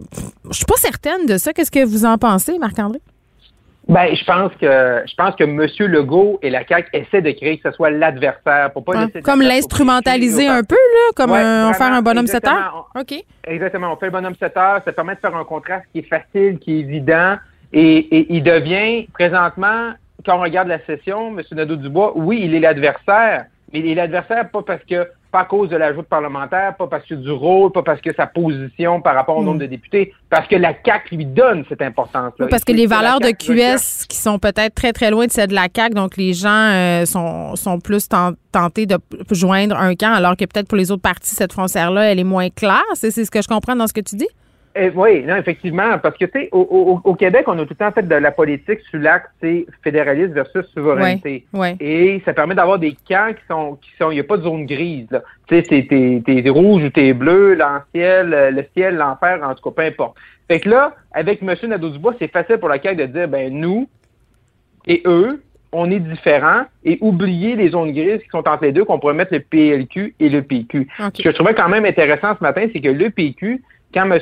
je 0.49 0.55
suis 0.55 0.65
pas 0.65 0.77
certaine 0.77 1.25
de 1.25 1.37
ça. 1.37 1.51
Qu'est-ce 1.51 1.71
que 1.71 1.83
vous 1.83 2.05
en 2.05 2.17
pensez, 2.17 2.57
Marc-André? 2.59 3.01
Ben, 3.91 4.15
je 4.15 4.23
pense 4.23 4.51
que 4.53 5.03
je 5.05 5.13
pense 5.15 5.35
que 5.35 5.43
M. 5.43 5.67
Legault 5.91 6.39
et 6.41 6.49
la 6.49 6.65
CAQ 6.65 6.87
essaient 6.93 7.21
de 7.21 7.31
créer 7.31 7.57
que 7.59 7.69
ce 7.69 7.75
soit 7.75 7.89
l'adversaire 7.89 8.71
pour 8.71 8.85
pas 8.85 8.93
Ouais, 8.93 9.05
laisser 9.07 9.21
comme 9.21 9.41
l'instrumentaliser 9.41 10.47
un 10.47 10.63
peu, 10.63 10.75
là, 10.75 11.11
comme 11.15 11.31
Ouais, 11.31 11.39
un- 11.39 11.63
vraiment, 11.71 11.73
faire 11.73 11.93
un 11.93 12.01
bonhomme 12.01 12.27
7 12.27 12.37
exactement. 12.43 12.61
heures? 12.61 12.89
OK. 12.97 13.13
Exactement. 13.45 13.91
On 13.91 13.97
fait 13.97 14.05
le 14.05 14.11
bonhomme 14.13 14.35
7 14.39 14.55
heures. 14.55 14.81
Ça 14.85 14.93
permet 14.93 15.15
de 15.15 15.19
faire 15.19 15.35
un 15.35 15.43
contraste 15.43 15.85
qui 15.91 15.99
est 15.99 16.07
facile, 16.07 16.57
qui 16.59 16.77
est 16.77 16.79
évident. 16.79 17.35
Et, 17.73 17.97
et 18.17 18.33
il 18.33 18.43
devient, 18.43 19.07
présentement, 19.13 19.91
quand 20.25 20.37
on 20.37 20.41
regarde 20.41 20.69
la 20.69 20.79
session, 20.85 21.37
M. 21.37 21.41
Nadeau-Dubois, 21.51 22.13
oui, 22.15 22.41
il 22.43 22.55
est 22.55 22.59
l'adversaire, 22.61 23.45
mais 23.73 23.79
il 23.79 23.87
est 23.89 23.95
l'adversaire 23.95 24.49
pas 24.51 24.61
parce 24.61 24.83
que, 24.89 25.05
pas 25.31 25.39
à 25.41 25.45
cause 25.45 25.69
de 25.69 25.77
l'ajout 25.77 26.03
parlementaire, 26.03 26.75
pas 26.75 26.87
parce 26.87 27.05
que 27.05 27.15
du 27.15 27.31
rôle, 27.31 27.71
pas 27.71 27.83
parce 27.83 28.01
que 28.01 28.13
sa 28.13 28.27
position 28.27 29.01
par 29.01 29.15
rapport 29.15 29.37
au 29.37 29.43
nombre 29.43 29.59
de 29.59 29.65
députés, 29.65 30.13
parce 30.29 30.47
que 30.47 30.55
la 30.57 30.73
CAQ 30.85 31.15
lui 31.15 31.25
donne 31.25 31.63
cette 31.69 31.81
importance-là. 31.81 32.45
Oui, 32.45 32.47
parce 32.49 32.63
que 32.65 32.73
les 32.73 32.85
valeurs 32.87 33.19
de. 33.19 33.31
QS 33.31 34.05
qui 34.07 34.17
sont 34.17 34.37
peut-être 34.39 34.75
très, 34.75 34.91
très 34.93 35.09
loin 35.09 35.25
de 35.25 35.31
celles 35.31 35.47
de 35.47 35.55
la 35.55 35.67
CAQ, 35.73 35.95
donc 35.95 36.17
les 36.17 36.33
gens 36.33 36.49
euh, 36.49 37.05
sont, 37.05 37.55
sont 37.55 37.79
plus 37.79 38.07
ten- 38.09 38.35
tentés 38.51 38.85
de 38.85 38.97
joindre 39.31 39.77
un 39.77 39.95
camp, 39.95 40.13
alors 40.13 40.35
que 40.35 40.43
peut-être 40.45 40.67
pour 40.67 40.77
les 40.77 40.91
autres 40.91 41.01
partis, 41.01 41.33
cette 41.33 41.53
frontière-là, 41.53 42.11
elle 42.11 42.19
est 42.19 42.23
moins 42.25 42.49
claire. 42.49 42.83
C'est 42.95 43.11
c'est 43.11 43.23
ce 43.25 43.31
que 43.31 43.41
je 43.41 43.47
comprends 43.47 43.75
dans 43.75 43.87
ce 43.87 43.93
que 43.93 44.01
tu 44.01 44.15
dis? 44.17 44.27
Eh, 44.75 44.89
oui, 44.95 45.23
non, 45.25 45.35
effectivement, 45.35 45.97
parce 45.99 46.17
que 46.17 46.25
tu 46.25 46.31
sais, 46.31 46.49
au, 46.51 46.59
au- 47.03 47.09
au 47.09 47.15
Québec, 47.15 47.43
on 47.47 47.53
a 47.59 47.63
tout 47.63 47.67
le 47.71 47.75
temps 47.75 47.91
fait 47.91 48.07
de 48.07 48.15
la 48.15 48.31
politique 48.31 48.79
sur 48.89 48.99
l'axe 48.99 49.27
c'est 49.41 49.65
fédéralisme 49.83 50.33
versus 50.33 50.65
souveraineté. 50.73 51.45
Ouais, 51.53 51.59
ouais. 51.59 51.75
Et 51.79 52.21
ça 52.25 52.33
permet 52.33 52.55
d'avoir 52.55 52.79
des 52.79 52.95
camps 53.07 53.31
qui 53.33 53.43
sont, 53.49 53.75
qui 53.81 53.89
sont, 53.99 54.11
il 54.11 54.15
n'y 54.15 54.19
a 54.21 54.23
pas 54.23 54.37
de 54.37 54.43
zone 54.43 54.65
grise. 54.65 55.07
là. 55.11 55.21
Tu 55.47 55.55
sais, 55.55 55.63
t'es, 55.63 55.87
t'es, 55.89 56.41
t'es 56.41 56.49
rouge 56.49 56.83
ou 56.83 56.89
t'es 56.89 57.13
bleu, 57.13 57.55
l'anciel, 57.55 58.33
euh, 58.33 58.51
le 58.51 58.63
ciel, 58.75 58.95
l'enfer, 58.95 59.39
en 59.43 59.53
tout 59.55 59.69
cas, 59.69 59.75
peu 59.83 59.87
importe. 59.87 60.17
Fait 60.47 60.59
que 60.59 60.69
là, 60.69 60.95
avec 61.11 61.41
M. 61.43 61.53
Nadeau-Dubois, 61.67 62.15
c'est 62.19 62.31
facile 62.31 62.57
pour 62.57 62.69
la 62.69 62.81
CAQ 62.81 62.95
de 62.95 63.05
dire, 63.07 63.27
ben 63.27 63.53
nous 63.53 63.87
et 64.87 65.01
eux, 65.05 65.41
on 65.73 65.89
est 65.91 65.99
différents 65.99 66.63
et 66.83 66.97
oublier 67.01 67.55
les 67.55 67.69
zones 67.69 67.91
grises 67.93 68.21
qui 68.21 68.29
sont 68.29 68.45
entre 68.47 68.63
les 68.63 68.71
deux, 68.73 68.83
qu'on 68.83 68.99
pourrait 68.99 69.13
mettre 69.13 69.33
le 69.33 69.39
PLQ 69.39 70.15
et 70.19 70.29
le 70.29 70.41
PQ. 70.41 70.87
Ce 71.13 71.23
que 71.23 71.29
je 71.31 71.35
trouvais 71.35 71.53
quand 71.53 71.69
même 71.69 71.85
intéressant 71.85 72.35
ce 72.37 72.43
matin, 72.43 72.65
c'est 72.73 72.81
que 72.81 72.89
le 72.89 73.09
PQ, 73.09 73.61
quand 73.93 74.09
M. 74.11 74.19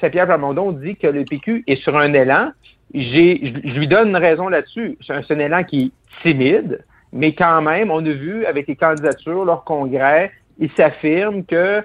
Saint-Pierre 0.00 0.26
Plamondon 0.26 0.72
dit 0.72 0.96
que 0.96 1.06
le 1.06 1.24
PQ 1.24 1.64
est 1.66 1.82
sur 1.82 1.96
un 1.96 2.12
élan, 2.12 2.52
j'ai, 2.94 3.54
je 3.64 3.78
lui 3.78 3.88
donne 3.88 4.08
une 4.08 4.16
raison 4.16 4.48
là-dessus. 4.48 4.98
C'est 5.06 5.12
un, 5.12 5.22
c'est 5.22 5.34
un 5.34 5.38
élan 5.38 5.64
qui 5.64 5.80
est 5.84 6.22
timide, 6.22 6.84
mais 7.12 7.34
quand 7.34 7.62
même, 7.62 7.90
on 7.90 8.04
a 8.04 8.10
vu 8.10 8.44
avec 8.46 8.66
les 8.66 8.76
candidatures, 8.76 9.44
leur 9.44 9.64
congrès, 9.64 10.32
ils 10.58 10.70
s'affirment 10.72 11.44
que 11.44 11.82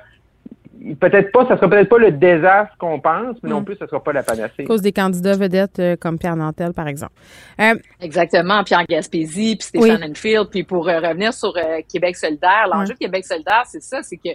peut-être 0.99 1.31
pas, 1.31 1.47
ça 1.47 1.55
sera 1.55 1.69
peut-être 1.69 1.89
pas 1.89 1.97
le 1.97 2.11
désastre 2.11 2.75
qu'on 2.77 2.99
pense, 2.99 3.37
mais 3.41 3.49
non 3.49 3.61
Mm. 3.61 3.65
plus, 3.65 3.75
ça 3.77 3.87
sera 3.87 4.03
pas 4.03 4.13
la 4.13 4.23
panacée. 4.23 4.63
À 4.63 4.65
cause 4.65 4.81
des 4.81 4.91
candidats 4.91 5.35
vedettes 5.35 5.79
euh, 5.79 5.95
comme 5.95 6.19
Pierre 6.19 6.35
Nantel, 6.35 6.73
par 6.73 6.87
exemple. 6.87 7.13
Euh, 7.61 7.75
Exactement. 8.01 8.63
Puis 8.63 8.75
en 8.75 8.83
Gaspésie, 8.87 9.55
puis 9.55 9.67
Stéphane 9.67 10.03
Enfield. 10.03 10.49
Puis 10.51 10.63
pour 10.63 10.87
euh, 10.89 10.99
revenir 10.99 11.33
sur 11.33 11.55
euh, 11.55 11.79
Québec 11.91 12.15
solidaire, 12.17 12.67
l'enjeu 12.71 12.93
de 12.93 12.99
Québec 12.99 13.25
solidaire, 13.25 13.63
c'est 13.65 13.81
ça, 13.81 14.03
c'est 14.03 14.17
que 14.17 14.29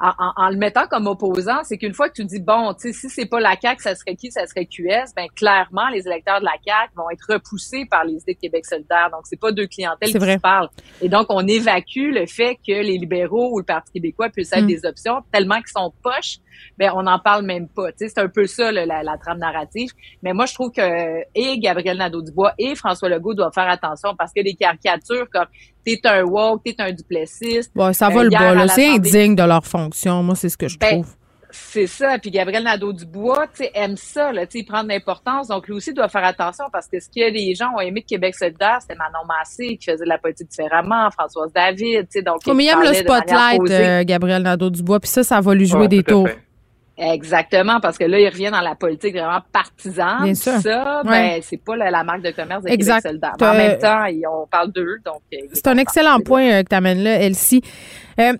en, 0.00 0.08
en- 0.18 0.32
en 0.36 0.48
le 0.50 0.56
mettant 0.56 0.86
comme 0.88 1.06
opposant, 1.06 1.62
c'est 1.64 1.78
qu'une 1.78 1.94
fois 1.94 2.08
que 2.08 2.14
tu 2.14 2.24
dis 2.24 2.40
bon, 2.40 2.74
tu 2.74 2.88
sais, 2.88 2.92
si 2.92 3.08
c'est 3.08 3.26
pas 3.26 3.40
la 3.40 3.54
CAQ, 3.60 3.82
ça 3.82 3.94
serait 3.94 4.14
qui, 4.14 4.30
ça 4.30 4.46
serait 4.46 4.66
QS, 4.66 5.14
ben 5.16 5.26
clairement 5.34 5.88
les 5.88 6.06
électeurs 6.06 6.40
de 6.40 6.44
la 6.44 6.52
CAQ 6.64 6.92
vont 6.96 7.08
être 7.10 7.24
repoussés 7.32 7.86
par 7.90 8.04
les 8.04 8.14
idées 8.14 8.34
de 8.34 8.38
Québec 8.40 8.66
solidaire. 8.66 9.08
Donc 9.10 9.22
c'est 9.24 9.40
pas 9.40 9.52
deux 9.52 9.66
clientèles 9.66 10.10
qui 10.10 10.18
vrai. 10.18 10.34
se 10.34 10.40
parlent. 10.40 10.68
Et 11.00 11.08
donc 11.08 11.26
on 11.30 11.46
évacue 11.46 12.12
le 12.12 12.26
fait 12.26 12.56
que 12.56 12.72
les 12.72 12.98
libéraux 12.98 13.50
ou 13.54 13.58
le 13.58 13.64
Parti 13.64 13.92
québécois 13.92 14.28
puissent 14.28 14.52
être 14.52 14.64
Mm. 14.64 14.66
des 14.66 14.84
options 14.86 15.22
tellement 15.32 15.56
qu'ils 15.56 15.68
sont 15.76 15.92
poches, 16.02 16.38
ben 16.78 16.92
on 16.94 17.02
n'en 17.02 17.18
parle 17.18 17.44
même 17.44 17.68
pas. 17.68 17.90
Tu 17.92 17.98
sais, 17.98 18.08
c'est 18.08 18.20
un 18.20 18.28
peu 18.28 18.46
ça 18.46 18.72
là, 18.72 18.86
la, 18.86 19.02
la 19.02 19.16
trame 19.18 19.38
narrative. 19.38 19.90
Mais 20.22 20.32
moi 20.32 20.46
je 20.46 20.54
trouve 20.54 20.70
que 20.70 21.20
et 21.34 21.58
Gabriel 21.58 21.98
Nadeau-Dubois 21.98 22.54
et 22.58 22.74
François 22.74 23.08
Legault 23.08 23.34
doivent 23.34 23.52
faire 23.54 23.68
attention 23.68 24.14
parce 24.18 24.32
que 24.32 24.40
les 24.40 24.54
caricatures 24.54 25.26
comme 25.32 25.46
t'es 25.84 26.00
un 26.04 26.22
woke, 26.24 26.62
t'es 26.64 26.74
un 26.78 26.92
duplessiste. 26.92 27.72
bon, 27.74 27.92
ça 27.92 28.08
euh, 28.08 28.10
va 28.10 28.24
le 28.24 28.30
bas. 28.30 28.68
C'est 28.68 28.88
indigne 28.88 29.34
de 29.36 29.42
leur 29.42 29.64
fonction. 29.64 30.22
Moi, 30.22 30.34
c'est 30.34 30.48
ce 30.48 30.56
que 30.58 30.68
je 30.68 30.78
Ben, 30.78 30.90
trouve. 31.02 31.14
C'est 31.52 31.86
ça. 31.86 32.18
Puis 32.18 32.30
Gabriel 32.32 32.64
Nadeau-Dubois, 32.64 33.46
tu 33.46 33.62
sais, 33.64 33.70
aime 33.74 33.96
ça, 33.96 34.32
là, 34.32 34.46
tu 34.46 34.52
sais, 34.52 34.58
il 34.58 34.66
prend 34.66 34.82
de 34.82 34.88
l'importance. 34.88 35.48
Donc, 35.48 35.68
lui 35.68 35.74
aussi 35.74 35.94
doit 35.94 36.08
faire 36.08 36.24
attention 36.24 36.64
parce 36.72 36.86
que 36.88 36.98
ce 37.00 37.06
que 37.08 37.32
les 37.32 37.54
gens 37.54 37.70
ont 37.76 37.80
aimé 37.80 38.00
de 38.00 38.06
Québec 38.06 38.34
solidaire, 38.34 38.78
c'était 38.80 38.96
Manon 38.96 39.24
Massé 39.26 39.76
qui 39.76 39.90
faisait 39.90 40.04
de 40.04 40.08
la 40.08 40.18
politique 40.18 40.48
différemment, 40.50 41.08
Françoise 41.12 41.52
David, 41.54 42.02
tu 42.02 42.18
sais, 42.18 42.22
donc. 42.22 42.40
Oh, 42.46 42.52
mais 42.52 42.64
il 42.64 42.68
aime 42.68 42.82
le 42.82 42.92
spotlight, 42.92 43.70
euh, 43.70 44.04
Gabriel 44.04 44.42
Nadeau-Dubois, 44.42 45.00
puis 45.00 45.08
ça, 45.08 45.22
ça 45.22 45.40
va 45.40 45.54
lui 45.54 45.66
jouer 45.66 45.82
Ouais, 45.82 45.88
des 45.88 46.02
tours. 46.02 46.28
fait. 46.28 46.36
Exactement, 46.98 47.78
parce 47.80 47.98
que 47.98 48.04
là, 48.04 48.18
il 48.18 48.28
revient 48.28 48.50
dans 48.50 48.62
la 48.62 48.74
politique 48.74 49.12
vraiment 49.14 49.40
partisane. 49.52 50.22
Bien 50.22 50.34
sûr. 50.34 50.52
Ça, 50.60 51.02
Ouais. 51.04 51.10
ben, 51.10 51.40
c'est 51.42 51.62
pas 51.62 51.76
la, 51.76 51.90
la 51.90 52.02
marque 52.04 52.22
de 52.22 52.30
commerce 52.30 52.62
de 52.64 52.70
Exact. 52.70 53.02
Québec 53.02 53.20
solidaire. 53.22 53.32
Mais 53.40 53.46
en 53.46 53.50
Euh, 53.54 53.56
même 53.58 53.78
temps, 53.78 54.04
ils- 54.06 54.26
on 54.26 54.46
parle 54.46 54.72
d'eux, 54.72 54.96
donc. 55.04 55.20
euh, 55.34 55.36
C'est 55.52 55.66
un 55.68 55.76
excellent 55.76 56.20
point 56.20 56.44
euh, 56.50 56.62
que 56.62 56.68
tu 56.70 56.74
amènes 56.74 57.02
là, 57.02 57.20
Elsie. 57.20 57.60
Euh, 58.18 58.32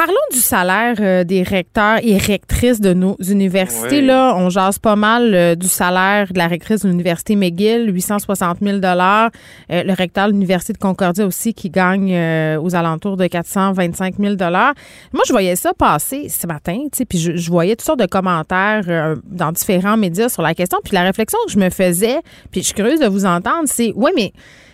Parlons 0.00 0.14
du 0.32 0.38
salaire 0.38 0.96
euh, 1.00 1.24
des 1.24 1.42
recteurs 1.42 1.98
et 2.02 2.16
rectrices 2.16 2.80
de 2.80 2.94
nos 2.94 3.16
universités. 3.16 4.00
Oui. 4.00 4.06
Là, 4.06 4.34
on 4.34 4.48
jase 4.48 4.78
pas 4.78 4.96
mal 4.96 5.34
euh, 5.34 5.54
du 5.54 5.68
salaire 5.68 6.32
de 6.32 6.38
la 6.38 6.46
rectrice 6.46 6.80
de 6.80 6.88
l'université 6.88 7.36
McGill, 7.36 7.94
860 7.94 8.60
000 8.62 8.78
euh, 8.82 9.28
Le 9.68 9.92
recteur 9.92 10.28
de 10.28 10.32
l'université 10.32 10.72
de 10.72 10.78
Concordia 10.78 11.26
aussi 11.26 11.52
qui 11.52 11.68
gagne 11.68 12.16
aux 12.62 12.74
alentours 12.74 13.18
de 13.18 13.26
425 13.26 14.14
000 14.18 14.36
Moi, 14.38 15.22
je 15.26 15.32
voyais 15.32 15.54
ça 15.54 15.74
passer 15.74 16.30
ce 16.30 16.46
matin, 16.46 16.78
tu 16.84 16.96
sais, 16.96 17.04
puis 17.04 17.18
je, 17.18 17.36
je 17.36 17.50
voyais 17.50 17.76
toutes 17.76 17.84
sortes 17.84 18.00
de 18.00 18.06
commentaires 18.06 19.16
dans 19.26 19.52
différents 19.52 19.98
médias 19.98 20.30
sur 20.30 20.40
la 20.40 20.54
question. 20.54 20.78
Puis 20.82 20.94
la 20.94 21.02
réflexion 21.02 21.38
que 21.44 21.52
je 21.52 21.58
me 21.58 21.68
faisais, 21.68 22.20
puis 22.50 22.62
je 22.62 22.68
suis 22.68 22.74
curieuse 22.74 23.00
de 23.00 23.06
vous 23.06 23.26
entendre, 23.26 23.64
c'est 23.66 23.92
ouais, 23.92 24.12
mais 24.16 24.32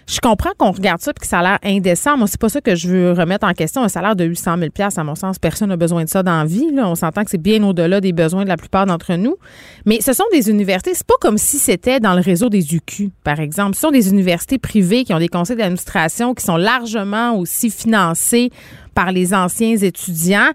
je 0.09 0.21
comprends 0.21 0.51
qu'on 0.57 0.71
regarde 0.71 1.01
ça 1.01 1.13
puis 1.13 1.23
que 1.23 1.27
ça 1.27 1.41
a 1.41 1.43
l'air 1.43 1.59
indécent. 1.65 2.17
Moi, 2.17 2.29
c'est 2.29 2.41
pas 2.41 2.49
ça 2.49 2.61
que 2.61 2.77
je 2.77 2.89
veux 2.89 3.13
remettre 3.13 3.47
en 3.47 3.53
question. 3.53 3.83
Un 3.83 3.89
salaire 3.89 4.15
de 4.15 4.25
800 4.25 4.57
000 4.59 4.91
à 4.97 5.05
mon 5.05 5.17
sens, 5.17 5.39
personne 5.39 5.69
n'a 5.69 5.77
besoin 5.77 6.05
de 6.05 6.09
ça 6.09 6.23
dans 6.23 6.39
la 6.39 6.45
vie. 6.45 6.69
On 6.77 6.95
s'entend 6.95 7.25
que 7.25 7.31
c'est 7.31 7.43
bien 7.43 7.63
au-delà 7.65 8.01
des 8.01 8.13
besoins 8.13 8.45
de 8.45 8.49
la 8.49 8.57
plupart 8.57 8.87
d'entre 8.87 9.15
nous. 9.15 9.37
Mais 9.85 10.01
ce 10.01 10.13
sont 10.13 10.25
des 10.33 10.49
universités. 10.49 10.93
C'est 10.95 11.07
pas 11.07 11.17
comme 11.21 11.39
si 11.39 11.59
c'était 11.59 11.99
dans 11.99 12.15
le 12.15 12.21
réseau 12.21 12.49
des 12.49 12.75
UQ, 12.75 13.11
par 13.25 13.41
exemple. 13.41 13.75
Ce 13.75 13.81
sont 13.81 13.91
des 13.91 14.09
universités 14.09 14.59
privées 14.59 15.05
qui 15.05 15.13
ont 15.13 15.19
des 15.19 15.29
conseils 15.29 15.57
d'administration 15.57 16.35
qui 16.35 16.45
sont 16.45 16.57
largement 16.57 17.37
aussi 17.37 17.71
financés 17.71 18.51
par 18.95 19.11
les 19.11 19.35
anciens 19.35 19.77
étudiants. 19.77 20.51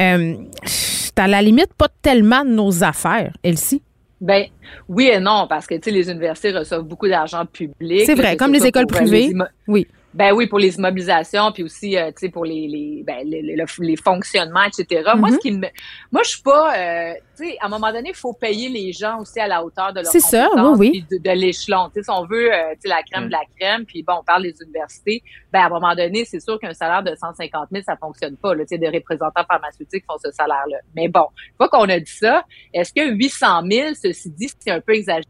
Euh, 0.00 0.34
c'est 0.64 1.18
à 1.18 1.28
la 1.28 1.40
limite 1.40 1.72
pas 1.74 1.88
tellement 2.02 2.44
de 2.44 2.50
nos 2.50 2.82
affaires, 2.82 3.32
Elsie. 3.44 3.82
Ben 4.20 4.46
oui 4.88 5.10
et 5.12 5.20
non, 5.20 5.46
parce 5.48 5.66
que 5.66 5.74
tu 5.74 5.82
sais, 5.84 5.90
les 5.90 6.10
universités 6.10 6.50
reçoivent 6.50 6.82
beaucoup 6.82 7.08
d'argent 7.08 7.46
public. 7.46 8.02
C'est 8.04 8.14
vrai, 8.14 8.36
comme 8.36 8.52
les 8.52 8.66
écoles 8.66 8.86
les 8.90 8.96
privées. 8.96 9.32
Oui. 9.66 9.86
Ben 10.18 10.32
oui, 10.32 10.48
pour 10.48 10.58
les 10.58 10.74
immobilisations, 10.74 11.52
puis 11.52 11.62
aussi, 11.62 11.96
euh, 11.96 12.08
tu 12.08 12.26
sais, 12.26 12.28
pour 12.28 12.44
les 12.44 12.66
les, 12.66 13.04
ben, 13.06 13.18
les, 13.24 13.40
les, 13.40 13.54
le- 13.54 13.64
les 13.86 13.94
fonctionnements, 13.96 14.64
etc. 14.64 15.12
Moi, 15.16 15.30
ce 15.30 15.38
qui 15.38 15.52
me, 15.52 15.68
moi, 16.10 16.22
je 16.24 16.30
suis 16.30 16.42
pas, 16.42 16.76
euh, 16.76 17.12
tu 17.36 17.46
sais, 17.48 17.56
à 17.60 17.66
un 17.66 17.68
moment 17.68 17.92
donné, 17.92 18.08
il 18.08 18.16
faut 18.16 18.32
payer 18.32 18.68
les 18.68 18.92
gens 18.92 19.20
aussi 19.20 19.38
à 19.38 19.46
la 19.46 19.62
hauteur 19.64 19.92
de 19.92 20.00
leur 20.00 20.10
C'est 20.10 20.18
ça, 20.18 20.48
oui, 20.56 20.72
oui. 20.76 20.90
puis 21.08 21.18
de, 21.18 21.22
de 21.22 21.34
l'échelon. 21.36 21.88
Tu 21.94 22.00
sais, 22.00 22.02
si 22.02 22.10
on 22.10 22.26
veut, 22.26 22.52
euh, 22.52 22.72
tu 22.72 22.80
sais, 22.80 22.88
la 22.88 23.00
crème 23.08 23.26
de 23.28 23.32
la 23.32 23.42
crème, 23.60 23.84
puis 23.86 24.02
bon, 24.02 24.14
on 24.20 24.24
parle 24.24 24.42
des 24.42 24.54
universités, 24.60 25.22
ben 25.52 25.60
à 25.60 25.66
un 25.66 25.68
moment 25.68 25.94
donné, 25.94 26.24
c'est 26.24 26.40
sûr 26.40 26.58
qu'un 26.58 26.74
salaire 26.74 27.04
de 27.04 27.14
150 27.14 27.68
000, 27.70 27.84
ça 27.86 27.96
fonctionne 27.96 28.36
pas. 28.36 28.54
Là, 28.56 28.64
tu 28.64 28.70
sais, 28.74 28.78
des 28.78 28.88
représentants 28.88 29.44
pharmaceutiques 29.48 30.04
font 30.10 30.18
ce 30.20 30.32
salaire-là. 30.32 30.78
Mais 30.96 31.06
bon, 31.06 31.26
une 31.50 31.56
fois 31.58 31.68
qu'on 31.68 31.88
a 31.88 32.00
dit 32.00 32.10
ça, 32.10 32.42
est-ce 32.74 32.92
que 32.92 33.08
800 33.08 33.46
000, 33.70 33.88
ceci 34.02 34.30
dit, 34.30 34.50
c'est 34.58 34.72
un 34.72 34.80
peu 34.80 34.94
exagéré? 34.94 35.28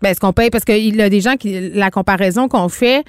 Ben, 0.00 0.10
est-ce 0.10 0.20
qu'on 0.20 0.32
paye? 0.32 0.50
Parce 0.50 0.64
qu'il 0.64 0.94
y 0.96 1.02
a 1.02 1.08
des 1.08 1.20
gens 1.20 1.36
qui. 1.36 1.70
La 1.70 1.90
comparaison 1.90 2.48
qu'on 2.48 2.68
fait. 2.68 3.04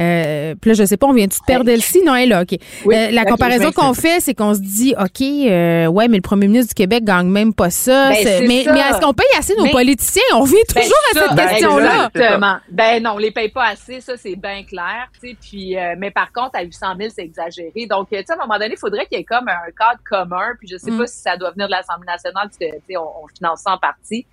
Euh, 0.00 0.54
puis 0.60 0.70
là, 0.70 0.74
je 0.74 0.84
sais 0.84 0.96
pas, 0.96 1.06
on 1.06 1.12
vient-tu 1.12 1.38
de 1.40 1.44
perdre 1.44 1.70
Elsie? 1.70 2.02
Non, 2.04 2.14
elle 2.14 2.24
est 2.24 2.26
là, 2.26 2.42
OK. 2.42 2.58
Oui, 2.84 2.94
Euh, 2.96 3.10
la 3.10 3.24
comparaison 3.24 3.72
qu'on 3.72 3.94
fait, 3.94 4.20
c'est 4.20 4.34
qu'on 4.34 4.54
se 4.54 4.60
dit, 4.60 4.94
OK, 4.98 5.20
euh, 5.20 5.86
ouais, 5.86 6.08
mais 6.08 6.16
le 6.16 6.22
premier 6.22 6.46
ministre 6.48 6.68
du 6.70 6.74
Québec 6.74 7.04
gagne 7.04 7.28
même 7.28 7.52
pas 7.54 7.70
ça. 7.70 8.08
Ben, 8.10 8.14
C'est- 8.16 8.38
c'est 8.40 8.46
mais 8.46 8.64
ça. 8.64 8.72
mais 8.72 8.80
est-ce 8.80 9.00
qu'on 9.00 9.12
paye 9.14 9.26
assez 9.38 9.54
nos 9.56 9.64
Mais- 9.64 9.70
politiciens? 9.70 10.22
On 10.34 10.44
vient 10.44 10.58
Ben, 10.74 10.82
toujours 10.82 10.98
à 11.14 11.18
cette 11.28 11.36
ben, 11.36 11.48
question-là. 11.48 12.10
Exactement. 12.14 12.56
Ben 12.70 13.02
non, 13.02 13.12
on 13.14 13.18
les 13.18 13.30
paye 13.30 13.48
pas 13.50 13.66
assez, 13.68 14.00
ça 14.00 14.16
c'est 14.16 14.36
bien 14.36 14.62
clair, 14.64 15.08
tu 15.20 15.28
sais. 15.30 15.36
Puis, 15.40 15.76
euh, 15.78 15.94
mais 15.98 16.10
par 16.10 16.32
contre, 16.32 16.50
à 16.54 16.62
800 16.62 16.86
000, 16.98 17.10
c'est 17.14 17.22
exagéré. 17.24 17.86
Donc, 17.88 18.08
euh, 18.12 18.18
tu 18.18 18.24
sais, 18.26 18.32
à 18.32 18.36
un 18.36 18.46
moment 18.46 18.58
donné, 18.58 18.74
il 18.74 18.78
faudrait 18.78 19.06
qu'il 19.06 19.18
y 19.18 19.20
ait 19.20 19.24
comme 19.24 19.48
un 19.48 19.70
cadre 19.78 20.00
commun. 20.08 20.52
Puis, 20.58 20.68
je 20.68 20.76
sais 20.76 20.90
Mm. 20.90 20.98
pas 20.98 21.06
si 21.06 21.18
ça 21.20 21.36
doit 21.36 21.50
venir 21.50 21.66
de 21.66 21.72
l'Assemblée 21.72 22.06
nationale, 22.06 22.48
parce 22.48 22.58
que 22.58 22.64
tu 22.76 22.82
sais, 22.88 22.96
on, 22.96 23.02
on 23.02 23.26
finance 23.36 23.60
ça 23.62 23.72
en 23.72 23.78
partie. 23.78 24.26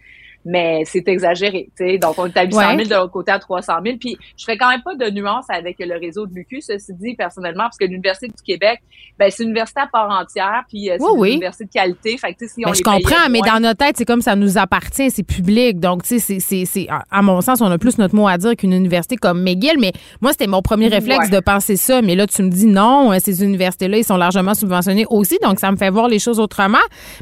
Mais 0.45 0.83
c'est 0.85 1.05
exagéré, 1.07 1.69
tu 1.77 1.85
sais. 1.85 1.97
Donc, 1.97 2.15
on 2.17 2.25
est 2.27 2.37
à 2.37 2.43
800 2.45 2.59
000 2.59 2.77
Ouais. 2.77 2.85
de 2.85 2.95
l'autre 2.95 3.11
côté 3.11 3.31
à 3.31 3.39
300 3.39 3.73
000. 3.83 3.97
Puis, 3.99 4.17
je 4.37 4.43
ferais 4.45 4.57
quand 4.57 4.69
même 4.69 4.81
pas 4.81 4.95
de 4.95 5.09
nuance 5.11 5.45
avec 5.49 5.75
le 5.79 5.99
réseau 5.99 6.25
de 6.25 6.33
l'UQ, 6.33 6.61
ceci 6.61 6.93
dit, 6.93 7.13
personnellement, 7.15 7.63
parce 7.63 7.77
que 7.77 7.83
l'Université 7.85 8.27
du 8.27 8.41
Québec, 8.45 8.79
ben, 9.19 9.29
c'est 9.29 9.43
une 9.43 9.49
université 9.49 9.81
à 9.81 9.87
part 9.87 10.09
entière, 10.09 10.63
puis 10.69 10.89
euh, 10.89 10.95
c'est 10.97 11.03
Oui, 11.05 11.11
une 11.13 11.19
oui. 11.19 11.31
université 11.33 11.65
de 11.65 11.69
qualité. 11.71 12.17
Fait 12.17 12.33
que, 12.33 12.47
si 12.47 12.53
on 12.65 12.69
Ben, 12.69 12.73
je 12.73 12.77
les 12.79 12.83
payait 12.83 12.95
comprends, 13.03 13.29
mais 13.29 13.39
moins- 13.39 13.53
dans 13.55 13.59
notre 13.59 13.85
tête, 13.85 13.97
c'est 13.97 14.05
comme 14.05 14.21
ça 14.21 14.35
nous 14.37 14.57
appartient, 14.57 15.11
c'est 15.11 15.23
public. 15.23 15.79
Donc, 15.79 16.03
tu 16.03 16.19
sais, 16.19 16.39
c'est- 16.39 16.87
à- 16.89 17.21
mon 17.21 17.41
sens, 17.41 17.59
on 17.61 17.69
a 17.69 17.77
plus 17.77 17.97
notre 17.97 18.15
mot 18.15 18.27
à 18.27 18.37
dire 18.37 18.55
qu'une 18.55 18.73
université 18.73 19.17
comme 19.17 19.43
McGill. 19.43 19.77
Mais 19.77 19.91
moi, 20.21 20.31
c'était 20.31 20.47
mon 20.47 20.61
premier 20.61 20.87
réflexe 20.87 21.25
Ouais. 21.25 21.35
de 21.35 21.39
penser 21.41 21.75
ça. 21.75 22.01
Mais 22.01 22.15
là, 22.15 22.25
tu 22.27 22.41
me 22.43 22.49
dis 22.49 22.65
non, 22.65 23.11
euh, 23.11 23.17
ces 23.21 23.43
universités-là, 23.43 23.97
ils 23.97 24.05
sont 24.05 24.15
largement 24.17 24.53
subventionnés 24.53 25.05
aussi. 25.09 25.37
Donc, 25.43 25.59
ça 25.59 25.69
me 25.69 25.75
fait 25.75 25.89
voir 25.89 26.07
les 26.07 26.17
choses 26.19 26.39
autrement. 26.39 26.77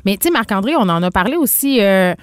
Mais, 0.06 0.18
tu 0.18 0.28
sais, 0.28 0.32
Marc-André, 0.32 0.76
on 0.76 0.82
en 0.88 1.02
a 1.02 1.10
parlé 1.10 1.36
aussi. 1.36 1.80
euh, 1.82 2.14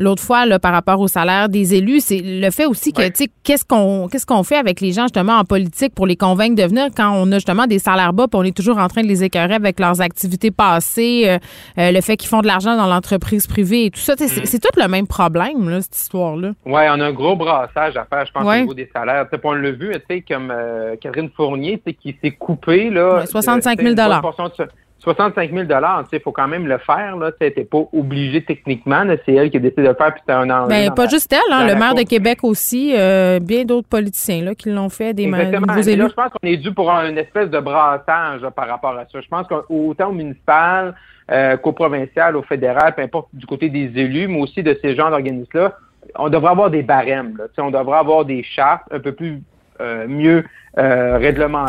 L'autre 0.00 0.22
fois, 0.22 0.46
là, 0.46 0.58
par 0.58 0.72
rapport 0.72 0.98
au 0.98 1.08
salaire 1.08 1.48
des 1.50 1.74
élus, 1.74 2.00
c'est 2.00 2.22
le 2.24 2.50
fait 2.50 2.64
aussi 2.64 2.92
que, 2.92 3.02
tu 3.08 3.10
sais, 3.24 3.28
qu'est-ce 3.44 3.64
qu'on 3.66 4.08
qu'est-ce 4.08 4.24
qu'on 4.24 4.42
fait 4.42 4.56
avec 4.56 4.80
les 4.80 4.92
gens, 4.92 5.02
justement, 5.02 5.34
en 5.34 5.44
politique 5.44 5.94
pour 5.94 6.06
les 6.06 6.16
convaincre 6.16 6.56
de 6.56 6.62
venir 6.66 6.86
quand 6.96 7.12
on 7.14 7.30
a, 7.32 7.34
justement, 7.34 7.66
des 7.66 7.78
salaires 7.78 8.14
bas 8.14 8.26
puis 8.26 8.40
on 8.40 8.42
est 8.44 8.56
toujours 8.56 8.78
en 8.78 8.88
train 8.88 9.02
de 9.02 9.06
les 9.08 9.22
écœurer 9.22 9.54
avec 9.54 9.78
leurs 9.78 10.00
activités 10.00 10.50
passées, 10.50 11.24
euh, 11.26 11.38
euh, 11.78 11.92
le 11.92 12.00
fait 12.00 12.16
qu'ils 12.16 12.30
font 12.30 12.40
de 12.40 12.46
l'argent 12.46 12.76
dans 12.76 12.86
l'entreprise 12.86 13.46
privée 13.46 13.84
et 13.86 13.90
tout 13.90 14.00
ça. 14.00 14.14
C'est 14.16 14.34
Mhm. 14.34 14.46
c'est 14.46 14.58
tout 14.58 14.80
le 14.80 14.88
même 14.88 15.06
problème, 15.06 15.68
là, 15.68 15.82
cette 15.82 15.96
histoire-là. 15.96 16.52
Ouais, 16.64 16.88
on 16.90 16.98
a 17.00 17.06
un 17.06 17.12
gros 17.12 17.36
brassage 17.36 17.96
à 17.98 18.06
faire, 18.06 18.24
je 18.24 18.32
pense, 18.32 18.44
Ouais. 18.44 18.58
au 18.58 18.60
niveau 18.62 18.74
des 18.74 18.88
salaires. 18.94 19.24
Tu 19.24 19.36
sais, 19.36 19.38
puis 19.38 19.48
on 19.50 19.52
l'a 19.52 19.70
vu, 19.70 19.90
tu 19.92 20.00
sais, 20.08 20.24
comme 20.26 20.50
euh, 20.50 20.96
Catherine 21.00 21.28
Fournier, 21.36 21.76
tu 21.84 21.92
sais, 21.92 21.94
qui 22.00 22.16
s'est 22.24 22.30
coupée, 22.30 22.88
là. 22.88 23.18
Ouais, 23.20 23.26
65 23.26 23.80
000 23.82 23.94
de- 23.94 24.20
portion 24.22 24.44
de. 24.48 24.68
65 25.00 25.50
000 25.50 25.64
tu 25.64 25.70
sais, 25.70 26.16
il 26.18 26.20
faut 26.20 26.32
quand 26.32 26.46
même 26.46 26.66
le 26.66 26.76
faire, 26.78 27.16
là. 27.16 27.32
Tu 27.32 27.50
t'es 27.52 27.64
pas 27.64 27.82
obligé 27.92 28.44
techniquement. 28.44 29.02
C'est 29.24 29.34
elle 29.34 29.50
qui 29.50 29.56
a 29.56 29.60
décidé 29.60 29.82
de 29.82 29.88
le 29.88 29.94
faire, 29.94 30.12
puis 30.12 30.20
c'était 30.20 30.34
un 30.34 30.50
enjeu. 30.50 30.68
Ben, 30.68 30.92
pas 30.94 31.08
juste 31.08 31.32
elle, 31.32 31.52
hein, 31.52 31.66
le 31.66 31.74
maire 31.74 31.94
de. 31.94 32.02
Québec 32.10 32.40
aussi, 32.42 32.92
euh, 32.96 33.38
bien 33.40 33.64
d'autres 33.64 33.88
politiciens 33.88 34.42
là, 34.42 34.54
qui 34.54 34.70
l'ont 34.70 34.88
fait, 34.88 35.14
des 35.14 35.24
Exactement. 35.24 35.76
élus. 35.76 35.96
là, 35.96 36.08
je 36.08 36.14
pense 36.14 36.30
qu'on 36.30 36.48
est 36.48 36.56
dû 36.56 36.72
pour 36.72 36.90
une 36.90 37.18
espèce 37.18 37.48
de 37.48 37.60
brassage 37.60 38.40
là, 38.42 38.50
par 38.50 38.66
rapport 38.68 38.96
à 38.96 39.04
ça. 39.10 39.20
Je 39.20 39.28
pense 39.28 39.46
qu'autant 39.46 40.08
au 40.08 40.12
municipal 40.12 40.94
euh, 41.30 41.56
qu'au 41.56 41.72
provincial, 41.72 42.36
au 42.36 42.42
fédéral, 42.42 42.94
peu 42.94 43.02
importe 43.02 43.28
du 43.32 43.46
côté 43.46 43.68
des 43.68 43.92
élus, 44.00 44.26
mais 44.26 44.40
aussi 44.40 44.62
de 44.62 44.76
ces 44.82 44.96
genres 44.96 45.10
d'organismes-là, 45.10 45.76
on 46.16 46.28
devrait 46.28 46.50
avoir 46.50 46.70
des 46.70 46.82
barèmes. 46.82 47.36
Là. 47.36 47.44
Tu 47.48 47.54
sais, 47.56 47.62
On 47.62 47.70
devrait 47.70 47.98
avoir 47.98 48.24
des 48.24 48.42
chartes 48.42 48.82
un 48.90 48.98
peu 48.98 49.12
plus 49.12 49.40
euh, 49.80 50.06
mieux 50.08 50.44
euh. 50.78 51.18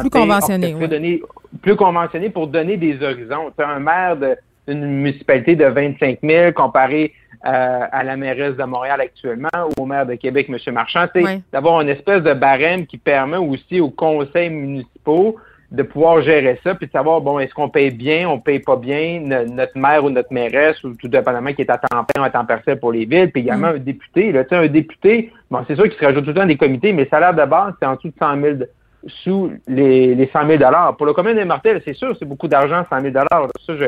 Plus 0.02 0.10
orchestrées, 0.20 0.74
ouais. 0.76 0.80
plus 1.62 1.76
conventionnées 1.76 2.30
pour 2.30 2.48
donner 2.48 2.78
des 2.78 3.02
horizons. 3.04 3.52
Tu 3.58 3.64
un 3.64 3.80
maire 3.80 4.18
d'une 4.68 4.86
municipalité 4.86 5.56
de 5.56 5.66
25 5.66 6.20
000 6.24 6.52
comparé 6.54 7.14
euh, 7.46 7.80
à 7.92 8.04
la 8.04 8.16
mairesse 8.18 8.56
de 8.56 8.64
Montréal 8.64 9.02
actuellement 9.02 9.50
ou 9.78 9.82
au 9.82 9.86
maire 9.86 10.06
de 10.06 10.14
Québec, 10.16 10.48
M. 10.50 10.74
Marchand, 10.74 11.08
Ouais. 11.16 11.42
d'avoir 11.52 11.82
une 11.82 11.90
espèce 11.90 12.22
de 12.22 12.34
barème 12.34 12.86
qui 12.86 12.98
permet 12.98 13.38
aussi 13.38 13.80
aux 13.80 13.90
conseils 13.90 14.52
municipaux 14.52 15.38
de 15.72 15.84
pouvoir 15.84 16.22
gérer 16.22 16.60
ça, 16.64 16.76
puis 16.76 16.88
de 16.88 16.92
savoir, 16.92 17.22
bon, 17.22 17.40
est-ce 17.40 17.54
qu'on 17.54 17.70
paye 17.70 17.92
bien, 17.92 18.28
on 18.30 18.40
paye 18.40 18.60
pas 18.60 18.76
bien, 18.76 19.22
notre 19.22 19.78
maire 19.78 20.04
ou 20.04 20.10
notre 20.10 20.32
mairesse, 20.34 20.84
ou 20.84 20.94
tout 20.96 21.08
dépendamment 21.08 21.54
qui 21.54 21.62
est 21.62 21.72
à 21.72 21.78
temps 21.78 22.04
plein 22.04 22.22
ou 22.22 22.26
à 22.26 22.30
temps 22.30 22.46
partiel 22.46 22.78
pour 22.78 22.92
les 22.92 23.06
villes, 23.06 23.32
puis 23.32 23.42
également 23.42 23.68
un 23.68 23.78
député. 23.78 24.34
Là, 24.34 24.44
un 24.52 24.68
député, 24.68 25.32
bon, 25.50 25.60
c'est 25.68 25.76
sûr 25.76 25.86
qu'il 25.86 25.94
se 25.98 26.06
rajoute 26.06 26.26
tout 26.26 26.32
le 26.32 26.36
temps 26.36 26.46
des 26.46 26.58
comités, 26.58 26.92
mais 26.92 27.04
le 27.04 27.10
salaire 27.10 27.34
de 27.34 27.46
base, 27.46 27.74
c'est 27.80 27.88
en 27.88 27.96
dessous 27.96 28.10
de 28.10 28.14
100 28.20 28.42
000 28.42 28.56
sous 29.08 29.52
les, 29.68 30.16
les 30.16 30.30
100 30.32 30.48
000 30.48 30.64
Pour 30.98 31.06
le 31.06 31.14
commun 31.14 31.34
des 31.34 31.46
mortels, 31.46 31.82
c'est 31.86 31.94
sûr, 31.94 32.16
c'est 32.18 32.26
beaucoup 32.26 32.48
d'argent, 32.48 32.86
100 32.90 33.02
000 33.02 33.14
Ça, 33.14 33.76
je, 33.76 33.86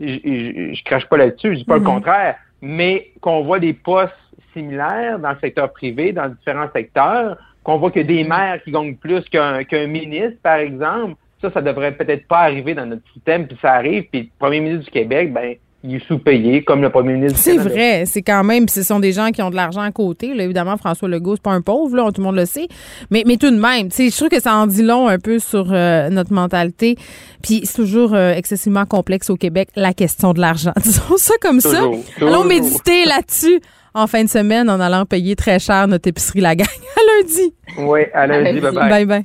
je, 0.00 0.74
je, 0.74 0.84
crache 0.84 1.06
pas 1.06 1.16
là-dessus, 1.16 1.52
je 1.52 1.58
dis 1.58 1.64
pas 1.64 1.78
le 1.78 1.84
contraire, 1.84 2.36
mais 2.60 3.10
qu'on 3.20 3.42
voit 3.44 3.58
des 3.58 3.72
postes 3.72 4.12
similaires 4.52 5.18
dans 5.18 5.30
le 5.30 5.38
secteur 5.40 5.72
privé, 5.72 6.12
dans 6.12 6.28
différents 6.28 6.68
secteurs, 6.74 7.36
qu'on 7.62 7.78
voit 7.78 7.90
que 7.90 8.00
des 8.00 8.24
maires 8.24 8.62
qui 8.62 8.70
gagnent 8.70 8.96
plus 8.96 9.24
qu'un 9.28 9.64
qu'un 9.64 9.86
ministre, 9.86 10.38
par 10.42 10.56
exemple, 10.56 11.14
ça, 11.42 11.50
ça 11.50 11.60
devrait 11.60 11.92
peut-être 11.92 12.26
pas 12.26 12.40
arriver 12.40 12.74
dans 12.74 12.86
notre 12.86 13.06
système, 13.12 13.46
puis 13.46 13.58
ça 13.60 13.72
arrive, 13.72 14.04
puis 14.10 14.22
le 14.22 14.28
premier 14.38 14.60
ministre 14.60 14.84
du 14.86 14.90
Québec, 14.90 15.32
ben, 15.32 15.56
il 15.86 15.96
est 15.96 16.06
sous-payé, 16.06 16.62
comme 16.64 16.82
le 16.82 16.90
premier 16.90 17.14
ministre 17.14 17.38
C'est 17.38 17.56
vrai, 17.56 18.04
c'est 18.06 18.22
quand 18.22 18.44
même, 18.44 18.68
ce 18.68 18.82
sont 18.82 19.00
des 19.00 19.12
gens 19.12 19.30
qui 19.30 19.42
ont 19.42 19.50
de 19.50 19.56
l'argent 19.56 19.82
à 19.82 19.92
côté. 19.92 20.34
Là, 20.34 20.44
évidemment, 20.44 20.76
François 20.76 21.08
Legault, 21.08 21.36
c'est 21.36 21.42
pas 21.42 21.52
un 21.52 21.60
pauvre, 21.60 21.96
là, 21.96 22.10
tout 22.12 22.20
le 22.20 22.26
monde 22.26 22.36
le 22.36 22.46
sait. 22.46 22.68
Mais, 23.10 23.22
mais 23.26 23.36
tout 23.36 23.50
de 23.50 23.58
même, 23.58 23.90
je 23.90 24.14
trouve 24.16 24.28
que 24.28 24.40
ça 24.40 24.54
en 24.54 24.66
dit 24.66 24.82
long 24.82 25.08
un 25.08 25.18
peu 25.18 25.38
sur 25.38 25.72
euh, 25.72 26.08
notre 26.10 26.32
mentalité. 26.32 26.96
Puis 27.42 27.62
c'est 27.64 27.76
toujours 27.76 28.14
euh, 28.14 28.32
excessivement 28.34 28.84
complexe 28.84 29.30
au 29.30 29.36
Québec, 29.36 29.68
la 29.76 29.92
question 29.92 30.32
de 30.32 30.40
l'argent. 30.40 30.72
Disons 30.82 31.16
ça 31.16 31.34
comme 31.40 31.60
ça. 31.60 31.82
Allons 32.20 32.44
méditer 32.44 33.04
là-dessus 33.04 33.60
en 33.94 34.06
fin 34.06 34.24
de 34.24 34.28
semaine 34.28 34.68
en 34.68 34.80
allant 34.80 35.06
payer 35.06 35.36
très 35.36 35.58
cher 35.58 35.88
notre 35.88 36.08
épicerie 36.08 36.40
La 36.40 36.54
Gang. 36.54 36.66
À 36.96 37.22
lundi. 37.22 37.54
Oui, 37.78 38.00
à 38.14 38.26
lundi. 38.26 38.60
Bye-bye. 38.60 39.06
Bye-bye. 39.06 39.24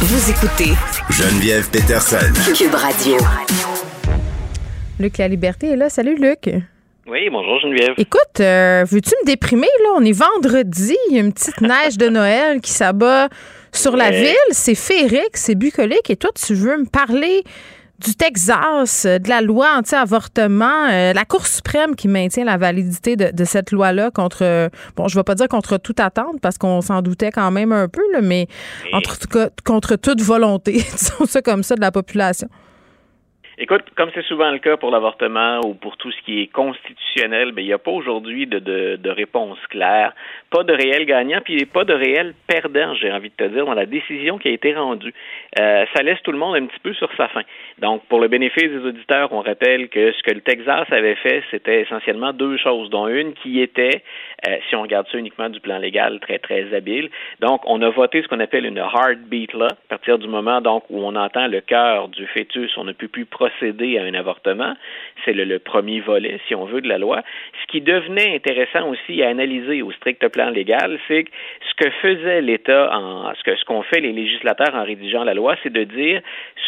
Vous 0.00 0.30
écoutez 0.30 0.72
Geneviève 1.10 1.68
Peterson. 1.70 2.32
Cube 2.54 2.74
Radio. 2.74 3.16
Luc 4.98 5.18
La 5.18 5.28
Liberté 5.28 5.68
est 5.68 5.76
là. 5.76 5.88
Salut, 5.88 6.16
Luc. 6.16 6.50
Oui, 7.06 7.30
bonjour 7.30 7.60
Geneviève. 7.60 7.94
Écoute, 7.98 8.40
euh, 8.40 8.84
veux-tu 8.90 9.12
me 9.22 9.26
déprimer, 9.26 9.68
là? 9.84 9.90
On 9.96 10.04
est 10.04 10.12
vendredi, 10.12 10.96
il 11.08 11.16
y 11.16 11.18
a 11.18 11.22
une 11.22 11.32
petite 11.32 11.60
neige 11.60 11.96
de 11.96 12.08
Noël 12.08 12.60
qui 12.60 12.72
s'abat 12.72 13.28
sur 13.72 13.96
la 13.96 14.10
ville. 14.10 14.34
C'est 14.50 14.74
féerique, 14.74 15.36
c'est 15.36 15.54
bucolique. 15.54 16.10
Et 16.10 16.16
toi, 16.16 16.30
tu 16.34 16.54
veux 16.54 16.76
me 16.76 16.84
parler 16.84 17.44
du 18.04 18.14
Texas, 18.14 19.06
euh, 19.06 19.18
de 19.18 19.28
la 19.28 19.40
loi 19.40 19.68
anti-avortement, 19.78 20.88
euh, 20.90 21.12
la 21.12 21.24
Cour 21.24 21.46
suprême 21.46 21.94
qui 21.94 22.08
maintient 22.08 22.44
la 22.44 22.56
validité 22.56 23.16
de, 23.16 23.44
cette 23.44 23.70
loi-là 23.70 24.10
contre, 24.10 24.70
bon, 24.96 25.08
je 25.08 25.16
ne 25.16 25.20
vais 25.20 25.24
pas 25.24 25.34
dire 25.34 25.48
contre 25.48 25.78
toute 25.78 26.00
attente 26.00 26.40
parce 26.42 26.58
qu'on 26.58 26.80
s'en 26.80 27.02
doutait 27.02 27.30
quand 27.30 27.50
même 27.52 27.72
un 27.72 27.88
peu, 27.88 28.02
là, 28.12 28.20
mais 28.20 28.48
entre, 28.92 29.16
contre 29.64 29.96
toute 29.96 30.20
volonté, 30.20 30.72
disons 30.96 31.26
ça 31.26 31.40
comme 31.40 31.62
ça, 31.62 31.76
de 31.76 31.80
la 31.80 31.92
population. 31.92 32.48
Écoute, 33.60 33.82
comme 33.96 34.10
c'est 34.14 34.24
souvent 34.24 34.52
le 34.52 34.58
cas 34.58 34.76
pour 34.76 34.92
l'avortement 34.92 35.58
ou 35.66 35.74
pour 35.74 35.96
tout 35.96 36.12
ce 36.12 36.22
qui 36.22 36.42
est 36.42 36.46
constitutionnel, 36.46 37.50
ben, 37.50 37.62
il 37.62 37.66
n'y 37.66 37.72
a 37.72 37.78
pas 37.78 37.90
aujourd'hui 37.90 38.46
de, 38.46 38.60
de, 38.60 38.94
de, 38.94 39.10
réponse 39.10 39.58
claire, 39.68 40.14
pas 40.48 40.62
de 40.62 40.72
réel 40.72 41.06
gagnant, 41.06 41.40
puis 41.44 41.66
pas 41.66 41.82
de 41.82 41.92
réel 41.92 42.34
perdant, 42.46 42.94
j'ai 42.94 43.10
envie 43.10 43.30
de 43.30 43.34
te 43.34 43.50
dire, 43.52 43.66
dans 43.66 43.74
la 43.74 43.86
décision 43.86 44.38
qui 44.38 44.46
a 44.46 44.52
été 44.52 44.74
rendue. 44.74 45.12
Euh, 45.58 45.84
ça 45.92 46.04
laisse 46.04 46.22
tout 46.22 46.30
le 46.30 46.38
monde 46.38 46.54
un 46.54 46.66
petit 46.66 46.78
peu 46.78 46.94
sur 46.94 47.10
sa 47.16 47.26
faim. 47.26 47.42
Donc, 47.80 48.02
pour 48.08 48.20
le 48.20 48.28
bénéfice 48.28 48.70
des 48.70 48.84
auditeurs, 48.84 49.32
on 49.32 49.40
rappelle 49.40 49.88
que 49.88 50.12
ce 50.12 50.22
que 50.22 50.34
le 50.34 50.40
Texas 50.40 50.86
avait 50.90 51.14
fait, 51.14 51.44
c'était 51.50 51.82
essentiellement 51.82 52.32
deux 52.32 52.56
choses, 52.56 52.90
dont 52.90 53.06
une 53.06 53.34
qui 53.34 53.60
était, 53.60 54.02
euh, 54.48 54.56
si 54.68 54.74
on 54.74 54.82
regarde 54.82 55.06
ça 55.12 55.18
uniquement 55.18 55.48
du 55.48 55.60
plan 55.60 55.78
légal, 55.78 56.18
très, 56.20 56.38
très 56.38 56.74
habile. 56.74 57.08
Donc, 57.40 57.60
on 57.66 57.80
a 57.82 57.90
voté 57.90 58.22
ce 58.22 58.28
qu'on 58.28 58.40
appelle 58.40 58.66
une 58.66 58.78
heartbeat 58.78 59.54
là, 59.54 59.66
à 59.66 59.88
partir 59.88 60.18
du 60.18 60.26
moment 60.26 60.60
donc 60.60 60.84
où 60.90 60.98
on 61.00 61.14
entend 61.14 61.46
le 61.46 61.60
cœur 61.60 62.08
du 62.08 62.26
fœtus, 62.26 62.76
on 62.76 62.84
ne 62.84 62.92
peut 62.92 63.08
plus 63.08 63.26
procéder 63.26 63.98
à 63.98 64.02
un 64.02 64.14
avortement. 64.14 64.74
C'est 65.24 65.32
le, 65.32 65.58
premier 65.58 66.00
volet, 66.00 66.40
si 66.48 66.54
on 66.54 66.64
veut, 66.64 66.80
de 66.80 66.88
la 66.88 66.98
loi. 66.98 67.22
Ce 67.62 67.66
qui 67.70 67.80
devenait 67.80 68.34
intéressant 68.34 68.88
aussi 68.88 69.22
à 69.22 69.28
analyser 69.28 69.82
au 69.82 69.92
strict 69.92 70.26
plan 70.28 70.50
légal, 70.50 70.98
c'est 71.06 71.24
que 71.24 71.30
ce 71.68 71.84
que 71.84 71.90
faisait 72.02 72.40
l'État, 72.40 72.90
en, 72.96 73.32
ce 73.34 73.42
que 73.42 73.56
ce 73.56 73.64
qu'ont 73.64 73.82
fait 73.82 74.00
les 74.00 74.12
législateurs 74.12 74.74
en 74.74 74.84
rédigeant 74.84 75.24
la 75.24 75.34
loi, 75.34 75.56
c'est 75.62 75.72
de 75.72 75.84
dire 75.84 76.22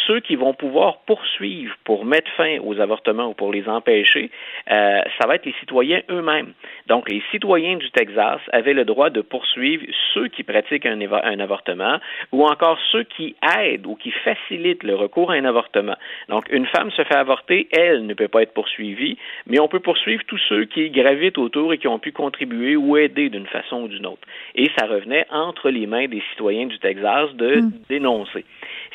ceux 0.06 0.20
qui 0.20 0.36
vont 0.36 0.54
pouvoir 0.54 0.99
poursuivre 1.06 1.74
pour 1.84 2.04
mettre 2.04 2.30
fin 2.36 2.58
aux 2.60 2.78
avortements 2.80 3.28
ou 3.28 3.34
pour 3.34 3.52
les 3.52 3.68
empêcher, 3.68 4.30
euh, 4.70 5.00
ça 5.20 5.26
va 5.26 5.36
être 5.36 5.46
les 5.46 5.54
citoyens 5.60 6.00
eux-mêmes. 6.10 6.52
Donc, 6.86 7.10
les 7.10 7.22
citoyens 7.30 7.76
du 7.76 7.90
Texas 7.90 8.40
avaient 8.52 8.72
le 8.72 8.84
droit 8.84 9.10
de 9.10 9.20
poursuivre 9.20 9.84
ceux 10.14 10.28
qui 10.28 10.42
pratiquent 10.42 10.86
un, 10.86 11.00
un 11.00 11.40
avortement 11.40 11.98
ou 12.32 12.44
encore 12.44 12.78
ceux 12.92 13.04
qui 13.04 13.36
aident 13.58 13.86
ou 13.86 13.96
qui 13.96 14.10
facilitent 14.10 14.82
le 14.82 14.94
recours 14.94 15.30
à 15.30 15.34
un 15.34 15.44
avortement. 15.44 15.96
Donc, 16.28 16.46
une 16.50 16.66
femme 16.66 16.90
se 16.90 17.02
fait 17.04 17.16
avorter, 17.16 17.68
elle 17.72 18.06
ne 18.06 18.14
peut 18.14 18.28
pas 18.28 18.42
être 18.42 18.54
poursuivie, 18.54 19.18
mais 19.46 19.60
on 19.60 19.68
peut 19.68 19.80
poursuivre 19.80 20.22
tous 20.26 20.40
ceux 20.48 20.64
qui 20.64 20.90
gravitent 20.90 21.38
autour 21.38 21.72
et 21.72 21.78
qui 21.78 21.88
ont 21.88 21.98
pu 21.98 22.12
contribuer 22.12 22.76
ou 22.76 22.96
aider 22.96 23.28
d'une 23.28 23.46
façon 23.46 23.82
ou 23.82 23.88
d'une 23.88 24.06
autre. 24.06 24.26
Et 24.54 24.70
ça 24.78 24.86
revenait 24.86 25.26
entre 25.30 25.70
les 25.70 25.86
mains 25.86 26.06
des 26.06 26.22
citoyens 26.30 26.66
du 26.66 26.78
Texas 26.78 27.32
de 27.34 27.60
hmm. 27.60 27.72
dénoncer. 27.88 28.44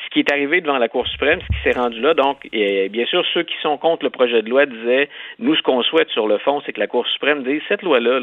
Ce 0.04 0.10
qui 0.10 0.20
est 0.20 0.32
arrivé 0.32 0.60
devant 0.60 0.78
la 0.78 0.88
Cour 0.88 1.06
suprême, 1.06 1.40
ce 1.40 1.46
qui 1.46 1.62
s'est 1.62 1.78
rendu 1.78 2.00
là, 2.00 2.14
donc, 2.14 2.48
bien 2.52 3.06
sûr, 3.06 3.24
ceux 3.32 3.42
qui 3.42 3.56
sont 3.62 3.76
contre 3.78 4.04
le 4.04 4.10
projet 4.10 4.42
de 4.42 4.48
loi 4.48 4.66
disaient, 4.66 5.08
nous, 5.38 5.56
ce 5.56 5.62
qu'on 5.62 5.82
souhaite 5.82 6.10
sur 6.10 6.26
le 6.26 6.38
fond, 6.38 6.62
c'est 6.64 6.72
que 6.72 6.80
la 6.80 6.86
Cour 6.86 7.06
suprême 7.06 7.42
dise, 7.42 7.62
cette 7.68 7.82
loi-là, 7.82 8.20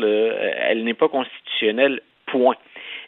elle 0.70 0.84
n'est 0.84 0.94
pas 0.94 1.10
constitutionnelle, 1.10 2.02
point. 2.28 2.56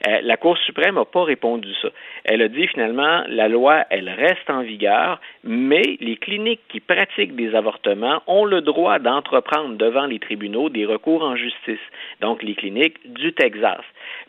Euh, 0.07 0.19
la 0.21 0.37
Cour 0.37 0.57
suprême 0.57 0.95
n'a 0.95 1.05
pas 1.05 1.23
répondu 1.23 1.73
ça. 1.81 1.89
Elle 2.23 2.41
a 2.41 2.47
dit 2.47 2.67
finalement, 2.67 3.23
la 3.27 3.47
loi, 3.47 3.85
elle 3.89 4.09
reste 4.09 4.49
en 4.49 4.61
vigueur, 4.61 5.19
mais 5.43 5.97
les 5.99 6.17
cliniques 6.17 6.61
qui 6.69 6.79
pratiquent 6.79 7.35
des 7.35 7.55
avortements 7.55 8.21
ont 8.27 8.45
le 8.45 8.61
droit 8.61 8.99
d'entreprendre 8.99 9.75
devant 9.75 10.05
les 10.05 10.19
tribunaux 10.19 10.69
des 10.69 10.85
recours 10.85 11.23
en 11.23 11.35
justice. 11.35 11.79
Donc, 12.21 12.43
les 12.43 12.55
cliniques 12.55 12.97
du 13.05 13.33
Texas. 13.33 13.81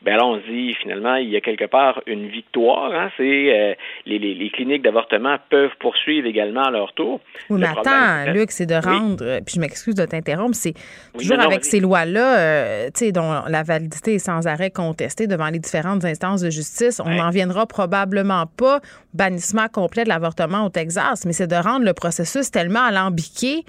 Ben 0.03 0.17
là, 0.17 0.27
on 0.27 0.41
se 0.41 0.47
dit 0.47 0.75
finalement, 0.75 1.17
il 1.17 1.31
y 1.31 1.37
a 1.37 1.41
quelque 1.41 1.65
part 1.65 2.03
une 2.07 2.29
victoire. 2.29 2.93
Hein, 2.93 3.11
c'est 3.17 3.23
euh, 3.53 3.75
les, 4.05 4.19
les, 4.19 4.51
cliniques 4.51 4.83
d'avortement 4.83 5.37
peuvent 5.51 5.77
poursuivre 5.81 6.27
également 6.27 6.63
à 6.63 6.71
leur 6.71 6.93
tour. 6.93 7.21
Oui, 7.51 7.61
mais 7.61 7.67
attends, 7.67 8.33
Luc, 8.33 8.51
c'est 8.51 8.67
de 8.67 8.75
rendre. 8.75 9.25
Euh, 9.25 9.41
puis 9.45 9.55
je 9.57 9.61
m'excuse 9.61 9.95
de 9.95 10.05
t'interrompre. 10.05 10.55
C'est 10.55 10.75
toujours 11.19 11.41
avec 11.41 11.65
ces 11.65 11.81
lois-là, 11.81 12.39
euh, 12.39 12.87
tu 12.87 13.07
sais, 13.07 13.13
dont 13.13 13.43
la 13.49 13.63
validité 13.63 14.15
est 14.15 14.19
sans 14.19 14.47
arrêt 14.47 14.71
contestée 14.71 15.27
devant 15.27 15.49
les 15.49 15.59
différentes 15.67 16.05
instances 16.05 16.41
de 16.41 16.51
justice. 16.51 17.01
On 17.05 17.11
n'en 17.11 17.31
viendra 17.31 17.67
probablement 17.67 18.47
pas 18.47 18.79
au 18.79 18.81
bannissement 19.15 19.69
complet 19.69 20.05
de 20.05 20.09
l'avortement 20.09 20.65
au 20.65 20.71
Texas, 20.71 21.25
mais 21.27 21.33
c'est 21.33 21.47
de 21.47 21.57
rendre 21.57 21.85
le 21.85 21.93
processus 21.93 22.51
tellement 22.51 22.85
alambiqué 22.85 23.65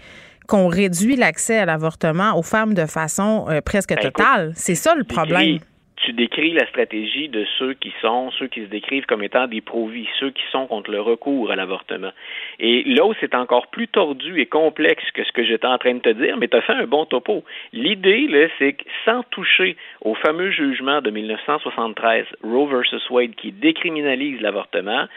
qu'on 0.48 0.68
réduit 0.68 1.18
l'accès 1.18 1.58
à 1.58 1.66
l'avortement 1.66 2.38
aux 2.38 2.44
femmes 2.44 2.74
de 2.74 2.86
façon 2.86 3.48
presque 3.66 3.94
ben, 3.94 4.00
totale. 4.00 4.54
C'est 4.56 4.76
ça 4.76 4.96
le 4.96 5.04
problème 5.04 5.60
tu 5.98 6.14
décris 6.14 6.52
la 6.52 6.68
stratégie 6.68 7.28
de 7.28 7.46
ceux 7.58 7.74
qui 7.74 7.94
sont, 8.02 8.32
ceux 8.32 8.48
qui 8.48 8.62
se 8.62 8.68
décrivent 8.68 9.06
comme 9.06 9.24
étant 9.24 9.48
des 9.48 9.62
pro-vie, 9.62 10.08
ceux 10.20 10.30
qui 10.30 10.44
sont 10.52 10.68
contre 10.68 10.92
le 10.92 11.02
recours 11.02 11.52
à 11.52 11.56
l'avortement. 11.56 12.12
Et 12.60 12.84
là 12.86 13.06
où 13.06 13.14
c'est 13.20 13.36
encore 13.36 13.68
plus 13.68 13.88
tordu 13.88 14.40
et 14.40 14.46
complexe 14.46 15.04
que 15.12 15.24
ce 15.24 15.32
que 15.32 15.44
j'étais 15.44 15.68
en 15.68 15.78
train 15.78 15.96
de 15.96 16.00
te 16.00 16.10
dire, 16.10 16.38
mais 16.38 16.48
tu 16.48 16.58
as 16.58 16.62
fait 16.62 16.74
un 16.74 16.86
bon 16.86 17.06
topo. 17.06 17.44
L'idée, 17.74 18.28
là, 18.28 18.48
c'est 18.60 18.74
que 18.74 18.84
sans 19.06 19.24
toucher 19.24 19.76
au 20.02 20.14
fameux 20.16 20.52
jugement 20.52 21.02
de 21.02 21.10
1973, 21.10 22.26
Roe 22.44 22.68
versus 22.68 23.10
Wade, 23.10 23.36
qui 23.36 23.52
décriminalise 23.52 24.40
l'avortement, 24.42 25.08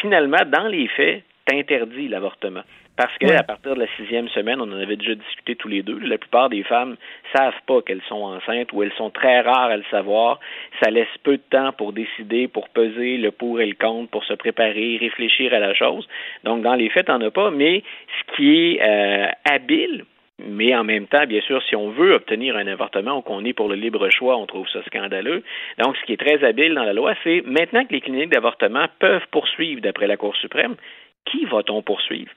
finalement, 0.00 0.44
dans 0.46 0.68
les 0.68 0.88
faits, 0.88 1.22
t'interdis 1.46 2.08
l'avortement. 2.08 2.62
Parce 3.00 3.16
qu'à 3.16 3.42
partir 3.42 3.74
de 3.76 3.80
la 3.80 3.86
sixième 3.96 4.28
semaine, 4.28 4.60
on 4.60 4.70
en 4.70 4.78
avait 4.78 4.96
déjà 4.96 5.14
discuté 5.14 5.56
tous 5.56 5.68
les 5.68 5.82
deux, 5.82 5.98
la 6.00 6.18
plupart 6.18 6.50
des 6.50 6.62
femmes 6.62 6.98
savent 7.34 7.54
pas 7.66 7.80
qu'elles 7.80 8.02
sont 8.10 8.22
enceintes 8.24 8.74
ou 8.74 8.82
elles 8.82 8.92
sont 8.98 9.08
très 9.08 9.40
rares 9.40 9.70
à 9.70 9.76
le 9.78 9.84
savoir. 9.90 10.38
Ça 10.82 10.90
laisse 10.90 11.08
peu 11.22 11.38
de 11.38 11.42
temps 11.48 11.72
pour 11.72 11.94
décider, 11.94 12.46
pour 12.46 12.68
peser 12.68 13.16
le 13.16 13.30
pour 13.30 13.58
et 13.58 13.64
le 13.64 13.74
contre, 13.74 14.10
pour 14.10 14.22
se 14.24 14.34
préparer, 14.34 14.98
réfléchir 15.00 15.54
à 15.54 15.60
la 15.60 15.72
chose. 15.72 16.06
Donc, 16.44 16.60
dans 16.60 16.74
les 16.74 16.90
faits, 16.90 17.06
t'en 17.06 17.22
as 17.22 17.30
pas, 17.30 17.50
mais 17.50 17.82
ce 18.18 18.36
qui 18.36 18.74
est 18.74 18.82
euh, 18.86 19.28
habile, 19.50 20.04
mais 20.38 20.76
en 20.76 20.84
même 20.84 21.06
temps, 21.06 21.24
bien 21.26 21.40
sûr, 21.40 21.62
si 21.62 21.76
on 21.76 21.88
veut 21.88 22.12
obtenir 22.12 22.54
un 22.54 22.66
avortement 22.66 23.16
ou 23.16 23.22
qu'on 23.22 23.46
est 23.46 23.54
pour 23.54 23.70
le 23.70 23.76
libre 23.76 24.10
choix, 24.10 24.36
on 24.36 24.44
trouve 24.44 24.68
ça 24.68 24.82
scandaleux. 24.84 25.42
Donc, 25.78 25.96
ce 25.96 26.04
qui 26.04 26.12
est 26.12 26.20
très 26.20 26.44
habile 26.44 26.74
dans 26.74 26.84
la 26.84 26.92
loi, 26.92 27.14
c'est 27.24 27.40
maintenant 27.46 27.86
que 27.86 27.94
les 27.94 28.02
cliniques 28.02 28.28
d'avortement 28.28 28.84
peuvent 28.98 29.26
poursuivre 29.30 29.80
d'après 29.80 30.06
la 30.06 30.18
Cour 30.18 30.36
suprême, 30.36 30.76
qui 31.24 31.46
va-t-on 31.46 31.80
poursuivre? 31.80 32.30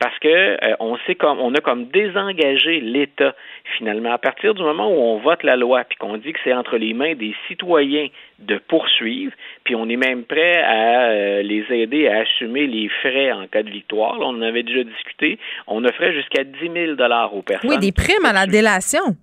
Parce 0.00 0.18
que 0.18 0.28
euh, 0.28 0.74
on 0.80 0.96
sait 1.06 1.14
comme 1.14 1.38
on 1.38 1.54
a 1.54 1.60
comme 1.60 1.84
désengagé 1.86 2.80
l'État 2.80 3.34
finalement. 3.76 4.12
À 4.12 4.18
partir 4.18 4.54
du 4.54 4.62
moment 4.62 4.90
où 4.90 4.98
on 4.98 5.18
vote 5.18 5.42
la 5.42 5.56
loi 5.56 5.84
puis 5.84 5.96
qu'on 5.98 6.16
dit 6.16 6.32
que 6.32 6.38
c'est 6.42 6.54
entre 6.54 6.78
les 6.78 6.94
mains 6.94 7.14
des 7.14 7.34
citoyens 7.46 8.08
de 8.38 8.56
poursuivre 8.56 9.32
puis 9.64 9.74
on 9.74 9.88
est 9.88 9.96
même 9.96 10.24
prêt 10.24 10.62
à 10.62 11.10
euh, 11.10 11.42
les 11.42 11.64
aider 11.70 12.08
à 12.08 12.20
assumer 12.20 12.66
les 12.66 12.88
frais 12.88 13.30
en 13.32 13.46
cas 13.46 13.62
de 13.62 13.70
victoire 13.70 14.16
on 14.20 14.36
en 14.38 14.42
avait 14.42 14.62
déjà 14.62 14.82
discuté 14.82 15.38
on 15.66 15.84
offrait 15.84 16.14
jusqu'à 16.14 16.44
10 16.44 16.58
000 16.72 16.94
dollars 16.94 17.34
aux 17.34 17.42
personnes. 17.42 17.70
oui 17.70 17.78
des 17.78 17.92
primes 17.92 18.24
à 18.24 18.32
la 18.32 18.46
délation 18.46 19.16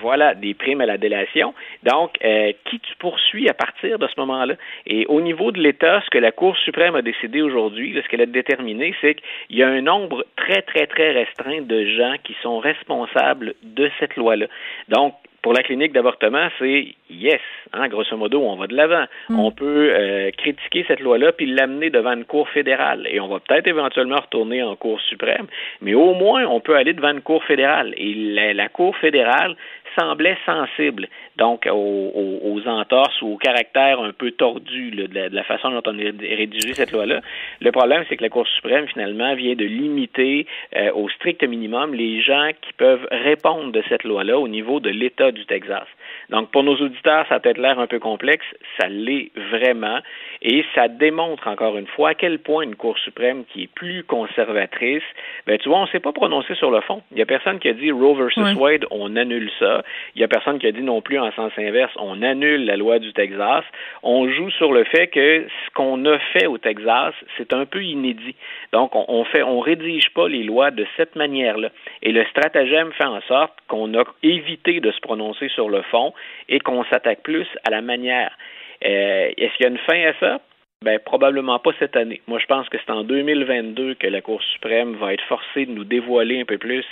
Voilà, 0.00 0.34
des 0.34 0.54
primes 0.54 0.80
à 0.80 0.86
la 0.86 0.98
délation. 0.98 1.54
Donc, 1.82 2.16
euh, 2.24 2.52
qui 2.64 2.80
tu 2.80 2.94
poursuis 2.96 3.48
à 3.48 3.54
partir 3.54 3.98
de 3.98 4.06
ce 4.06 4.18
moment-là? 4.20 4.54
Et 4.86 5.06
au 5.06 5.20
niveau 5.20 5.52
de 5.52 5.60
l'État, 5.60 6.00
ce 6.04 6.10
que 6.10 6.18
la 6.18 6.32
Cour 6.32 6.56
suprême 6.58 6.94
a 6.94 7.02
décidé 7.02 7.42
aujourd'hui, 7.42 7.98
ce 8.02 8.08
qu'elle 8.08 8.22
a 8.22 8.26
déterminé, 8.26 8.94
c'est 9.00 9.14
qu'il 9.14 9.56
y 9.56 9.62
a 9.62 9.68
un 9.68 9.82
nombre 9.82 10.24
très, 10.36 10.62
très, 10.62 10.86
très 10.86 11.12
restreint 11.12 11.62
de 11.62 11.84
gens 11.86 12.14
qui 12.24 12.34
sont 12.42 12.58
responsables 12.58 13.54
de 13.62 13.90
cette 13.98 14.16
loi-là. 14.16 14.46
Donc, 14.88 15.14
pour 15.42 15.52
la 15.52 15.62
clinique 15.64 15.92
d'avortement, 15.92 16.48
c'est 16.58 16.94
yes, 17.10 17.40
hein, 17.72 17.88
grosso 17.88 18.16
modo, 18.16 18.40
on 18.40 18.54
va 18.54 18.68
de 18.68 18.76
l'avant. 18.76 19.04
Mm. 19.28 19.40
On 19.40 19.50
peut 19.50 19.90
euh, 19.92 20.30
critiquer 20.30 20.84
cette 20.86 21.00
loi-là 21.00 21.32
puis 21.32 21.46
l'amener 21.46 21.90
devant 21.90 22.12
une 22.12 22.24
cour 22.24 22.48
fédérale 22.48 23.08
et 23.10 23.18
on 23.18 23.26
va 23.26 23.40
peut-être 23.40 23.66
éventuellement 23.66 24.20
retourner 24.20 24.62
en 24.62 24.76
cour 24.76 25.00
suprême, 25.00 25.46
mais 25.80 25.94
au 25.94 26.14
moins 26.14 26.44
on 26.46 26.60
peut 26.60 26.76
aller 26.76 26.92
devant 26.92 27.10
une 27.10 27.22
cour 27.22 27.42
fédérale 27.44 27.92
et 27.96 28.14
la, 28.14 28.54
la 28.54 28.68
cour 28.68 28.96
fédérale 28.96 29.56
semblait 29.98 30.36
sensible 30.46 31.08
donc 31.36 31.66
aux, 31.70 32.60
entorses 32.66 33.20
ou 33.22 33.34
au 33.34 33.36
caractère 33.36 34.00
un 34.00 34.12
peu 34.12 34.30
tordu 34.30 34.90
là, 34.90 35.06
de, 35.06 35.14
la, 35.14 35.28
de, 35.28 35.34
la, 35.34 35.42
façon 35.44 35.70
dont 35.70 35.82
on 35.86 35.98
a 35.98 36.02
rédigé 36.02 36.74
cette 36.74 36.92
loi-là. 36.92 37.20
Le 37.60 37.72
problème, 37.72 38.04
c'est 38.08 38.16
que 38.16 38.22
la 38.22 38.28
Cour 38.28 38.46
suprême, 38.46 38.86
finalement, 38.86 39.34
vient 39.34 39.54
de 39.54 39.64
limiter 39.64 40.46
euh, 40.76 40.92
au 40.92 41.08
strict 41.08 41.42
minimum 41.42 41.94
les 41.94 42.20
gens 42.22 42.50
qui 42.60 42.72
peuvent 42.74 43.06
répondre 43.10 43.72
de 43.72 43.82
cette 43.88 44.04
loi-là 44.04 44.38
au 44.38 44.48
niveau 44.48 44.80
de 44.80 44.90
l'État 44.90 45.32
du 45.32 45.44
Texas. 45.46 45.86
Donc, 46.32 46.50
pour 46.50 46.62
nos 46.62 46.76
auditeurs, 46.76 47.26
ça 47.28 47.34
a 47.34 47.40
peut-être 47.40 47.58
l'air 47.58 47.78
un 47.78 47.86
peu 47.86 47.98
complexe, 47.98 48.46
ça 48.80 48.88
l'est 48.88 49.30
vraiment, 49.50 50.00
et 50.40 50.64
ça 50.74 50.88
démontre 50.88 51.46
encore 51.46 51.76
une 51.76 51.86
fois 51.86 52.10
à 52.10 52.14
quel 52.14 52.38
point 52.38 52.64
une 52.64 52.74
Cour 52.74 52.98
suprême 52.98 53.44
qui 53.52 53.64
est 53.64 53.70
plus 53.74 54.02
conservatrice, 54.02 55.02
ben 55.46 55.58
tu 55.58 55.68
vois, 55.68 55.80
on 55.80 55.82
ne 55.82 55.88
s'est 55.88 56.00
pas 56.00 56.12
prononcé 56.12 56.54
sur 56.54 56.70
le 56.70 56.80
fond. 56.80 57.02
Il 57.10 57.16
n'y 57.16 57.22
a 57.22 57.26
personne 57.26 57.58
qui 57.58 57.68
a 57.68 57.74
dit 57.74 57.92
Roe 57.92 58.14
versus. 58.14 58.54
Wade, 58.56 58.86
on 58.90 59.14
annule 59.16 59.50
ça. 59.58 59.82
Il 60.14 60.20
n'y 60.20 60.24
a 60.24 60.28
personne 60.28 60.58
qui 60.58 60.66
a 60.66 60.72
dit 60.72 60.82
non 60.82 61.02
plus 61.02 61.18
en 61.18 61.30
sens 61.32 61.52
inverse, 61.58 61.92
on 61.96 62.22
annule 62.22 62.64
la 62.64 62.76
loi 62.76 62.98
du 62.98 63.12
Texas. 63.12 63.64
On 64.02 64.26
joue 64.30 64.50
sur 64.52 64.72
le 64.72 64.84
fait 64.84 65.08
que 65.08 65.46
ce 65.46 65.74
qu'on 65.74 66.02
a 66.06 66.18
fait 66.32 66.46
au 66.46 66.56
Texas, 66.56 67.12
c'est 67.36 67.52
un 67.52 67.66
peu 67.66 67.84
inédit. 67.84 68.34
Donc, 68.72 68.96
on, 68.96 69.04
on 69.08 69.24
fait, 69.24 69.42
on 69.42 69.60
rédige 69.60 70.08
pas 70.14 70.28
les 70.28 70.44
lois 70.44 70.70
de 70.70 70.86
cette 70.96 71.14
manière-là. 71.14 71.68
Et 72.02 72.10
le 72.10 72.24
stratagème 72.24 72.90
fait 72.92 73.04
en 73.04 73.20
sorte 73.28 73.52
qu'on 73.68 73.92
a 73.98 74.04
évité 74.22 74.80
de 74.80 74.90
se 74.90 75.00
prononcer 75.00 75.48
sur 75.50 75.68
le 75.68 75.82
fond 75.82 76.14
et 76.48 76.60
qu'on 76.60 76.84
s'attaque 76.84 77.22
plus 77.22 77.46
à 77.64 77.70
la 77.70 77.80
manière. 77.80 78.36
Euh, 78.84 79.30
Est-ce 79.36 79.56
qu'il 79.56 79.64
y 79.64 79.68
a 79.68 79.70
une 79.70 79.78
fin 79.78 80.00
à 80.06 80.12
ça? 80.20 80.40
Ben, 80.82 80.98
probablement 80.98 81.60
pas 81.60 81.70
cette 81.78 81.94
année. 81.94 82.20
Moi, 82.26 82.40
je 82.40 82.46
pense 82.46 82.68
que 82.68 82.76
c'est 82.84 82.90
en 82.90 83.04
2022 83.04 83.94
que 83.94 84.08
la 84.08 84.20
Cour 84.20 84.42
suprême 84.42 84.96
va 84.96 85.14
être 85.14 85.22
forcée 85.28 85.64
de 85.64 85.70
nous 85.70 85.84
dévoiler 85.84 86.40
un 86.40 86.44
peu 86.44 86.58
plus 86.58 86.84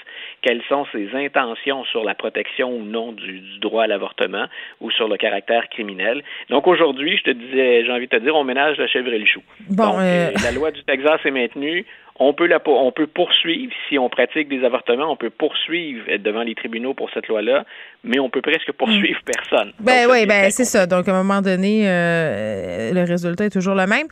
quelles 0.43 0.63
sont 0.69 0.87
ses 0.93 1.13
intentions 1.15 1.85
sur 1.87 2.05
la 2.05 2.15
protection 2.15 2.71
ou 2.73 2.85
non 2.85 3.11
du, 3.11 3.41
du 3.41 3.59
droit 3.59 3.85
à 3.85 3.87
l'avortement 3.89 4.47
ou 4.81 4.93
sur 4.93 5.09
le 5.09 5.17
caractère 5.17 5.69
criminel. 5.71 6.23
Donc, 6.51 6.69
aujourd'hui, 6.69 7.17
je 7.17 7.25
te 7.25 7.31
disais, 7.31 7.85
j'ai 7.85 7.91
envie 7.91 8.07
de 8.07 8.17
te 8.17 8.23
dire, 8.23 8.37
on 8.37 8.45
ménage 8.45 8.79
la 8.79 8.87
chèvre 8.87 9.13
et 9.13 9.19
le 9.19 9.27
chou. 9.27 9.43
Bon, 9.69 9.87
Donc, 9.87 10.01
euh... 10.03 10.31
la 10.45 10.53
loi 10.53 10.71
du 10.71 10.85
Texas 10.85 11.21
est 11.25 11.33
maintenue. 11.33 11.85
On 12.23 12.35
peut, 12.35 12.47
la, 12.47 12.61
on 12.67 12.93
peut 12.93 13.07
poursuivre, 13.07 13.73
si 13.89 13.99
on 13.99 14.11
pratique 14.11 14.51
des 14.51 14.63
avortements, 14.63 15.11
on 15.11 15.17
peut 15.17 15.31
poursuivre 15.31 16.05
devant 16.19 16.43
les 16.43 16.55
tribunaux 16.55 16.93
pour 16.93 17.09
cette 17.15 17.27
loi-là, 17.29 17.65
mais 18.05 18.19
on 18.19 18.29
peut 18.29 18.43
presque 18.43 18.71
poursuivre 18.73 19.19
mmh. 19.21 19.33
personne. 19.33 19.73
Ben 19.81 20.07
oui, 20.11 20.27
ben 20.27 20.51
c'est 20.51 20.67
ça. 20.67 20.87
Donc, 20.87 21.09
à 21.09 21.13
un 21.13 21.23
moment 21.23 21.41
donné, 21.41 21.89
euh, 21.89 22.93
le 22.93 23.05
résultat 23.05 23.47
est 23.47 23.51
toujours 23.51 23.75
le 23.75 23.87
même. 23.87 24.07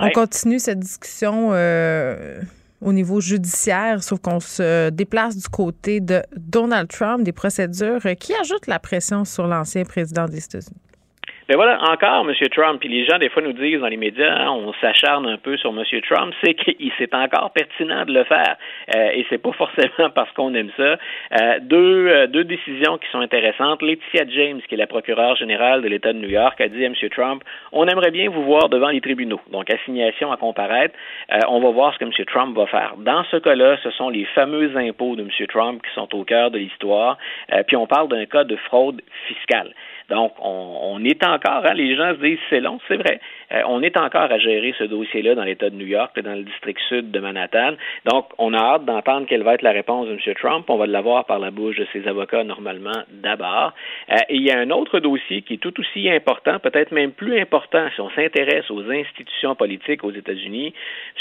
Ouais. 0.00 0.06
On 0.06 0.10
continue 0.10 0.60
cette 0.60 0.78
discussion 0.78 1.50
euh, 1.50 2.40
au 2.80 2.92
niveau 2.92 3.20
judiciaire, 3.20 4.00
sauf 4.04 4.20
qu'on 4.20 4.38
se 4.38 4.90
déplace 4.90 5.36
du 5.36 5.48
côté 5.48 6.00
de 6.00 6.22
Donald 6.36 6.88
Trump, 6.88 7.24
des 7.24 7.32
procédures 7.32 8.00
qui 8.20 8.32
ajoutent 8.40 8.68
la 8.68 8.78
pression 8.78 9.24
sur 9.24 9.48
l'ancien 9.48 9.82
président 9.82 10.26
des 10.26 10.44
États-Unis. 10.44 10.80
Mais 11.50 11.56
voilà, 11.56 11.82
encore 11.82 12.24
M. 12.28 12.32
Trump, 12.52 12.78
puis 12.78 12.88
les 12.88 13.04
gens, 13.04 13.18
des 13.18 13.28
fois, 13.28 13.42
nous 13.42 13.52
disent 13.52 13.80
dans 13.80 13.88
les 13.88 13.96
médias, 13.96 14.32
hein, 14.32 14.52
on 14.52 14.72
s'acharne 14.74 15.26
un 15.26 15.36
peu 15.36 15.56
sur 15.56 15.70
M. 15.70 15.82
Trump, 16.08 16.32
c'est 16.44 16.54
qu'il 16.54 16.92
c'est 16.96 17.12
encore 17.12 17.50
pertinent 17.50 18.04
de 18.04 18.12
le 18.12 18.22
faire. 18.22 18.54
Euh, 18.94 19.10
et 19.14 19.26
c'est 19.28 19.38
pas 19.38 19.50
forcément 19.58 20.10
parce 20.14 20.30
qu'on 20.34 20.54
aime 20.54 20.70
ça. 20.76 20.96
Euh, 21.40 21.58
deux, 21.60 22.06
euh, 22.06 22.26
deux 22.28 22.44
décisions 22.44 22.98
qui 22.98 23.10
sont 23.10 23.18
intéressantes. 23.18 23.82
Laetitia 23.82 24.26
James, 24.28 24.60
qui 24.68 24.76
est 24.76 24.78
la 24.78 24.86
procureure 24.86 25.34
générale 25.34 25.82
de 25.82 25.88
l'État 25.88 26.12
de 26.12 26.18
New 26.18 26.28
York, 26.28 26.60
a 26.60 26.68
dit 26.68 26.84
à 26.84 26.86
M. 26.86 26.94
Trump, 27.10 27.42
on 27.72 27.84
aimerait 27.88 28.12
bien 28.12 28.30
vous 28.30 28.44
voir 28.44 28.68
devant 28.68 28.90
les 28.90 29.00
tribunaux. 29.00 29.40
Donc, 29.50 29.68
assignation 29.74 30.30
à 30.30 30.36
comparaître. 30.36 30.94
Euh, 31.32 31.38
on 31.48 31.58
va 31.58 31.70
voir 31.70 31.92
ce 31.94 31.98
que 31.98 32.04
M. 32.04 32.12
Trump 32.28 32.56
va 32.56 32.66
faire. 32.66 32.94
Dans 32.98 33.24
ce 33.24 33.38
cas-là, 33.38 33.76
ce 33.82 33.90
sont 33.90 34.08
les 34.08 34.24
fameux 34.36 34.76
impôts 34.76 35.16
de 35.16 35.22
M. 35.22 35.46
Trump 35.48 35.82
qui 35.82 35.92
sont 35.96 36.14
au 36.14 36.22
cœur 36.22 36.52
de 36.52 36.58
l'histoire. 36.58 37.18
Puis 37.66 37.74
on 37.74 37.88
parle 37.88 38.06
d'un 38.06 38.24
cas 38.26 38.44
de 38.44 38.54
fraude 38.54 39.02
fiscale. 39.26 39.72
Donc, 40.10 40.32
on, 40.40 41.02
est 41.04 41.24
encore, 41.24 41.64
hein, 41.64 41.74
les 41.74 41.96
gens 41.96 42.12
se 42.14 42.20
disent 42.20 42.38
c'est 42.50 42.60
long, 42.60 42.78
c'est 42.88 42.96
vrai. 42.96 43.20
Euh, 43.52 43.62
on 43.66 43.82
est 43.82 43.96
encore 43.96 44.30
à 44.30 44.38
gérer 44.38 44.74
ce 44.78 44.84
dossier-là 44.84 45.34
dans 45.34 45.44
l'État 45.44 45.70
de 45.70 45.74
New 45.74 45.86
York, 45.86 46.18
dans 46.20 46.34
le 46.34 46.42
district 46.42 46.80
sud 46.88 47.10
de 47.10 47.20
Manhattan. 47.20 47.74
Donc, 48.04 48.26
on 48.38 48.54
a 48.54 48.58
hâte 48.58 48.84
d'entendre 48.84 49.26
quelle 49.26 49.42
va 49.42 49.54
être 49.54 49.62
la 49.62 49.72
réponse 49.72 50.08
de 50.08 50.12
M. 50.12 50.34
Trump. 50.34 50.68
On 50.68 50.76
va 50.76 50.86
l'avoir 50.86 51.24
par 51.24 51.38
la 51.38 51.50
bouche 51.50 51.76
de 51.76 51.86
ses 51.92 52.06
avocats 52.06 52.44
normalement 52.44 53.02
d'abord. 53.10 53.72
Euh, 54.10 54.16
et 54.28 54.36
il 54.36 54.42
y 54.42 54.50
a 54.50 54.58
un 54.58 54.70
autre 54.70 55.00
dossier 55.00 55.42
qui 55.42 55.54
est 55.54 55.58
tout 55.58 55.78
aussi 55.80 56.08
important, 56.10 56.58
peut-être 56.58 56.92
même 56.92 57.12
plus 57.12 57.40
important 57.40 57.86
si 57.94 58.00
on 58.00 58.10
s'intéresse 58.10 58.70
aux 58.70 58.90
institutions 58.90 59.54
politiques 59.54 60.04
aux 60.04 60.12
États-Unis. 60.12 60.72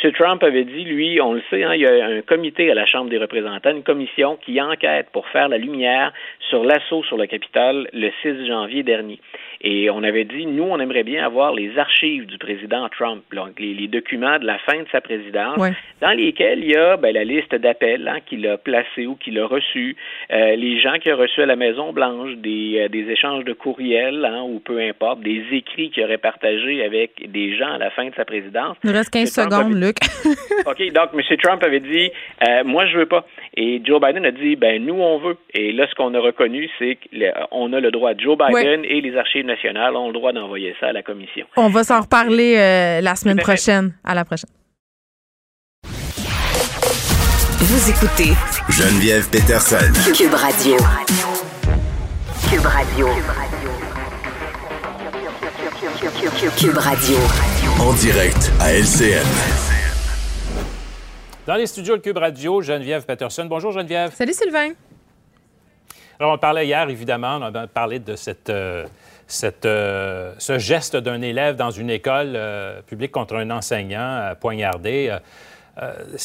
M. 0.03 0.11
Trump 0.13 0.43
avait 0.43 0.65
dit, 0.65 0.83
lui, 0.83 1.19
on 1.21 1.33
le 1.33 1.41
sait, 1.49 1.63
hein, 1.63 1.73
il 1.73 1.81
y 1.81 1.87
a 1.87 2.05
un 2.05 2.21
comité 2.21 2.69
à 2.71 2.75
la 2.75 2.85
Chambre 2.85 3.09
des 3.09 3.17
représentants, 3.17 3.71
une 3.71 3.83
commission 3.83 4.37
qui 4.37 4.61
enquête 4.61 5.07
pour 5.11 5.27
faire 5.29 5.49
la 5.49 5.57
lumière 5.57 6.13
sur 6.49 6.63
l'assaut 6.63 7.03
sur 7.03 7.17
le 7.17 7.25
Capitole 7.25 7.87
le 7.93 8.11
6 8.21 8.47
janvier 8.47 8.83
dernier. 8.83 9.19
Et 9.61 9.89
on 9.89 10.03
avait 10.03 10.23
dit, 10.23 10.45
nous, 10.45 10.63
on 10.63 10.79
aimerait 10.79 11.03
bien 11.03 11.25
avoir 11.25 11.53
les 11.53 11.77
archives 11.77 12.25
du 12.25 12.37
président 12.37 12.87
Trump, 12.89 13.23
donc 13.33 13.59
les, 13.59 13.73
les 13.73 13.87
documents 13.87 14.39
de 14.39 14.45
la 14.45 14.57
fin 14.59 14.77
de 14.77 14.85
sa 14.89 15.01
présidence, 15.01 15.57
ouais. 15.57 15.73
dans 16.01 16.11
lesquels 16.11 16.59
il 16.59 16.71
y 16.71 16.75
a 16.77 16.95
ben, 16.95 17.13
la 17.13 17.25
liste 17.25 17.53
d'appels 17.53 18.07
hein, 18.07 18.19
qu'il 18.25 18.47
a 18.47 18.57
placés 18.57 19.05
ou 19.05 19.15
qu'il 19.15 19.37
a 19.37 19.45
reçus, 19.45 19.97
euh, 20.31 20.55
les 20.55 20.79
gens 20.79 20.93
qu'il 20.99 21.11
a 21.11 21.15
reçus 21.15 21.41
à 21.41 21.45
la 21.45 21.57
Maison-Blanche, 21.57 22.35
des, 22.37 22.79
euh, 22.79 22.87
des 22.87 23.09
échanges 23.09 23.43
de 23.43 23.51
courriels 23.51 24.23
hein, 24.23 24.43
ou 24.43 24.59
peu 24.59 24.79
importe, 24.79 25.19
des 25.21 25.43
écrits 25.51 25.89
qu'il 25.89 26.03
aurait 26.05 26.17
partagés 26.17 26.83
avec 26.83 27.29
des 27.29 27.57
gens 27.57 27.73
à 27.73 27.77
la 27.77 27.89
fin 27.91 28.05
de 28.05 28.15
sa 28.15 28.23
présidence. 28.23 28.77
Il 28.85 28.91
reste 28.91 29.11
15 29.11 29.29
secondes, 29.29 29.75
avait... 29.75 29.87
Luc. 29.87 29.97
OK, 30.65 30.93
donc 30.93 31.09
M. 31.13 31.37
Trump 31.37 31.63
avait 31.63 31.81
dit, 31.81 32.11
euh, 32.47 32.63
moi, 32.63 32.85
je 32.85 32.97
veux 32.97 33.07
pas. 33.07 33.25
Et 33.61 33.81
Joe 33.83 33.99
Biden 33.99 34.25
a 34.25 34.31
dit, 34.31 34.55
ben 34.55 34.81
nous, 34.85 34.93
on 34.93 35.19
veut. 35.19 35.35
Et 35.53 35.73
là, 35.73 35.85
ce 35.89 35.93
qu'on 35.95 36.13
a 36.13 36.19
reconnu, 36.21 36.69
c'est 36.79 36.97
qu'on 37.51 37.73
a 37.73 37.79
le 37.81 37.91
droit. 37.91 38.11
Joe 38.17 38.37
Biden 38.37 38.85
et 38.85 39.01
les 39.01 39.17
archives 39.17 39.45
nationales 39.45 39.97
ont 39.97 40.07
le 40.07 40.13
droit 40.13 40.31
d'envoyer 40.31 40.73
ça 40.79 40.87
à 40.87 40.93
la 40.93 41.03
commission. 41.03 41.45
On 41.57 41.67
va 41.67 41.83
s'en 41.83 41.99
reparler 41.99 42.55
euh, 42.57 43.01
la 43.01 43.15
semaine 43.15 43.37
prochaine. 43.37 43.93
À 44.05 44.15
la 44.15 44.23
prochaine. 44.23 44.49
Vous 47.59 47.89
écoutez 47.89 48.31
Geneviève 48.69 49.29
Peterson. 49.29 49.91
Cube 50.15 50.33
Radio. 50.33 50.77
Cube 52.49 52.65
Radio. 52.65 53.07
Cube 56.57 56.77
Radio. 56.77 57.17
En 57.81 57.93
direct 57.93 58.53
à 58.61 58.73
LCN. 58.73 59.68
Dans 61.49 61.55
les 61.55 61.65
studios 61.65 61.97
de 61.97 62.01
Cube 62.03 62.19
Radio, 62.19 62.61
Geneviève 62.61 63.07
Peterson. 63.07 63.43
Bonjour 63.45 63.71
Geneviève. 63.71 64.13
Salut 64.13 64.33
Sylvain. 64.33 64.73
Alors 66.19 66.33
on 66.33 66.37
parlait 66.37 66.67
hier, 66.67 66.87
évidemment, 66.87 67.39
on 67.41 67.55
a 67.55 67.65
parlé 67.65 67.97
de 67.97 68.15
cette... 68.15 68.51
Euh, 68.51 68.85
cette, 69.25 69.65
euh, 69.65 70.35
ce 70.37 70.59
geste 70.59 70.95
d'un 70.95 71.23
élève 71.23 71.55
dans 71.55 71.71
une 71.71 71.89
école 71.89 72.33
euh, 72.35 72.83
publique 72.83 73.11
contre 73.11 73.35
un 73.35 73.49
enseignant 73.49 74.35
poignardé, 74.39 75.11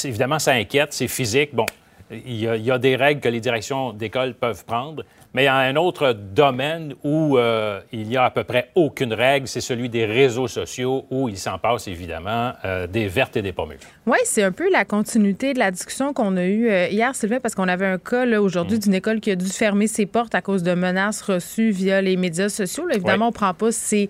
évidemment, 0.05 0.39
ça 0.39 0.53
inquiète, 0.53 0.93
c'est 0.93 1.09
physique. 1.09 1.55
Bon, 1.55 1.64
il 2.11 2.35
y, 2.35 2.47
a, 2.47 2.57
il 2.57 2.64
y, 2.64 2.70
a, 2.70 2.77
des 2.77 2.95
règles 2.95 3.22
que 3.22 3.29
les 3.31 3.41
directions 3.41 3.95
d'école 3.95 4.35
peuvent 4.35 4.66
prendre, 4.66 5.05
mais 5.35 5.43
il 5.43 5.47
y 5.47 5.49
a 5.49 5.57
un 5.57 5.74
autre 5.74 6.12
domaine 6.12 6.95
où 7.03 7.37
euh, 7.37 7.80
il 7.93 8.07
n'y 8.07 8.16
a 8.16 8.24
à 8.24 8.30
peu 8.30 8.45
près 8.45 8.70
aucune 8.76 9.12
règle, 9.12 9.49
c'est 9.49 9.61
celui 9.61 9.89
des 9.89 10.07
réseaux 10.07 10.47
sociaux 10.47 11.07
où 11.11 11.28
il 11.28 11.37
s'en 11.37 11.59
passe 11.59 11.89
évidemment 11.89 12.53
euh, 12.64 12.87
des 12.87 13.09
vertes 13.09 13.37
et 13.37 13.43
des 13.43 13.53
pommes. 13.53 13.72
Oui, 14.07 14.18
c'est 14.24 14.45
un 14.45 14.53
peu 14.53 14.70
la 14.70 14.85
continuité 14.85 15.53
de 15.53 15.59
la 15.59 15.72
discussion 15.72 16.12
qu'on 16.12 16.37
a 16.37 16.45
eue 16.45 16.70
euh, 16.70 16.87
hier, 16.89 17.16
Sylvain, 17.16 17.41
parce 17.41 17.57
qu'on 17.57 17.66
avait 17.66 17.87
un 17.87 17.99
cas 17.99 18.24
aujourd'hui 18.39 18.76
mmh. 18.76 18.80
d'une 18.80 18.95
école 18.95 19.20
qui 19.20 19.32
a 19.32 19.37
dû 19.37 19.49
fermer 19.49 19.89
ses 19.89 20.07
portes 20.07 20.37
à 20.37 20.41
cause 20.41 20.62
de 20.62 20.72
menaces 20.74 21.20
reçues 21.22 21.70
via 21.70 22.01
les 22.01 22.16
médias 22.16 22.49
sociaux. 22.49 22.87
Là, 22.87 22.95
évidemment, 22.95 23.26
on 23.26 23.30
ne 23.30 23.35
prend 23.35 23.55
pas 23.55 23.72
ces, 23.72 24.09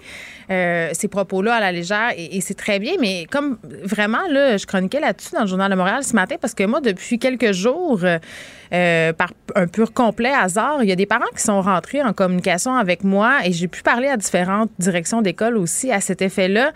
ces 0.48 1.08
propos-là 1.08 1.54
à 1.54 1.60
la 1.60 1.72
légère 1.72 2.12
et, 2.16 2.36
et 2.36 2.40
c'est 2.42 2.54
très 2.54 2.78
bien, 2.78 2.94
mais 3.00 3.24
comme 3.30 3.56
vraiment, 3.82 4.26
là, 4.28 4.58
je 4.58 4.66
chroniquais 4.66 5.00
là-dessus 5.00 5.34
dans 5.34 5.42
le 5.42 5.46
Journal 5.46 5.70
de 5.70 5.76
Montréal 5.76 6.04
ce 6.04 6.14
matin 6.14 6.36
parce 6.38 6.52
que 6.52 6.64
moi, 6.64 6.82
depuis 6.82 7.18
quelques 7.18 7.52
jours, 7.52 8.00
euh, 8.72 9.12
par 9.12 9.32
un 9.54 9.66
pur 9.66 9.92
complet 9.92 10.32
hasard, 10.32 10.82
il 10.82 10.88
y 10.88 10.92
a 10.92 10.96
des 10.96 11.06
parents 11.06 11.30
qui 11.36 11.42
sont 11.42 11.60
rentrés 11.60 12.02
en 12.02 12.12
communication 12.12 12.74
avec 12.76 13.04
moi 13.04 13.38
et 13.44 13.52
j'ai 13.52 13.68
pu 13.68 13.82
parler 13.82 14.08
à 14.08 14.16
différentes 14.16 14.70
directions 14.78 15.22
d'école 15.22 15.56
aussi 15.56 15.92
à 15.92 16.00
cet 16.00 16.22
effet-là. 16.22 16.72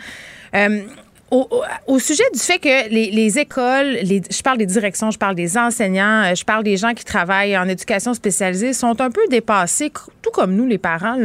Euh, 0.55 0.83
au, 1.31 1.99
sujet 1.99 2.25
du 2.33 2.41
fait 2.41 2.59
que 2.59 2.89
les, 2.89 3.11
les 3.11 3.39
écoles, 3.39 3.99
les, 4.03 4.23
je 4.31 4.43
parle 4.43 4.57
des 4.57 4.67
directions, 4.67 5.11
je 5.11 5.19
parle 5.19 5.35
des 5.35 5.59
enseignants, 5.59 6.25
euh, 6.25 6.35
je 6.35 6.45
parle 6.45 6.65
des 6.65 6.79
gens 6.79 6.95
qui 6.95 7.05
travaillent 7.05 7.57
en 7.59 7.69
éducation 7.69 8.15
spécialisée, 8.15 8.73
sont 8.73 9.01
un 9.01 9.11
peu 9.11 9.21
dépassés, 9.29 9.93
tout 10.23 10.31
comme 10.31 10.55
nous, 10.55 10.67
les 10.67 10.79
parents, 10.79 11.19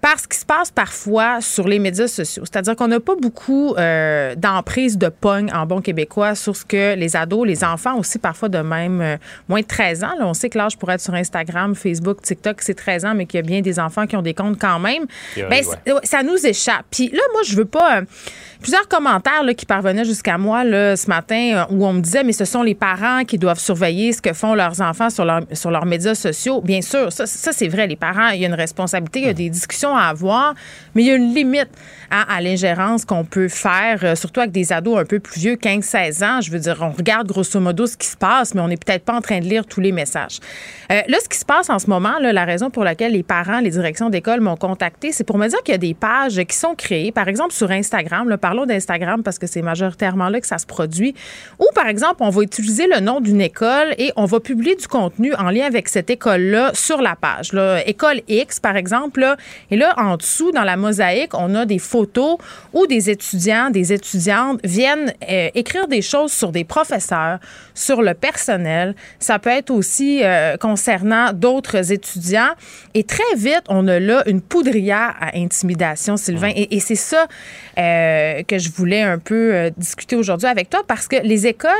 par 0.00 0.18
ce 0.20 0.28
qui 0.28 0.38
se 0.38 0.46
passe 0.46 0.70
parfois 0.70 1.40
sur 1.40 1.66
les 1.66 1.78
médias 1.78 2.06
sociaux. 2.06 2.44
C'est-à-dire 2.44 2.76
qu'on 2.76 2.88
n'a 2.88 3.00
pas 3.00 3.16
beaucoup 3.20 3.74
euh, 3.76 4.34
d'emprise 4.36 4.96
de 4.96 5.08
pogne 5.08 5.50
en 5.52 5.66
bon 5.66 5.80
québécois 5.80 6.34
sur 6.34 6.54
ce 6.56 6.64
que 6.64 6.94
les 6.94 7.16
ados, 7.16 7.46
les 7.46 7.64
enfants 7.64 7.96
aussi 7.98 8.18
parfois 8.18 8.48
de 8.48 8.58
même 8.58 9.00
euh, 9.00 9.16
moins 9.48 9.60
de 9.60 9.66
13 9.66 10.04
ans. 10.04 10.12
Là, 10.18 10.26
on 10.26 10.34
sait 10.34 10.48
que 10.50 10.58
l'âge 10.58 10.76
pour 10.78 10.90
être 10.92 11.00
sur 11.00 11.14
Instagram, 11.14 11.74
Facebook, 11.74 12.22
TikTok, 12.22 12.58
c'est 12.60 12.74
13 12.74 13.04
ans, 13.06 13.14
mais 13.14 13.26
qu'il 13.26 13.38
y 13.38 13.42
a 13.42 13.46
bien 13.46 13.60
des 13.60 13.80
enfants 13.80 14.06
qui 14.06 14.16
ont 14.16 14.22
des 14.22 14.34
comptes 14.34 14.58
quand 14.60 14.78
même. 14.78 15.04
Ben, 15.36 15.50
ouais. 15.50 15.62
c'est- 15.84 15.92
ouais, 15.92 16.00
ça 16.04 16.22
nous 16.22 16.46
échappe. 16.46 16.84
Puis 16.90 17.08
là, 17.08 17.22
moi, 17.32 17.42
je 17.44 17.56
veux 17.56 17.64
pas. 17.64 17.98
euh, 17.98 18.02
plusieurs 18.60 18.88
commentaires 18.88 19.44
là, 19.44 19.54
qui 19.54 19.64
parvenaient 19.66 20.04
jusqu'à 20.04 20.36
moi 20.36 20.64
là, 20.64 20.96
ce 20.96 21.06
matin 21.08 21.66
où 21.70 21.86
on 21.86 21.92
me 21.92 22.00
disait 22.00 22.24
mais 22.24 22.32
ce 22.32 22.44
sont 22.44 22.64
les 22.64 22.74
parents 22.74 23.22
qui 23.24 23.38
doivent 23.38 23.60
surveiller 23.60 24.12
ce 24.12 24.20
que 24.20 24.32
font 24.32 24.52
leurs 24.54 24.80
enfants 24.80 25.10
sur, 25.10 25.24
leur- 25.24 25.42
sur 25.52 25.70
leurs 25.70 25.86
médias 25.86 26.16
sociaux. 26.16 26.60
Bien 26.60 26.80
sûr, 26.82 27.12
ça, 27.12 27.24
ça 27.26 27.52
c'est 27.52 27.68
vrai. 27.68 27.86
Les 27.86 27.94
parents, 27.94 28.30
il 28.30 28.40
y 28.40 28.44
a 28.44 28.48
une 28.48 28.54
responsabilité, 28.54 29.20
il 29.20 29.26
y 29.26 29.30
a 29.30 29.32
des 29.32 29.48
discussions 29.48 29.87
à 29.96 30.04
avoir, 30.04 30.54
mais 30.94 31.02
il 31.02 31.06
y 31.06 31.10
a 31.10 31.14
une 31.14 31.34
limite 31.34 31.70
à 32.10 32.40
l'ingérence 32.40 33.04
qu'on 33.04 33.24
peut 33.24 33.48
faire, 33.48 34.00
euh, 34.02 34.14
surtout 34.14 34.40
avec 34.40 34.52
des 34.52 34.72
ados 34.72 34.98
un 34.98 35.04
peu 35.04 35.18
plus 35.18 35.38
vieux, 35.40 35.56
15-16 35.56 36.24
ans. 36.24 36.40
Je 36.40 36.50
veux 36.50 36.58
dire, 36.58 36.78
on 36.80 36.90
regarde 36.90 37.26
grosso 37.26 37.60
modo 37.60 37.86
ce 37.86 37.96
qui 37.96 38.06
se 38.06 38.16
passe, 38.16 38.54
mais 38.54 38.62
on 38.62 38.68
n'est 38.68 38.78
peut-être 38.78 39.04
pas 39.04 39.14
en 39.14 39.20
train 39.20 39.40
de 39.40 39.44
lire 39.44 39.66
tous 39.66 39.80
les 39.80 39.92
messages. 39.92 40.38
Euh, 40.90 41.02
là, 41.06 41.18
ce 41.22 41.28
qui 41.28 41.36
se 41.36 41.44
passe 41.44 41.68
en 41.68 41.78
ce 41.78 41.88
moment, 41.88 42.14
la 42.18 42.44
raison 42.44 42.70
pour 42.70 42.84
laquelle 42.84 43.12
les 43.12 43.22
parents, 43.22 43.60
les 43.60 43.70
directions 43.70 44.08
d'école 44.08 44.40
m'ont 44.40 44.56
contacté, 44.56 45.12
c'est 45.12 45.24
pour 45.24 45.36
me 45.36 45.48
dire 45.48 45.62
qu'il 45.62 45.72
y 45.72 45.74
a 45.74 45.78
des 45.78 45.94
pages 45.94 46.42
qui 46.44 46.56
sont 46.56 46.74
créées, 46.74 47.12
par 47.12 47.28
exemple 47.28 47.52
sur 47.52 47.70
Instagram. 47.70 48.36
Parlons 48.40 48.64
d'Instagram 48.64 49.22
parce 49.22 49.38
que 49.38 49.46
c'est 49.46 49.62
majoritairement 49.62 50.28
là 50.28 50.40
que 50.40 50.46
ça 50.46 50.58
se 50.58 50.66
produit. 50.66 51.14
Ou 51.58 51.66
par 51.74 51.88
exemple, 51.88 52.16
on 52.20 52.30
va 52.30 52.42
utiliser 52.42 52.86
le 52.86 53.00
nom 53.00 53.20
d'une 53.20 53.40
école 53.40 53.94
et 53.98 54.12
on 54.16 54.24
va 54.24 54.40
publier 54.40 54.76
du 54.76 54.88
contenu 54.88 55.34
en 55.34 55.50
lien 55.50 55.66
avec 55.66 55.88
cette 55.88 56.08
école-là 56.08 56.70
sur 56.74 57.02
la 57.02 57.16
page. 57.16 57.52
Là. 57.52 57.86
École 57.86 58.22
X, 58.28 58.60
par 58.60 58.76
exemple. 58.76 59.20
Là, 59.20 59.36
et 59.70 59.76
là, 59.78 59.94
en 59.96 60.16
dessous, 60.16 60.52
dans 60.52 60.64
la 60.64 60.76
mosaïque, 60.76 61.32
on 61.34 61.54
a 61.54 61.64
des 61.64 61.78
photos 61.78 62.36
où 62.72 62.86
des 62.86 63.10
étudiants, 63.10 63.70
des 63.70 63.92
étudiantes 63.92 64.60
viennent 64.64 65.12
euh, 65.28 65.48
écrire 65.54 65.88
des 65.88 66.02
choses 66.02 66.32
sur 66.32 66.52
des 66.52 66.64
professeurs, 66.64 67.38
sur 67.74 68.02
le 68.02 68.14
personnel. 68.14 68.94
Ça 69.18 69.38
peut 69.38 69.50
être 69.50 69.70
aussi 69.70 70.20
euh, 70.22 70.56
concernant 70.56 71.32
d'autres 71.32 71.92
étudiants. 71.92 72.50
Et 72.94 73.04
très 73.04 73.34
vite, 73.36 73.62
on 73.68 73.86
a 73.88 73.98
là 73.98 74.22
une 74.26 74.40
poudrière 74.40 75.14
à 75.20 75.36
intimidation, 75.36 76.16
Sylvain. 76.16 76.52
Et, 76.54 76.76
et 76.76 76.80
c'est 76.80 76.94
ça 76.94 77.26
euh, 77.78 78.42
que 78.42 78.58
je 78.58 78.70
voulais 78.70 79.02
un 79.02 79.18
peu 79.18 79.70
discuter 79.76 80.16
aujourd'hui 80.16 80.48
avec 80.48 80.68
toi 80.70 80.82
parce 80.86 81.08
que 81.08 81.16
les 81.22 81.46
écoles, 81.46 81.70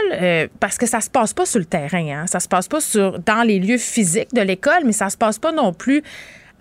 parce 0.60 0.78
que 0.78 0.86
ça 0.86 1.00
se 1.00 1.10
passe 1.10 1.32
pas 1.32 1.46
sur 1.46 1.58
le 1.58 1.64
terrain, 1.64 2.22
hein, 2.22 2.26
ça 2.26 2.40
se 2.40 2.48
passe 2.48 2.68
pas 2.68 2.80
sur 2.80 3.18
dans 3.20 3.42
les 3.42 3.58
lieux 3.58 3.78
physiques 3.78 4.32
de 4.32 4.40
l'école, 4.40 4.82
mais 4.84 4.92
ça 4.92 5.10
se 5.10 5.16
passe 5.16 5.38
pas 5.38 5.52
non 5.52 5.72
plus 5.72 6.02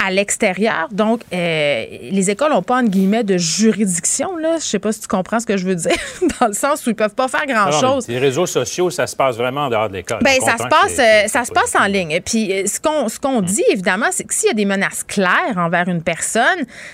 à 0.03 0.11
l'extérieur. 0.11 0.87
Donc, 0.91 1.21
euh, 1.33 1.85
les 2.11 2.29
écoles 2.29 2.51
n'ont 2.51 2.61
pas, 2.61 2.77
entre 2.77 2.89
guillemets, 2.89 3.23
de 3.23 3.37
juridiction. 3.37 4.37
Là. 4.37 4.57
Je 4.57 4.63
sais 4.63 4.79
pas 4.79 4.91
si 4.91 5.01
tu 5.01 5.07
comprends 5.07 5.39
ce 5.39 5.45
que 5.45 5.57
je 5.57 5.65
veux 5.65 5.75
dire, 5.75 5.91
dans 6.39 6.47
le 6.47 6.53
sens 6.53 6.85
où 6.85 6.89
ils 6.89 6.95
peuvent 6.95 7.15
pas 7.15 7.27
faire 7.27 7.45
grand-chose. 7.45 8.07
Les 8.07 8.19
réseaux 8.19 8.45
sociaux, 8.45 8.89
ça 8.89 9.07
se 9.07 9.15
passe 9.15 9.37
vraiment 9.37 9.65
en 9.65 9.69
dehors 9.69 9.89
de 9.89 9.95
l'école. 9.95 10.19
Ben, 10.21 10.37
On 10.41 10.45
ça 10.45 10.57
se 10.57 10.67
passe, 10.67 10.99
euh, 10.99 11.27
ça 11.27 11.45
se 11.45 11.51
passe 11.51 11.75
en 11.75 11.85
ligne. 11.85 12.19
Puis 12.25 12.51
euh, 12.51 12.65
ce 12.65 12.79
qu'on 12.79 13.09
ce 13.09 13.19
qu'on 13.19 13.41
dit 13.41 13.63
évidemment, 13.71 14.07
c'est 14.11 14.23
que 14.23 14.33
s'il 14.33 14.47
y 14.47 14.51
a 14.51 14.55
des 14.55 14.65
menaces 14.65 15.03
claires 15.03 15.57
envers 15.57 15.87
une 15.87 16.01
personne, 16.01 16.43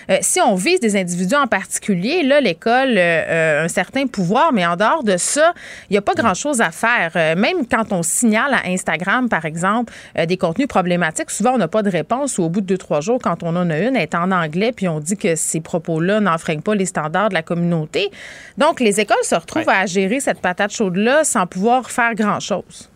euh, 0.10 0.18
si 0.22 0.42
on 0.42 0.56
vise 0.56 0.80
des 0.80 0.96
individus 0.96 1.36
en 1.36 1.48
particulier, 1.48 2.24
là 2.24 2.42
l'école 2.42 2.98
euh, 2.98 3.62
a 3.62 3.64
un 3.64 3.68
certain 3.68 4.08
pouvoir, 4.08 4.54
mais 4.54 4.66
en 4.66 4.76
dehors 4.76 5.04
de 5.04 5.18
ça, 5.18 5.54
il 5.90 5.94
n'y 5.94 5.98
a 5.98 6.02
pas 6.02 6.14
grand 6.14 6.34
chose 6.34 6.62
à 6.62 6.72
faire. 6.72 7.12
Euh, 7.16 7.36
même 7.36 7.68
quand 7.70 7.92
on 7.92 8.04
signale 8.04 8.54
à 8.54 8.68
Instagram, 8.68 9.30
par 9.30 9.46
exemple, 9.46 9.94
euh, 10.18 10.26
des 10.26 10.38
contenus 10.38 10.68
problématiques, 10.68 11.32
souvent 11.32 11.54
on 11.54 11.58
n'a 11.58 11.68
pas 11.68 11.84
de 11.84 11.90
réponse 11.90 12.38
ou 12.38 12.44
au 12.44 12.50
bout 12.50 12.62
de 12.62 12.68
deux 12.68 12.78
trois 12.78 12.93
jours, 13.02 13.20
quand 13.22 13.44
on 13.44 13.56
en 13.56 13.70
a 13.70 13.78
une, 13.80 13.96
elle 13.96 14.04
est 14.04 14.16
en 14.16 14.32
anglais, 14.32 14.72
puis 14.72 14.88
on 14.88 15.00
dit 15.00 15.18
que 15.18 15.36
ces 15.36 15.62
propos-là 15.62 16.20
n'enfreignent 16.20 16.62
pas 16.62 16.76
les 16.76 16.86
standards 16.86 17.30
de 17.30 17.34
la 17.34 17.42
communauté. 17.44 18.12
Donc 18.58 18.80
les 18.80 19.00
écoles 19.00 19.24
se 19.24 19.36
retrouvent 19.36 19.70
à 19.70 19.86
gérer 19.86 20.20
cette 20.20 20.40
patate 20.42 20.72
chaude 20.72 20.96
là 20.98 21.24
sans 21.24 21.48
pouvoir 21.48 21.90
faire 21.92 22.14
grand 22.16 22.40
chose. 22.40 22.90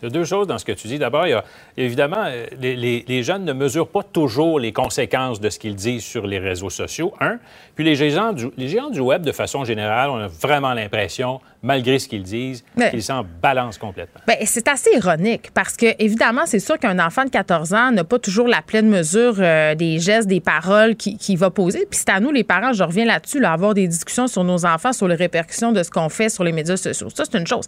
Il 0.00 0.06
y 0.06 0.08
a 0.08 0.10
deux 0.10 0.24
choses 0.24 0.48
dans 0.48 0.58
ce 0.58 0.64
que 0.64 0.72
tu 0.72 0.88
dis. 0.88 0.98
D'abord, 0.98 1.28
il 1.28 1.30
y 1.30 1.32
a 1.34 1.44
évidemment, 1.76 2.24
euh, 2.26 2.46
les, 2.60 2.74
les- 2.74 3.04
les 3.06 3.22
jeunes 3.22 3.44
ne 3.44 3.52
mesurent 3.52 3.86
pas 3.86 4.02
toujours 4.02 4.58
les 4.58 4.72
conséquences 4.72 5.40
de 5.40 5.48
ce 5.48 5.60
qu'ils 5.60 5.76
disent 5.76 6.02
sur 6.02 6.26
les 6.26 6.40
réseaux 6.40 6.70
sociaux, 6.70 7.14
un. 7.20 7.38
Puis 7.76 7.84
les 7.84 7.94
géants 7.94 8.32
du, 8.32 8.48
les 8.56 8.66
géants 8.66 8.90
du 8.90 8.98
web, 8.98 9.22
de 9.22 9.30
façon 9.30 9.62
générale, 9.64 10.10
on 10.10 10.16
a 10.18 10.26
vraiment 10.26 10.74
l'impression, 10.74 11.40
malgré 11.62 11.98
ce 11.98 12.08
qu'ils 12.08 12.22
disent, 12.22 12.64
Mais- 12.76 12.90
qu'ils 12.90 13.02
s'en 13.02 13.24
balancent 13.40 13.78
complètement. 13.78 14.20
Ben, 14.26 14.36
c'est 14.44 14.66
assez 14.68 14.90
ironique 14.96 15.50
parce 15.54 15.76
que, 15.76 15.86
évidemment, 15.98 16.42
c'est 16.44 16.58
sûr 16.58 16.78
qu'un 16.78 16.98
enfant 16.98 17.24
de 17.24 17.30
14 17.30 17.72
ans 17.72 17.92
n'a 17.92 18.04
pas 18.04 18.18
toujours 18.18 18.48
la 18.48 18.62
pleine 18.62 18.88
mesure 18.88 19.36
euh, 19.38 19.74
des 19.74 20.00
gestes, 20.00 20.28
des 20.28 20.40
paroles 20.40 20.96
qu'il 20.96 21.16
qui 21.18 21.36
va 21.36 21.50
poser. 21.50 21.86
Puis 21.88 22.00
c'est 22.00 22.10
à 22.10 22.18
nous, 22.20 22.32
les 22.32 22.42
parents, 22.44 22.72
je 22.72 22.82
reviens 22.82 23.04
là-dessus, 23.04 23.38
là, 23.38 23.52
avoir 23.52 23.74
des 23.74 23.86
discussions 23.86 24.26
sur 24.26 24.42
nos 24.44 24.66
enfants, 24.66 24.92
sur 24.92 25.06
les 25.06 25.14
répercussions 25.14 25.72
de 25.72 25.82
ce 25.82 25.90
qu'on 25.90 26.08
fait 26.08 26.28
sur 26.28 26.42
les 26.42 26.52
médias 26.52 26.76
sociaux. 26.76 27.08
Ça, 27.14 27.24
c'est 27.30 27.38
une 27.38 27.46
chose. 27.46 27.66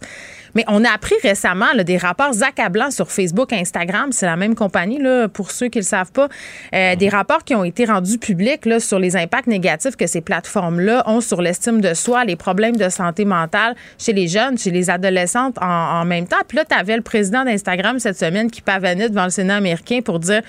Mais 0.55 0.65
on 0.67 0.83
a 0.83 0.89
appris 0.89 1.15
récemment 1.23 1.71
là, 1.73 1.83
des 1.83 1.97
rapports 1.97 2.43
accablants 2.43 2.91
sur 2.91 3.11
Facebook, 3.11 3.53
Instagram, 3.53 4.11
c'est 4.11 4.25
la 4.25 4.35
même 4.35 4.55
compagnie, 4.55 4.99
là, 4.99 5.27
pour 5.29 5.51
ceux 5.51 5.67
qui 5.67 5.77
ne 5.77 5.83
le 5.83 5.87
savent 5.87 6.11
pas, 6.11 6.27
euh, 6.73 6.95
des 6.95 7.09
rapports 7.09 7.43
qui 7.43 7.55
ont 7.55 7.63
été 7.63 7.85
rendus 7.85 8.17
publics 8.17 8.65
là, 8.65 8.79
sur 8.79 8.99
les 8.99 9.15
impacts 9.15 9.47
négatifs 9.47 9.95
que 9.95 10.07
ces 10.07 10.21
plateformes-là 10.21 11.03
ont 11.07 11.21
sur 11.21 11.41
l'estime 11.41 11.81
de 11.81 11.93
soi, 11.93 12.25
les 12.25 12.35
problèmes 12.35 12.75
de 12.75 12.89
santé 12.89 13.25
mentale 13.25 13.75
chez 13.97 14.13
les 14.13 14.27
jeunes, 14.27 14.57
chez 14.57 14.71
les 14.71 14.89
adolescentes 14.89 15.57
en, 15.61 16.05
même 16.05 16.27
temps. 16.27 16.37
Puis 16.47 16.57
là, 16.57 16.65
tu 16.65 16.75
avais 16.75 16.95
le 16.95 17.01
président 17.01 17.43
d'Instagram 17.43 17.99
cette 17.99 18.17
semaine 18.17 18.51
qui 18.51 18.61
pavanait 18.61 19.09
devant 19.09 19.23
le 19.23 19.29
Sénat 19.29 19.55
américain 19.55 19.99
pour 20.03 20.19
dire 20.19 20.41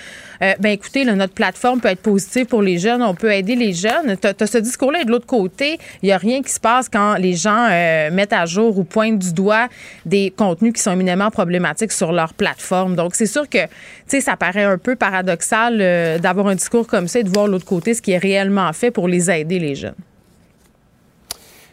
euh, 0.43 0.53
ben 0.61 0.71
écoutez, 0.71 1.05
notre 1.05 1.33
plateforme 1.33 1.81
peut 1.81 1.89
être 1.89 2.03
positive 2.03 2.47
pour 2.47 2.63
les 2.63 2.79
jeunes, 2.79 3.03
on 3.03 3.15
peut 3.15 3.33
aider 3.33 3.55
les 3.55 3.73
jeunes. 3.73 4.17
Tu 4.21 4.27
as, 4.27 4.47
ce 4.47 4.59
discours-là 4.59 5.05
de 5.05 5.11
l'autre 5.11 5.27
côté, 5.27 5.79
il 6.03 6.07
n'y 6.07 6.13
a 6.13 6.19
rien 6.19 6.43
qui 6.43 6.53
se 6.53 6.61
passe 6.61 6.89
quand 6.89 7.15
les 7.15 7.35
gens 7.35 7.69
euh, 7.71 8.11
mettent 8.11 8.33
à 8.33 8.47
jour 8.47 8.79
ou 8.79 8.85
pointent 8.85 9.19
du 9.19 9.33
doigt 9.33 9.69
des 10.05 10.33
contenus 10.37 10.73
qui 10.75 10.83
sont 10.83 10.93
éminemment 10.93 11.31
problématiques 11.31 11.93
sur 11.93 12.13
leur 12.13 12.35
plateforme. 12.35 12.97
Donc, 12.97 13.15
c'est 13.15 13.27
sûr 13.27 13.49
que, 13.49 13.65
tu 13.65 13.69
sais, 14.07 14.21
ça 14.21 14.37
paraît 14.37 14.65
un 14.65 14.79
peu 14.79 14.97
paradoxal 14.97 15.79
euh, 15.81 16.19
d'avoir 16.19 16.49
un 16.49 16.55
discours 16.55 16.87
comme 16.87 17.09
ça 17.09 17.21
et 17.21 17.23
de 17.23 17.31
voir 17.31 17.47
l'autre 17.47 17.65
côté 17.65 17.95
ce 17.95 18.03
qui 18.03 18.13
est 18.13 18.19
réellement 18.19 18.73
fait 18.73 18.91
pour 18.91 19.09
les 19.09 19.31
aider, 19.31 19.59
les 19.59 19.75
jeunes. 19.75 19.95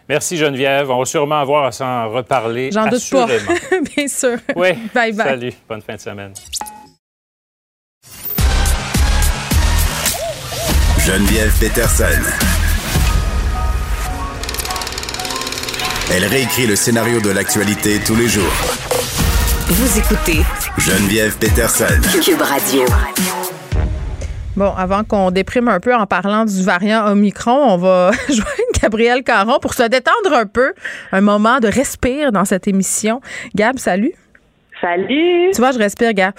Merci 0.10 0.38
Geneviève. 0.38 0.90
On 0.90 1.00
va 1.00 1.06
sûrement 1.06 1.40
avoir 1.40 1.66
à 1.66 1.72
s'en 1.72 2.10
reparler. 2.10 2.70
J'en 2.74 2.88
doute 2.88 3.10
pas, 3.10 3.26
bien 3.96 4.08
sûr. 4.08 4.38
Oui. 4.56 4.70
Bye 4.94 5.14
bye. 5.14 5.28
Salut. 5.28 5.54
Bonne 5.68 5.82
fin 5.82 5.96
de 5.96 6.00
semaine. 6.02 6.34
Geneviève 11.06 11.52
Peterson. 11.60 12.22
Elle 16.12 16.26
réécrit 16.26 16.68
le 16.68 16.76
scénario 16.76 17.20
de 17.22 17.30
l'actualité 17.32 18.00
tous 18.06 18.16
les 18.16 18.28
jours. 18.28 18.52
Vous 19.68 19.98
écoutez 20.00 20.42
Geneviève 20.78 21.38
Peterson. 21.38 21.86
Cube 22.24 22.42
Radio. 22.42 22.86
Bon, 24.56 24.72
avant 24.78 25.04
qu'on 25.04 25.32
déprime 25.32 25.68
un 25.68 25.80
peu 25.80 25.96
en 25.96 26.06
parlant 26.06 26.46
du 26.46 26.62
variant 26.62 27.08
Omicron, 27.08 27.74
on 27.74 27.78
va 27.78 28.12
joindre 28.30 28.63
Gabriel 28.84 29.24
Caron 29.24 29.60
pour 29.62 29.74
se 29.74 29.84
détendre 29.84 30.34
un 30.34 30.46
peu. 30.46 30.74
Un 31.14 31.22
moment 31.22 31.60
de 31.62 31.68
respire 31.70 32.34
dans 32.34 32.44
cette 32.44 32.68
émission. 32.68 33.22
Gab, 33.56 33.78
salut. 33.78 34.12
Salut. 34.82 35.52
Tu 35.54 35.62
vois, 35.62 35.72
je 35.72 35.78
respire, 35.78 36.14
Gab. 36.14 36.34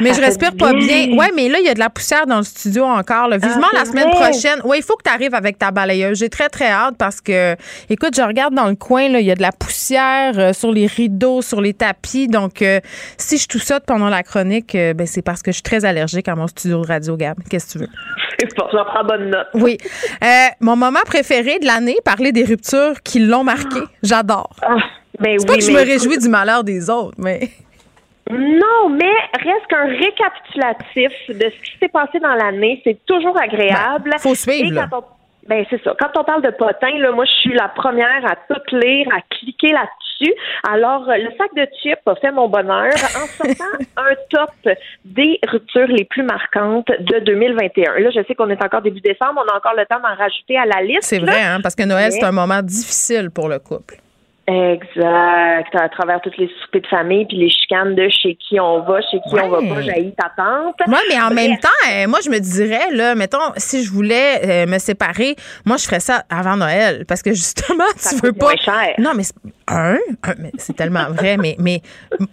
Mais 0.00 0.12
ça 0.12 0.20
je 0.20 0.26
respire 0.26 0.56
pas 0.56 0.72
bien. 0.72 1.06
bien. 1.06 1.16
Ouais, 1.18 1.30
mais 1.34 1.48
là, 1.48 1.58
il 1.60 1.66
y 1.66 1.68
a 1.68 1.74
de 1.74 1.78
la 1.78 1.90
poussière 1.90 2.26
dans 2.26 2.38
le 2.38 2.42
studio 2.44 2.84
encore. 2.84 3.28
là. 3.28 3.36
Vivement 3.38 3.66
Ah, 3.72 3.76
la 3.78 3.84
semaine 3.84 4.08
vrai. 4.10 4.30
prochaine. 4.30 4.60
Oui, 4.64 4.78
il 4.78 4.82
faut 4.82 4.96
que 4.96 5.02
tu 5.04 5.10
arrives 5.10 5.34
avec 5.34 5.58
ta 5.58 5.70
balayeuse. 5.70 6.18
J'ai 6.18 6.28
très, 6.28 6.48
très 6.48 6.68
hâte 6.68 6.96
parce 6.98 7.20
que, 7.20 7.54
écoute, 7.88 8.14
je 8.16 8.22
regarde 8.22 8.54
dans 8.54 8.68
le 8.68 8.74
coin, 8.74 9.08
là, 9.08 9.20
il 9.20 9.26
y 9.26 9.30
a 9.30 9.34
de 9.36 9.42
la 9.42 9.52
poussière 9.52 10.32
euh, 10.38 10.52
sur 10.52 10.72
les 10.72 10.86
rideaux, 10.86 11.42
sur 11.42 11.60
les 11.60 11.74
tapis. 11.74 12.26
Donc, 12.28 12.62
euh, 12.62 12.80
si 13.18 13.38
je 13.38 13.58
ça 13.58 13.78
pendant 13.80 14.08
la 14.08 14.22
chronique, 14.22 14.74
euh, 14.74 14.94
ben, 14.94 15.06
c'est 15.06 15.22
parce 15.22 15.42
que 15.42 15.50
je 15.52 15.56
suis 15.56 15.62
très 15.62 15.84
allergique 15.84 16.28
à 16.28 16.34
mon 16.34 16.46
studio 16.48 16.82
de 16.82 16.86
radio, 16.86 17.16
Gab. 17.16 17.36
Qu'est-ce 17.48 17.66
que 17.66 17.72
tu 17.72 17.78
veux? 17.78 17.88
Bon, 18.58 18.64
j'en 18.72 18.84
prends 18.84 19.04
bonne 19.04 19.30
note. 19.30 19.46
Oui. 19.54 19.78
Mon 20.60 20.76
moment 20.76 21.00
préféré 21.06 21.58
de 21.60 21.66
l'année, 21.66 21.96
parler 22.04 22.32
des 22.32 22.44
ruptures 22.44 23.00
qui 23.02 23.20
l'ont 23.20 23.44
marqué. 23.44 23.78
J'adore. 24.02 24.50
Ben 25.20 25.36
c'est 25.38 25.46
pas 25.46 25.52
oui, 25.54 25.58
que 25.60 25.64
je 25.64 25.70
me 25.70 25.78
réjouis 25.78 26.18
du 26.18 26.28
malheur 26.28 26.64
des 26.64 26.90
autres, 26.90 27.14
mais. 27.16 27.50
Non, 28.30 28.88
mais 28.90 29.12
reste 29.38 29.66
qu'un 29.68 29.84
récapitulatif 29.86 31.12
de 31.28 31.50
ce 31.50 31.70
qui 31.72 31.78
s'est 31.78 31.88
passé 31.88 32.18
dans 32.20 32.34
l'année, 32.34 32.80
c'est 32.84 32.98
toujours 33.06 33.38
agréable. 33.40 34.10
Ben, 34.10 34.18
faut 34.18 34.34
suivre, 34.34 34.72
Et 34.82 34.88
quand 34.90 34.98
on- 34.98 35.04
Ben, 35.46 35.62
c'est 35.68 35.82
ça. 35.84 35.94
Quand 36.00 36.08
on 36.18 36.24
parle 36.24 36.40
de 36.40 36.50
potin, 36.50 36.88
là, 36.98 37.12
moi, 37.12 37.26
je 37.26 37.32
suis 37.32 37.52
la 37.52 37.68
première 37.68 38.24
à 38.24 38.34
tout 38.48 38.76
lire, 38.76 39.06
à 39.14 39.20
cliquer 39.34 39.72
là-dessus. 39.72 39.90
là-dessus. 40.20 40.34
Alors, 40.72 41.04
le 41.06 41.28
sac 41.36 41.52
de 41.56 41.66
chips 41.82 41.98
a 42.06 42.14
fait 42.14 42.30
mon 42.30 42.48
bonheur 42.48 42.92
en 42.94 43.26
sortant 43.26 43.64
un 43.98 44.14
top 44.30 44.74
des 45.04 45.38
ruptures 45.48 45.88
les 45.88 46.04
plus 46.04 46.22
marquantes 46.22 46.86
de 47.00 47.18
2021. 47.18 47.98
Là, 47.98 48.10
je 48.14 48.22
sais 48.26 48.34
qu'on 48.34 48.48
est 48.48 48.62
encore 48.64 48.80
début 48.80 49.00
décembre, 49.00 49.42
on 49.44 49.52
a 49.52 49.56
encore 49.56 49.74
le 49.76 49.84
temps 49.86 49.98
d'en 50.00 50.14
rajouter 50.16 50.56
à 50.56 50.64
la 50.66 50.80
liste. 50.82 51.02
C'est 51.02 51.18
vrai, 51.18 51.42
hein, 51.42 51.58
parce 51.62 51.74
que 51.74 51.82
Noël, 51.82 52.10
c'est 52.12 52.24
un 52.24 52.32
moment 52.32 52.62
difficile 52.62 53.30
pour 53.30 53.48
le 53.48 53.58
couple. 53.58 53.96
Exact. 54.46 55.74
À 55.74 55.88
travers 55.88 56.20
toutes 56.20 56.36
les 56.36 56.48
soupers 56.62 56.82
de 56.82 56.86
famille 56.86 57.24
puis 57.26 57.36
les 57.38 57.50
chicanes 57.50 57.94
de 57.94 58.08
chez 58.10 58.36
qui 58.36 58.60
on 58.60 58.80
va, 58.82 59.00
chez 59.00 59.18
qui 59.28 59.34
on 59.40 59.48
va 59.48 59.58
pas, 59.74 59.80
jaillit 59.82 60.14
ta 60.14 60.30
tante. 60.36 60.74
Oui, 60.86 60.96
mais 61.08 61.20
en 61.20 61.30
même 61.30 61.58
temps, 61.58 61.68
euh, 61.90 62.06
moi, 62.06 62.18
je 62.24 62.28
me 62.30 62.38
dirais, 62.38 62.90
là, 62.92 63.14
mettons, 63.14 63.38
si 63.56 63.84
je 63.84 63.90
voulais 63.90 64.40
euh, 64.44 64.66
me 64.66 64.78
séparer, 64.78 65.34
moi, 65.64 65.76
je 65.78 65.84
ferais 65.84 66.00
ça 66.00 66.24
avant 66.28 66.56
Noël. 66.56 67.04
Parce 67.06 67.22
que 67.22 67.30
justement, 67.34 67.84
tu 67.96 68.16
veux 68.16 68.32
pas. 68.32 68.52
Non, 68.98 69.12
mais 69.16 69.22
c'est- 69.24 69.34
un, 69.66 69.94
un, 70.24 70.34
mais 70.38 70.52
c'est 70.58 70.76
tellement 70.76 71.08
vrai, 71.08 71.38
mais, 71.38 71.56
mais 71.58 71.80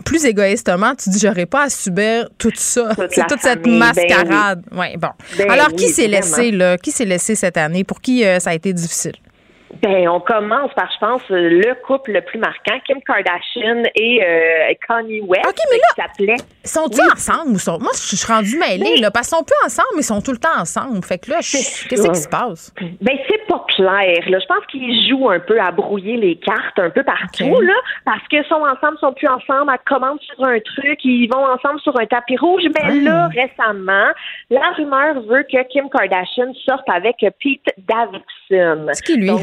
plus 0.04 0.26
égoïstement, 0.26 0.94
tu 0.96 1.10
dis, 1.10 1.20
j'aurais 1.20 1.46
pas 1.46 1.64
à 1.64 1.70
subir 1.70 2.28
tout 2.38 2.52
ça. 2.56 2.94
Toute 2.94 3.10
toute 3.10 3.40
cette 3.40 3.64
famille, 3.64 3.80
ben 3.80 3.80
mascarade. 3.80 4.64
ouais, 4.74 4.98
bon. 4.98 5.08
Ben 5.38 5.50
Alors, 5.50 5.68
oui, 5.70 5.76
qui 5.78 5.88
s'est 5.88 6.08
laissé, 6.08 6.52
là? 6.52 6.78
Qui 6.78 6.92
s'est 6.92 7.06
laissé 7.06 7.36
cette 7.36 7.56
année? 7.56 7.86
Pour 7.86 8.02
qui 8.02 8.26
euh, 8.26 8.40
ça 8.40 8.50
a 8.50 8.54
été 8.54 8.74
difficile? 8.74 9.14
Ben, 9.82 10.08
on 10.10 10.20
commence 10.20 10.72
par, 10.74 10.90
je 10.92 10.98
pense, 11.00 11.22
le 11.30 11.74
couple 11.86 12.12
le 12.12 12.22
plus 12.22 12.40
marquant, 12.40 12.80
Kim 12.86 13.02
Kardashian 13.02 13.84
et 13.96 14.24
euh, 14.24 14.74
Kanye 14.88 15.22
West, 15.22 15.46
qui 15.56 16.02
s'appelait. 16.02 16.36
Sont-ils 16.64 17.02
ensemble 17.12 17.52
ou 17.56 17.60
sont. 17.60 17.80
Moi, 17.80 17.92
je 17.94 18.16
suis 18.16 18.32
rendue 18.32 18.58
mêlée, 18.58 18.98
là, 18.98 19.12
parce 19.12 19.30
qu'ils 19.30 19.38
sont 19.38 19.44
plus 19.44 19.56
ensemble, 19.66 19.88
mais 19.96 20.02
ils 20.02 20.06
sont 20.06 20.22
tout 20.22 20.32
le 20.32 20.38
temps 20.38 20.60
ensemble. 20.60 21.04
Fait 21.04 21.18
que 21.18 21.32
là, 21.32 21.38
je- 21.42 21.88
qu'est-ce 21.88 22.10
qui 22.10 22.16
se 22.16 22.28
passe? 22.30 22.74
Ben, 23.02 23.18
c'est 23.30 23.48
pas 23.48 23.66
clair. 23.70 24.30
Là. 24.30 24.40
Je 24.40 24.46
pense 24.46 24.66
qu'ils 24.70 25.10
jouent 25.10 25.30
un 25.30 25.40
peu 25.40 25.60
à 25.60 25.72
brouiller 25.72 26.18
les 26.18 26.36
cartes 26.36 26.78
un 26.78 26.90
peu 26.90 27.04
partout, 27.04 27.60
là, 27.62 27.74
parce 28.06 28.28
que 28.30 28.44
sont 28.44 28.56
ensemble, 28.66 28.98
sont 29.00 29.14
plus 29.14 29.28
ensemble, 29.28 29.72
elles 29.74 29.80
commandent 29.88 30.22
sur 30.22 30.44
un 30.46 30.60
truc, 30.60 31.00
ils 31.04 31.28
vont 31.28 31.46
ensemble 31.46 31.80
sur 31.82 31.98
un 32.00 32.06
tapis 32.06 32.38
rouge. 32.38 32.64
Mais 32.76 33.00
là, 33.02 33.30
récemment, 33.30 34.08
la 34.50 34.70
rumeur 34.76 35.22
veut 35.22 35.44
que 35.44 35.64
Kim 35.70 35.90
Kardashian 35.90 36.54
sorte 36.66 36.88
avec 36.90 37.18
Pete 37.40 37.66
Davidson. 37.78 38.88
C'est 38.94 39.06
qui, 39.06 39.16
lui? 39.18 39.28
Donc, 39.28 39.42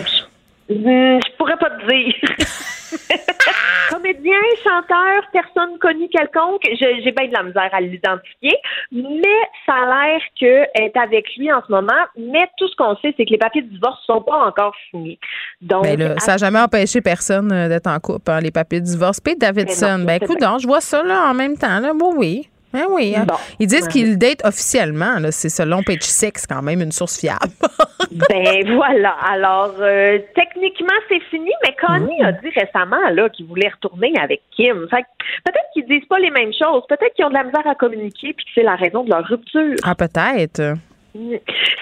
je, 0.69 0.74
Hmm, 0.74 1.19
je 1.27 1.36
pourrais 1.36 1.57
pas 1.57 1.70
te 1.70 1.86
dire. 1.86 2.15
Comédien, 3.90 4.36
chanteur, 4.62 5.23
personne 5.32 5.78
connue 5.78 6.09
quelconque, 6.09 6.62
je- 6.65 7.01
j'ai 7.03 7.12
bien 7.12 7.28
de 7.28 7.32
la 7.35 7.43
misère 7.43 7.69
à 7.73 7.81
l'identifier, 7.81 8.55
mais 8.93 9.39
ça 9.66 9.74
a 9.74 9.86
l'air 10.09 10.20
qu'elle 10.39 10.69
est 10.74 10.97
avec 10.97 11.27
lui 11.36 11.51
en 11.53 11.62
ce 11.66 11.73
moment, 11.73 11.93
mais 12.16 12.49
tout 12.59 12.69
ce 12.69 12.77
qu'on 12.77 12.97
sait, 12.97 13.15
c'est 13.16 13.24
que 13.24 13.31
les 13.31 13.39
papiers 13.39 13.62
de 13.62 13.69
divorce 13.69 13.99
sont 14.07 14.20
pas 14.23 14.47
encore 14.47 14.74
signés. 14.90 15.19
Donc, 15.61 15.85
Ben 15.85 15.99
là, 15.99 16.15
ça 16.19 16.32
n'a 16.32 16.39
jamais 16.39 16.61
empêché 16.61 17.01
personne 17.01 17.51
euh, 17.53 17.69
d'être 17.69 17.86
en 17.86 17.99
couple, 17.99 18.31
hein, 18.31 18.40
les 18.40 18.51
papiers 18.51 18.81
de 18.81 18.86
divorce. 18.86 19.20
Pete 19.20 19.39
Davidson, 19.40 19.86
Mais 19.86 19.99
non, 19.99 20.05
ben 20.05 20.15
écoute, 20.23 20.43
vrai. 20.43 20.59
je 20.61 20.66
vois 20.66 20.81
ça 20.81 21.03
là 21.03 21.28
en 21.31 21.35
même 21.35 21.57
temps. 21.57 21.81
Là. 21.81 21.93
Oui, 21.95 22.15
oui. 22.16 22.49
Ben 22.73 22.85
oui. 22.90 23.15
hein. 23.16 23.24
Bon. 23.27 23.35
Ils 23.59 23.66
disent 23.66 23.85
Ouais. 23.85 23.89
qu'ils 23.93 24.19
datent 24.19 24.45
officiellement. 24.45 25.16
C'est 25.31 25.49
selon 25.49 25.82
Page 25.82 26.03
Six, 26.03 26.47
quand 26.49 26.61
même 26.62 26.81
une 26.82 26.93
source 26.93 27.19
fiable. 27.19 27.53
Ben 28.11 28.74
voilà. 28.74 29.16
Alors, 29.28 29.74
euh, 29.81 30.19
techniquement, 30.35 30.95
c'est 31.09 31.20
fini, 31.31 31.51
mais 31.65 31.74
Kanye 31.78 32.23
Mm. 32.23 32.24
a 32.24 32.32
dit 32.32 32.49
récemment 32.57 33.09
là 33.12 33.28
qu'il 33.28 33.47
voulait 33.47 33.69
retourner 33.69 34.12
avec 34.20 34.40
Kim. 34.57 34.86
Peut-être 34.90 35.66
qu'ils 35.74 35.86
disent 35.86 36.07
pas 36.09 36.19
les 36.19 36.31
mêmes 36.31 36.53
choses. 36.53 36.82
Peut-être 36.89 37.12
qu'ils 37.15 37.24
ont 37.27 37.28
de 37.28 37.35
la 37.35 37.45
misère 37.45 37.66
à 37.66 37.74
communiquer 37.74 38.32
puis 38.32 38.45
que 38.47 38.51
c'est 38.55 38.62
la 38.62 38.77
raison 38.77 39.05
de 39.05 39.11
leur 39.11 39.24
rupture. 39.27 39.74
ah, 39.85 39.95
peut-être. 39.95 40.74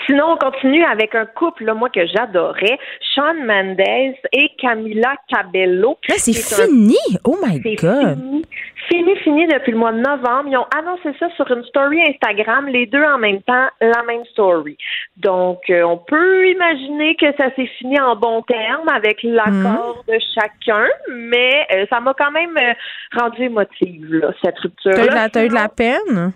Sinon, 0.06 0.24
on 0.32 0.36
continue 0.36 0.84
avec 0.84 1.14
un 1.14 1.26
couple, 1.26 1.64
là, 1.64 1.74
moi, 1.74 1.88
que 1.90 2.06
j'adorais, 2.06 2.78
Sean 3.14 3.34
Mendes 3.44 3.80
et 4.32 4.50
Camila 4.60 5.14
Cabello. 5.28 5.98
Là, 6.08 6.14
c'est 6.18 6.30
un- 6.62 6.66
fini. 6.66 6.96
Oh 7.24 7.36
my 7.44 7.60
God. 7.76 8.18
fini. 8.18 8.44
Fini, 8.88 9.16
fini 9.16 9.46
depuis 9.48 9.72
le 9.72 9.78
mois 9.78 9.90
de 9.90 9.98
novembre. 9.98 10.44
Ils 10.48 10.56
ont 10.56 10.66
annoncé 10.78 11.10
ça 11.18 11.28
sur 11.34 11.50
une 11.50 11.64
story 11.64 12.00
Instagram, 12.08 12.68
les 12.68 12.86
deux 12.86 13.02
en 13.02 13.18
même 13.18 13.42
temps, 13.42 13.66
la 13.80 14.02
même 14.06 14.24
story. 14.26 14.78
Donc, 15.16 15.58
euh, 15.70 15.82
on 15.82 15.96
peut 15.98 16.48
imaginer 16.48 17.16
que 17.16 17.26
ça 17.36 17.52
s'est 17.56 17.66
fini 17.78 17.98
en 18.00 18.14
bon 18.14 18.42
terme 18.42 18.88
avec 18.94 19.24
l'accord 19.24 20.04
Mhm. 20.06 20.14
de 20.14 20.20
chacun, 20.34 20.86
mais 21.10 21.66
euh, 21.74 21.86
ça 21.90 21.98
m'a 21.98 22.14
quand 22.16 22.30
même 22.30 22.56
euh, 22.56 22.74
rendu 23.20 23.42
émotive, 23.42 24.06
là, 24.14 24.28
cette 24.44 24.58
rupture. 24.60 24.92
Eu, 24.92 25.30
t'as 25.32 25.44
eu 25.44 25.48
de 25.48 25.54
la 25.54 25.68
peine? 25.68 26.32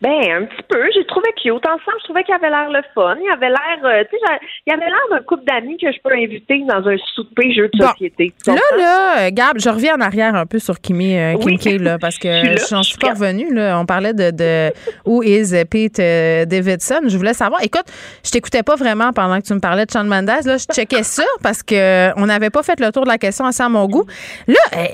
Ben, 0.00 0.10
un 0.10 0.44
petit 0.44 0.62
peu. 0.68 0.80
J'ai 0.94 1.04
trouvé 1.06 1.28
cute. 1.42 1.52
Ensemble, 1.52 1.98
je 2.00 2.04
trouvais 2.04 2.24
qu'il 2.24 2.34
avait 2.34 2.50
l'air 2.50 2.70
le 2.70 2.82
fun. 2.94 3.16
Il 3.22 3.30
avait 3.32 3.48
l'air, 3.48 3.78
euh, 3.84 4.04
tu 4.10 4.16
sais, 4.18 4.38
il 4.66 4.72
avait 4.72 4.86
l'air 4.86 5.06
d'un 5.10 5.22
couple 5.22 5.44
d'amis 5.44 5.76
que 5.78 5.90
je 5.90 5.98
peux 6.02 6.14
inviter 6.14 6.62
dans 6.68 6.86
un 6.88 6.96
souper 7.14 7.52
jeu 7.52 7.68
de 7.72 7.78
Bon. 7.78 7.88
société. 7.88 8.32
Là, 8.46 8.54
là, 8.76 9.18
euh, 9.26 9.30
Gab, 9.32 9.58
je 9.58 9.68
reviens 9.68 9.96
en 9.96 10.00
arrière 10.00 10.34
un 10.34 10.46
peu 10.46 10.58
sur 10.58 10.80
Kimi, 10.80 11.16
euh, 11.16 11.34
Oui. 11.44 11.58
Là, 11.78 11.98
parce 12.00 12.18
que 12.18 12.28
Je 12.28 12.82
suis 12.82 12.98
pas 12.98 13.10
revenue. 13.10 13.52
Là. 13.54 13.78
On 13.80 13.86
parlait 13.86 14.12
de, 14.14 14.30
de 14.30 14.72
Who 15.06 15.22
is 15.22 15.52
Pete 15.70 15.98
euh, 16.00 16.44
Davidson. 16.44 17.00
Je 17.06 17.16
voulais 17.16 17.34
savoir. 17.34 17.62
Écoute, 17.62 17.86
je 18.24 18.30
t'écoutais 18.30 18.62
pas 18.62 18.76
vraiment 18.76 19.12
pendant 19.12 19.40
que 19.40 19.46
tu 19.46 19.54
me 19.54 19.60
parlais 19.60 19.86
de 19.86 19.90
Shawn 19.90 20.06
Mendes. 20.06 20.26
Là, 20.44 20.56
je 20.58 20.64
checkais 20.72 21.02
ça 21.02 21.24
parce 21.42 21.62
que 21.62 22.12
on 22.18 22.26
n'avait 22.26 22.50
pas 22.50 22.62
fait 22.62 22.78
le 22.80 22.90
tour 22.92 23.04
de 23.04 23.08
la 23.08 23.18
question 23.18 23.44
assez 23.44 23.62
à 23.62 23.68
mon 23.68 23.86
goût. 23.86 24.04
Là, 24.46 24.54
euh, 24.76 24.86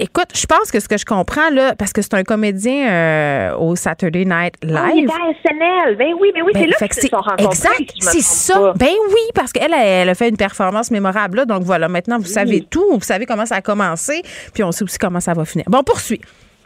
écoute, 0.00 0.28
je 0.34 0.46
pense 0.46 0.70
que 0.70 0.80
ce 0.80 0.88
que 0.88 0.96
je 0.98 1.04
comprends, 1.04 1.50
là, 1.50 1.74
parce 1.76 1.92
que 1.92 2.02
c'est 2.02 2.14
un 2.14 2.22
comédien 2.24 2.88
euh, 2.90 3.56
au 3.56 3.76
Saturday 3.76 4.23
Night 4.24 4.54
il 4.62 4.70
Live. 4.70 5.04
était 5.04 5.12
à 5.12 5.50
SNL. 5.52 5.96
Ben 5.96 6.14
oui, 6.20 6.30
ben 6.34 6.42
oui, 6.44 6.52
Ben, 6.54 6.60
c'est 6.62 6.66
là 6.66 6.88
qu'ils 6.88 7.02
se 7.02 7.08
sont 7.08 7.16
rencontrés. 7.16 7.44
Exact, 7.44 7.90
si 8.00 8.20
c'est 8.22 8.52
ça. 8.52 8.58
pas. 8.58 8.72
Ben 8.74 8.94
oui, 9.08 9.20
parce 9.34 9.52
qu'elle, 9.52 9.72
elle 9.74 10.08
a 10.08 10.14
fait 10.14 10.28
une 10.28 10.36
performance 10.36 10.90
mémorable. 10.90 11.38
Là, 11.38 11.44
donc 11.44 11.62
voilà, 11.62 11.88
maintenant, 11.88 12.18
vous 12.18 12.24
savez 12.24 12.62
tout. 12.62 12.84
Vous 12.92 13.00
savez 13.00 13.26
comment 13.26 13.46
ça 13.46 13.56
a 13.56 13.60
commencé. 13.62 14.22
Puis 14.52 14.62
on 14.62 14.72
sait 14.72 14.84
aussi 14.84 14.98
comment 14.98 15.20
ça 15.20 15.32
va 15.34 15.44
finir. 15.44 15.66
Bon, 15.68 15.82
poursuit. 15.82 16.20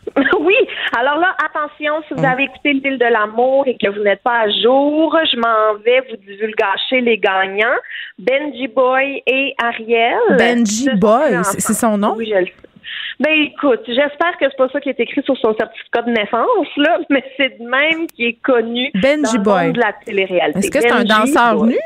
oui. 0.40 0.54
Alors 0.98 1.18
là, 1.18 1.34
attention, 1.44 1.92
si 2.08 2.14
vous 2.14 2.20
Hum. 2.20 2.24
avez 2.24 2.44
écouté 2.44 2.72
l'île 2.72 2.98
de 2.98 3.04
l'amour 3.04 3.64
et 3.66 3.76
que 3.76 3.88
vous 3.90 4.02
n'êtes 4.02 4.22
pas 4.22 4.40
à 4.44 4.48
jour, 4.62 5.14
je 5.30 5.36
m'en 5.38 5.78
vais 5.84 6.00
vous 6.08 6.16
divulgacher 6.26 7.02
les 7.02 7.18
gagnants. 7.18 7.76
Benji 8.18 8.68
Boy 8.68 9.22
et 9.26 9.54
Ariel. 9.62 10.18
Benji 10.38 10.88
Boy, 10.96 11.36
c'est- 11.44 11.74
son 11.74 11.98
nom? 11.98 12.14
Oui, 12.16 12.26
je 12.32 12.38
le 12.38 12.46
sais. 12.46 12.52
Ben 13.20 13.32
écoute, 13.32 13.80
j'espère 13.86 14.38
que 14.38 14.44
c'est 14.48 14.56
pas 14.56 14.68
ça 14.72 14.80
qui 14.80 14.90
est 14.90 15.00
écrit 15.00 15.22
sur 15.24 15.36
son 15.38 15.52
certificat 15.56 16.02
de 16.02 16.10
naissance, 16.12 16.68
là, 16.76 16.98
mais 17.10 17.24
c'est 17.36 17.58
de 17.58 17.64
même 17.68 18.06
qui 18.14 18.26
est 18.26 18.38
connu 18.42 18.90
Benji 18.94 19.22
dans 19.22 19.32
le 19.32 19.38
Boy. 19.42 19.66
monde 19.66 19.74
de 19.74 19.80
la 19.80 19.92
télé-réalité. 20.04 20.58
Est-ce 20.60 20.70
que 20.70 20.80
c'est 20.80 20.90
un 20.90 21.04
danseur 21.04 21.56
Boy. 21.56 21.68
nu? 21.70 21.78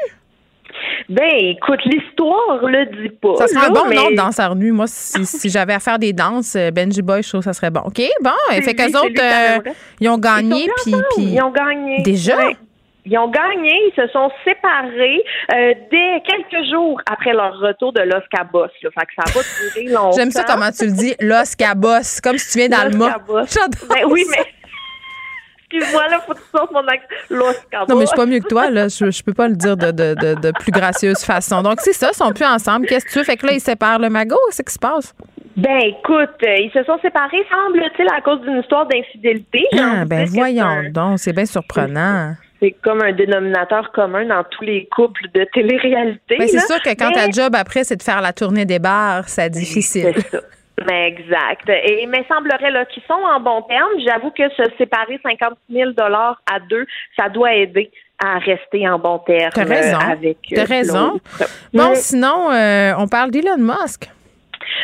Ben 1.09 1.31
écoute, 1.39 1.81
l'histoire 1.85 2.61
le 2.65 2.87
dit 3.03 3.11
pas. 3.21 3.37
Ça 3.37 3.47
serait 3.49 3.69
là, 3.69 3.71
bon 3.75 3.85
mais- 3.89 4.11
de 4.13 4.17
danseur 4.17 4.55
nu. 4.57 4.73
Moi, 4.73 4.87
si, 4.89 5.25
si 5.27 5.49
j'avais 5.51 5.75
à 5.75 5.81
faire 5.81 5.99
des 5.99 6.13
danses, 6.13 6.55
euh, 6.57 6.71
Benji 6.71 7.03
Boy, 7.03 7.23
je 7.23 7.29
trouve 7.29 7.41
que 7.41 7.45
ça 7.45 7.53
serait 7.53 7.71
bon. 7.71 7.81
OK, 7.81 8.01
bon. 8.23 8.31
Fait 8.51 8.75
qu'eux 8.75 8.87
autres, 8.99 9.21
euh, 9.21 9.71
ils 10.01 10.09
ont 10.09 10.19
gagné. 10.19 10.67
Ils 10.87 10.93
Puis, 11.15 11.25
Ils 11.35 11.43
ont 11.43 11.51
gagné. 11.51 12.03
Déjà? 12.03 12.37
Ouais. 12.37 12.57
Ils 13.05 13.19
ont 13.19 13.29
gagné, 13.29 13.73
ils 13.89 13.93
se 13.97 14.07
sont 14.13 14.31
séparés 14.45 15.25
euh, 15.53 15.75
dès 15.91 16.23
quelques 16.25 16.65
jours 16.71 17.01
après 17.11 17.33
leur 17.33 17.59
retour 17.59 17.93
de 17.93 18.01
Los 18.01 18.21
Cabos. 18.31 18.63
Là. 18.83 18.91
Fait 18.95 19.07
que 19.07 19.13
ça 19.17 19.25
va 19.35 19.41
durer 19.43 19.93
longtemps. 19.93 20.13
J'aime 20.17 20.31
ça 20.31 20.45
comment 20.45 20.71
tu 20.71 20.85
le 20.87 20.93
dis, 20.93 21.15
Los 21.21 21.57
Cabos, 21.59 22.21
comme 22.23 22.39
si 22.39 22.53
tu 22.53 22.59
viens 22.59 22.69
Los 22.69 22.91
d'Alma. 22.91 23.13
Cabos. 23.15 23.47
J'adore 23.53 23.89
Ben 23.89 24.05
oui, 24.09 24.25
mais. 24.31 24.45
Excuse-moi, 25.75 26.07
là, 26.09 26.21
faut 26.21 26.35
que 26.35 26.39
tu 26.39 26.45
sortes 26.55 26.71
mon 26.71 26.87
accent. 26.87 27.07
Los 27.31 27.55
Cabos. 27.71 27.87
Non, 27.89 27.97
mais 27.99 28.03
je 28.03 28.09
suis 28.09 28.17
pas 28.17 28.27
mieux 28.27 28.41
que 28.41 28.49
toi, 28.49 28.71
là. 28.71 28.89
Je, 28.89 29.11
je 29.11 29.23
peux 29.25 29.33
pas 29.33 29.49
le 29.49 29.57
dire 29.57 29.77
de, 29.77 29.91
de, 29.91 30.15
de, 30.15 30.35
de 30.41 30.53
plus 30.53 30.71
gracieuse 30.71 31.25
façon. 31.25 31.63
Donc, 31.63 31.81
c'est 31.81 31.95
ça, 31.95 32.11
ils 32.13 32.17
sont 32.17 32.31
plus 32.33 32.45
ensemble. 32.45 32.87
Qu'est-ce 32.87 33.07
que 33.07 33.11
tu 33.13 33.19
veux? 33.19 33.25
Fait 33.25 33.37
que 33.39 33.47
là, 33.47 33.55
ils 33.55 33.61
séparent 33.61 33.99
le 33.99 34.11
magot. 34.11 34.37
Qu'est-ce 34.51 34.63
qui 34.63 34.73
se 34.75 34.79
passe? 34.79 35.15
Ben 35.57 35.79
écoute, 35.81 36.31
euh, 36.45 36.57
ils 36.59 36.71
se 36.73 36.83
sont 36.85 36.99
séparés, 37.01 37.45
semble-t-il, 37.51 38.07
à 38.17 38.21
cause 38.21 38.41
d'une 38.43 38.61
histoire 38.61 38.87
d'infidélité. 38.87 39.65
Ah, 39.79 40.05
ben 40.07 40.27
voyons 40.29 40.65
un- 40.67 40.91
donc. 40.91 41.19
C'est 41.19 41.33
bien 41.33 41.45
surprenant. 41.47 42.35
C'est 42.63 42.77
comme 42.83 43.03
un 43.03 43.13
dénominateur 43.13 43.91
commun 43.91 44.25
dans 44.25 44.45
tous 44.45 44.63
les 44.63 44.87
couples 44.95 45.23
de 45.35 45.45
télé-réalité. 45.53 46.37
Ben, 46.39 46.47
c'est 46.47 46.61
sûr 46.61 46.81
que 46.81 46.91
quand 46.91 47.09
Mais- 47.09 47.27
ta 47.27 47.31
job 47.31 47.55
après, 47.57 47.83
c'est 47.83 47.97
de 47.97 48.03
faire 48.05 48.21
la 48.23 48.33
tournée 48.33 48.65
des 48.65 48.79
bars, 48.79 49.29
c'est 49.29 49.51
difficile. 49.51 50.13
C'est 50.15 50.29
ça. 50.31 50.41
Mais 50.89 51.09
exact. 51.09 51.69
Et 51.69 52.07
mais 52.07 52.25
semblerait 52.29 52.71
là 52.71 52.85
qu'ils 52.87 53.03
sont 53.09 53.13
en 53.15 53.41
bon 53.41 53.63
terme. 53.63 53.91
J'avoue 54.07 54.31
que 54.31 54.49
se 54.51 54.63
séparer 54.79 55.19
50 55.23 55.55
000 55.71 55.91
dollars 55.93 56.41
à 56.51 56.61
deux, 56.61 56.87
ça 57.19 57.29
doit 57.29 57.53
aider 57.55 57.91
à 58.25 58.39
rester 58.39 58.89
en 58.89 58.99
bon 58.99 59.19
terme 59.19 59.51
T'as 59.53 59.65
raison. 59.65 59.97
euh, 59.99 60.13
avec. 60.13 60.39
euh, 60.53 60.55
T'as 60.57 60.65
raison. 60.65 61.11
l'autre. 61.15 61.51
Bon, 61.75 61.89
Mais- 61.91 61.95
sinon, 61.97 62.51
euh, 62.53 62.93
on 62.99 63.09
parle 63.09 63.31
d'Elon 63.33 63.59
Musk. 63.59 64.09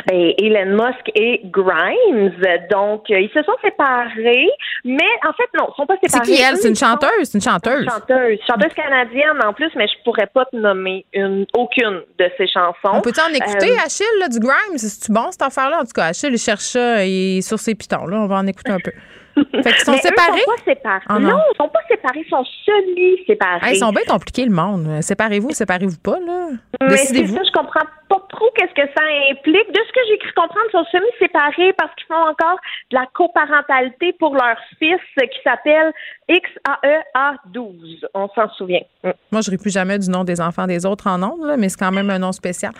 Ben, 0.06 0.32
Elon 0.39 0.77
Musk 0.85 1.10
et 1.15 1.40
Grimes, 1.44 2.32
donc 2.70 3.10
euh, 3.10 3.20
ils 3.20 3.31
se 3.35 3.43
sont 3.43 3.56
séparés, 3.62 4.48
mais 4.85 5.09
en 5.27 5.32
fait 5.32 5.48
non, 5.59 5.69
ils 5.70 5.74
sont 5.77 5.86
pas 5.86 5.94
C'est 6.02 6.09
séparés. 6.10 6.32
qui 6.32 6.43
elle? 6.43 6.55
Eux, 6.55 6.59
C'est 6.60 6.69
une 6.69 6.77
chanteuse? 6.77 7.10
C'est 7.24 7.35
une 7.39 7.43
chanteuse. 7.44 7.85
Chanteuse, 7.86 8.39
chanteuse 8.47 8.73
canadienne 8.74 9.39
en 9.44 9.52
plus, 9.52 9.70
mais 9.77 9.86
je 9.86 9.94
pourrais 10.05 10.27
pas 10.27 10.44
te 10.47 10.56
nommer 10.56 11.05
une, 11.12 11.47
aucune 11.56 12.02
de 12.19 12.31
ses 12.36 12.47
chansons. 12.48 12.74
On 12.93 13.01
peut-tu 13.01 13.20
en 13.20 13.32
écouter, 13.35 13.73
Euh, 13.73 13.85
Achille, 13.86 14.06
là, 14.20 14.28
du 14.28 14.39
Grimes? 14.39 14.77
C'est-tu 14.78 15.12
bon, 15.12 15.31
cette 15.31 15.43
affaire-là? 15.43 15.78
En 15.78 15.85
tout 15.85 15.93
cas, 15.94 16.06
Achille, 16.06 16.31
il 16.32 16.39
cherche 16.39 16.60
ça, 16.65 17.05
il 17.05 17.39
est 17.39 17.40
sur 17.43 17.59
ses 17.59 17.74
pitons, 17.74 18.06
là. 18.06 18.19
On 18.19 18.27
va 18.27 18.36
en 18.36 18.47
écouter 18.47 18.73
un 18.73 18.78
peu. 18.82 18.93
Fait 19.62 19.70
qu'ils 19.70 19.85
sont 19.85 19.93
Mais 19.93 19.98
eux 19.98 20.01
séparés? 20.02 20.40
sont 20.40 20.51
pas 20.56 20.62
séparés. 20.73 21.05
Ah, 21.09 21.19
non. 21.20 21.28
non. 21.31 21.39
ils 21.52 21.56
sont 21.56 21.69
pas 21.69 21.78
séparés, 21.89 22.24
ils 22.27 22.28
sont 22.31 22.44
semi-séparés. 22.66 23.60
Hey, 23.69 23.77
ils 23.77 23.78
sont 23.78 23.90
bien 23.93 24.02
compliqués, 24.09 24.44
le 24.44 24.51
monde. 24.51 25.01
Séparez-vous, 25.01 25.51
séparez-vous 25.52 25.98
pas, 25.98 26.19
là. 26.27 26.48
Mais 26.82 26.97
c'est 26.97 27.27
ça, 27.27 27.40
je 27.44 27.52
comprends 27.52 27.81
pas 28.09 28.20
trop 28.30 28.51
qu'est-ce 28.56 28.72
que 28.74 28.89
ça 28.97 29.05
implique. 29.30 29.68
De 29.72 29.80
ce 29.86 29.93
que 29.93 30.01
j'ai 30.09 30.18
cru 30.18 30.32
comprendre, 30.35 30.64
ils 30.68 30.72
sont 30.72 30.85
semi-séparés 30.93 31.72
parce 31.74 31.94
qu'ils 31.94 32.06
font 32.06 32.14
encore 32.30 32.59
de 32.90 32.97
la 32.97 33.06
coparentalité 33.12 34.12
pour 34.18 34.35
leur 34.35 34.56
fils 34.78 34.98
qui 35.16 35.39
s'appelle 35.44 35.93
E 36.30 36.35
XAEA12. 36.35 38.05
On 38.14 38.28
s'en 38.35 38.48
souvient. 38.56 38.80
Mm. 39.05 39.10
Moi, 39.32 39.40
je 39.43 39.51
ne 39.51 39.56
plus 39.56 39.70
jamais 39.72 39.98
du 39.98 40.09
nom 40.10 40.24
des 40.24 40.40
enfants 40.40 40.66
des 40.66 40.86
autres 40.86 41.06
en 41.06 41.18
nom, 41.18 41.36
là, 41.44 41.56
mais 41.56 41.68
c'est 41.68 41.78
quand 41.78 41.93
même 41.93 42.10
un 42.10 42.18
nom 42.18 42.32
spécial. 42.32 42.72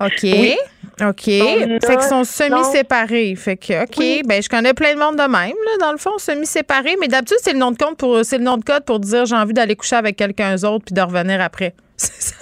OK. 0.00 0.10
Oui. 0.22 0.56
OK. 1.00 1.02
On 1.02 1.06
a- 1.06 1.80
fait 1.86 1.96
qu'ils 1.96 2.02
sont 2.02 2.24
semi-séparés. 2.24 3.34
Fait 3.36 3.56
que, 3.56 3.82
OK. 3.84 3.94
Oui. 3.98 4.22
Ben, 4.26 4.42
je 4.42 4.48
connais 4.48 4.74
plein 4.74 4.94
de 4.94 4.98
monde 4.98 5.16
de 5.16 5.22
même, 5.22 5.30
là, 5.66 5.76
dans 5.80 5.92
le 5.92 5.98
fond, 5.98 6.18
semi-séparés. 6.18 6.96
Mais 7.00 7.08
d'habitude, 7.08 7.38
c'est 7.40 7.52
le 7.52 7.58
nom 7.58 7.70
de 7.70 7.76
compte 7.78 7.98
pour, 7.98 8.24
c'est 8.24 8.38
le 8.38 8.44
nom 8.44 8.56
de 8.56 8.64
code 8.64 8.84
pour 8.84 8.98
dire 9.00 9.26
j'ai 9.26 9.36
envie 9.36 9.54
d'aller 9.54 9.76
coucher 9.76 9.96
avec 9.96 10.16
quelqu'un 10.16 10.54
d'autre 10.56 10.84
puis 10.86 10.94
de 10.94 11.00
revenir 11.00 11.40
après. 11.40 11.74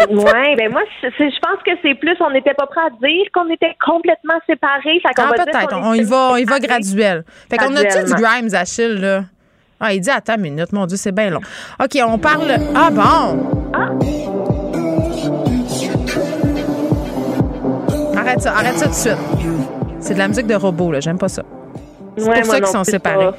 Ouais, 0.08 0.56
ben 0.56 0.70
moi, 0.72 0.82
je 1.02 1.08
pense 1.40 1.62
que 1.64 1.70
c'est 1.82 1.94
plus, 1.94 2.16
on 2.20 2.30
n'était 2.30 2.54
pas 2.54 2.66
prêt 2.66 2.80
à 2.86 2.90
dire 2.90 3.26
qu'on 3.34 3.48
était 3.50 3.76
complètement 3.84 4.34
séparés. 4.46 5.00
Fait 5.02 5.10
Ah, 5.18 5.30
peut-être. 5.36 5.76
On, 5.82 5.92
est 5.94 5.98
y 5.98 6.02
va, 6.04 6.30
on 6.32 6.36
y 6.36 6.44
va 6.44 6.58
graduel. 6.58 7.24
Fait 7.50 7.56
qu'on 7.58 7.74
a-tu 7.76 8.04
du. 8.04 8.14
Grimes, 8.14 8.54
Achille, 8.54 8.98
là? 9.00 9.24
Ah, 9.78 9.92
il 9.94 10.00
dit, 10.00 10.10
attends 10.10 10.34
une 10.36 10.42
minute, 10.42 10.72
mon 10.72 10.86
Dieu, 10.86 10.96
c'est 10.96 11.12
bien 11.12 11.30
long. 11.30 11.40
OK, 11.82 11.98
on 12.06 12.18
parle. 12.18 12.52
Ah, 12.74 12.90
bon. 12.90 14.30
Arrête 18.16 18.40
ça, 18.40 18.52
arrête 18.54 18.76
ça 18.78 18.84
tout 18.86 18.90
de 18.90 18.94
suite. 18.96 19.16
C'est 20.00 20.14
de 20.14 20.18
la 20.18 20.28
musique 20.28 20.46
de 20.46 20.54
robot, 20.54 20.92
là. 20.92 21.00
J'aime 21.00 21.18
pas 21.18 21.28
ça. 21.28 21.42
C'est 22.16 22.28
Ouais, 22.28 22.40
pour 22.42 22.50
ça 22.50 22.56
qu'ils 22.58 22.66
sont 22.68 22.84
séparés. 22.84 23.26
pas. 23.26 23.36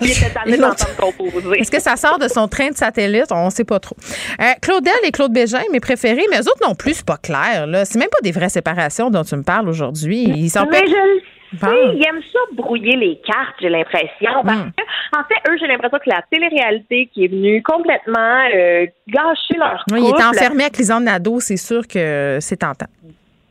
Il 0.00 0.10
était 0.10 0.30
tanné 0.30 0.54
Et 0.54 0.56
l'autre- 0.56 0.86
d'entendre 0.86 1.16
composer. 1.16 1.60
Est-ce 1.60 1.70
que 1.70 1.80
ça 1.80 1.96
sort 1.96 2.18
de 2.18 2.28
son 2.28 2.48
train 2.48 2.68
de 2.70 2.76
satellite? 2.76 3.26
On 3.30 3.46
ne 3.46 3.50
sait 3.50 3.64
pas 3.64 3.78
trop. 3.80 3.96
Euh, 4.40 4.44
Claudel 4.60 4.92
et 5.04 5.12
Claude 5.12 5.32
Bégin, 5.32 5.62
mes 5.72 5.80
préférés, 5.80 6.24
mais 6.30 6.38
eux 6.38 6.48
autres 6.48 6.66
non 6.66 6.74
plus, 6.74 6.94
c'est 6.94 7.06
pas 7.06 7.16
clair. 7.18 7.66
Là. 7.66 7.84
C'est 7.84 7.98
même 7.98 8.08
pas 8.10 8.20
des 8.22 8.32
vraies 8.32 8.48
séparations 8.48 9.10
dont 9.10 9.24
tu 9.24 9.36
me 9.36 9.42
parles 9.42 9.68
aujourd'hui. 9.68 10.22
Ils 10.24 10.50
sont 10.50 10.66
Mais 10.70 10.82
je 10.86 11.20
Bon. 11.60 11.68
ils 11.94 12.04
aiment 12.06 12.20
ça 12.32 12.40
brouiller 12.54 12.96
les 12.96 13.20
cartes, 13.24 13.54
j'ai 13.62 13.68
l'impression. 13.68 14.42
Parce 14.44 14.58
Hmm. 14.58 14.70
que, 14.76 15.16
en 15.18 15.22
fait, 15.28 15.50
eux, 15.50 15.56
j'ai 15.60 15.68
l'impression 15.68 15.96
que 16.04 16.10
la 16.10 16.20
télé-réalité 16.30 17.08
qui 17.14 17.24
est 17.24 17.28
venue 17.28 17.62
complètement 17.62 18.40
euh, 18.52 18.84
gâcher 19.08 19.56
leur 19.56 19.84
Oui, 19.92 20.00
il 20.00 20.04
couple. 20.06 20.16
était 20.20 20.24
enfermé 20.28 20.64
avec 20.64 20.76
Lisanne 20.76 21.04
Nadeau, 21.04 21.38
c'est 21.40 21.56
sûr 21.56 21.86
que 21.86 22.38
c'est 22.40 22.56
tentant. 22.56 22.86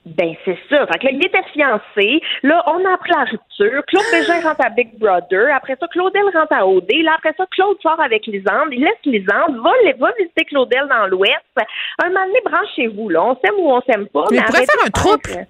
Ben, 0.05 0.35
c'est 0.45 0.57
ça. 0.69 0.85
Fait 0.85 0.99
que 0.99 1.05
là, 1.05 1.11
il 1.13 1.25
était 1.25 1.43
fiancé. 1.51 2.21
Là, 2.43 2.63
on 2.67 2.85
a 2.85 2.93
appris 2.93 3.11
la 3.11 3.23
rupture. 3.23 3.83
Claude 3.87 4.05
Bégin 4.11 4.41
rentre 4.41 4.63
à 4.63 4.69
Big 4.69 4.97
Brother. 4.99 5.55
Après 5.55 5.75
ça, 5.79 5.87
Claudel 5.87 6.25
rentre 6.33 6.53
à 6.53 6.67
OD. 6.67 6.91
Là, 7.03 7.13
après 7.17 7.33
ça, 7.35 7.45
Claude 7.49 7.77
sort 7.81 7.99
avec 7.99 8.27
Lisande. 8.27 8.69
Il 8.71 8.81
laisse 8.81 8.93
Lisande, 9.03 9.57
va, 9.63 9.71
va 9.97 10.11
visiter 10.19 10.45
Claudel 10.45 10.87
dans 10.87 11.07
l'Ouest. 11.07 11.41
Un 12.03 12.09
moment 12.09 12.25
donné, 12.27 12.39
branchez-vous, 12.45 13.09
là. 13.09 13.23
On 13.23 13.35
s'aime 13.43 13.55
ou 13.57 13.71
on 13.71 13.81
s'aime 13.81 14.07
pas. 14.07 14.25
Mais 14.29 14.37
il 14.37 14.43
pourrait 14.43 14.65
faire 14.65 14.85
un 14.85 14.91
trouble. 14.91 15.47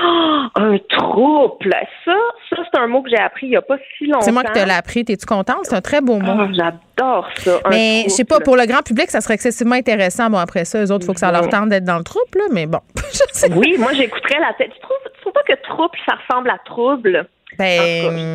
Ah, 0.00 0.48
un 0.54 0.78
trouble. 0.88 1.74
Ça, 2.04 2.12
ça, 2.50 2.56
c'est 2.72 2.78
un 2.80 2.86
mot 2.86 3.02
que 3.02 3.10
j'ai 3.10 3.18
appris 3.18 3.46
il 3.46 3.50
n'y 3.50 3.56
a 3.56 3.62
pas 3.62 3.76
si 3.98 4.06
longtemps. 4.06 4.22
C'est 4.22 4.32
moi 4.32 4.42
qui 4.44 4.52
te 4.52 4.64
l'ai 4.64 4.72
appris. 4.72 5.04
T'es-tu 5.04 5.26
contente? 5.26 5.58
C'est 5.64 5.74
un 5.74 5.80
très 5.80 6.00
beau 6.00 6.18
mot. 6.18 6.32
Ah, 6.40 6.48
J'adore 6.52 7.28
ça. 7.36 7.58
un 7.64 7.70
mais 7.70 8.04
je 8.04 8.10
sais 8.10 8.24
pas, 8.24 8.40
pour 8.40 8.56
le 8.56 8.64
grand 8.66 8.82
public, 8.82 9.10
ça 9.10 9.20
serait 9.20 9.34
excessivement 9.34 9.74
intéressant. 9.74 10.30
Bon, 10.30 10.38
après 10.38 10.64
ça, 10.64 10.82
eux 10.82 10.90
autres, 10.90 11.04
il 11.04 11.06
faut 11.06 11.12
que 11.14 11.20
ça 11.20 11.30
leur 11.30 11.48
tente 11.48 11.68
d'être 11.68 11.84
dans 11.84 11.98
le 11.98 12.04
trouble, 12.04 12.24
là, 12.38 12.44
mais 12.50 12.66
bon. 12.66 12.80
Je 13.12 13.18
sais. 13.32 13.52
Oui, 13.54 13.76
moi, 13.78 13.92
j'écouterais 13.92 14.40
la 14.40 14.54
tête. 14.54 14.72
Tu 14.74 14.80
trouves, 14.80 14.96
tu 15.14 15.20
trouves 15.20 15.32
pas 15.34 15.42
que 15.46 15.62
trouble, 15.62 15.98
ça 16.06 16.14
ressemble 16.26 16.48
à 16.50 16.58
trouble? 16.64 17.26
Ben, 17.58 17.78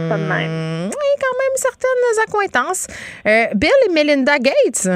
cas, 0.10 0.18
même. 0.18 0.86
oui, 0.86 1.10
quand 1.20 1.38
même 1.38 1.56
certaines 1.56 2.24
accointances. 2.28 2.88
Euh, 3.28 3.46
Bill 3.56 3.72
et 3.90 3.92
Melinda 3.92 4.38
Gates. 4.38 4.88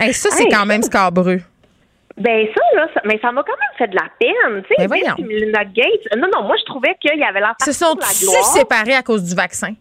Hey, 0.00 0.12
ça, 0.12 0.30
c'est 0.32 0.44
Hey, 0.44 0.50
quand 0.50 0.66
même 0.66 0.82
scabreux. 0.82 1.40
Ben 2.20 2.46
ça, 2.54 2.60
là, 2.76 2.88
ça- 2.94 3.00
mais 3.04 3.18
ça 3.20 3.30
m'a 3.32 3.42
quand 3.42 3.52
même 3.52 3.76
fait 3.78 3.88
de 3.88 3.94
la 3.96 4.08
peine. 4.18 4.62
Tu 4.68 4.74
sais, 4.76 4.88
Ben 4.88 5.00
Gates. 5.72 6.16
Non, 6.18 6.28
non, 6.34 6.42
moi, 6.44 6.56
je 6.58 6.64
trouvais 6.64 6.96
qu'il 7.00 7.18
y 7.18 7.24
avait 7.24 7.40
la 7.40 7.54
Se 7.64 7.72
sont-ils 7.72 8.24
gloire. 8.26 8.44
séparés 8.44 8.94
à 8.94 9.02
cause 9.02 9.22
du 9.24 9.34
vaccin? 9.34 9.74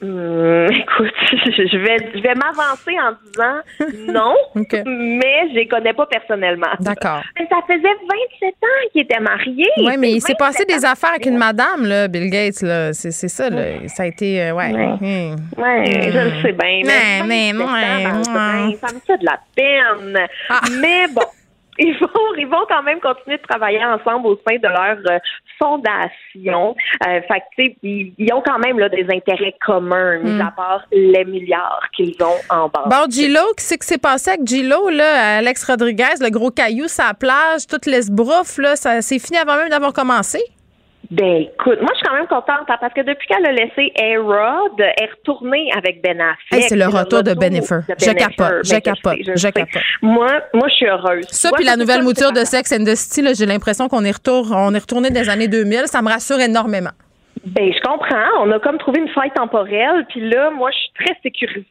Hum, 0.00 0.66
écoute, 0.70 1.12
je 1.32 1.76
vais, 1.78 1.96
je 2.14 2.22
vais 2.22 2.34
m'avancer 2.36 2.94
en 3.00 3.14
disant 3.26 4.12
non, 4.12 4.34
mais 4.54 5.48
je 5.50 5.54
les 5.56 5.66
connais 5.66 5.92
pas 5.92 6.06
personnellement. 6.06 6.68
D'accord. 6.78 7.20
Mais 7.36 7.48
ça 7.50 7.56
faisait 7.66 7.82
27 7.82 8.54
ans 8.62 8.88
qu'ils 8.92 9.02
étaient 9.02 9.18
mariés. 9.18 9.66
Oui, 9.78 9.96
mais 9.98 10.12
il 10.12 10.20
s'est 10.20 10.36
27 10.38 10.38
passé 10.38 10.64
des 10.66 10.84
affaires 10.84 11.10
avec 11.10 11.26
une 11.26 11.36
madame, 11.36 11.84
là, 11.84 12.06
Bill 12.06 12.30
Gates. 12.30 12.62
Là. 12.62 12.92
C'est, 12.92 13.10
c'est 13.10 13.26
ça, 13.26 13.50
là. 13.50 13.88
Ça 13.88 14.04
a 14.04 14.06
été. 14.06 14.40
euh, 14.40 14.52
ouais. 14.52 14.72
Ouais. 14.72 14.84
Hum. 14.84 15.36
Ouais, 15.56 15.84
je 16.12 16.18
le 16.18 16.42
sais 16.42 16.52
bien. 16.52 16.82
Mais, 16.84 17.22
mais, 17.26 17.52
27 17.52 17.60
ans 17.60 17.72
ouais, 17.74 18.04
dans 18.04 18.10
le 18.10 18.18
ouais. 18.18 18.72
bain, 18.72 18.86
Ça 18.86 18.94
me 18.94 19.00
fait 19.00 19.18
de 19.18 19.24
la 19.26 19.40
peine. 19.56 20.28
Ah. 20.48 20.60
Mais 20.80 21.08
bon. 21.12 21.22
Ils 21.78 21.96
vont, 22.00 22.34
ils 22.36 22.46
vont 22.46 22.64
quand 22.68 22.82
même 22.82 23.00
continuer 23.00 23.36
de 23.36 23.42
travailler 23.42 23.84
ensemble 23.84 24.26
au 24.26 24.40
sein 24.48 24.56
de 24.56 24.68
leur 24.68 24.98
euh, 25.10 25.18
fondation. 25.58 26.74
Euh, 27.06 27.20
fait 27.22 27.40
que, 27.40 27.44
tu 27.56 27.64
sais, 27.64 27.76
ils, 27.82 28.14
ils 28.18 28.32
ont 28.32 28.42
quand 28.44 28.58
même 28.58 28.78
là, 28.78 28.88
des 28.88 29.06
intérêts 29.12 29.54
communs, 29.64 30.18
mis 30.18 30.28
Hmm. 30.38 30.42
à 30.42 30.50
part 30.50 30.84
les 30.92 31.24
milliards 31.24 31.82
qu'ils 31.96 32.14
ont 32.22 32.36
en 32.54 32.68
banque. 32.68 32.88
Bon, 32.88 33.10
Gilo, 33.10 33.40
qu'est-ce 33.56 33.78
qui 33.78 33.86
s'est 33.86 33.98
passé 33.98 34.30
avec 34.30 34.46
Gilo, 34.46 34.88
là? 34.90 35.38
Alex 35.38 35.64
Rodriguez, 35.64 36.14
le 36.20 36.30
gros 36.30 36.50
caillou 36.50 36.86
la 36.98 37.14
plage, 37.14 37.66
toute 37.68 37.86
l'esbrouffe, 37.86 38.58
là, 38.58 38.76
ça 38.76 39.00
c'est 39.02 39.18
fini 39.18 39.38
avant 39.38 39.56
même 39.56 39.68
d'avoir 39.70 39.92
commencé? 39.92 40.38
Ben 41.10 41.42
écoute, 41.42 41.80
moi 41.80 41.90
je 41.94 41.98
suis 41.98 42.06
quand 42.06 42.14
même 42.14 42.26
contente 42.26 42.68
hein, 42.68 42.76
parce 42.80 42.92
que 42.92 43.00
depuis 43.00 43.26
qu'elle 43.28 43.46
a 43.46 43.52
laissé 43.52 43.92
A-Rod, 43.98 44.72
elle 44.78 45.04
est 45.04 45.10
retournée 45.10 45.70
avec 45.74 46.02
Ben 46.02 46.20
Affleck. 46.20 46.52
Hey, 46.52 46.68
c'est 46.68 46.76
le 46.76 46.86
retour 46.86 47.22
de 47.22 47.32
Bennifer. 47.32 47.80
Je 47.88 48.06
Bennifer. 48.06 48.36
capote, 48.36 48.36
Ben, 48.38 48.62
je 48.64 48.78
capote, 48.78 49.36
je 49.36 49.48
capote. 49.48 49.82
Moi, 50.02 50.28
moi 50.52 50.68
je 50.68 50.74
suis 50.74 50.86
heureuse. 50.86 51.26
Ça, 51.30 51.50
puis 51.54 51.64
la 51.64 51.76
nouvelle 51.76 51.98
ça, 51.98 52.02
mouture 52.02 52.32
de 52.32 52.44
Sex 52.44 52.72
and 52.72 52.84
the 52.84 52.94
City, 52.94 53.26
j'ai 53.34 53.46
l'impression 53.46 53.88
qu'on 53.88 54.04
est, 54.04 54.10
retour, 54.10 54.52
on 54.52 54.74
est 54.74 54.78
retourné 54.78 55.10
des 55.10 55.30
années 55.30 55.48
2000. 55.48 55.84
Ça 55.86 56.02
me 56.02 56.08
rassure 56.08 56.40
énormément. 56.40 56.90
Ben, 57.54 57.72
je 57.72 57.80
comprends. 57.80 58.42
On 58.42 58.50
a 58.50 58.58
comme 58.58 58.78
trouvé 58.78 59.00
une 59.00 59.08
faille 59.08 59.32
temporelle, 59.34 60.06
puis 60.08 60.28
là, 60.28 60.50
moi, 60.50 60.70
je 60.70 60.78
suis 60.78 60.92
très 61.04 61.18
sécurisée. 61.22 61.66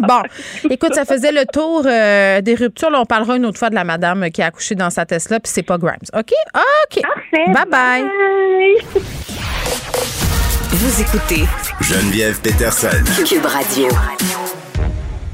Bon, 0.00 0.22
écoute, 0.70 0.94
ça 0.94 1.04
faisait 1.04 1.32
le 1.32 1.46
tour 1.46 1.82
euh, 1.86 2.40
des 2.40 2.54
ruptures. 2.54 2.90
Là, 2.90 3.00
on 3.00 3.04
parlera 3.04 3.36
une 3.36 3.46
autre 3.46 3.58
fois 3.58 3.70
de 3.70 3.74
la 3.74 3.84
madame 3.84 4.28
qui 4.30 4.42
a 4.42 4.46
accouché 4.46 4.74
dans 4.74 4.90
sa 4.90 5.06
Tesla, 5.06 5.40
puis 5.40 5.50
c'est 5.52 5.62
pas 5.62 5.78
Grimes. 5.78 5.96
OK? 6.12 6.32
OK. 6.54 7.02
Parfait. 7.02 7.52
Bye 7.52 7.70
bye. 7.70 8.04
Vous 10.70 11.00
écoutez 11.00 11.44
Geneviève 11.80 12.40
Peterson. 12.42 13.04
Cube 13.24 13.46
Radio. 13.46 13.88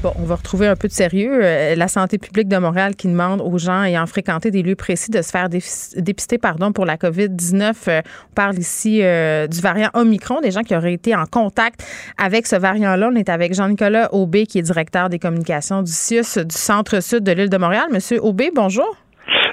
Bon, 0.03 0.13
on 0.17 0.23
va 0.23 0.33
retrouver 0.33 0.65
un 0.65 0.75
peu 0.75 0.87
de 0.87 0.93
sérieux. 0.93 1.41
Euh, 1.43 1.75
la 1.75 1.87
santé 1.87 2.17
publique 2.17 2.47
de 2.47 2.57
Montréal 2.57 2.95
qui 2.95 3.07
demande 3.07 3.39
aux 3.39 3.59
gens 3.59 3.83
ayant 3.83 4.07
fréquenté 4.07 4.49
des 4.49 4.63
lieux 4.63 4.75
précis 4.75 5.11
de 5.11 5.21
se 5.21 5.29
faire 5.29 5.47
dépister 5.47 6.39
pardon, 6.39 6.71
pour 6.71 6.87
la 6.87 6.97
COVID-19. 6.97 7.87
Euh, 7.87 8.01
on 8.31 8.33
parle 8.33 8.57
ici 8.57 9.01
euh, 9.03 9.45
du 9.45 9.61
variant 9.61 9.89
Omicron, 9.93 10.41
des 10.41 10.49
gens 10.49 10.63
qui 10.63 10.75
auraient 10.75 10.93
été 10.93 11.15
en 11.15 11.25
contact 11.25 11.85
avec 12.17 12.47
ce 12.47 12.55
variant-là. 12.55 13.09
On 13.13 13.15
est 13.15 13.29
avec 13.29 13.53
Jean-Nicolas 13.53 14.11
Aubé, 14.11 14.47
qui 14.47 14.57
est 14.57 14.63
directeur 14.63 15.09
des 15.09 15.19
communications 15.19 15.83
du 15.83 15.91
CIUS 15.91 16.45
du 16.45 16.55
centre-sud 16.55 17.23
de 17.23 17.31
l'île 17.31 17.51
de 17.51 17.57
Montréal. 17.57 17.85
Monsieur 17.91 18.19
Aubé, 18.23 18.49
bonjour. 18.55 18.97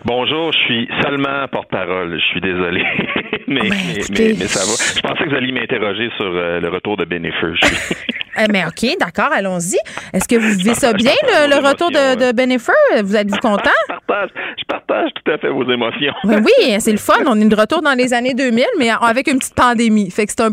Bonjour, 0.07 0.53
je 0.53 0.59
suis 0.61 0.89
seulement 1.03 1.47
porte-parole. 1.53 2.19
Je 2.19 2.25
suis 2.25 2.41
désolé. 2.41 2.83
mais, 3.49 3.61
mais, 3.65 3.69
Ben, 3.69 4.05
mais, 4.19 4.35
mais 4.39 4.47
ça 4.47 4.61
va. 4.61 4.97
Je 4.97 5.01
pensais 5.03 5.25
que 5.25 5.29
vous 5.29 5.37
alliez 5.37 5.53
m'interroger 5.53 6.09
sur 6.17 6.27
euh, 6.27 6.61
le 6.61 6.69
retour 6.71 6.97
de 6.97 7.05
Bennifer. 7.05 7.53
Euh, 8.39 8.47
mais 8.51 8.65
OK, 8.67 8.87
d'accord, 9.01 9.31
allons-y. 9.33 9.77
Est-ce 10.13 10.29
que 10.29 10.37
vous 10.37 10.57
vivez 10.59 10.75
ça 10.75 10.93
bien, 10.93 11.13
le, 11.23 11.49
le 11.51 11.67
retour 11.67 11.91
de, 11.91 12.27
de 12.29 12.33
Bennifer? 12.37 12.75
Vous 13.03 13.17
êtes-vous 13.17 13.39
content? 13.39 13.71
je, 13.89 13.95
partage, 14.07 14.31
je 14.59 14.65
partage 14.67 15.11
tout 15.15 15.33
à 15.33 15.39
fait 15.39 15.49
vos 15.49 15.69
émotions. 15.71 16.13
Ben 16.25 16.43
oui, 16.45 16.81
c'est 16.81 16.93
le 16.93 16.99
fun. 16.99 17.15
On 17.27 17.41
est 17.41 17.49
de 17.49 17.57
retour 17.57 17.83
dans 17.83 17.95
les 17.95 18.13
années 18.15 18.35
2000, 18.35 18.65
mais 18.79 18.91
avec 18.91 19.29
une 19.29 19.39
petite 19.39 19.55
pandémie. 19.55 20.11
Fait 20.11 20.27
que 20.27 20.33
c'est 20.33 20.43
un, 20.43 20.51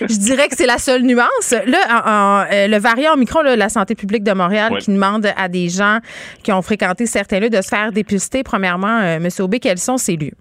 je 0.00 0.18
dirais 0.18 0.48
que 0.48 0.54
c'est 0.56 0.66
la 0.66 0.78
seule 0.78 1.02
nuance. 1.02 1.54
Là, 1.66 1.78
en- 1.90 2.10
en- 2.10 2.44
euh, 2.52 2.68
le 2.68 2.78
variant 2.78 3.14
Omicron, 3.14 3.42
là, 3.42 3.56
la 3.56 3.68
santé 3.68 3.94
publique 3.94 4.22
de 4.24 4.32
Montréal, 4.32 4.72
qui 4.80 4.92
demande 4.92 5.26
à 5.36 5.48
des 5.48 5.68
gens 5.68 5.98
qui 6.42 6.52
ont 6.52 6.62
fréquenté 6.62 7.06
certains 7.06 7.40
lieux 7.40 7.50
de 7.50 7.60
se 7.62 7.68
faire 7.68 7.90
dépister. 7.92 8.42
Premièrement, 8.42 8.98
euh, 9.00 9.16
M. 9.16 9.28
Aubé, 9.40 9.58
quels 9.60 9.78
sont 9.78 9.96
ces 9.96 10.16
lieux? 10.16 10.32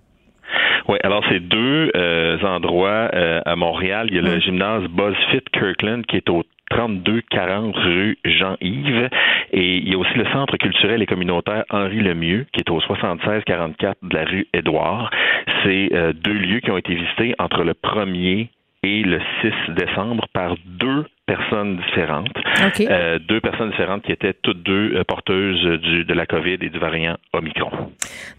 Oui, 0.90 0.98
alors 1.04 1.22
c'est 1.30 1.42
deux 1.42 1.92
euh, 1.98 2.38
endroits 2.44 3.10
euh, 3.14 3.42
à 3.46 3.56
Montréal. 3.58 4.08
Il 4.10 4.16
y 4.16 4.20
a 4.20 4.22
le 4.22 4.40
gymnase 4.40 4.84
BuzzFit 4.84 5.44
Kirkland 5.52 6.06
qui 6.06 6.16
est 6.16 6.30
au 6.30 6.44
3240 6.70 7.76
rue 7.76 8.18
Jean-Yves 8.26 9.10
et 9.52 9.78
il 9.78 9.90
y 9.90 9.96
a 9.96 9.98
aussi 9.98 10.14
le 10.16 10.26
centre 10.32 10.58
culturel 10.58 11.02
et 11.02 11.06
communautaire 11.06 11.64
Henri 11.70 12.00
Lemieux 12.00 12.46
qui 12.54 12.60
est 12.60 12.70
au 12.70 12.82
7644 12.82 13.98
de 14.04 14.16
la 14.16 14.26
rue 14.26 14.48
Édouard. 14.54 15.10
C'est 15.64 15.90
euh, 15.94 16.14
deux 16.14 16.34
lieux 16.34 16.60
qui 16.60 16.72
ont 16.72 16.78
été 16.78 16.94
visités 16.96 17.36
entre 17.40 17.64
le 17.64 17.74
1er 17.74 18.50
et 18.88 19.02
le 19.04 19.20
6 19.42 19.74
décembre 19.74 20.26
par 20.34 20.56
deux 20.66 21.06
personnes 21.26 21.76
différentes. 21.76 22.30
Euh, 22.80 23.20
deux 23.20 23.42
personnes 23.42 23.70
différentes 23.72 24.04
qui 24.04 24.14
étaient 24.14 24.34
toutes 24.42 24.64
deux 24.64 24.94
euh, 24.96 25.04
porteuses 25.04 25.62
du, 25.82 26.06
de 26.06 26.14
la 26.14 26.26
COVID 26.26 26.58
et 26.62 26.70
du 26.70 26.80
variant 26.80 27.18
Omicron. 27.34 27.70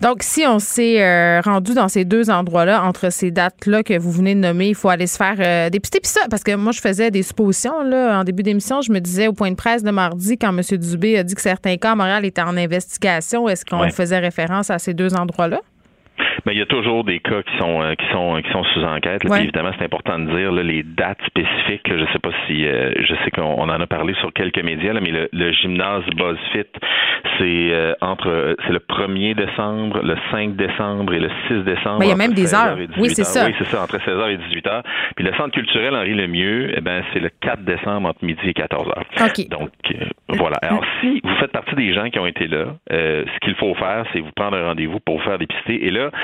Donc, 0.01 0.23
si 0.23 0.47
on 0.47 0.59
s'est 0.59 1.03
euh, 1.03 1.43
rendu 1.43 1.75
dans 1.75 1.89
ces 1.89 2.07
deux 2.07 2.31
endroits-là, 2.31 2.83
entre 2.83 3.13
ces 3.13 3.31
dates-là 3.31 3.83
que 3.83 3.99
vous 3.99 4.11
venez 4.11 4.35
de 4.35 4.41
nommer, 4.41 4.69
il 4.69 4.75
faut 4.75 4.89
aller 4.89 5.07
se 5.07 5.19
faire 5.19 5.71
dépister. 5.71 6.01
Puis 6.01 6.11
ça, 6.11 6.23
parce 6.31 6.43
que 6.43 6.57
moi, 6.57 6.73
je 6.73 6.81
faisais 6.81 7.11
des 7.11 7.23
suppositions 7.23 7.83
là, 7.83 8.19
en 8.21 8.25
début 8.25 8.43
d'émission. 8.43 8.81
Je 8.81 8.91
me 8.91 9.01
disais 9.01 9.29
au 9.29 9.35
point 9.35 9.51
de 9.51 9.57
presse 9.57 9.83
de 9.83 9.91
mardi, 9.91 10.39
quand 10.39 10.57
M. 10.57 10.79
Dubé 10.79 11.19
a 11.19 11.25
dit 11.25 11.35
que 11.35 11.43
certains 11.43 11.77
cas 11.77 11.93
à 11.93 11.95
Montréal 11.95 12.25
étaient 12.25 12.41
en 12.41 12.57
investigation, 12.57 13.49
est-ce 13.51 13.67
qu'on 13.67 13.87
faisait 13.91 14.19
référence 14.19 14.71
à 14.71 14.79
ces 14.79 14.95
deux 14.95 15.15
endroits-là? 15.15 15.61
Mais 16.47 16.55
il 16.55 16.59
y 16.59 16.63
a 16.63 16.67
toujours 16.67 17.05
des 17.05 17.21
cas 17.21 17.43
qui 17.43 17.57
sont 17.59 17.83
euh, 17.83 17.95
qui 17.95 18.07
sont 18.13 18.41
qui 18.43 18.51
sont 18.53 18.65
sous 18.65 18.83
enquête. 18.85 19.21
Puis 19.21 19.43
évidemment, 19.43 19.71
c'est 19.79 19.85
important 19.85 20.19
de 20.19 20.31
dire 20.37 20.53
là, 20.53 20.63
les 20.63 20.83
dates 20.83 21.21
spécifiques. 21.27 21.87
je 21.89 22.05
sais 22.13 22.19
pas 22.19 22.31
si 22.47 22.67
euh, 22.67 22.93
je 22.99 23.15
sais 23.25 23.31
qu'on 23.31 23.69
en 23.69 23.81
a 23.81 23.87
parlé 23.87 24.15
sur 24.21 24.33
quelques 24.33 24.63
médias, 24.63 24.93
là, 24.93 25.01
mais 25.01 25.29
le, 25.33 25.53
gymnase 25.53 26.05
BuzzFit, 26.17 26.71
c'est 27.39 27.71
euh, 27.73 27.95
entre 28.01 28.57
c'est 28.67 28.73
le 28.73 28.79
1er 28.79 29.35
décembre, 29.35 30.01
le 30.03 30.17
5 30.31 30.57
décembre 30.57 31.15
et 31.15 31.21
le 31.21 31.31
6 31.49 31.65
décembre. 31.65 31.99
Mais 32.01 32.07
il 32.07 32.11
y 32.11 32.13
a 32.13 32.17
même 32.17 32.35
des 32.35 32.55
heures. 32.55 32.77
Oui, 32.99 33.11
c'est 33.11 33.25
ça. 33.25 33.47
Oui, 33.47 33.55
c'est 33.59 33.67
ça, 33.67 33.83
entre 33.83 33.99
16h 33.99 34.31
et 34.31 34.37
18h. 34.37 34.83
Puis 35.17 35.25
le 35.25 35.33
centre 35.35 35.51
culturel 35.51 35.95
Henri 35.95 36.15
Lemieux, 36.15 36.73
eh 36.77 36.81
ben 36.81 37.03
c'est 37.13 37.21
le 37.21 37.31
4 37.41 37.63
décembre 37.63 38.09
entre 38.09 38.25
midi 38.25 38.41
et 38.45 38.53
14h. 38.53 38.93
OK. 39.25 39.49
Donc 39.49 39.71
voilà. 40.29 40.57
Alors 40.63 40.85
si 41.01 41.21
vous 41.23 41.37
faites 41.41 41.53
partie 41.53 41.75
des 41.75 41.93
gens 41.95 42.11
qui 42.11 42.19
ont 42.19 42.27
été 42.27 42.47
là, 42.47 42.67
ce 42.91 43.39
qu'il 43.41 43.55
faut 43.57 43.75
faire, 43.75 44.05
c'est 44.13 44.21
vous 44.21 44.33
prendre 44.35 44.57
un 44.57 44.67
rendez-vous 44.67 45.01
pour 45.01 45.19
vous 45.19 45.25
faire 45.25 45.39
dépister. 45.39 45.87
Et 45.87 45.91
là, 45.91 46.11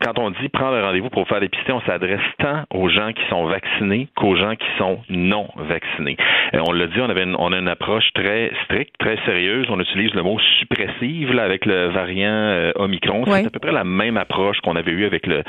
quand 0.00 0.18
on 0.18 0.30
dit 0.30 0.48
prendre 0.48 0.76
un 0.76 0.82
rendez-vous 0.82 1.10
pour 1.10 1.26
faire 1.28 1.40
dépister, 1.40 1.72
on 1.72 1.80
s'adresse 1.82 2.20
tant 2.38 2.64
aux 2.70 2.88
gens 2.88 3.12
qui 3.12 3.22
sont 3.28 3.46
vaccinés 3.46 4.08
qu'aux 4.16 4.36
gens 4.36 4.54
qui 4.54 4.66
sont 4.78 5.00
non 5.08 5.48
vaccinés. 5.56 6.16
Euh, 6.54 6.60
on 6.66 6.72
l'a 6.72 6.86
dit, 6.86 7.00
on 7.00 7.08
avait 7.08 7.24
une, 7.24 7.36
on 7.38 7.52
a 7.52 7.58
une 7.58 7.68
approche 7.68 8.08
très 8.14 8.50
stricte, 8.64 8.94
très 8.98 9.16
sérieuse. 9.24 9.66
On 9.70 9.80
utilise 9.80 10.14
le 10.14 10.22
mot 10.22 10.38
suppressive 10.58 11.32
là, 11.32 11.44
avec 11.44 11.66
le 11.66 11.88
variant 11.88 12.30
euh, 12.30 12.72
Omicron. 12.76 13.24
C'est 13.26 13.46
à 13.46 13.50
peu 13.50 13.58
près 13.58 13.72
la 13.72 13.84
même 13.84 14.16
approche 14.16 14.60
qu'on 14.60 14.76
avait 14.76 14.92
eue 14.92 15.06
avec 15.06 15.26
le, 15.26 15.42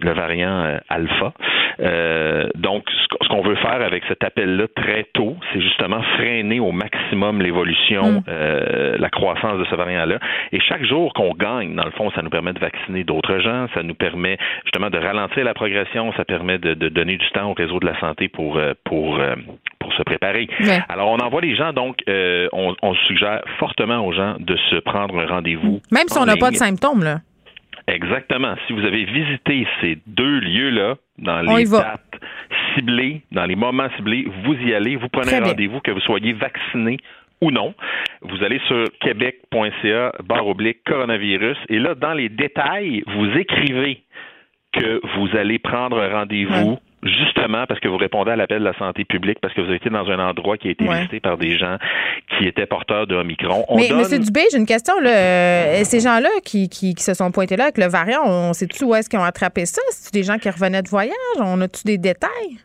le 0.00 0.12
variant 0.12 0.64
euh, 0.64 0.78
Alpha. 0.88 1.32
donc, 2.54 2.84
ce 3.22 3.28
qu'on 3.28 3.42
veut 3.42 3.56
faire 3.56 3.82
avec 3.82 4.04
cet 4.08 4.24
appel-là 4.24 4.66
très 4.74 5.04
tôt, 5.14 5.36
c'est 5.52 5.60
justement 5.60 6.02
freiner 6.16 6.60
au 6.60 6.72
maximum 6.72 7.40
l'évolution, 7.40 8.22
mm. 8.26 8.96
la 8.98 9.10
croissance 9.10 9.58
de 9.58 9.64
ce 9.64 9.74
variant-là. 9.74 10.18
Et 10.52 10.60
chaque 10.60 10.84
jour 10.84 11.12
qu'on 11.14 11.32
gagne, 11.32 11.74
dans 11.74 11.84
le 11.84 11.90
fond, 11.92 12.10
ça 12.12 12.22
nous 12.22 12.30
permet 12.30 12.52
de 12.52 12.58
vacciner 12.58 13.04
d'autres 13.04 13.38
gens. 13.38 13.66
Ça 13.74 13.82
nous 13.86 13.94
permet 13.94 14.38
justement 14.64 14.90
de 14.90 14.98
ralentir 14.98 15.44
la 15.44 15.54
progression, 15.54 16.12
ça 16.16 16.24
permet 16.24 16.58
de, 16.58 16.74
donner 16.88 17.16
du 17.16 17.28
temps 17.30 17.50
au 17.50 17.54
réseau 17.54 17.80
de 17.80 17.86
la 17.86 17.98
santé 18.00 18.28
pour 18.28 18.56
euh, 18.56 18.74
pour 18.84 19.18
euh, 19.18 19.34
pour 19.78 19.92
se 19.94 20.02
préparer. 20.02 20.48
Alors 20.88 21.08
on 21.08 21.18
envoie 21.18 21.40
les 21.40 21.56
gens 21.56 21.72
donc 21.72 22.02
euh, 22.08 22.48
on, 22.52 22.94
suggère 23.06 23.42
fortement 23.58 24.04
aux 24.06 24.12
gens 24.12 24.36
de 24.38 24.56
se 24.70 24.76
prendre 24.76 25.18
un 25.18 25.26
rendez-vous. 25.26 25.80
Même 25.92 26.08
si 26.08 26.18
on 26.18 26.24
n'a 26.24 26.36
pas 26.36 26.50
de 26.50 26.56
symptômes 26.56 27.04
là. 27.04 27.20
Exactement. 27.88 28.56
Si 28.66 28.72
vous 28.72 28.84
avez 28.84 29.04
visité 29.04 29.66
ces 29.80 29.98
deux 30.06 30.40
lieux-là 30.40 30.96
dans 31.18 31.40
les 31.42 31.64
dates 31.64 32.00
ciblées, 32.74 33.22
dans 33.30 33.46
les 33.46 33.54
moments 33.54 33.88
ciblés, 33.96 34.26
vous 34.44 34.54
y 34.54 34.74
allez, 34.74 34.96
vous 34.96 35.08
prenez 35.08 35.34
un 35.36 35.44
rendez-vous, 35.44 35.80
que 35.80 35.92
vous 35.92 36.00
soyez 36.00 36.32
vacciné 36.32 36.98
ou 37.40 37.50
non. 37.50 37.74
Vous 38.22 38.42
allez 38.44 38.60
sur 38.66 38.84
québec.ca 39.00 40.12
barre 40.24 40.46
oblique 40.46 40.82
coronavirus 40.84 41.58
et 41.68 41.78
là, 41.78 41.94
dans 41.94 42.14
les 42.14 42.28
détails, 42.28 43.02
vous 43.06 43.26
écrivez 43.38 44.02
que 44.72 45.00
vous 45.16 45.36
allez 45.36 45.58
prendre 45.58 46.00
un 46.00 46.08
rendez-vous. 46.08 46.78
Justement, 47.02 47.66
parce 47.66 47.78
que 47.78 47.86
vous 47.86 47.98
répondez 47.98 48.32
à 48.32 48.36
l'appel 48.36 48.60
de 48.60 48.64
la 48.64 48.76
santé 48.78 49.04
publique, 49.04 49.38
parce 49.40 49.54
que 49.54 49.60
vous 49.60 49.68
avez 49.68 49.76
été 49.76 49.90
dans 49.90 50.08
un 50.10 50.18
endroit 50.18 50.56
qui 50.56 50.68
a 50.68 50.70
été 50.72 50.88
visité 50.88 51.20
par 51.20 51.36
des 51.36 51.56
gens 51.56 51.76
qui 52.36 52.46
étaient 52.46 52.66
porteurs 52.66 53.06
de 53.06 53.14
Omicron. 53.14 53.64
Mais 53.76 53.88
M. 53.90 54.02
Dubé, 54.18 54.40
j'ai 54.50 54.58
une 54.58 54.66
question. 54.66 54.98
Là. 55.00 55.10
Euh, 55.10 55.84
ces 55.84 56.00
gens-là 56.00 56.30
qui, 56.42 56.68
qui, 56.68 56.94
se 56.98 57.14
sont 57.14 57.30
pointés 57.30 57.54
là 57.56 57.64
avec 57.64 57.78
le 57.78 57.86
variant, 57.86 58.22
on 58.24 58.52
sait-tu 58.54 58.84
où 58.84 58.94
est-ce 58.94 59.08
qu'ils 59.08 59.20
ont 59.20 59.24
attrapé 59.24 59.66
ça? 59.66 59.80
C'est-tu 59.90 60.18
des 60.18 60.24
gens 60.24 60.38
qui 60.38 60.50
revenaient 60.50 60.82
de 60.82 60.88
voyage? 60.88 61.14
On 61.38 61.60
a-tu 61.60 61.84
des 61.84 61.98
détails? 61.98 62.58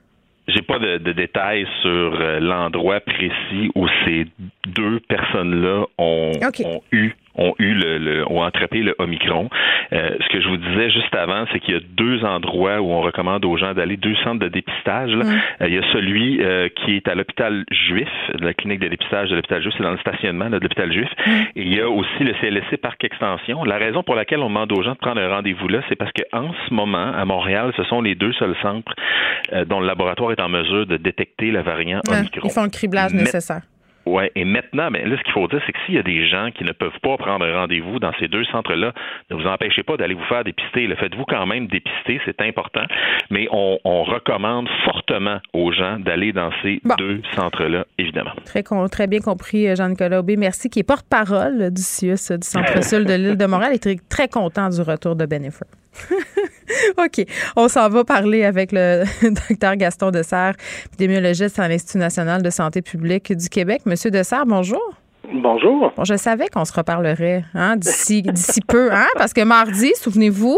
J'ai 0.47 0.61
pas 0.63 0.79
de, 0.79 0.97
détails 1.11 1.67
sur 1.81 1.89
euh, 2.19 2.39
l'endroit 2.39 2.99
précis 3.01 3.69
où 3.75 3.87
ces 4.05 4.25
deux 4.67 4.99
personnes-là 5.07 5.85
ont, 5.97 6.31
ont 6.65 6.81
eu 6.91 7.15
ont 7.35 7.53
eu 7.59 7.73
le, 7.73 7.97
le 7.97 8.31
ont 8.31 8.43
attrapé 8.43 8.79
le 8.79 8.95
Omicron. 8.99 9.49
Euh, 9.93 10.09
ce 10.19 10.29
que 10.29 10.41
je 10.41 10.47
vous 10.47 10.57
disais 10.57 10.89
juste 10.89 11.13
avant, 11.15 11.45
c'est 11.51 11.59
qu'il 11.59 11.73
y 11.73 11.77
a 11.77 11.81
deux 11.81 12.23
endroits 12.23 12.81
où 12.81 12.91
on 12.91 13.01
recommande 13.01 13.45
aux 13.45 13.57
gens 13.57 13.73
d'aller, 13.73 13.97
deux 13.97 14.15
centres 14.23 14.39
de 14.39 14.47
dépistage. 14.47 15.11
Là. 15.11 15.25
Euh, 15.61 15.67
il 15.67 15.73
y 15.73 15.77
a 15.77 15.93
celui 15.93 16.41
euh, 16.41 16.69
qui 16.69 16.95
est 16.95 17.07
à 17.07 17.15
l'hôpital 17.15 17.65
juif, 17.71 18.09
la 18.39 18.53
clinique 18.53 18.79
de 18.79 18.87
dépistage 18.87 19.29
de 19.29 19.35
l'hôpital 19.35 19.61
juif, 19.61 19.73
c'est 19.77 19.83
dans 19.83 19.91
le 19.91 19.97
stationnement 19.99 20.49
de 20.49 20.57
l'hôpital 20.57 20.91
juif. 20.91 21.09
Et 21.55 21.61
il 21.61 21.73
y 21.73 21.79
a 21.79 21.89
aussi 21.89 22.23
le 22.23 22.33
CLSC 22.33 22.77
Parc 22.77 23.03
Extension. 23.03 23.63
La 23.63 23.77
raison 23.77 24.03
pour 24.03 24.15
laquelle 24.15 24.39
on 24.39 24.49
demande 24.49 24.71
aux 24.71 24.83
gens 24.83 24.93
de 24.93 24.97
prendre 24.97 25.21
un 25.21 25.29
rendez-vous 25.29 25.67
là, 25.67 25.81
c'est 25.89 25.95
parce 25.95 26.11
qu'en 26.11 26.51
ce 26.67 26.73
moment, 26.73 27.13
à 27.13 27.25
Montréal, 27.25 27.71
ce 27.77 27.83
sont 27.85 28.01
les 28.01 28.15
deux 28.15 28.33
seuls 28.33 28.55
centres 28.61 28.93
dont 29.67 29.79
le 29.79 29.87
laboratoire 29.87 30.31
est 30.31 30.41
en 30.41 30.49
mesure 30.49 30.85
de 30.85 30.97
détecter 30.97 31.51
le 31.51 31.61
variant 31.61 32.01
Omicron. 32.07 32.41
Ils 32.43 32.51
font 32.51 32.63
le 32.63 32.69
criblage 32.69 33.13
nécessaire. 33.13 33.61
Oui, 34.05 34.23
et 34.35 34.45
maintenant, 34.45 34.89
mais 34.89 35.05
là, 35.05 35.17
ce 35.17 35.23
qu'il 35.23 35.33
faut 35.33 35.47
dire, 35.47 35.61
c'est 35.65 35.71
que 35.71 35.79
s'il 35.85 35.95
y 35.95 35.99
a 35.99 36.03
des 36.03 36.27
gens 36.27 36.49
qui 36.51 36.63
ne 36.63 36.71
peuvent 36.71 36.99
pas 37.01 37.17
prendre 37.17 37.47
rendez-vous 37.47 37.99
dans 37.99 38.11
ces 38.19 38.27
deux 38.27 38.43
centres-là, 38.45 38.93
ne 39.29 39.35
vous 39.35 39.45
empêchez 39.45 39.83
pas 39.83 39.97
d'aller 39.97 40.15
vous 40.15 40.23
faire 40.25 40.43
dépister. 40.43 40.87
Le 40.87 40.95
faites-vous 40.95 41.25
quand 41.25 41.45
même 41.45 41.67
dépister, 41.67 42.19
c'est 42.25 42.41
important, 42.41 42.83
mais 43.29 43.47
on, 43.51 43.79
recommande 44.01 44.67
fortement 44.83 45.39
aux 45.53 45.71
gens 45.71 45.99
d'aller 45.99 46.33
dans 46.33 46.49
ces 46.63 46.81
deux 46.97 47.21
centres-là, 47.35 47.85
évidemment. 47.97 48.31
Très, 48.45 48.63
très 48.63 49.07
bien 49.07 49.19
compris, 49.19 49.67
euh, 49.67 49.75
Jean-Nicolas 49.75 50.19
Aubé. 50.19 50.35
Merci, 50.37 50.69
qui 50.69 50.79
est 50.79 50.83
porte-parole 50.83 51.71
du 51.71 51.81
CIUS, 51.81 52.31
du 52.31 52.47
Centre-Sud 52.47 53.05
de 53.05 53.13
l'île 53.13 53.37
de 53.37 53.45
Montréal, 53.45 53.73
et 53.75 53.79
très, 53.79 53.95
très 54.09 54.27
content 54.27 54.69
du 54.69 54.81
retour 54.81 55.15
de 55.15 55.25
Benefit. 55.25 55.65
OK. 56.97 57.25
On 57.55 57.67
s'en 57.67 57.89
va 57.89 58.03
parler 58.03 58.43
avec 58.43 58.71
le 58.71 59.03
docteur 59.49 59.75
Gaston 59.75 60.11
Dessert, 60.11 60.55
épidémiologiste 60.85 61.59
à 61.59 61.67
l'Institut 61.67 61.97
national 61.97 62.41
de 62.41 62.49
santé 62.49 62.81
publique 62.81 63.33
du 63.33 63.49
Québec. 63.49 63.81
Monsieur 63.85 64.11
Dessert, 64.11 64.45
bonjour. 64.45 65.00
Bonjour. 65.29 65.93
Bon, 65.95 66.03
je 66.03 66.15
savais 66.15 66.47
qu'on 66.47 66.65
se 66.65 66.73
reparlerait 66.73 67.43
hein, 67.53 67.75
d'ici 67.75 68.23
d'ici 68.23 68.59
peu, 68.67 68.91
hein, 68.91 69.05
parce 69.17 69.33
que 69.33 69.43
mardi, 69.43 69.91
souvenez-vous, 69.95 70.57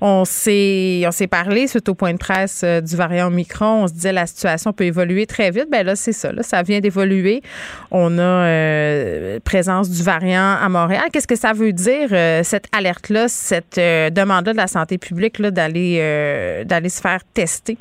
on 0.00 0.24
s'est 0.24 1.02
on 1.06 1.10
s'est 1.10 1.26
parlé 1.26 1.66
suite 1.66 1.88
au 1.88 1.94
point 1.94 2.12
de 2.12 2.18
presse 2.18 2.62
euh, 2.64 2.80
du 2.80 2.96
variant 2.96 3.26
Omicron. 3.26 3.82
On 3.82 3.86
se 3.88 3.92
disait 3.92 4.12
la 4.12 4.26
situation 4.26 4.72
peut 4.72 4.84
évoluer 4.84 5.26
très 5.26 5.50
vite. 5.50 5.66
Ben 5.70 5.84
là, 5.84 5.96
c'est 5.96 6.12
ça. 6.12 6.32
Là, 6.32 6.42
ça 6.42 6.62
vient 6.62 6.78
d'évoluer. 6.78 7.42
On 7.90 8.18
a 8.18 8.22
euh, 8.22 9.40
présence 9.44 9.90
du 9.90 10.02
variant 10.02 10.56
à 10.62 10.68
Montréal. 10.68 11.04
Qu'est-ce 11.12 11.28
que 11.28 11.36
ça 11.36 11.52
veut 11.52 11.72
dire 11.72 12.08
euh, 12.12 12.40
cette 12.44 12.68
alerte-là, 12.74 13.26
cette 13.26 13.76
demande-là 13.76 14.52
de 14.52 14.58
la 14.58 14.68
santé 14.68 14.96
publique 14.96 15.40
là, 15.40 15.50
d'aller 15.50 16.64
d'aller 16.64 16.88
se 16.88 17.00
faire 17.00 17.20
tester? 17.34 17.76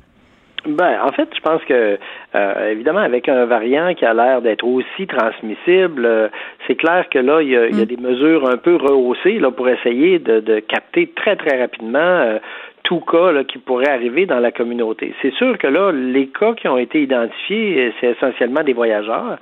Ben, 0.66 0.98
en 1.04 1.12
fait, 1.12 1.28
je 1.36 1.42
pense 1.42 1.62
que 1.66 2.00
euh, 2.36 2.72
évidemment, 2.72 3.00
avec 3.00 3.30
un 3.30 3.46
variant 3.46 3.94
qui 3.94 4.06
a 4.06 4.14
l'air 4.14 4.42
d'être 4.42 4.66
aussi 4.66 5.08
transmissible, 5.08 6.06
euh, 6.06 6.28
c'est 6.68 6.76
clair 6.76 7.08
que 7.10 7.20
là, 7.20 7.42
il 7.42 7.50
y, 7.50 7.58
a, 7.58 7.68
il 7.68 7.78
y, 7.78 7.82
a, 7.82 7.84
mm. 7.84 7.88
des 7.88 7.98
mesures 7.98 8.50
un 8.50 8.58
peu 8.58 8.76
rehaussées 8.76 9.40
là 9.40 9.52
pour 9.52 9.70
essayer 9.70 10.20
de, 10.20 10.40
de 10.40 10.60
capter 10.60 11.12
très 11.16 11.36
très 11.36 11.60
rapidement 11.60 12.00
euh, 12.00 12.40
tout 12.84 13.00
cas 13.00 13.32
là, 13.32 13.44
qui 13.44 13.58
pourrait 13.58 13.90
arriver 13.90 14.26
dans 14.26 14.40
la 14.40 14.52
communauté. 14.52 15.14
C'est 15.22 15.34
sûr 15.34 15.58
que 15.58 15.68
là, 15.68 15.92
les 15.92 16.28
cas 16.28 16.54
qui 16.54 16.68
ont 16.68 16.78
été 16.78 17.02
identifiés, 17.02 17.94
c'est 18.00 18.12
essentiellement 18.12 18.62
des 18.62 18.74
voyageurs. 18.74 19.38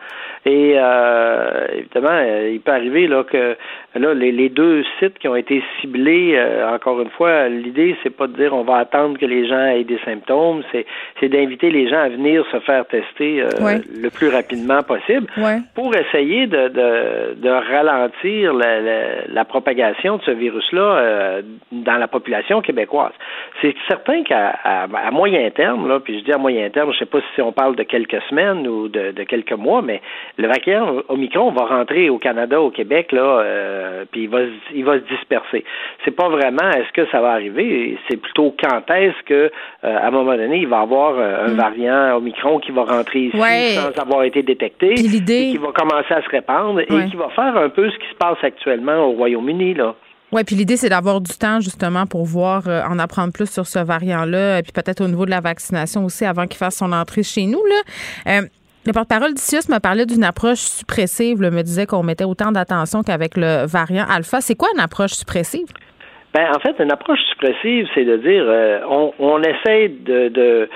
Et 0.46 0.76
euh, 0.78 1.68
évidemment, 1.74 2.10
euh, 2.12 2.52
il 2.54 2.62
peut 2.62 2.72
arriver 2.72 3.08
là 3.08 3.24
que 3.24 3.58
là 3.96 4.14
les, 4.14 4.32
les 4.32 4.50
deux 4.50 4.84
sites 5.00 5.18
qui 5.20 5.28
ont 5.28 5.36
été 5.36 5.64
ciblés, 5.80 6.36
euh, 6.36 6.74
encore 6.74 7.02
une 7.02 7.10
fois, 7.10 7.50
l'idée 7.50 7.96
c'est 8.04 8.16
pas 8.16 8.28
de 8.28 8.34
dire 8.34 8.54
on 8.54 8.64
va 8.64 8.78
attendre 8.78 9.18
que 9.18 9.26
les 9.26 9.48
gens 9.48 9.66
aient 9.66 9.84
des 9.84 10.00
symptômes, 10.06 10.64
c'est 10.72 10.86
c'est 11.20 11.30
d'inviter 11.30 11.72
les 11.72 11.90
gens 11.90 12.00
à 12.00 12.10
venir 12.10 12.46
se 12.52 12.60
faire 12.60 12.86
tester 12.86 13.44
le 13.60 14.10
plus 14.10 14.30
rapidement 14.30 14.82
possible 14.84 15.28
pour 15.76 15.96
essayer 15.96 16.48
de, 16.48 16.68
de, 16.70 17.34
de 17.36 17.50
ralentir 17.50 18.54
la, 18.54 18.80
la, 19.28 19.46
propagation 19.46 20.18
de 20.18 20.22
ce 20.24 20.32
virus-là 20.32 21.42
dans 21.72 21.98
la 21.98 22.08
population 22.08 22.62
québécoise. 22.62 23.14
C'est 23.62 23.76
certain 23.88 24.24
qu'à 24.24 24.56
à, 24.64 25.12
moyen 25.12 25.50
terme, 25.52 25.88
là, 25.88 26.00
puis 26.00 26.20
je 26.20 26.26
dis 26.26 26.34
à 26.34 26.38
moyen 26.38 26.70
terme, 26.70 26.92
je 26.94 27.00
sais 27.00 27.06
pas 27.06 27.20
si 27.36 27.42
on 27.42 27.52
parle 27.52 27.76
de 27.76 27.84
quelques 27.84 28.22
semaines 28.30 28.68
ou 28.68 28.88
de, 28.88 29.12
de 29.12 29.24
quelques 29.24 29.54
mois, 29.54 29.82
mais 29.82 30.02
le 30.38 30.48
variant 30.48 31.02
Omicron 31.10 31.52
va 31.52 31.66
rentrer 31.66 32.10
au 32.10 32.18
Canada, 32.18 32.62
au 32.62 32.72
Québec, 32.72 33.12
là, 33.12 33.44
euh, 33.82 34.06
puis 34.12 34.24
il 34.24 34.30
va, 34.30 34.40
il 34.74 34.86
va 34.86 35.00
se 35.00 35.06
disperser. 35.06 35.64
C'est 36.06 36.16
pas 36.16 36.30
vraiment 36.30 36.70
est-ce 36.72 36.92
que 36.94 37.10
ça 37.12 37.22
va 37.22 37.32
arriver, 37.32 37.98
c'est 38.10 38.18
plutôt 38.18 38.56
quand 38.62 38.90
est-ce 38.94 39.24
que, 39.26 39.34
euh, 39.34 39.50
à 39.82 40.08
un 40.08 40.12
moment 40.12 40.36
donné, 40.36 40.60
il 40.60 40.68
va 40.68 40.80
y 40.80 40.84
avoir 40.84 41.16
euh, 41.18 41.46
un 41.48 41.54
mm. 41.54 41.56
variant 41.56 42.18
Omicron 42.18 42.60
qui 42.60 42.72
va 42.72 42.84
rentrer 42.84 43.20
ici 43.26 43.38
sans 43.76 44.02
avoir 44.02 44.24
été 44.24 44.44
détecté, 44.44 44.92
et 44.92 44.96
qui 44.96 45.58
va 45.58 45.72
commencer 45.74 46.14
à 46.14 46.22
se 46.22 46.30
répandre 46.30 46.80
et 46.80 46.86
qui 46.86 47.16
va 47.16 47.30
faire 47.30 47.58
un 47.58 47.70
peu 47.70 47.90
ce 47.90 47.98
qui 47.98 48.08
se 48.10 48.16
passe 48.16 48.38
actuellement 48.44 49.06
au 49.06 49.12
Royaume-Uni, 49.12 49.74
là. 49.74 49.96
Oui, 50.32 50.46
puis 50.46 50.56
l'idée, 50.56 50.78
c'est 50.78 50.88
d'avoir 50.88 51.20
du 51.20 51.34
temps 51.34 51.60
justement 51.60 52.06
pour 52.06 52.24
voir, 52.24 52.64
euh, 52.68 52.82
en 52.90 53.00
apprendre 53.00 53.34
plus 53.34 53.52
sur 53.52 53.68
ce 53.68 53.80
variant-là, 53.80 54.60
et 54.60 54.64
puis 54.64 54.72
peut-être 54.72 55.02
au 55.02 55.08
niveau 55.08 55.26
de 55.26 55.30
la 55.30 55.42
vaccination 55.42 56.06
aussi 56.06 56.24
avant 56.24 56.48
qu'il 56.48 56.58
fasse 56.58 56.78
son 56.78 56.94
entrée 56.94 57.24
chez 57.24 57.46
nous. 57.46 57.62
Là. 57.66 58.40
Euh, 58.40 58.42
le 58.86 58.94
porte-parole 58.94 59.34
d'ICIUS 59.34 59.70
me 59.70 59.80
parlait 59.80 60.06
d'une 60.06 60.24
approche 60.24 60.60
suppressive, 60.60 61.40
me 61.40 61.62
disait 61.62 61.86
qu'on 61.86 62.04
mettait 62.04 62.24
autant 62.24 62.52
d'attention 62.52 63.04
qu'avec 63.04 63.38
le 63.38 63.66
variant 63.68 64.06
alpha. 64.10 64.42
C'est 64.42 64.56
quoi 64.56 64.70
une 64.74 64.82
approche 64.82 65.12
suppressive? 65.12 65.68
Ben, 66.34 66.48
en 66.56 66.60
fait, 66.60 66.82
une 66.82 66.92
approche 66.92 67.20
suppressive, 67.30 67.88
c'est 67.94 68.06
de 68.06 68.18
dire 68.18 68.44
euh, 68.48 68.80
on, 69.20 69.42
essaie 69.44 69.90
de- 69.90 70.70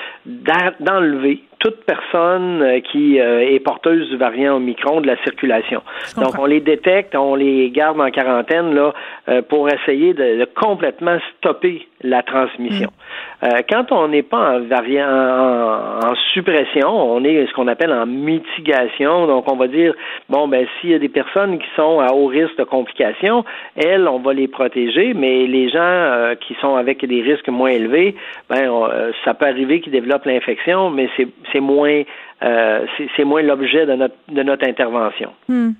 d'enlever 0.81 1.41
toute 1.65 1.83
personne 1.85 2.61
euh, 2.61 2.79
qui 2.79 3.19
euh, 3.19 3.39
est 3.53 3.59
porteuse 3.59 4.07
du 4.11 4.17
variant 4.17 4.57
Omicron 4.57 5.01
de 5.01 5.07
la 5.07 5.17
circulation. 5.23 5.81
Donc, 6.21 6.37
on 6.37 6.45
les 6.45 6.59
détecte, 6.59 7.15
on 7.15 7.33
les 7.33 7.71
garde 7.71 7.99
en 7.99 8.11
quarantaine 8.11 8.75
là 8.75 8.93
euh, 9.29 9.41
pour 9.41 9.67
essayer 9.69 10.13
de, 10.13 10.39
de 10.41 10.45
complètement 10.55 11.17
stopper 11.37 11.87
la 12.03 12.21
transmission. 12.21 12.91
Euh, 13.43 13.61
quand 13.67 13.91
on 13.91 14.09
n'est 14.09 14.21
pas 14.21 14.57
en 14.57 14.59
variant 14.59 15.07
en, 15.09 16.07
en 16.11 16.15
suppression, 16.33 16.89
on 16.89 17.23
est 17.23 17.47
ce 17.47 17.53
qu'on 17.53 17.67
appelle 17.67 17.91
en 17.91 18.05
mitigation. 18.05 19.25
Donc, 19.25 19.51
on 19.51 19.55
va 19.55 19.67
dire 19.67 19.93
bon 20.29 20.47
ben 20.47 20.67
s'il 20.79 20.91
y 20.91 20.93
a 20.93 20.99
des 20.99 21.09
personnes 21.09 21.57
qui 21.57 21.67
sont 21.75 21.99
à 21.99 22.13
haut 22.13 22.27
risque 22.27 22.57
de 22.59 22.63
complications, 22.63 23.43
elles, 23.75 24.07
on 24.07 24.19
va 24.19 24.33
les 24.33 24.47
protéger, 24.47 25.13
mais 25.15 25.47
les 25.47 25.69
gens 25.69 25.79
euh, 25.81 26.35
qui 26.35 26.55
sont 26.61 26.75
avec 26.75 27.03
des 27.05 27.21
risques 27.23 27.49
moins 27.49 27.69
élevés, 27.71 28.13
ben 28.51 28.69
on- 28.69 28.89
ça 29.23 29.33
peut 29.33 29.47
arriver 29.47 29.79
qu'ils 29.81 29.93
développent 29.93 30.25
l'infection, 30.25 30.91
mais 30.91 31.09
c'est 31.17 31.27
c'est 31.55 31.61
moins 31.61 32.03
euh, 32.43 32.85
c'est- 33.15 33.23
moins 33.23 33.41
l'objet 33.41 33.85
de 33.85 33.93
notre 33.93 34.13
de 34.31 34.43
notre 34.43 34.67
intervention. 34.67 35.31
Hmm. 35.47 35.71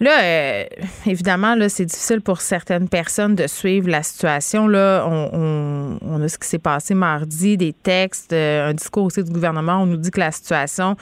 Là, 0.00 0.10
euh, 0.22 0.64
évidemment, 1.06 1.54
là, 1.54 1.68
c'est 1.68 1.84
difficile 1.84 2.20
pour 2.20 2.40
certaines 2.40 2.88
personnes 2.88 3.34
de 3.36 3.46
suivre 3.46 3.88
la 3.88 4.02
situation. 4.02 4.66
Là, 4.66 5.06
on, 5.08 5.98
on- 6.02 6.22
a 6.22 6.28
ce 6.28 6.38
qui 6.38 6.46
s'est 6.48 6.58
passé 6.58 6.94
mardi, 6.94 7.56
des 7.56 7.72
textes, 7.72 8.32
euh, 8.32 8.70
un 8.70 8.74
discours 8.74 9.04
aussi 9.04 9.22
du 9.24 9.30
gouvernement. 9.32 9.82
On 9.82 9.86
nous 9.86 9.96
dit 9.96 10.10
que 10.10 10.20
la 10.20 10.30
situation, 10.30 10.96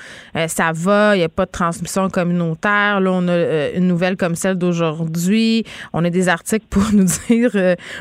ça 0.47 0.71
va, 0.75 1.15
il 1.15 1.19
n'y 1.19 1.25
a 1.25 1.29
pas 1.29 1.45
de 1.47 1.51
transmission 1.51 2.09
communautaire. 2.09 3.01
Là, 3.01 3.11
on 3.13 3.27
a 3.29 3.71
une 3.75 3.87
nouvelle 3.87 4.17
comme 4.17 4.35
celle 4.35 4.57
d'aujourd'hui. 4.57 5.65
On 5.93 6.05
a 6.05 6.11
des 6.11 6.29
articles 6.29 6.67
pour 6.71 6.83
nous 6.95 7.05
dire, 7.29 7.51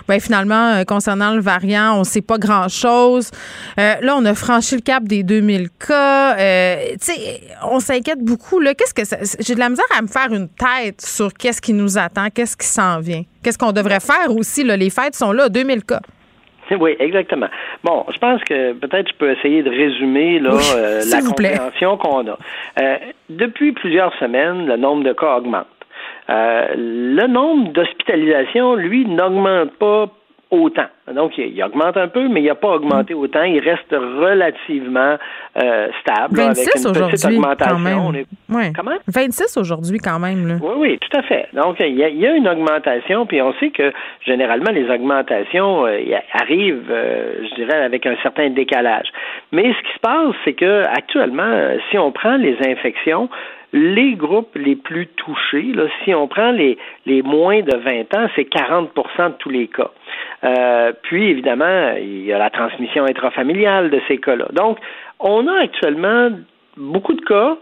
ben, 0.07 0.19
finalement, 0.19 0.83
concernant 0.85 1.33
le 1.33 1.41
variant, 1.41 1.95
on 1.95 1.99
ne 1.99 2.03
sait 2.05 2.21
pas 2.21 2.37
grand-chose. 2.37 3.31
Là, 3.77 4.15
on 4.17 4.23
a 4.25 4.33
franchi 4.35 4.75
le 4.75 4.81
cap 4.81 5.03
des 5.03 5.23
2000 5.23 5.69
cas. 5.71 6.35
Tu 6.99 7.13
sais, 7.13 7.41
on 7.71 7.79
s'inquiète 7.79 8.19
beaucoup. 8.23 8.59
Là. 8.59 8.73
Qu'est-ce 8.73 8.93
que 8.93 9.05
ça- 9.05 9.17
J'ai 9.39 9.55
de 9.55 9.59
la 9.59 9.69
misère 9.69 9.85
à 9.97 10.01
me 10.01 10.07
faire 10.07 10.27
une 10.31 10.49
tête 10.49 11.01
sur 11.01 11.33
qu'est-ce 11.33 11.61
qui 11.61 11.73
nous 11.73 11.97
attend, 11.97 12.27
qu'est-ce 12.33 12.57
qui 12.57 12.67
s'en 12.67 12.99
vient. 12.99 13.23
Qu'est-ce 13.43 13.57
qu'on 13.57 13.71
devrait 13.71 13.99
faire 14.01 14.35
aussi? 14.35 14.63
Là? 14.63 14.75
Les 14.75 14.89
fêtes 14.89 15.15
sont 15.15 15.31
là, 15.31 15.49
2000 15.49 15.83
cas. 15.85 16.01
Oui, 16.79 16.95
exactement. 16.99 17.47
Bon, 17.83 18.05
je 18.13 18.17
pense 18.19 18.43
que 18.43 18.73
peut-être 18.73 19.09
je 19.09 19.15
peux 19.17 19.31
essayer 19.31 19.63
de 19.63 19.71
résumer 19.71 20.37
là, 20.39 20.51
Oui, 20.53 20.61
euh, 20.75 21.01
la 21.11 21.21
compréhension 21.23 21.97
qu'on 21.97 22.27
a. 22.27 22.37
Euh, 22.79 22.95
depuis 23.27 23.71
plusieurs 23.71 24.13
semaines, 24.19 24.67
le 24.67 24.77
nombre 24.77 25.03
de 25.03 25.13
cas 25.13 25.37
augmente. 25.37 25.65
Euh, 26.29 26.67
le 26.75 27.25
nombre 27.25 27.73
d'hospitalisations, 27.73 28.75
lui, 28.75 29.03
n'augmente 29.07 29.71
pas 29.79 30.11
autant. 30.51 30.87
Donc, 31.13 31.37
il, 31.37 31.47
il 31.55 31.63
augmente 31.63 31.95
un 31.97 32.07
peu, 32.07 32.27
mais 32.27 32.41
il 32.41 32.45
n'a 32.47 32.55
pas 32.55 32.69
augmenté 32.69 33.13
autant. 33.13 33.43
Il 33.43 33.59
reste 33.59 33.91
relativement 33.91 35.17
euh, 35.61 35.87
stable. 36.01 36.37
là, 36.37 36.45
avec 36.47 36.57
26 36.57 36.59
une 36.59 36.71
petite 36.73 36.87
aujourd'hui, 36.87 37.37
augmentation. 37.37 37.75
quand 37.75 37.79
même. 37.79 37.99
On 37.99 38.13
est- 38.13 38.25
Ouais. 38.49 38.71
Comment? 38.75 38.97
26 39.07 39.57
aujourd'hui, 39.57 39.99
quand 39.99 40.19
même. 40.19 40.47
Là. 40.47 40.55
Oui, 40.61 40.73
oui, 40.77 40.99
tout 40.99 41.17
à 41.17 41.21
fait. 41.23 41.47
Donc, 41.53 41.77
il 41.79 41.95
y, 41.95 42.03
a, 42.03 42.09
il 42.09 42.17
y 42.19 42.25
a 42.27 42.35
une 42.35 42.47
augmentation, 42.47 43.25
puis 43.25 43.41
on 43.41 43.53
sait 43.59 43.69
que 43.69 43.91
généralement, 44.25 44.71
les 44.71 44.89
augmentations 44.89 45.85
euh, 45.85 45.99
arrivent, 46.33 46.87
euh, 46.89 47.43
je 47.49 47.55
dirais, 47.55 47.83
avec 47.83 48.05
un 48.05 48.15
certain 48.23 48.49
décalage. 48.49 49.07
Mais 49.51 49.63
ce 49.73 49.87
qui 49.87 49.93
se 49.93 49.99
passe, 49.99 50.35
c'est 50.45 50.53
que 50.53 50.83
actuellement, 50.97 51.43
euh, 51.43 51.77
si 51.91 51.97
on 51.97 52.11
prend 52.11 52.37
les 52.37 52.57
infections, 52.67 53.29
les 53.71 54.13
groupes 54.15 54.55
les 54.55 54.75
plus 54.75 55.05
touchés, 55.15 55.61
là, 55.75 55.83
si 56.03 56.11
on 56.15 56.27
prend 56.27 56.49
les, 56.51 56.75
les 57.05 57.21
moins 57.21 57.61
de 57.61 57.75
20 57.77 58.15
ans, 58.17 58.27
c'est 58.35 58.49
40% 58.49 58.87
de 59.29 59.33
tous 59.37 59.49
les 59.51 59.67
cas. 59.67 59.91
Euh, 60.43 60.93
puis, 61.03 61.29
évidemment, 61.29 61.93
il 61.97 62.25
y 62.25 62.33
a 62.33 62.37
la 62.37 62.49
transmission 62.49 63.05
intrafamiliale 63.05 63.89
de 63.89 64.01
ces 64.07 64.17
cas-là. 64.17 64.47
Donc, 64.53 64.77
on 65.19 65.47
a 65.47 65.61
actuellement 65.61 66.29
beaucoup 66.77 67.13
de 67.13 67.21
cas, 67.21 67.57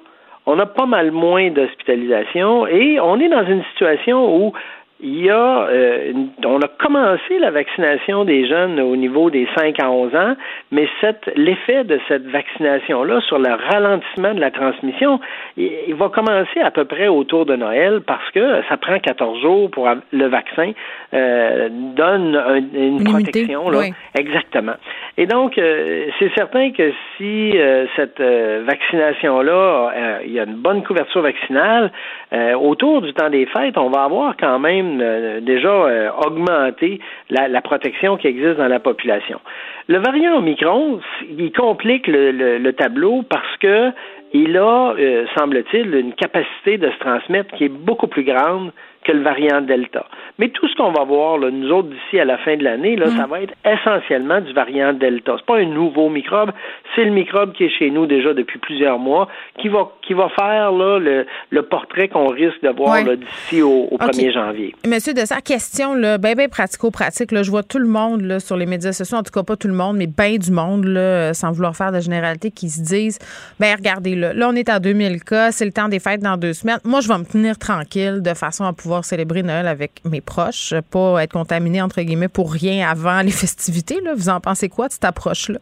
on 0.45 0.59
a 0.59 0.65
pas 0.65 0.85
mal 0.85 1.11
moins 1.11 1.49
d'hospitalisation 1.49 2.67
et 2.67 2.99
on 2.99 3.19
est 3.19 3.29
dans 3.29 3.45
une 3.45 3.63
situation 3.71 4.37
où 4.37 4.53
il 4.99 5.25
y 5.25 5.29
a, 5.29 5.67
euh, 5.67 6.11
on 6.45 6.59
a 6.59 6.67
commencé 6.67 7.37
la 7.39 7.51
vaccination 7.51 8.25
des 8.25 8.47
jeunes 8.47 8.79
au 8.79 8.95
niveau 8.95 9.29
des 9.29 9.47
5 9.55 9.79
à 9.79 9.91
11 9.91 10.15
ans, 10.15 10.35
mais 10.71 10.87
l'effet 11.35 11.83
de 11.83 11.99
cette 12.07 12.25
vaccination-là 12.27 13.21
sur 13.21 13.37
le 13.37 13.49
ralentissement 13.71 14.33
de 14.33 14.39
la 14.39 14.49
transmission, 14.49 15.19
il, 15.55 15.71
il 15.87 15.95
va 15.95 16.09
commencer 16.09 16.59
à 16.63 16.71
peu 16.71 16.85
près 16.85 17.07
autour 17.07 17.45
de 17.45 17.55
Noël 17.55 18.01
parce 18.05 18.29
que 18.31 18.61
ça 18.69 18.77
prend 18.77 18.97
14 18.99 19.39
jours 19.41 19.69
pour 19.69 19.87
le 20.11 20.25
vaccin 20.27 20.71
euh, 21.13 21.69
donne 21.71 22.35
un- 22.35 22.55
une, 22.73 23.03
protection. 23.03 23.69
Là. 23.69 23.77
oui. 23.79 23.93
Exactement. 24.17 24.73
Et 25.17 25.25
donc, 25.25 25.57
euh, 25.57 26.07
c'est 26.19 26.31
certain 26.35 26.71
que 26.71 26.91
si 27.17 27.51
euh, 27.55 27.85
cette 27.95 28.19
euh, 28.19 28.63
vaccination-là, 28.67 29.91
euh, 29.95 30.19
il 30.25 30.33
y 30.33 30.39
a 30.39 30.43
une 30.43 30.55
bonne 30.55 30.83
couverture 30.83 31.21
vaccinale, 31.21 31.91
euh, 32.33 32.53
autour 32.55 33.01
du 33.01 33.13
temps 33.13 33.29
des 33.29 33.45
fêtes, 33.45 33.77
on 33.77 33.89
va 33.89 34.03
avoir 34.03 34.35
quand 34.37 34.59
même 34.59 34.86
euh, 35.01 35.39
déjà 35.41 35.69
euh, 35.69 36.09
augmenté 36.25 36.99
la, 37.29 37.61
protection 37.61 38.17
qui 38.17 38.27
existe 38.27 38.57
dans 38.57 38.67
la 38.67 38.79
population. 38.79 39.39
Le 39.87 39.97
variant 39.99 40.37
Omicron, 40.37 40.99
il 41.37 41.51
complique 41.51 42.07
le, 42.07 42.31
le- 42.31 42.57
le 42.57 42.73
tableau 42.73 43.23
parce 43.29 43.57
que 43.59 43.91
il 44.33 44.57
a, 44.57 44.93
euh, 44.97 45.25
semble-t-il, 45.37 45.93
une 45.95 46.13
capacité 46.13 46.77
de 46.77 46.89
se 46.89 46.99
transmettre 46.99 47.55
qui 47.55 47.65
est 47.65 47.69
beaucoup 47.69 48.07
plus 48.07 48.23
grande 48.23 48.71
que 49.07 49.11
le 49.13 49.23
variant 49.23 49.61
Delta. 49.61 50.05
Mais 50.37 50.49
tout 50.49 50.67
ce 50.67 50.75
qu'on 50.75 50.91
va 50.91 51.03
voir, 51.03 51.37
là, 51.39 51.49
nous 51.49 51.69
autres, 51.71 51.89
d'ici 51.89 52.19
à 52.19 52.25
la 52.25 52.37
fin 52.39 52.55
de 52.57 52.63
l'année, 52.63 52.95
là, 52.95 53.07
ça 53.07 53.25
va 53.25 53.41
être 53.41 53.53
essentiellement 53.65 54.41
du 54.41 54.53
variant 54.53 54.93
Delta. 54.93 55.33
C'est 55.37 55.45
pas 55.45 55.57
un 55.57 55.65
nouveau 55.65 56.09
microbe, 56.09 56.51
c'est 56.95 57.05
le 57.05 57.11
microbe 57.11 57.53
qui 57.53 57.63
est 57.65 57.69
chez 57.79 57.89
nous 57.89 58.05
déjà 58.05 58.33
depuis 58.33 58.59
plusieurs 58.59 58.99
mois, 58.99 59.27
qui 59.59 59.67
va, 59.69 59.89
qui 60.05 60.13
va 60.13 60.29
faire 60.29 60.71
là, 60.71 60.99
le, 60.99 61.25
le 61.49 61.61
portrait 61.63 62.07
qu'on 62.09 62.27
risque 62.27 62.61
de 62.61 62.69
voir 62.69 62.87
Ouais. 62.97 63.17
d'ici 63.17 63.61
au, 63.61 63.87
au 63.91 63.95
OK. 63.95 64.01
1er 64.01 64.31
janvier. 64.33 64.75
Monsieur 64.87 65.13
Dessert, 65.13 65.41
question, 65.43 65.93
là, 65.95 66.17
ben, 66.17 66.35
ben 66.35 66.49
pratico-pratique. 66.49 67.29
Je 67.35 67.49
vois 67.49 67.63
tout 67.63 67.79
le 67.79 67.87
monde 67.87 68.21
là, 68.21 68.39
sur 68.39 68.57
les 68.57 68.65
médias 68.65 68.91
sociaux, 68.91 69.17
en 69.17 69.23
tout 69.23 69.31
cas 69.31 69.43
pas 69.43 69.55
tout 69.55 69.67
le 69.67 69.73
monde, 69.73 69.97
mais 69.97 70.07
bien 70.07 70.37
du 70.37 70.51
monde, 70.51 70.85
là, 70.85 71.33
sans 71.33 71.51
vouloir 71.51 71.75
faire 71.75 71.91
de 71.91 71.99
généralité, 71.99 72.51
qui 72.51 72.69
se 72.69 72.81
disent 72.81 73.19
ben 73.59 73.75
regardez, 73.75 74.15
là, 74.15 74.33
là, 74.33 74.49
on 74.49 74.55
est 74.55 74.69
à 74.69 74.79
2000 74.79 75.23
cas, 75.23 75.51
c'est 75.51 75.65
le 75.65 75.71
temps 75.71 75.87
des 75.89 75.99
fêtes 75.99 76.21
dans 76.21 76.37
deux 76.37 76.53
semaines. 76.53 76.79
Moi, 76.83 77.01
je 77.01 77.07
vais 77.07 77.17
me 77.17 77.25
tenir 77.25 77.57
tranquille 77.57 78.21
de 78.21 78.33
façon 78.33 78.65
à 78.65 78.73
pouvoir 78.73 78.96
célébrer 79.05 79.43
Noël 79.43 79.67
avec 79.67 80.01
mes 80.05 80.21
proches, 80.21 80.73
pas 80.89 81.23
être 81.23 81.33
contaminé, 81.33 81.81
entre 81.81 82.01
guillemets, 82.01 82.27
pour 82.27 82.51
rien 82.51 82.87
avant 82.87 83.21
les 83.21 83.31
festivités. 83.43 83.99
Vous 84.15 84.29
en 84.29 84.39
pensez 84.39 84.69
quoi 84.69 84.87
de 84.87 84.93
cette 84.93 85.05
approche-là? 85.05 85.59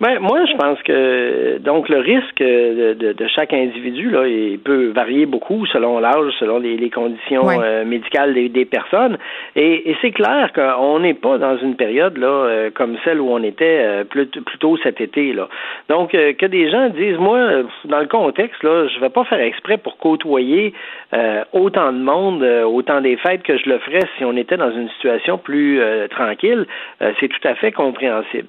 Ben, 0.00 0.18
moi, 0.18 0.46
je 0.46 0.56
pense 0.56 0.82
que 0.82 1.58
donc 1.58 1.90
le 1.90 1.98
risque 1.98 2.38
de, 2.40 2.94
de, 2.94 3.12
de 3.12 3.26
chaque 3.28 3.52
individu 3.52 4.08
là, 4.08 4.26
il 4.26 4.58
peut 4.58 4.86
varier 4.94 5.26
beaucoup 5.26 5.66
selon 5.66 5.98
l'âge, 6.00 6.32
selon 6.38 6.58
les, 6.58 6.78
les 6.78 6.88
conditions 6.88 7.46
euh, 7.50 7.84
médicales 7.84 8.32
des, 8.32 8.48
des 8.48 8.64
personnes. 8.64 9.18
Et, 9.56 9.90
et 9.90 9.96
c'est 10.00 10.12
clair 10.12 10.52
qu'on 10.54 11.00
n'est 11.00 11.12
pas 11.12 11.36
dans 11.36 11.58
une 11.58 11.76
période 11.76 12.16
là 12.16 12.28
euh, 12.28 12.70
comme 12.72 12.96
celle 13.04 13.20
où 13.20 13.28
on 13.30 13.42
était 13.42 13.80
euh, 13.82 14.04
plus, 14.04 14.26
plus 14.26 14.58
tôt 14.58 14.78
cet 14.78 15.02
été 15.02 15.34
là. 15.34 15.48
Donc 15.90 16.14
euh, 16.14 16.32
que 16.32 16.46
des 16.46 16.70
gens 16.70 16.88
disent 16.88 17.18
moi 17.18 17.38
dans 17.84 18.00
le 18.00 18.08
contexte 18.08 18.62
là, 18.62 18.88
je 18.88 19.00
vais 19.00 19.10
pas 19.10 19.24
faire 19.24 19.40
exprès 19.40 19.76
pour 19.76 19.98
côtoyer 19.98 20.72
euh, 21.12 21.44
autant 21.52 21.92
de 21.92 21.98
monde, 21.98 22.42
euh, 22.42 22.64
autant 22.64 23.02
des 23.02 23.16
fêtes 23.16 23.42
que 23.42 23.58
je 23.58 23.68
le 23.68 23.78
ferais 23.78 24.08
si 24.16 24.24
on 24.24 24.34
était 24.38 24.56
dans 24.56 24.72
une 24.72 24.88
situation 24.90 25.36
plus 25.36 25.82
euh, 25.82 26.08
tranquille. 26.08 26.64
Euh, 27.02 27.12
c'est 27.20 27.28
tout 27.28 27.46
à 27.46 27.54
fait 27.54 27.72
compréhensible. 27.72 28.48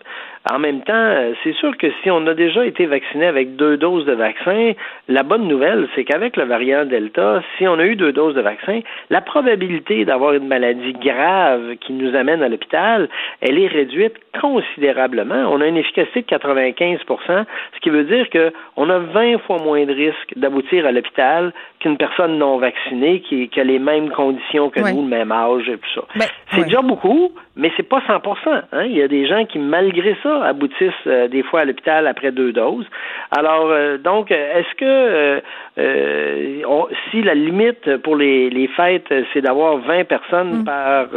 En 0.49 0.57
même 0.57 0.81
temps, 0.81 0.93
euh, 0.95 1.33
c'est 1.43 1.53
sûr 1.53 1.77
que 1.77 1.87
si 2.01 2.09
on 2.09 2.25
a 2.25 2.33
déjà 2.33 2.65
été 2.65 2.87
vacciné 2.87 3.27
avec 3.27 3.55
deux 3.57 3.77
doses 3.77 4.05
de 4.05 4.13
vaccin, 4.13 4.71
la 5.07 5.21
bonne 5.21 5.47
nouvelle, 5.47 5.87
c'est 5.93 6.03
qu'avec 6.03 6.35
le 6.35 6.45
variant 6.45 6.83
Delta, 6.85 7.43
si 7.57 7.67
on 7.67 7.77
a 7.77 7.85
eu 7.85 7.95
deux 7.95 8.11
doses 8.11 8.33
de 8.33 8.41
vaccin, 8.41 8.79
la 9.11 9.21
probabilité 9.21 10.03
d'avoir 10.03 10.33
une 10.33 10.47
maladie 10.47 10.93
grave 10.93 11.75
qui 11.81 11.93
nous 11.93 12.15
amène 12.15 12.41
à 12.41 12.49
l'hôpital, 12.49 13.07
elle 13.41 13.59
est 13.59 13.67
réduite 13.67 14.15
considérablement. 14.41 15.47
On 15.51 15.61
a 15.61 15.67
une 15.67 15.77
efficacité 15.77 16.21
de 16.21 16.25
95% 16.27 17.45
ce 17.75 17.79
qui 17.81 17.89
veut 17.89 18.03
dire 18.03 18.27
qu'on 18.29 18.89
a 18.89 18.97
20 18.99 19.37
fois 19.39 19.57
moins 19.59 19.85
de 19.85 19.93
risques 19.93 20.33
d'aboutir 20.37 20.85
à 20.85 20.91
l'hôpital 20.91 21.53
qu'une 21.79 21.97
personne 21.97 22.37
non 22.37 22.57
vaccinée 22.57 23.21
qui, 23.21 23.47
qui 23.49 23.59
a 23.59 23.63
les 23.63 23.79
mêmes 23.79 24.09
conditions 24.09 24.69
que 24.69 24.81
Ouais. 24.81 24.93
nous, 24.93 25.03
le 25.03 25.07
même 25.09 25.31
âge 25.31 25.69
et 25.69 25.77
tout 25.77 25.89
ça. 25.93 26.01
Ben, 26.15 26.25
C'est 26.51 26.57
ouais. 26.59 26.63
déjà 26.65 26.81
beaucoup, 26.81 27.31
mais 27.57 27.71
c'est 27.75 27.87
pas 27.87 27.99
100% 28.07 28.61
hein. 28.71 28.83
Il 28.85 28.95
y 28.95 29.01
a 29.01 29.07
des 29.07 29.25
gens 29.27 29.45
qui, 29.45 29.59
malgré 29.59 30.15
ça, 30.23 30.43
aboutissent 30.45 30.93
euh, 31.07 31.27
des 31.27 31.43
fois 31.43 31.61
à 31.61 31.65
l'hôpital 31.65 32.07
après 32.07 32.31
deux 32.31 32.51
doses. 32.53 32.85
Alors, 33.37 33.67
euh, 33.69 33.97
donc, 33.97 34.31
est-ce 34.31 34.73
que 34.75 35.41
euh, 35.77 36.61
on- 36.67 36.87
si 37.09 37.21
la 37.21 37.33
limite 37.33 37.97
pour 37.97 38.15
les, 38.15 38.49
les 38.49 38.67
fêtes, 38.67 39.13
c'est 39.33 39.41
d'avoir 39.41 39.77
20 39.77 40.05
personnes 40.05 40.63
par 40.65 41.07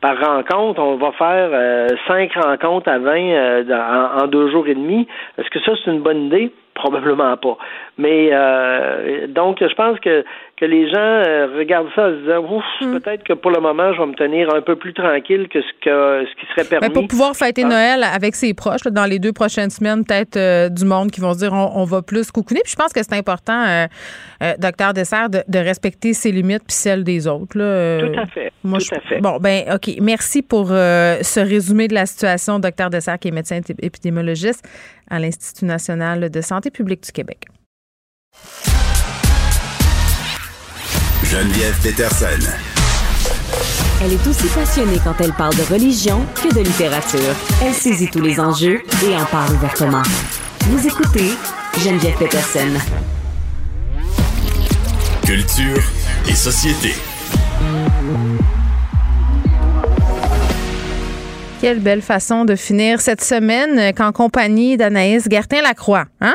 par 0.00 0.18
rencontre, 0.20 0.80
on 0.82 0.96
va 0.96 1.12
faire 1.12 1.48
euh, 1.52 1.88
cinq 2.06 2.32
rencontres 2.34 2.88
à 2.90 2.98
20 2.98 3.10
euh, 3.16 3.62
dans- 3.64 4.18
en, 4.20 4.24
en 4.24 4.26
deux 4.26 4.50
jours 4.50 4.66
et 4.68 4.74
demi, 4.74 5.08
est-ce 5.38 5.48
que 5.50 5.60
ça, 5.60 5.72
c'est 5.82 5.90
une 5.90 6.00
bonne 6.02 6.24
idée? 6.26 6.52
Probablement 6.74 7.36
pas. 7.36 7.56
Mais 7.98 8.30
euh, 8.32 9.26
donc, 9.28 9.58
je 9.60 9.74
pense 9.74 9.98
que, 10.00 10.24
que 10.56 10.64
les 10.64 10.88
gens 10.88 10.96
euh, 10.98 11.48
regardent 11.58 11.88
ça 11.96 12.06
en 12.06 12.10
se 12.10 12.20
disant 12.22 12.56
Ouf, 12.56 12.64
peut-être 13.02 13.24
que 13.24 13.32
pour 13.32 13.50
le 13.50 13.60
moment, 13.60 13.92
je 13.92 13.98
vais 14.00 14.06
me 14.06 14.14
tenir 14.14 14.54
un 14.54 14.62
peu 14.62 14.76
plus 14.76 14.94
tranquille 14.94 15.48
que 15.48 15.60
ce, 15.60 15.66
que, 15.82 16.26
ce 16.28 16.40
qui 16.40 16.46
serait 16.54 16.64
permis. 16.68 16.86
Ben, 16.88 16.92
pour 16.92 17.08
pouvoir 17.08 17.34
fêter 17.34 17.62
Ah. 17.64 17.68
Noël 17.68 18.04
avec 18.04 18.34
ses 18.36 18.54
proches 18.54 18.84
là, 18.84 18.90
dans 18.90 19.04
les 19.06 19.18
deux 19.18 19.32
prochaines 19.32 19.70
semaines, 19.70 20.04
peut-être 20.04 20.36
euh, 20.36 20.68
du 20.68 20.84
monde 20.84 21.10
qui 21.10 21.20
vont 21.20 21.32
se 21.34 21.38
dire 21.38 21.52
on, 21.52 21.72
on 21.74 21.84
va 21.84 22.02
plus 22.02 22.30
coucouner. 22.30 22.60
Puis 22.64 22.72
je 22.72 22.76
pense 22.76 22.92
que 22.92 23.02
c'est 23.02 23.14
important, 23.14 23.64
euh, 23.66 24.52
docteur 24.58 24.92
Dessert, 24.94 25.28
de, 25.30 25.42
de 25.48 25.58
respecter 25.58 26.12
ses 26.12 26.30
limites 26.32 26.62
puis 26.66 26.74
celles 26.74 27.02
des 27.04 27.26
autres. 27.26 27.58
là. 27.58 27.98
Tout 28.00 28.20
à 28.20 28.26
fait. 28.26 28.52
Moi, 28.62 28.78
tout 28.78 28.86
je- 28.90 28.94
à 28.94 29.00
fait. 29.00 29.20
Bon, 29.20 29.38
ben, 29.40 29.64
OK. 29.74 29.90
Merci 30.00 30.42
pour 30.42 30.68
ce 30.68 31.40
résumé 31.40 31.88
de 31.88 31.94
la 31.94 32.06
situation, 32.06 32.58
docteur 32.58 32.90
Dessert, 32.90 33.18
qui 33.18 33.28
est 33.28 33.32
médecin 33.32 33.58
ép- 33.60 33.74
épidémiologiste 33.82 34.64
à 35.10 35.18
l'Institut 35.18 35.64
national 35.64 36.30
de 36.30 36.40
santé 36.40 36.70
publique 36.70 37.02
du 37.02 37.12
Québec. 37.12 37.38
Geneviève 41.34 41.76
Peterson. 41.82 42.48
Elle 44.00 44.12
est 44.12 44.26
aussi 44.28 44.46
passionnée 44.54 45.00
quand 45.02 45.20
elle 45.20 45.32
parle 45.32 45.56
de 45.56 45.62
religion 45.62 46.24
que 46.36 46.54
de 46.54 46.60
littérature. 46.60 47.34
Elle 47.60 47.74
saisit 47.74 48.08
tous 48.08 48.20
les 48.20 48.38
enjeux 48.38 48.82
et 49.04 49.16
en 49.16 49.24
parle 49.24 49.52
ouvertement. 49.54 50.02
Vous 50.60 50.86
écoutez 50.86 51.30
Geneviève 51.82 52.16
Peterson. 52.18 52.78
Culture 55.26 55.82
et 56.28 56.34
société. 56.36 56.94
Quelle 61.60 61.80
belle 61.80 62.02
façon 62.02 62.44
de 62.44 62.54
finir 62.54 63.00
cette 63.00 63.24
semaine 63.24 63.76
euh, 63.80 63.90
qu'en 63.90 64.12
compagnie 64.12 64.76
d'Anaïs 64.76 65.26
Gertin-Lacroix. 65.28 66.04
Hein? 66.20 66.34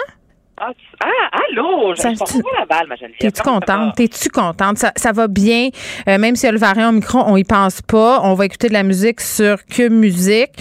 Ah, 0.62 0.72
tu- 0.78 0.86
ah, 1.02 1.38
allô, 1.52 1.94
je 1.96 2.02
Ça- 2.02 2.12
porte 2.18 2.34
pas 2.44 2.60
la 2.60 2.66
balle, 2.66 2.88
ma 2.88 2.96
Geneviève. 2.96 3.20
T'es-tu 3.20 3.42
contente? 3.42 3.96
T'es-tu 3.96 4.30
contente? 4.30 4.78
Ça, 4.78 4.92
ça 4.98 5.12
va 5.14 5.28
bien? 5.28 5.70
Euh, 6.08 6.18
même 6.18 6.36
si 6.36 6.46
y 6.46 6.50
a 6.50 6.52
le 6.52 6.58
variant 6.60 6.90
Omicron, 6.90 7.24
on 7.28 7.38
y 7.38 7.44
pense 7.46 7.82
pas. 7.82 8.20
On 8.24 8.34
va 8.34 8.46
écouter 8.46 8.68
de 8.68 8.74
la 8.74 8.84
musique 8.84 9.22
sur 9.22 9.58
Que 9.66 9.88
Musique. 9.88 10.52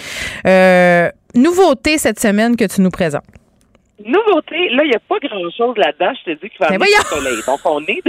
Euh, 0.47 1.11
nouveauté 1.35 1.99
cette 1.99 2.21
semaine 2.21 2.57
que 2.57 2.65
tu 2.65 2.81
nous 2.81 2.91
présentes. 2.91 3.25
Nouveauté, 4.05 4.69
là, 4.71 4.85
il 4.85 4.91
n'y 4.91 4.95
a 4.95 5.01
pas 5.01 5.17
grand-chose 5.21 5.77
là-dedans. 5.77 6.13
Je 6.25 6.33
te 6.33 6.41
dis 6.41 6.49
qu'il 6.51 6.59
va 6.61 6.69
Mais 6.71 6.77
avoir 6.77 6.89
du 6.89 7.09
soleil. 7.09 7.43
Donc, 7.45 7.59
on 7.65 7.81
est... 7.83 8.01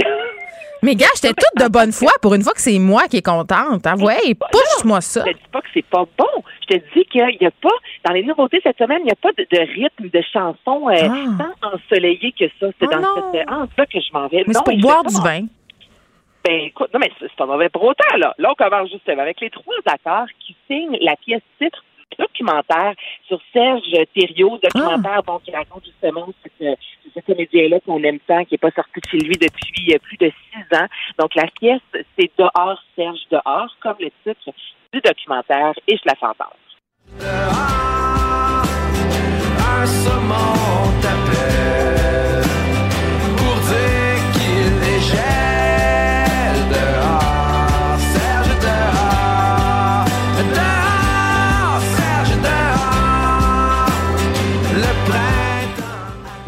Mais 0.82 0.94
gars, 0.94 1.06
j'étais 1.14 1.34
toute 1.34 1.62
de 1.62 1.70
bonne 1.70 1.92
foi 1.92 2.10
pour 2.22 2.34
une 2.34 2.42
fois 2.42 2.52
que 2.52 2.60
c'est 2.60 2.78
moi 2.78 3.02
qui 3.08 3.18
est 3.18 3.26
contente. 3.26 3.82
Ah 3.86 3.96
ouais, 3.96 4.34
pousse-moi 4.34 5.00
ça. 5.00 5.24
Je 5.26 5.32
te 5.32 5.36
dis 5.36 5.48
pas 5.52 5.60
que 5.60 5.68
c'est 5.74 5.86
pas 5.86 6.04
bon. 6.16 6.44
Je 6.62 6.76
te 6.76 6.82
dis 6.94 7.04
qu'il 7.06 7.38
n'y 7.40 7.46
a 7.46 7.50
pas, 7.50 7.68
dans 8.06 8.12
les 8.14 8.22
nouveautés 8.22 8.60
cette 8.62 8.78
semaine, 8.78 9.00
il 9.00 9.06
n'y 9.06 9.10
a 9.10 9.16
pas 9.16 9.32
de, 9.36 9.46
de 9.50 9.58
rythme, 9.58 10.08
de 10.08 10.22
chansons 10.32 10.88
euh, 10.88 11.08
tant 11.38 11.68
ensoleillées 11.74 12.32
que 12.38 12.46
ça. 12.58 12.68
C'est 12.80 12.88
Ah 12.92 12.96
dans 12.96 13.00
non. 13.00 13.32
cette 13.32 13.50
en 13.50 13.66
ça 13.76 13.86
que 13.86 14.00
je 14.00 14.12
m'en 14.12 14.28
vais. 14.28 14.44
Mais 14.46 14.54
c'est 14.54 14.64
pour 14.64 14.78
boire 14.78 15.04
du 15.04 15.20
vin. 15.20 15.46
Ben 16.42 16.58
écoute, 16.62 16.88
non, 16.94 17.00
mais 17.00 17.10
c'est 17.20 17.30
pas 17.36 17.44
mauvais 17.44 17.68
pour 17.68 17.84
autant, 17.84 18.16
là. 18.16 18.34
Là, 18.38 18.50
on 18.50 18.54
commence 18.54 18.90
justement 18.90 19.20
avec 19.20 19.40
les 19.42 19.50
trois 19.50 19.74
acteurs 19.84 20.24
qui 20.44 20.56
signent 20.66 20.96
la 21.02 21.14
pièce 21.16 21.42
titre 21.60 21.84
documentaire 22.18 22.94
sur 23.26 23.40
Serge 23.52 23.92
Thériault, 24.14 24.58
documentaire 24.62 25.22
bon, 25.22 25.38
qui 25.38 25.50
raconte 25.50 25.84
justement 25.84 26.28
cette, 26.42 26.78
ce 27.14 27.20
comédien-là 27.20 27.80
qu'on 27.80 28.02
aime 28.02 28.18
tant, 28.20 28.44
qui 28.44 28.54
n'est 28.54 28.58
pas 28.58 28.70
sorti 28.70 29.00
de 29.00 29.08
chez 29.10 29.18
lui 29.18 29.36
depuis 29.36 29.94
euh, 29.94 29.98
plus 29.98 30.16
de 30.16 30.30
six 30.50 30.76
ans. 30.76 30.86
Donc, 31.18 31.34
la 31.34 31.46
pièce, 31.46 31.80
c'est 32.18 32.30
Dehors, 32.38 32.82
Serge, 32.96 33.20
Dehors, 33.30 33.76
comme 33.80 33.96
le 34.00 34.10
titre 34.24 34.50
du 34.92 35.00
documentaire, 35.00 35.72
et 35.86 35.96
je 35.96 36.02
la 36.04 36.14
fais 36.14 36.26
entendre. 36.26 36.56
Un 39.82 39.86
saumon 39.86 40.90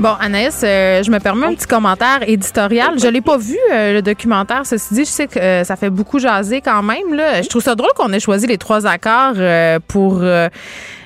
Bon, 0.02 0.14
Anaïs, 0.18 0.62
euh, 0.64 1.00
je 1.04 1.10
me 1.12 1.20
permets 1.20 1.46
un 1.46 1.54
petit 1.54 1.68
commentaire 1.68 2.18
éditorial. 2.26 2.98
Je 2.98 3.06
l'ai 3.06 3.20
pas 3.20 3.36
vu, 3.36 3.56
euh, 3.72 3.92
le 3.92 4.02
documentaire. 4.02 4.66
Ceci 4.66 4.94
dit, 4.94 5.00
je 5.04 5.08
sais 5.10 5.28
que 5.28 5.38
euh, 5.38 5.62
ça 5.62 5.76
fait 5.76 5.90
beaucoup 5.90 6.18
jaser 6.18 6.60
quand 6.60 6.82
même. 6.82 7.14
Là. 7.14 7.40
Je 7.40 7.48
trouve 7.48 7.62
ça 7.62 7.76
drôle 7.76 7.92
qu'on 7.94 8.12
ait 8.12 8.18
choisi 8.18 8.48
les 8.48 8.58
trois 8.58 8.84
accords 8.84 9.34
euh, 9.36 9.78
pour 9.86 10.24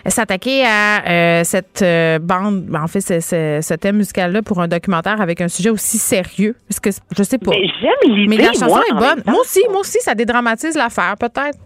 s'attaquer 0.07 0.65
à 0.65 1.45
cette 1.45 1.85
bande, 2.23 2.65
en 2.75 2.87
fait, 2.87 3.03
ce, 3.03 3.21
ce- 3.21 3.59
ce 3.63 3.75
thème 3.75 3.97
musical-là 3.97 4.41
pour 4.41 4.63
un 4.63 4.69
documentaire 4.69 5.21
avec 5.21 5.43
un 5.43 5.49
sujet 5.49 5.69
aussi 5.69 5.99
sérieux. 5.99 6.55
Parce 6.67 6.81
que 6.81 6.89
je 7.15 7.23
sais 7.23 7.37
pas. 7.39 7.51
Mais 7.51 7.67
j'aime 7.81 8.15
l'idée, 8.15 8.37
Mais 8.39 8.43
la 8.43 8.53
chanson 8.55 8.67
moi, 8.69 8.83
est 8.89 8.95
bonne. 8.95 9.23
Moi 9.27 9.41
aussi, 9.43 9.61
moi 9.71 9.81
aussi, 9.81 9.99
ça 10.01 10.15
dédramatise 10.15 10.75
l'affaire, 10.75 11.17
peut-être. 11.21 11.59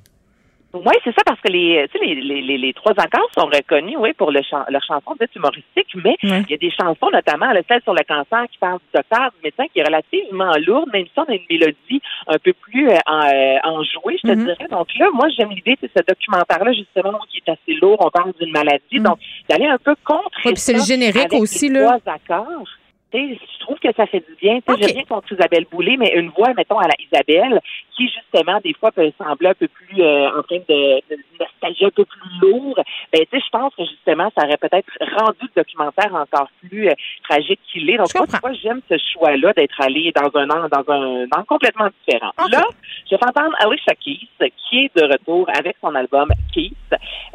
Oui, 0.73 0.95
c'est 1.03 1.13
ça, 1.13 1.23
parce 1.27 1.41
que 1.41 1.51
les, 1.51 1.85
tu 1.93 1.99
sais, 1.99 2.05
les, 2.05 2.15
les, 2.15 2.43
les, 2.43 2.57
les 2.59 2.73
trois 2.73 2.93
accords 2.97 3.29
sont 3.37 3.47
reconnus, 3.47 3.97
oui, 3.99 4.13
pour 4.13 4.31
le 4.31 4.41
chan 4.43 4.65
leur 4.69 4.83
chanson 4.85 5.17
d'être 5.19 5.35
humoristique, 5.35 5.89
mais 5.97 6.17
il 6.23 6.51
y 6.51 6.55
a 6.55 6.57
des 6.59 6.71
chansons, 6.71 7.11
notamment 7.13 7.51
là, 7.51 7.61
celle 7.67 7.83
sur 7.83 7.93
le 7.93 8.05
cancer 8.07 8.45
qui 8.53 8.59
parle 8.59 8.79
du 8.79 8.85
docteur, 8.95 9.31
du 9.35 9.43
médecin, 9.43 9.65
qui 9.73 9.81
est 9.81 9.85
relativement 9.85 10.53
lourde, 10.65 10.89
même 10.93 11.07
si 11.07 11.13
on 11.19 11.25
a 11.25 11.35
une 11.35 11.43
mélodie 11.51 12.01
un 12.29 12.39
peu 12.39 12.53
plus 12.53 12.89
euh, 12.89 12.95
en, 13.07 13.21
euh, 13.27 13.57
enjouée, 13.65 14.19
je 14.23 14.29
te 14.29 14.33
Mhm. 14.37 14.45
dirais. 14.45 14.69
Donc 14.71 14.87
là, 14.97 15.09
moi, 15.13 15.27
j'aime 15.37 15.51
l'idée 15.51 15.77
de 15.83 15.89
ce 15.95 16.03
documentaire-là, 16.07 16.73
justement, 16.73 17.19
qui 17.29 17.43
est 17.45 17.51
assez 17.51 17.75
lourd, 17.81 17.97
on 18.01 18.11
parle 18.11 18.33
d'une 18.41 18.53
maladie, 18.53 19.01
donc 19.01 19.19
d'aller 19.49 19.67
un 19.67 19.79
peu 19.79 19.97
contre 20.05 20.31
c'est 20.55 20.73
le 20.75 20.83
générique 20.85 21.17
avec 21.17 21.41
aussi, 21.41 21.69
les 21.69 21.81
là. 21.81 21.99
trois 21.99 22.15
accords. 22.15 22.69
Je 23.13 23.61
trouve 23.61 23.79
que 23.79 23.93
ça 23.97 24.07
fait 24.07 24.21
du 24.21 24.35
bien. 24.41 24.61
Sais, 24.67 24.75
J'aime 24.79 24.95
bien 24.95 25.05
contre 25.05 25.33
Isabelle 25.33 25.67
Boulay, 25.71 25.97
mais 25.97 26.13
une 26.15 26.31
voix, 26.31 26.53
mettons, 26.55 26.79
à 26.79 26.87
la 26.87 26.95
Isabelle, 26.99 27.61
qui 27.97 28.09
justement, 28.09 28.61
des 28.63 28.75
fois, 28.75 28.93
peut 28.93 29.11
sembler 29.19 29.49
un 29.49 29.55
peu 29.55 29.69
plus 29.69 30.03
euh, 30.03 30.29
en 30.29 30.43
train 30.43 30.59
de, 30.59 31.01
de 31.11 31.19
nostalgie 31.39 31.85
un 31.85 31.91
peu 31.91 32.05
plus 32.05 32.21
lourd. 32.41 32.77
Ben, 33.13 33.23
tu 33.31 33.39
sais, 33.39 33.45
je 33.45 33.51
pense 33.51 33.75
que 33.75 33.85
justement, 33.85 34.31
ça 34.37 34.47
aurait 34.47 34.57
peut-être 34.59 34.89
rendu 35.19 35.41
le 35.43 35.63
documentaire 35.63 36.15
encore 36.15 36.49
plus 36.63 36.89
euh, 36.89 36.95
tragique 37.29 37.61
qu'il 37.73 37.91
est. 37.91 37.97
Donc, 37.97 38.15
moi, 38.15 38.27
tu 38.27 38.37
vois, 38.39 38.53
j'aime 38.53 38.81
ce 38.89 38.97
choix-là 39.13 39.53
d'être 39.55 39.81
allé 39.81 40.13
dans 40.15 40.31
un 40.39 40.49
angle, 40.51 40.69
dans 40.71 40.93
un 40.93 41.25
angle 41.25 41.47
complètement 41.47 41.89
différent? 42.07 42.33
Là, 42.51 42.63
je 43.11 43.17
vais 43.17 43.25
entendre 43.25 43.55
Alicia 43.59 43.95
Keys, 43.95 44.29
qui 44.39 44.85
est 44.85 44.97
de 44.97 45.05
retour 45.05 45.49
avec 45.59 45.77
son 45.81 45.95
album 45.95 46.29
Keys. 46.55 46.73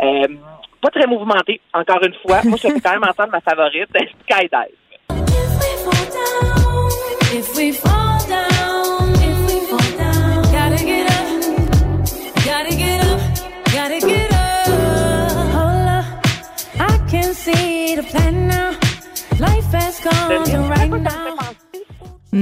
Euh, 0.02 0.28
pas 0.82 0.90
très 0.90 1.08
mouvementé, 1.08 1.60
encore 1.74 2.04
une 2.04 2.14
fois. 2.26 2.42
Moi, 2.44 2.58
je 2.62 2.68
vais 2.68 2.80
quand 2.80 2.92
même 2.92 3.04
entendre 3.04 3.32
ma 3.32 3.42
favorite, 3.42 3.90
Skydive. 4.30 4.85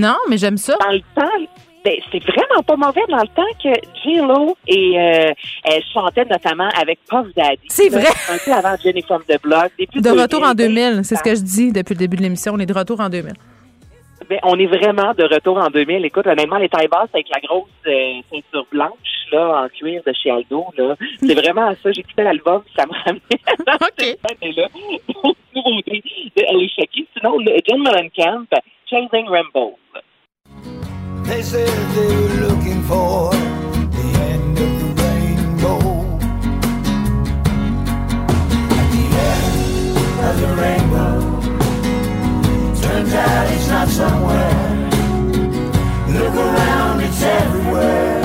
Non, 0.04 0.18
mais 0.28 0.38
j'aime 0.38 0.58
ça. 0.58 0.76
Dans 0.80 0.92
le 0.92 1.00
temps, 1.16 1.30
ben, 1.84 1.96
c'est 2.12 2.24
vraiment 2.24 2.64
pas 2.66 2.76
mauvais 2.78 3.02
dans 3.10 3.22
le 3.22 3.28
temps 3.28 3.44
que 3.62 3.74
J-Lo 4.04 4.56
et 4.68 4.98
euh, 4.98 5.32
elle 5.66 5.84
chantait 5.94 6.26
notamment 6.26 6.70
avec 6.80 7.00
Puff 7.10 7.28
Daddy. 7.36 7.60
C'est 7.68 7.90
Là, 7.90 8.00
vrai. 8.00 8.10
Un 8.30 8.38
peu 8.44 8.54
avant 8.54 8.76
Jenny 8.82 9.02
from 9.02 9.22
the 9.28 9.42
Block. 9.42 9.72
début 9.78 10.02
De 10.02 10.10
retour 10.10 10.44
en 10.44 10.54
2000. 10.54 10.76
2000, 10.76 11.06
c'est 11.06 11.16
ce 11.16 11.24
que 11.24 11.36
je 11.36 11.42
dis 11.42 11.72
depuis 11.72 11.94
le 11.94 12.00
début 12.00 12.18
de 12.18 12.22
l'émission. 12.24 12.54
On 12.56 12.60
est 12.60 12.66
de 12.66 12.74
retour 12.74 13.00
en 13.02 13.10
2000. 13.10 13.34
Ben, 14.30 14.40
on 14.44 14.58
est 14.58 14.68
vraiment 14.68 15.14
de 15.14 15.24
retour 15.24 15.58
en 15.58 15.70
2000. 15.70 16.06
Écoute, 16.06 16.26
honnêtement, 16.28 16.58
les 16.58 16.70
tailles 16.70 16.88
basses 16.88 17.10
avec 17.14 17.28
la 17.30 17.42
grosse 17.42 17.68
euh, 17.88 18.22
ceinture 18.32 18.66
blanche 18.72 18.92
là, 19.34 19.64
en 19.66 19.70
cuir 19.70 20.02
de 20.06 20.14
chez 20.14 20.30
Aldo, 20.32 20.66
là, 20.78 20.96
c'est 21.20 21.34
vraiment 21.34 21.68
à 21.68 21.76
ça. 21.76 21.92
J'écoutais 21.92 22.24
l'album, 22.24 22.62
ça 22.78 22.86
me 22.86 22.94
ramenait 22.94 23.22
dans 23.66 23.88
cette 23.98 24.20
scène-là. 24.42 24.68
Donc, 25.24 25.36
nouveauté 25.56 26.04
de 26.38 26.44
Alicia 26.50 26.86
Keys. 26.86 27.08
Sinon, 27.18 27.38
le 27.40 27.60
John 27.68 27.82
Mellencamp, 27.84 28.46
Chasing 28.90 29.28
Rainbows. 29.28 29.78
They 31.26 31.42
said 31.42 31.70
they 31.96 32.16
were 32.16 32.48
looking 32.48 32.84
for 32.84 33.32
the 33.32 34.08
end 34.32 34.58
of 34.60 34.72
the 34.80 34.90
rainbow. 35.04 35.80
At 38.80 38.88
the 38.92 39.06
end 39.32 39.98
of 40.28 40.36
the 40.42 40.52
rainbow, 40.62 41.42
turns 42.82 43.14
out 43.14 43.52
it's 43.52 43.70
not 43.70 43.88
somewhere. 43.88 44.90
Look 46.10 46.36
around, 46.36 47.02
it's 47.02 47.22
everywhere. 47.24 48.22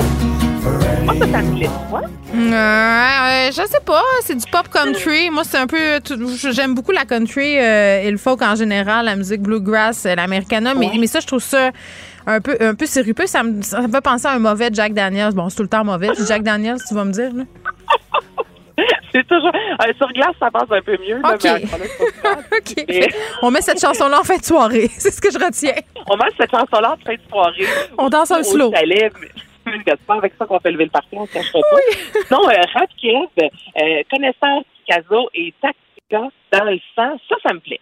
Moi, 1.05 1.15
ça, 1.15 1.27
ça 1.31 1.41
me 1.41 1.55
plaît, 1.57 1.69
toi? 1.89 2.01
Euh, 2.35 2.53
euh, 2.53 3.51
je 3.51 3.67
sais 3.67 3.81
pas, 3.83 4.03
c'est 4.23 4.35
du 4.35 4.45
pop 4.51 4.67
country. 4.69 5.29
Moi, 5.29 5.43
c'est 5.43 5.57
un 5.57 5.67
peu. 5.67 5.99
J'aime 6.51 6.75
beaucoup 6.75 6.91
la 6.91 7.05
country 7.05 7.57
euh, 7.57 8.01
et 8.03 8.11
le 8.11 8.17
folk 8.17 8.41
en 8.41 8.55
général, 8.55 9.05
la 9.05 9.15
musique 9.15 9.41
bluegrass, 9.41 10.05
euh, 10.05 10.15
l'americana, 10.15 10.73
mais, 10.75 10.91
mais 10.99 11.07
ça, 11.07 11.19
je 11.19 11.27
trouve 11.27 11.41
ça 11.41 11.71
un 12.27 12.41
peu, 12.41 12.57
un 12.59 12.75
peu 12.75 12.85
sirupeux. 12.85 13.27
Ça 13.27 13.43
me, 13.43 13.61
ça 13.61 13.81
me 13.81 13.91
fait 13.91 14.01
penser 14.01 14.27
à 14.27 14.31
un 14.31 14.39
mauvais 14.39 14.69
Jack 14.71 14.93
Daniels. 14.93 15.33
Bon, 15.33 15.49
c'est 15.49 15.57
tout 15.57 15.63
le 15.63 15.69
temps 15.69 15.83
mauvais. 15.83 16.09
Jack 16.27 16.43
Daniels, 16.43 16.77
tu 16.87 16.93
vas 16.93 17.05
me 17.05 17.11
dire, 17.11 17.31
là. 17.33 17.43
C'est 19.11 19.27
toujours. 19.27 19.51
euh, 19.53 19.93
sur 19.97 20.07
glace, 20.13 20.35
ça 20.39 20.51
passe 20.51 20.69
un 20.71 20.81
peu 20.81 20.95
mieux. 21.05 21.19
là, 21.19 21.33
OK. 21.33 21.43
mais. 21.43 22.85
Mais 22.87 23.07
On 23.41 23.49
met 23.51 23.61
cette 23.61 23.81
chanson-là 23.81 24.19
en 24.19 24.23
fin 24.23 24.37
de 24.37 24.43
soirée. 24.45 24.87
C'est 24.97 25.11
ce 25.11 25.19
que 25.19 25.31
je 25.31 25.37
retiens. 25.43 25.73
On 26.09 26.15
met 26.15 26.29
cette 26.39 26.51
chanson-là 26.51 26.93
en 26.93 26.97
fin 27.05 27.15
de 27.15 27.21
soirée. 27.29 27.65
On 27.97 28.07
danse 28.09 28.31
un 28.31 28.43
slow. 28.43 28.71
chalet, 28.71 29.11
mais- 29.19 29.27
C'est 29.87 29.99
pas 30.05 30.15
avec 30.15 30.33
ça 30.37 30.45
qu'on 30.45 30.59
fait 30.59 30.71
lever 30.71 30.85
le 30.85 30.89
parti, 30.91 31.09
on 31.13 31.25
se 31.25 31.33
cachera 31.33 31.59
pas. 31.59 31.77
Non, 32.35 32.47
euh, 32.49 32.53
Rap 32.73 32.89
euh, 33.03 34.01
connaisseur 34.09 34.61
Picasso 34.85 35.29
et 35.33 35.53
Tactica 35.61 36.27
dans 36.51 36.63
le 36.65 36.77
sang, 36.95 37.17
ça, 37.29 37.35
ça 37.43 37.53
me 37.53 37.59
plaît. 37.59 37.79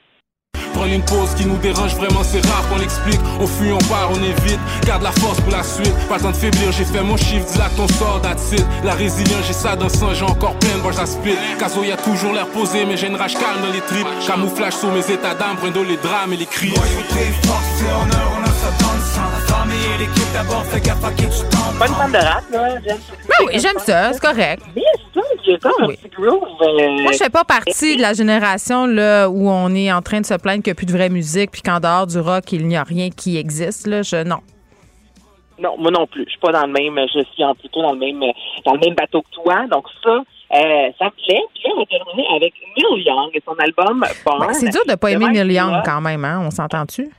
Prendre 0.78 0.94
une 0.94 1.04
pause 1.06 1.34
qui 1.36 1.44
nous 1.48 1.58
dérange 1.58 1.96
vraiment, 1.96 2.22
c'est 2.24 2.46
rare 2.46 2.64
qu'on 2.70 2.78
l'explique. 2.78 3.20
On 3.40 3.48
fuit, 3.48 3.72
on 3.72 3.80
part, 3.90 4.12
on 4.12 4.22
évite. 4.22 4.60
Garde 4.86 5.02
la 5.02 5.12
force 5.12 5.42
pour 5.42 5.52
la 5.52 5.64
suite. 5.64 5.92
Pas 6.08 6.18
le 6.18 6.22
temps 6.22 6.30
de 6.30 6.36
faiblir, 6.36 6.72
j'ai 6.72 6.86
fait 6.86 7.02
mon 7.02 7.18
chiffre, 7.18 7.48
dis 7.52 7.58
là 7.58 7.68
ton 7.76 7.88
sort, 7.88 8.22
that's 8.22 8.52
it. 8.52 8.64
La 8.84 8.94
résilience, 8.94 9.48
j'ai 9.48 9.54
ça 9.54 9.76
dans 9.76 9.86
le 9.86 9.90
sang, 9.90 10.14
j'ai 10.14 10.24
encore 10.24 10.54
plein 10.60 10.76
de 10.76 10.82
voix, 10.82 10.92
j'aspire. 10.92 11.36
Caso, 11.58 11.84
y 11.84 11.92
a 11.92 11.98
toujours 11.98 12.32
l'air 12.32 12.46
posé, 12.50 12.86
mais 12.86 12.96
j'ai 12.96 13.08
une 13.08 13.16
rage 13.16 13.34
calme 13.34 13.60
dans 13.64 13.74
les 13.74 13.82
tripes. 13.82 14.06
Camouflage 14.28 14.74
sur 14.74 14.92
mes 14.92 15.00
états 15.00 15.34
d'âme, 15.34 15.56
brindle 15.60 15.88
les 15.88 15.98
drames 15.98 16.34
et 16.34 16.38
les 16.38 16.46
cris. 16.46 16.76
Bonne 21.80 21.94
fan 21.96 22.12
de 22.12 22.18
rap, 22.18 22.44
là. 22.52 22.70
J'aime 22.86 22.98
Ben 23.28 23.36
oui, 23.48 23.60
j'aime 23.60 23.80
ça, 23.84 24.14
c'est 24.14 24.22
correct. 24.22 24.64
Bien 24.76 24.84
sûr, 25.12 25.24
il 25.48 25.54
y 25.54 25.56
a 25.56 25.60
comme 25.60 25.84
un 25.84 25.88
petit 25.88 26.10
groove. 26.10 26.44
euh, 26.62 27.02
Moi, 27.02 27.12
je 27.14 27.18
fais 27.18 27.30
pas 27.30 27.44
partie 27.44 27.96
de 27.98 28.02
la 28.02 28.14
génération 28.14 28.86
là, 28.86 29.30
où 29.30 29.50
on 29.50 29.74
est 29.74 29.92
en 29.92 30.02
train 30.02 30.22
de 30.22 30.26
se 30.26 30.34
plaindre 30.36 30.64
qu'il 30.64 30.72
n'y 30.72 30.76
a 30.76 30.76
plus 30.76 30.86
de 30.86 30.92
vraie 30.92 31.10
musique 31.10 31.52
puis 31.52 31.62
qu'en 31.62 31.80
dehors 31.80 32.06
du 32.08 32.20
rock, 32.20 32.52
il 32.52 32.68
n'y 32.68 32.76
a 32.78 32.84
rien 32.84 33.10
qui 33.10 33.38
existe. 33.38 33.88
Là. 33.88 34.02
Je, 34.02 34.24
non. 34.24 34.38
Non, 35.60 35.76
moi 35.80 35.90
non 35.92 36.06
plus. 36.06 36.24
Je 36.26 36.32
suis 36.32 36.40
pas 36.40 36.52
dans 36.52 36.68
le 36.68 36.72
même, 36.74 37.00
je 37.14 37.24
suis 37.34 37.44
en- 37.44 37.56
plutôt 37.56 37.82
dans 37.82 37.94
le 37.94 38.00
même, 38.00 38.20
dans 38.66 38.74
le 38.74 38.80
même 38.80 38.94
bateau 38.94 39.24
que 39.24 39.30
toi. 39.42 39.66
Donc 39.72 39.86
ça, 40.04 40.12
euh, 40.12 40.90
ça 41.00 41.06
me 41.06 41.26
plaît. 41.26 41.42
Puis 41.54 41.64
là, 41.66 41.72
on 41.76 41.80
va 41.80 41.86
terminer 41.88 42.28
avec 42.36 42.54
Neil 42.78 43.04
Young 43.06 43.30
et 43.34 43.42
son 43.44 43.56
album 43.58 44.06
Born. 44.24 44.48
Ben, 44.48 44.54
c'est 44.54 44.70
dur 44.70 44.82
de 44.88 44.94
pas 44.96 45.10
aimer 45.12 45.30
Neil 45.30 45.52
Young 45.54 45.82
quand 45.84 46.00
même, 46.02 46.24
hein? 46.26 46.42
On 46.46 46.52
s'entend-tu? 46.52 47.10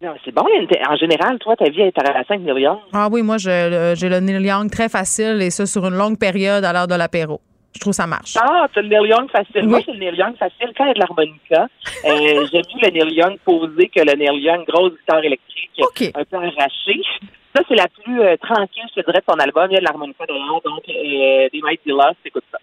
Non, 0.00 0.14
c'est 0.24 0.32
bon. 0.32 0.44
En 0.88 0.96
général, 0.96 1.38
toi, 1.40 1.56
ta 1.56 1.68
vie 1.68 1.80
est 1.80 1.98
avec 1.98 2.40
Neil 2.40 2.62
Young. 2.62 2.78
Ah 2.92 3.08
oui, 3.10 3.22
moi, 3.22 3.36
j'ai 3.38 3.68
le 3.68 4.20
Neil 4.20 4.46
Young 4.46 4.70
très 4.70 4.88
facile 4.88 5.42
et 5.42 5.50
ça 5.50 5.66
sur 5.66 5.84
une 5.86 5.96
longue 5.96 6.18
période 6.18 6.64
à 6.64 6.72
l'heure 6.72 6.86
de 6.86 6.94
l'apéro. 6.94 7.40
Je 7.74 7.80
trouve 7.80 7.92
ça 7.92 8.06
marche. 8.06 8.36
Ah, 8.40 8.66
as 8.74 8.80
le 8.80 8.88
Neil 8.88 9.08
Young 9.08 9.28
facile. 9.30 9.68
Moi, 9.68 9.80
c'est 9.84 9.92
le 9.92 9.98
Neil 9.98 10.16
Young 10.16 10.36
facile 10.36 10.72
quand 10.76 10.84
il 10.84 10.88
y 10.88 10.90
a 10.90 10.94
de 10.94 10.98
l'harmonica. 11.00 11.66
Euh, 12.04 12.46
J'aime 12.52 12.62
mieux 12.74 12.82
le 12.82 12.90
Neil 12.90 13.14
Young 13.14 13.38
posé 13.44 13.88
que 13.88 14.00
le 14.00 14.14
Neil 14.16 14.40
Young 14.40 14.64
grosse 14.66 14.92
guitare 14.92 15.24
électrique 15.24 15.70
un 16.14 16.24
peu 16.24 16.36
arrachée. 16.36 17.02
Ça, 17.56 17.62
c'est 17.68 17.74
la 17.74 17.88
plus 17.88 18.20
euh, 18.20 18.36
tranquille, 18.36 18.84
je 18.94 19.00
te 19.00 19.06
dirais, 19.06 19.20
de 19.20 19.32
ton 19.32 19.38
album. 19.38 19.66
Il 19.70 19.74
y 19.74 19.76
a 19.76 19.80
de 19.80 19.84
l'harmonica 19.84 20.24
derrière, 20.26 20.60
donc 20.64 20.82
euh, 20.88 21.48
des 21.52 21.60
Mighty 21.60 21.88
Lost, 21.88 22.16
écoute 22.24 22.44
ça. 22.52 22.58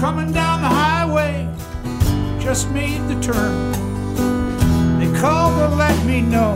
Coming 0.00 0.32
down 0.32 0.62
the 0.62 0.70
highway, 0.70 1.46
just 2.40 2.70
made 2.70 3.06
the 3.08 3.20
turn. 3.20 3.99
Called 5.20 5.54
to 5.58 5.76
let 5.76 5.96
me 6.06 6.22
know. 6.22 6.54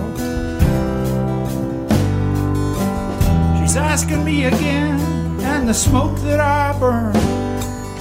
She's 3.61 3.77
asking 3.77 4.24
me 4.24 4.47
again, 4.47 4.99
and 5.43 5.69
the 5.69 5.74
smoke 5.74 6.16
that 6.24 6.41
I 6.41 6.73
burn 6.78 7.12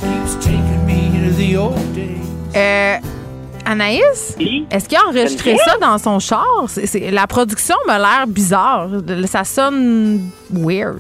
keeps 0.01 0.35
taking 0.45 0.85
me 0.85 1.09
to 1.25 1.31
the 1.35 1.57
old 1.57 1.93
days. 1.93 2.19
Euh, 2.55 2.97
Anaïs, 3.65 4.35
est-ce 4.71 4.87
qu'il 4.87 4.97
a 4.97 5.07
enregistré 5.07 5.57
ça 5.65 5.77
dans 5.81 5.97
son 5.97 6.19
char? 6.19 6.45
C'est- 6.67 6.85
c'est- 6.85 7.11
la 7.11 7.27
production 7.27 7.75
m'a 7.87 7.97
l'air 7.97 8.27
bizarre. 8.27 8.87
Ça 9.25 9.43
sonne 9.43 10.29
weird. 10.51 10.99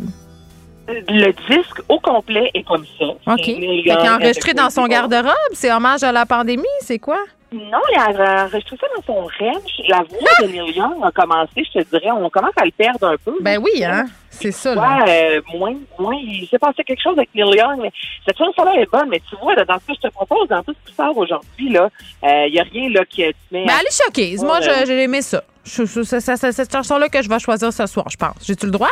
Le 0.87 1.31
disque 1.49 1.81
au 1.87 1.99
complet 1.99 2.51
est 2.53 2.63
comme 2.63 2.85
ça. 2.99 3.05
OK. 3.05 3.47
A 3.47 3.51
Young 3.51 4.21
enregistré 4.21 4.53
dans 4.53 4.69
son 4.69 4.85
garde-robe? 4.85 5.33
C'est 5.53 5.71
hommage 5.71 6.03
à 6.03 6.11
la 6.11 6.25
pandémie? 6.25 6.63
C'est 6.81 6.99
quoi? 6.99 7.19
Non, 7.53 7.79
il 7.91 7.99
a 7.99 8.45
enregistré 8.45 8.75
ça 8.81 8.87
dans 8.95 9.03
son 9.03 9.21
ranch. 9.21 9.71
La 9.87 9.97
voix 9.97 10.29
de 10.41 10.47
Neil 10.47 10.75
Young 10.75 10.95
a 11.03 11.11
commencé, 11.11 11.63
je 11.63 11.79
te 11.79 11.89
dirais, 11.89 12.09
on 12.11 12.27
commence 12.29 12.53
à 12.57 12.65
le 12.65 12.71
perdre 12.71 13.07
un 13.07 13.15
peu. 13.23 13.37
Ben 13.41 13.59
oui, 13.61 13.83
hein? 13.85 14.07
C'est 14.31 14.51
ça, 14.51 14.73
là. 14.73 14.81
Ouais, 15.05 15.37
euh, 15.37 15.41
moins, 15.55 15.75
moins, 15.99 16.15
il 16.15 16.47
s'est 16.49 16.57
passé 16.57 16.83
quelque 16.83 17.03
chose 17.03 17.15
avec 17.15 17.29
Neil 17.35 17.55
Young, 17.55 17.79
mais 17.79 17.91
cette 18.25 18.39
chanson-là 18.39 18.73
est 18.81 18.91
bonne, 18.91 19.07
mais 19.07 19.21
tu 19.29 19.35
vois, 19.39 19.53
là, 19.53 19.65
dans 19.65 19.75
ce 19.79 19.85
que 19.85 19.93
je 19.93 20.07
te 20.07 20.11
propose, 20.11 20.47
dans 20.47 20.63
tout 20.63 20.73
ce 20.73 20.89
qui 20.89 20.95
sort 20.95 21.15
aujourd'hui, 21.15 21.69
là, 21.69 21.89
il 22.23 22.51
n'y 22.51 22.59
a 22.59 22.63
rien, 22.63 22.89
là, 22.89 23.05
qui 23.05 23.21
te 23.21 23.35
met... 23.51 23.65
Ben, 23.65 23.73
elle 23.79 23.85
est 23.85 24.03
choquée. 24.03 24.35
Moi, 24.39 24.59
j'ai 24.61 25.03
aimé 25.03 25.21
ça. 25.21 25.43
C'est 25.63 26.51
cette 26.51 26.71
chanson-là 26.71 27.07
que 27.07 27.21
je 27.21 27.29
vais 27.29 27.39
choisir 27.39 27.71
ce 27.71 27.85
soir, 27.85 28.09
je 28.09 28.17
pense. 28.17 28.35
J'ai-tu 28.43 28.65
le 28.65 28.71
droit? 28.71 28.91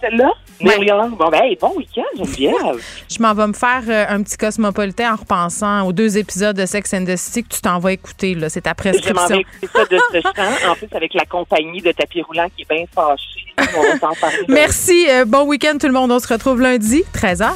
Celle-là? 0.00 0.30
Young. 0.60 1.16
Bon, 1.16 1.28
ben, 1.30 1.40
hey, 1.42 1.56
bon 1.60 1.72
week-end, 1.76 2.02
Geneviève. 2.16 2.54
Je 3.10 3.22
m'en 3.22 3.32
vais 3.34 3.46
me 3.46 3.52
faire 3.52 3.82
euh, 3.88 4.04
un 4.08 4.22
petit 4.22 4.36
cosmopolitain 4.36 5.12
en 5.12 5.16
repensant 5.16 5.86
aux 5.86 5.92
deux 5.92 6.18
épisodes 6.18 6.56
de 6.56 6.66
Sex 6.66 6.92
and 6.94 7.04
the 7.04 7.16
City 7.16 7.44
que 7.44 7.54
tu 7.54 7.60
t'en 7.60 7.78
vas 7.78 7.92
écouter. 7.92 8.34
là. 8.34 8.48
C'est 8.48 8.60
ta 8.62 8.70
Je 8.70 8.88
m'en 8.88 8.92
prescription. 8.92 9.36
vais 9.36 9.40
écouter 9.62 9.68
ça 9.72 9.84
de 9.84 9.98
ce 10.12 10.20
chant, 10.36 10.70
en 10.70 10.74
plus 10.74 10.88
avec 10.94 11.14
la 11.14 11.24
compagnie 11.24 11.80
de 11.80 11.92
tapis 11.92 12.22
roulant 12.22 12.46
qui 12.56 12.62
est 12.62 12.68
bien 12.74 12.84
fâchée. 12.94 13.46
On 13.76 13.82
va 13.82 13.98
parler. 14.20 14.36
Merci. 14.48 15.06
euh, 15.10 15.24
bon 15.24 15.44
week-end, 15.46 15.76
tout 15.80 15.86
le 15.86 15.92
monde. 15.92 16.10
On 16.12 16.18
se 16.18 16.28
retrouve 16.28 16.60
lundi, 16.60 17.02
13h. 17.14 17.50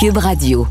Cube 0.00 0.16
Radio. 0.18 0.66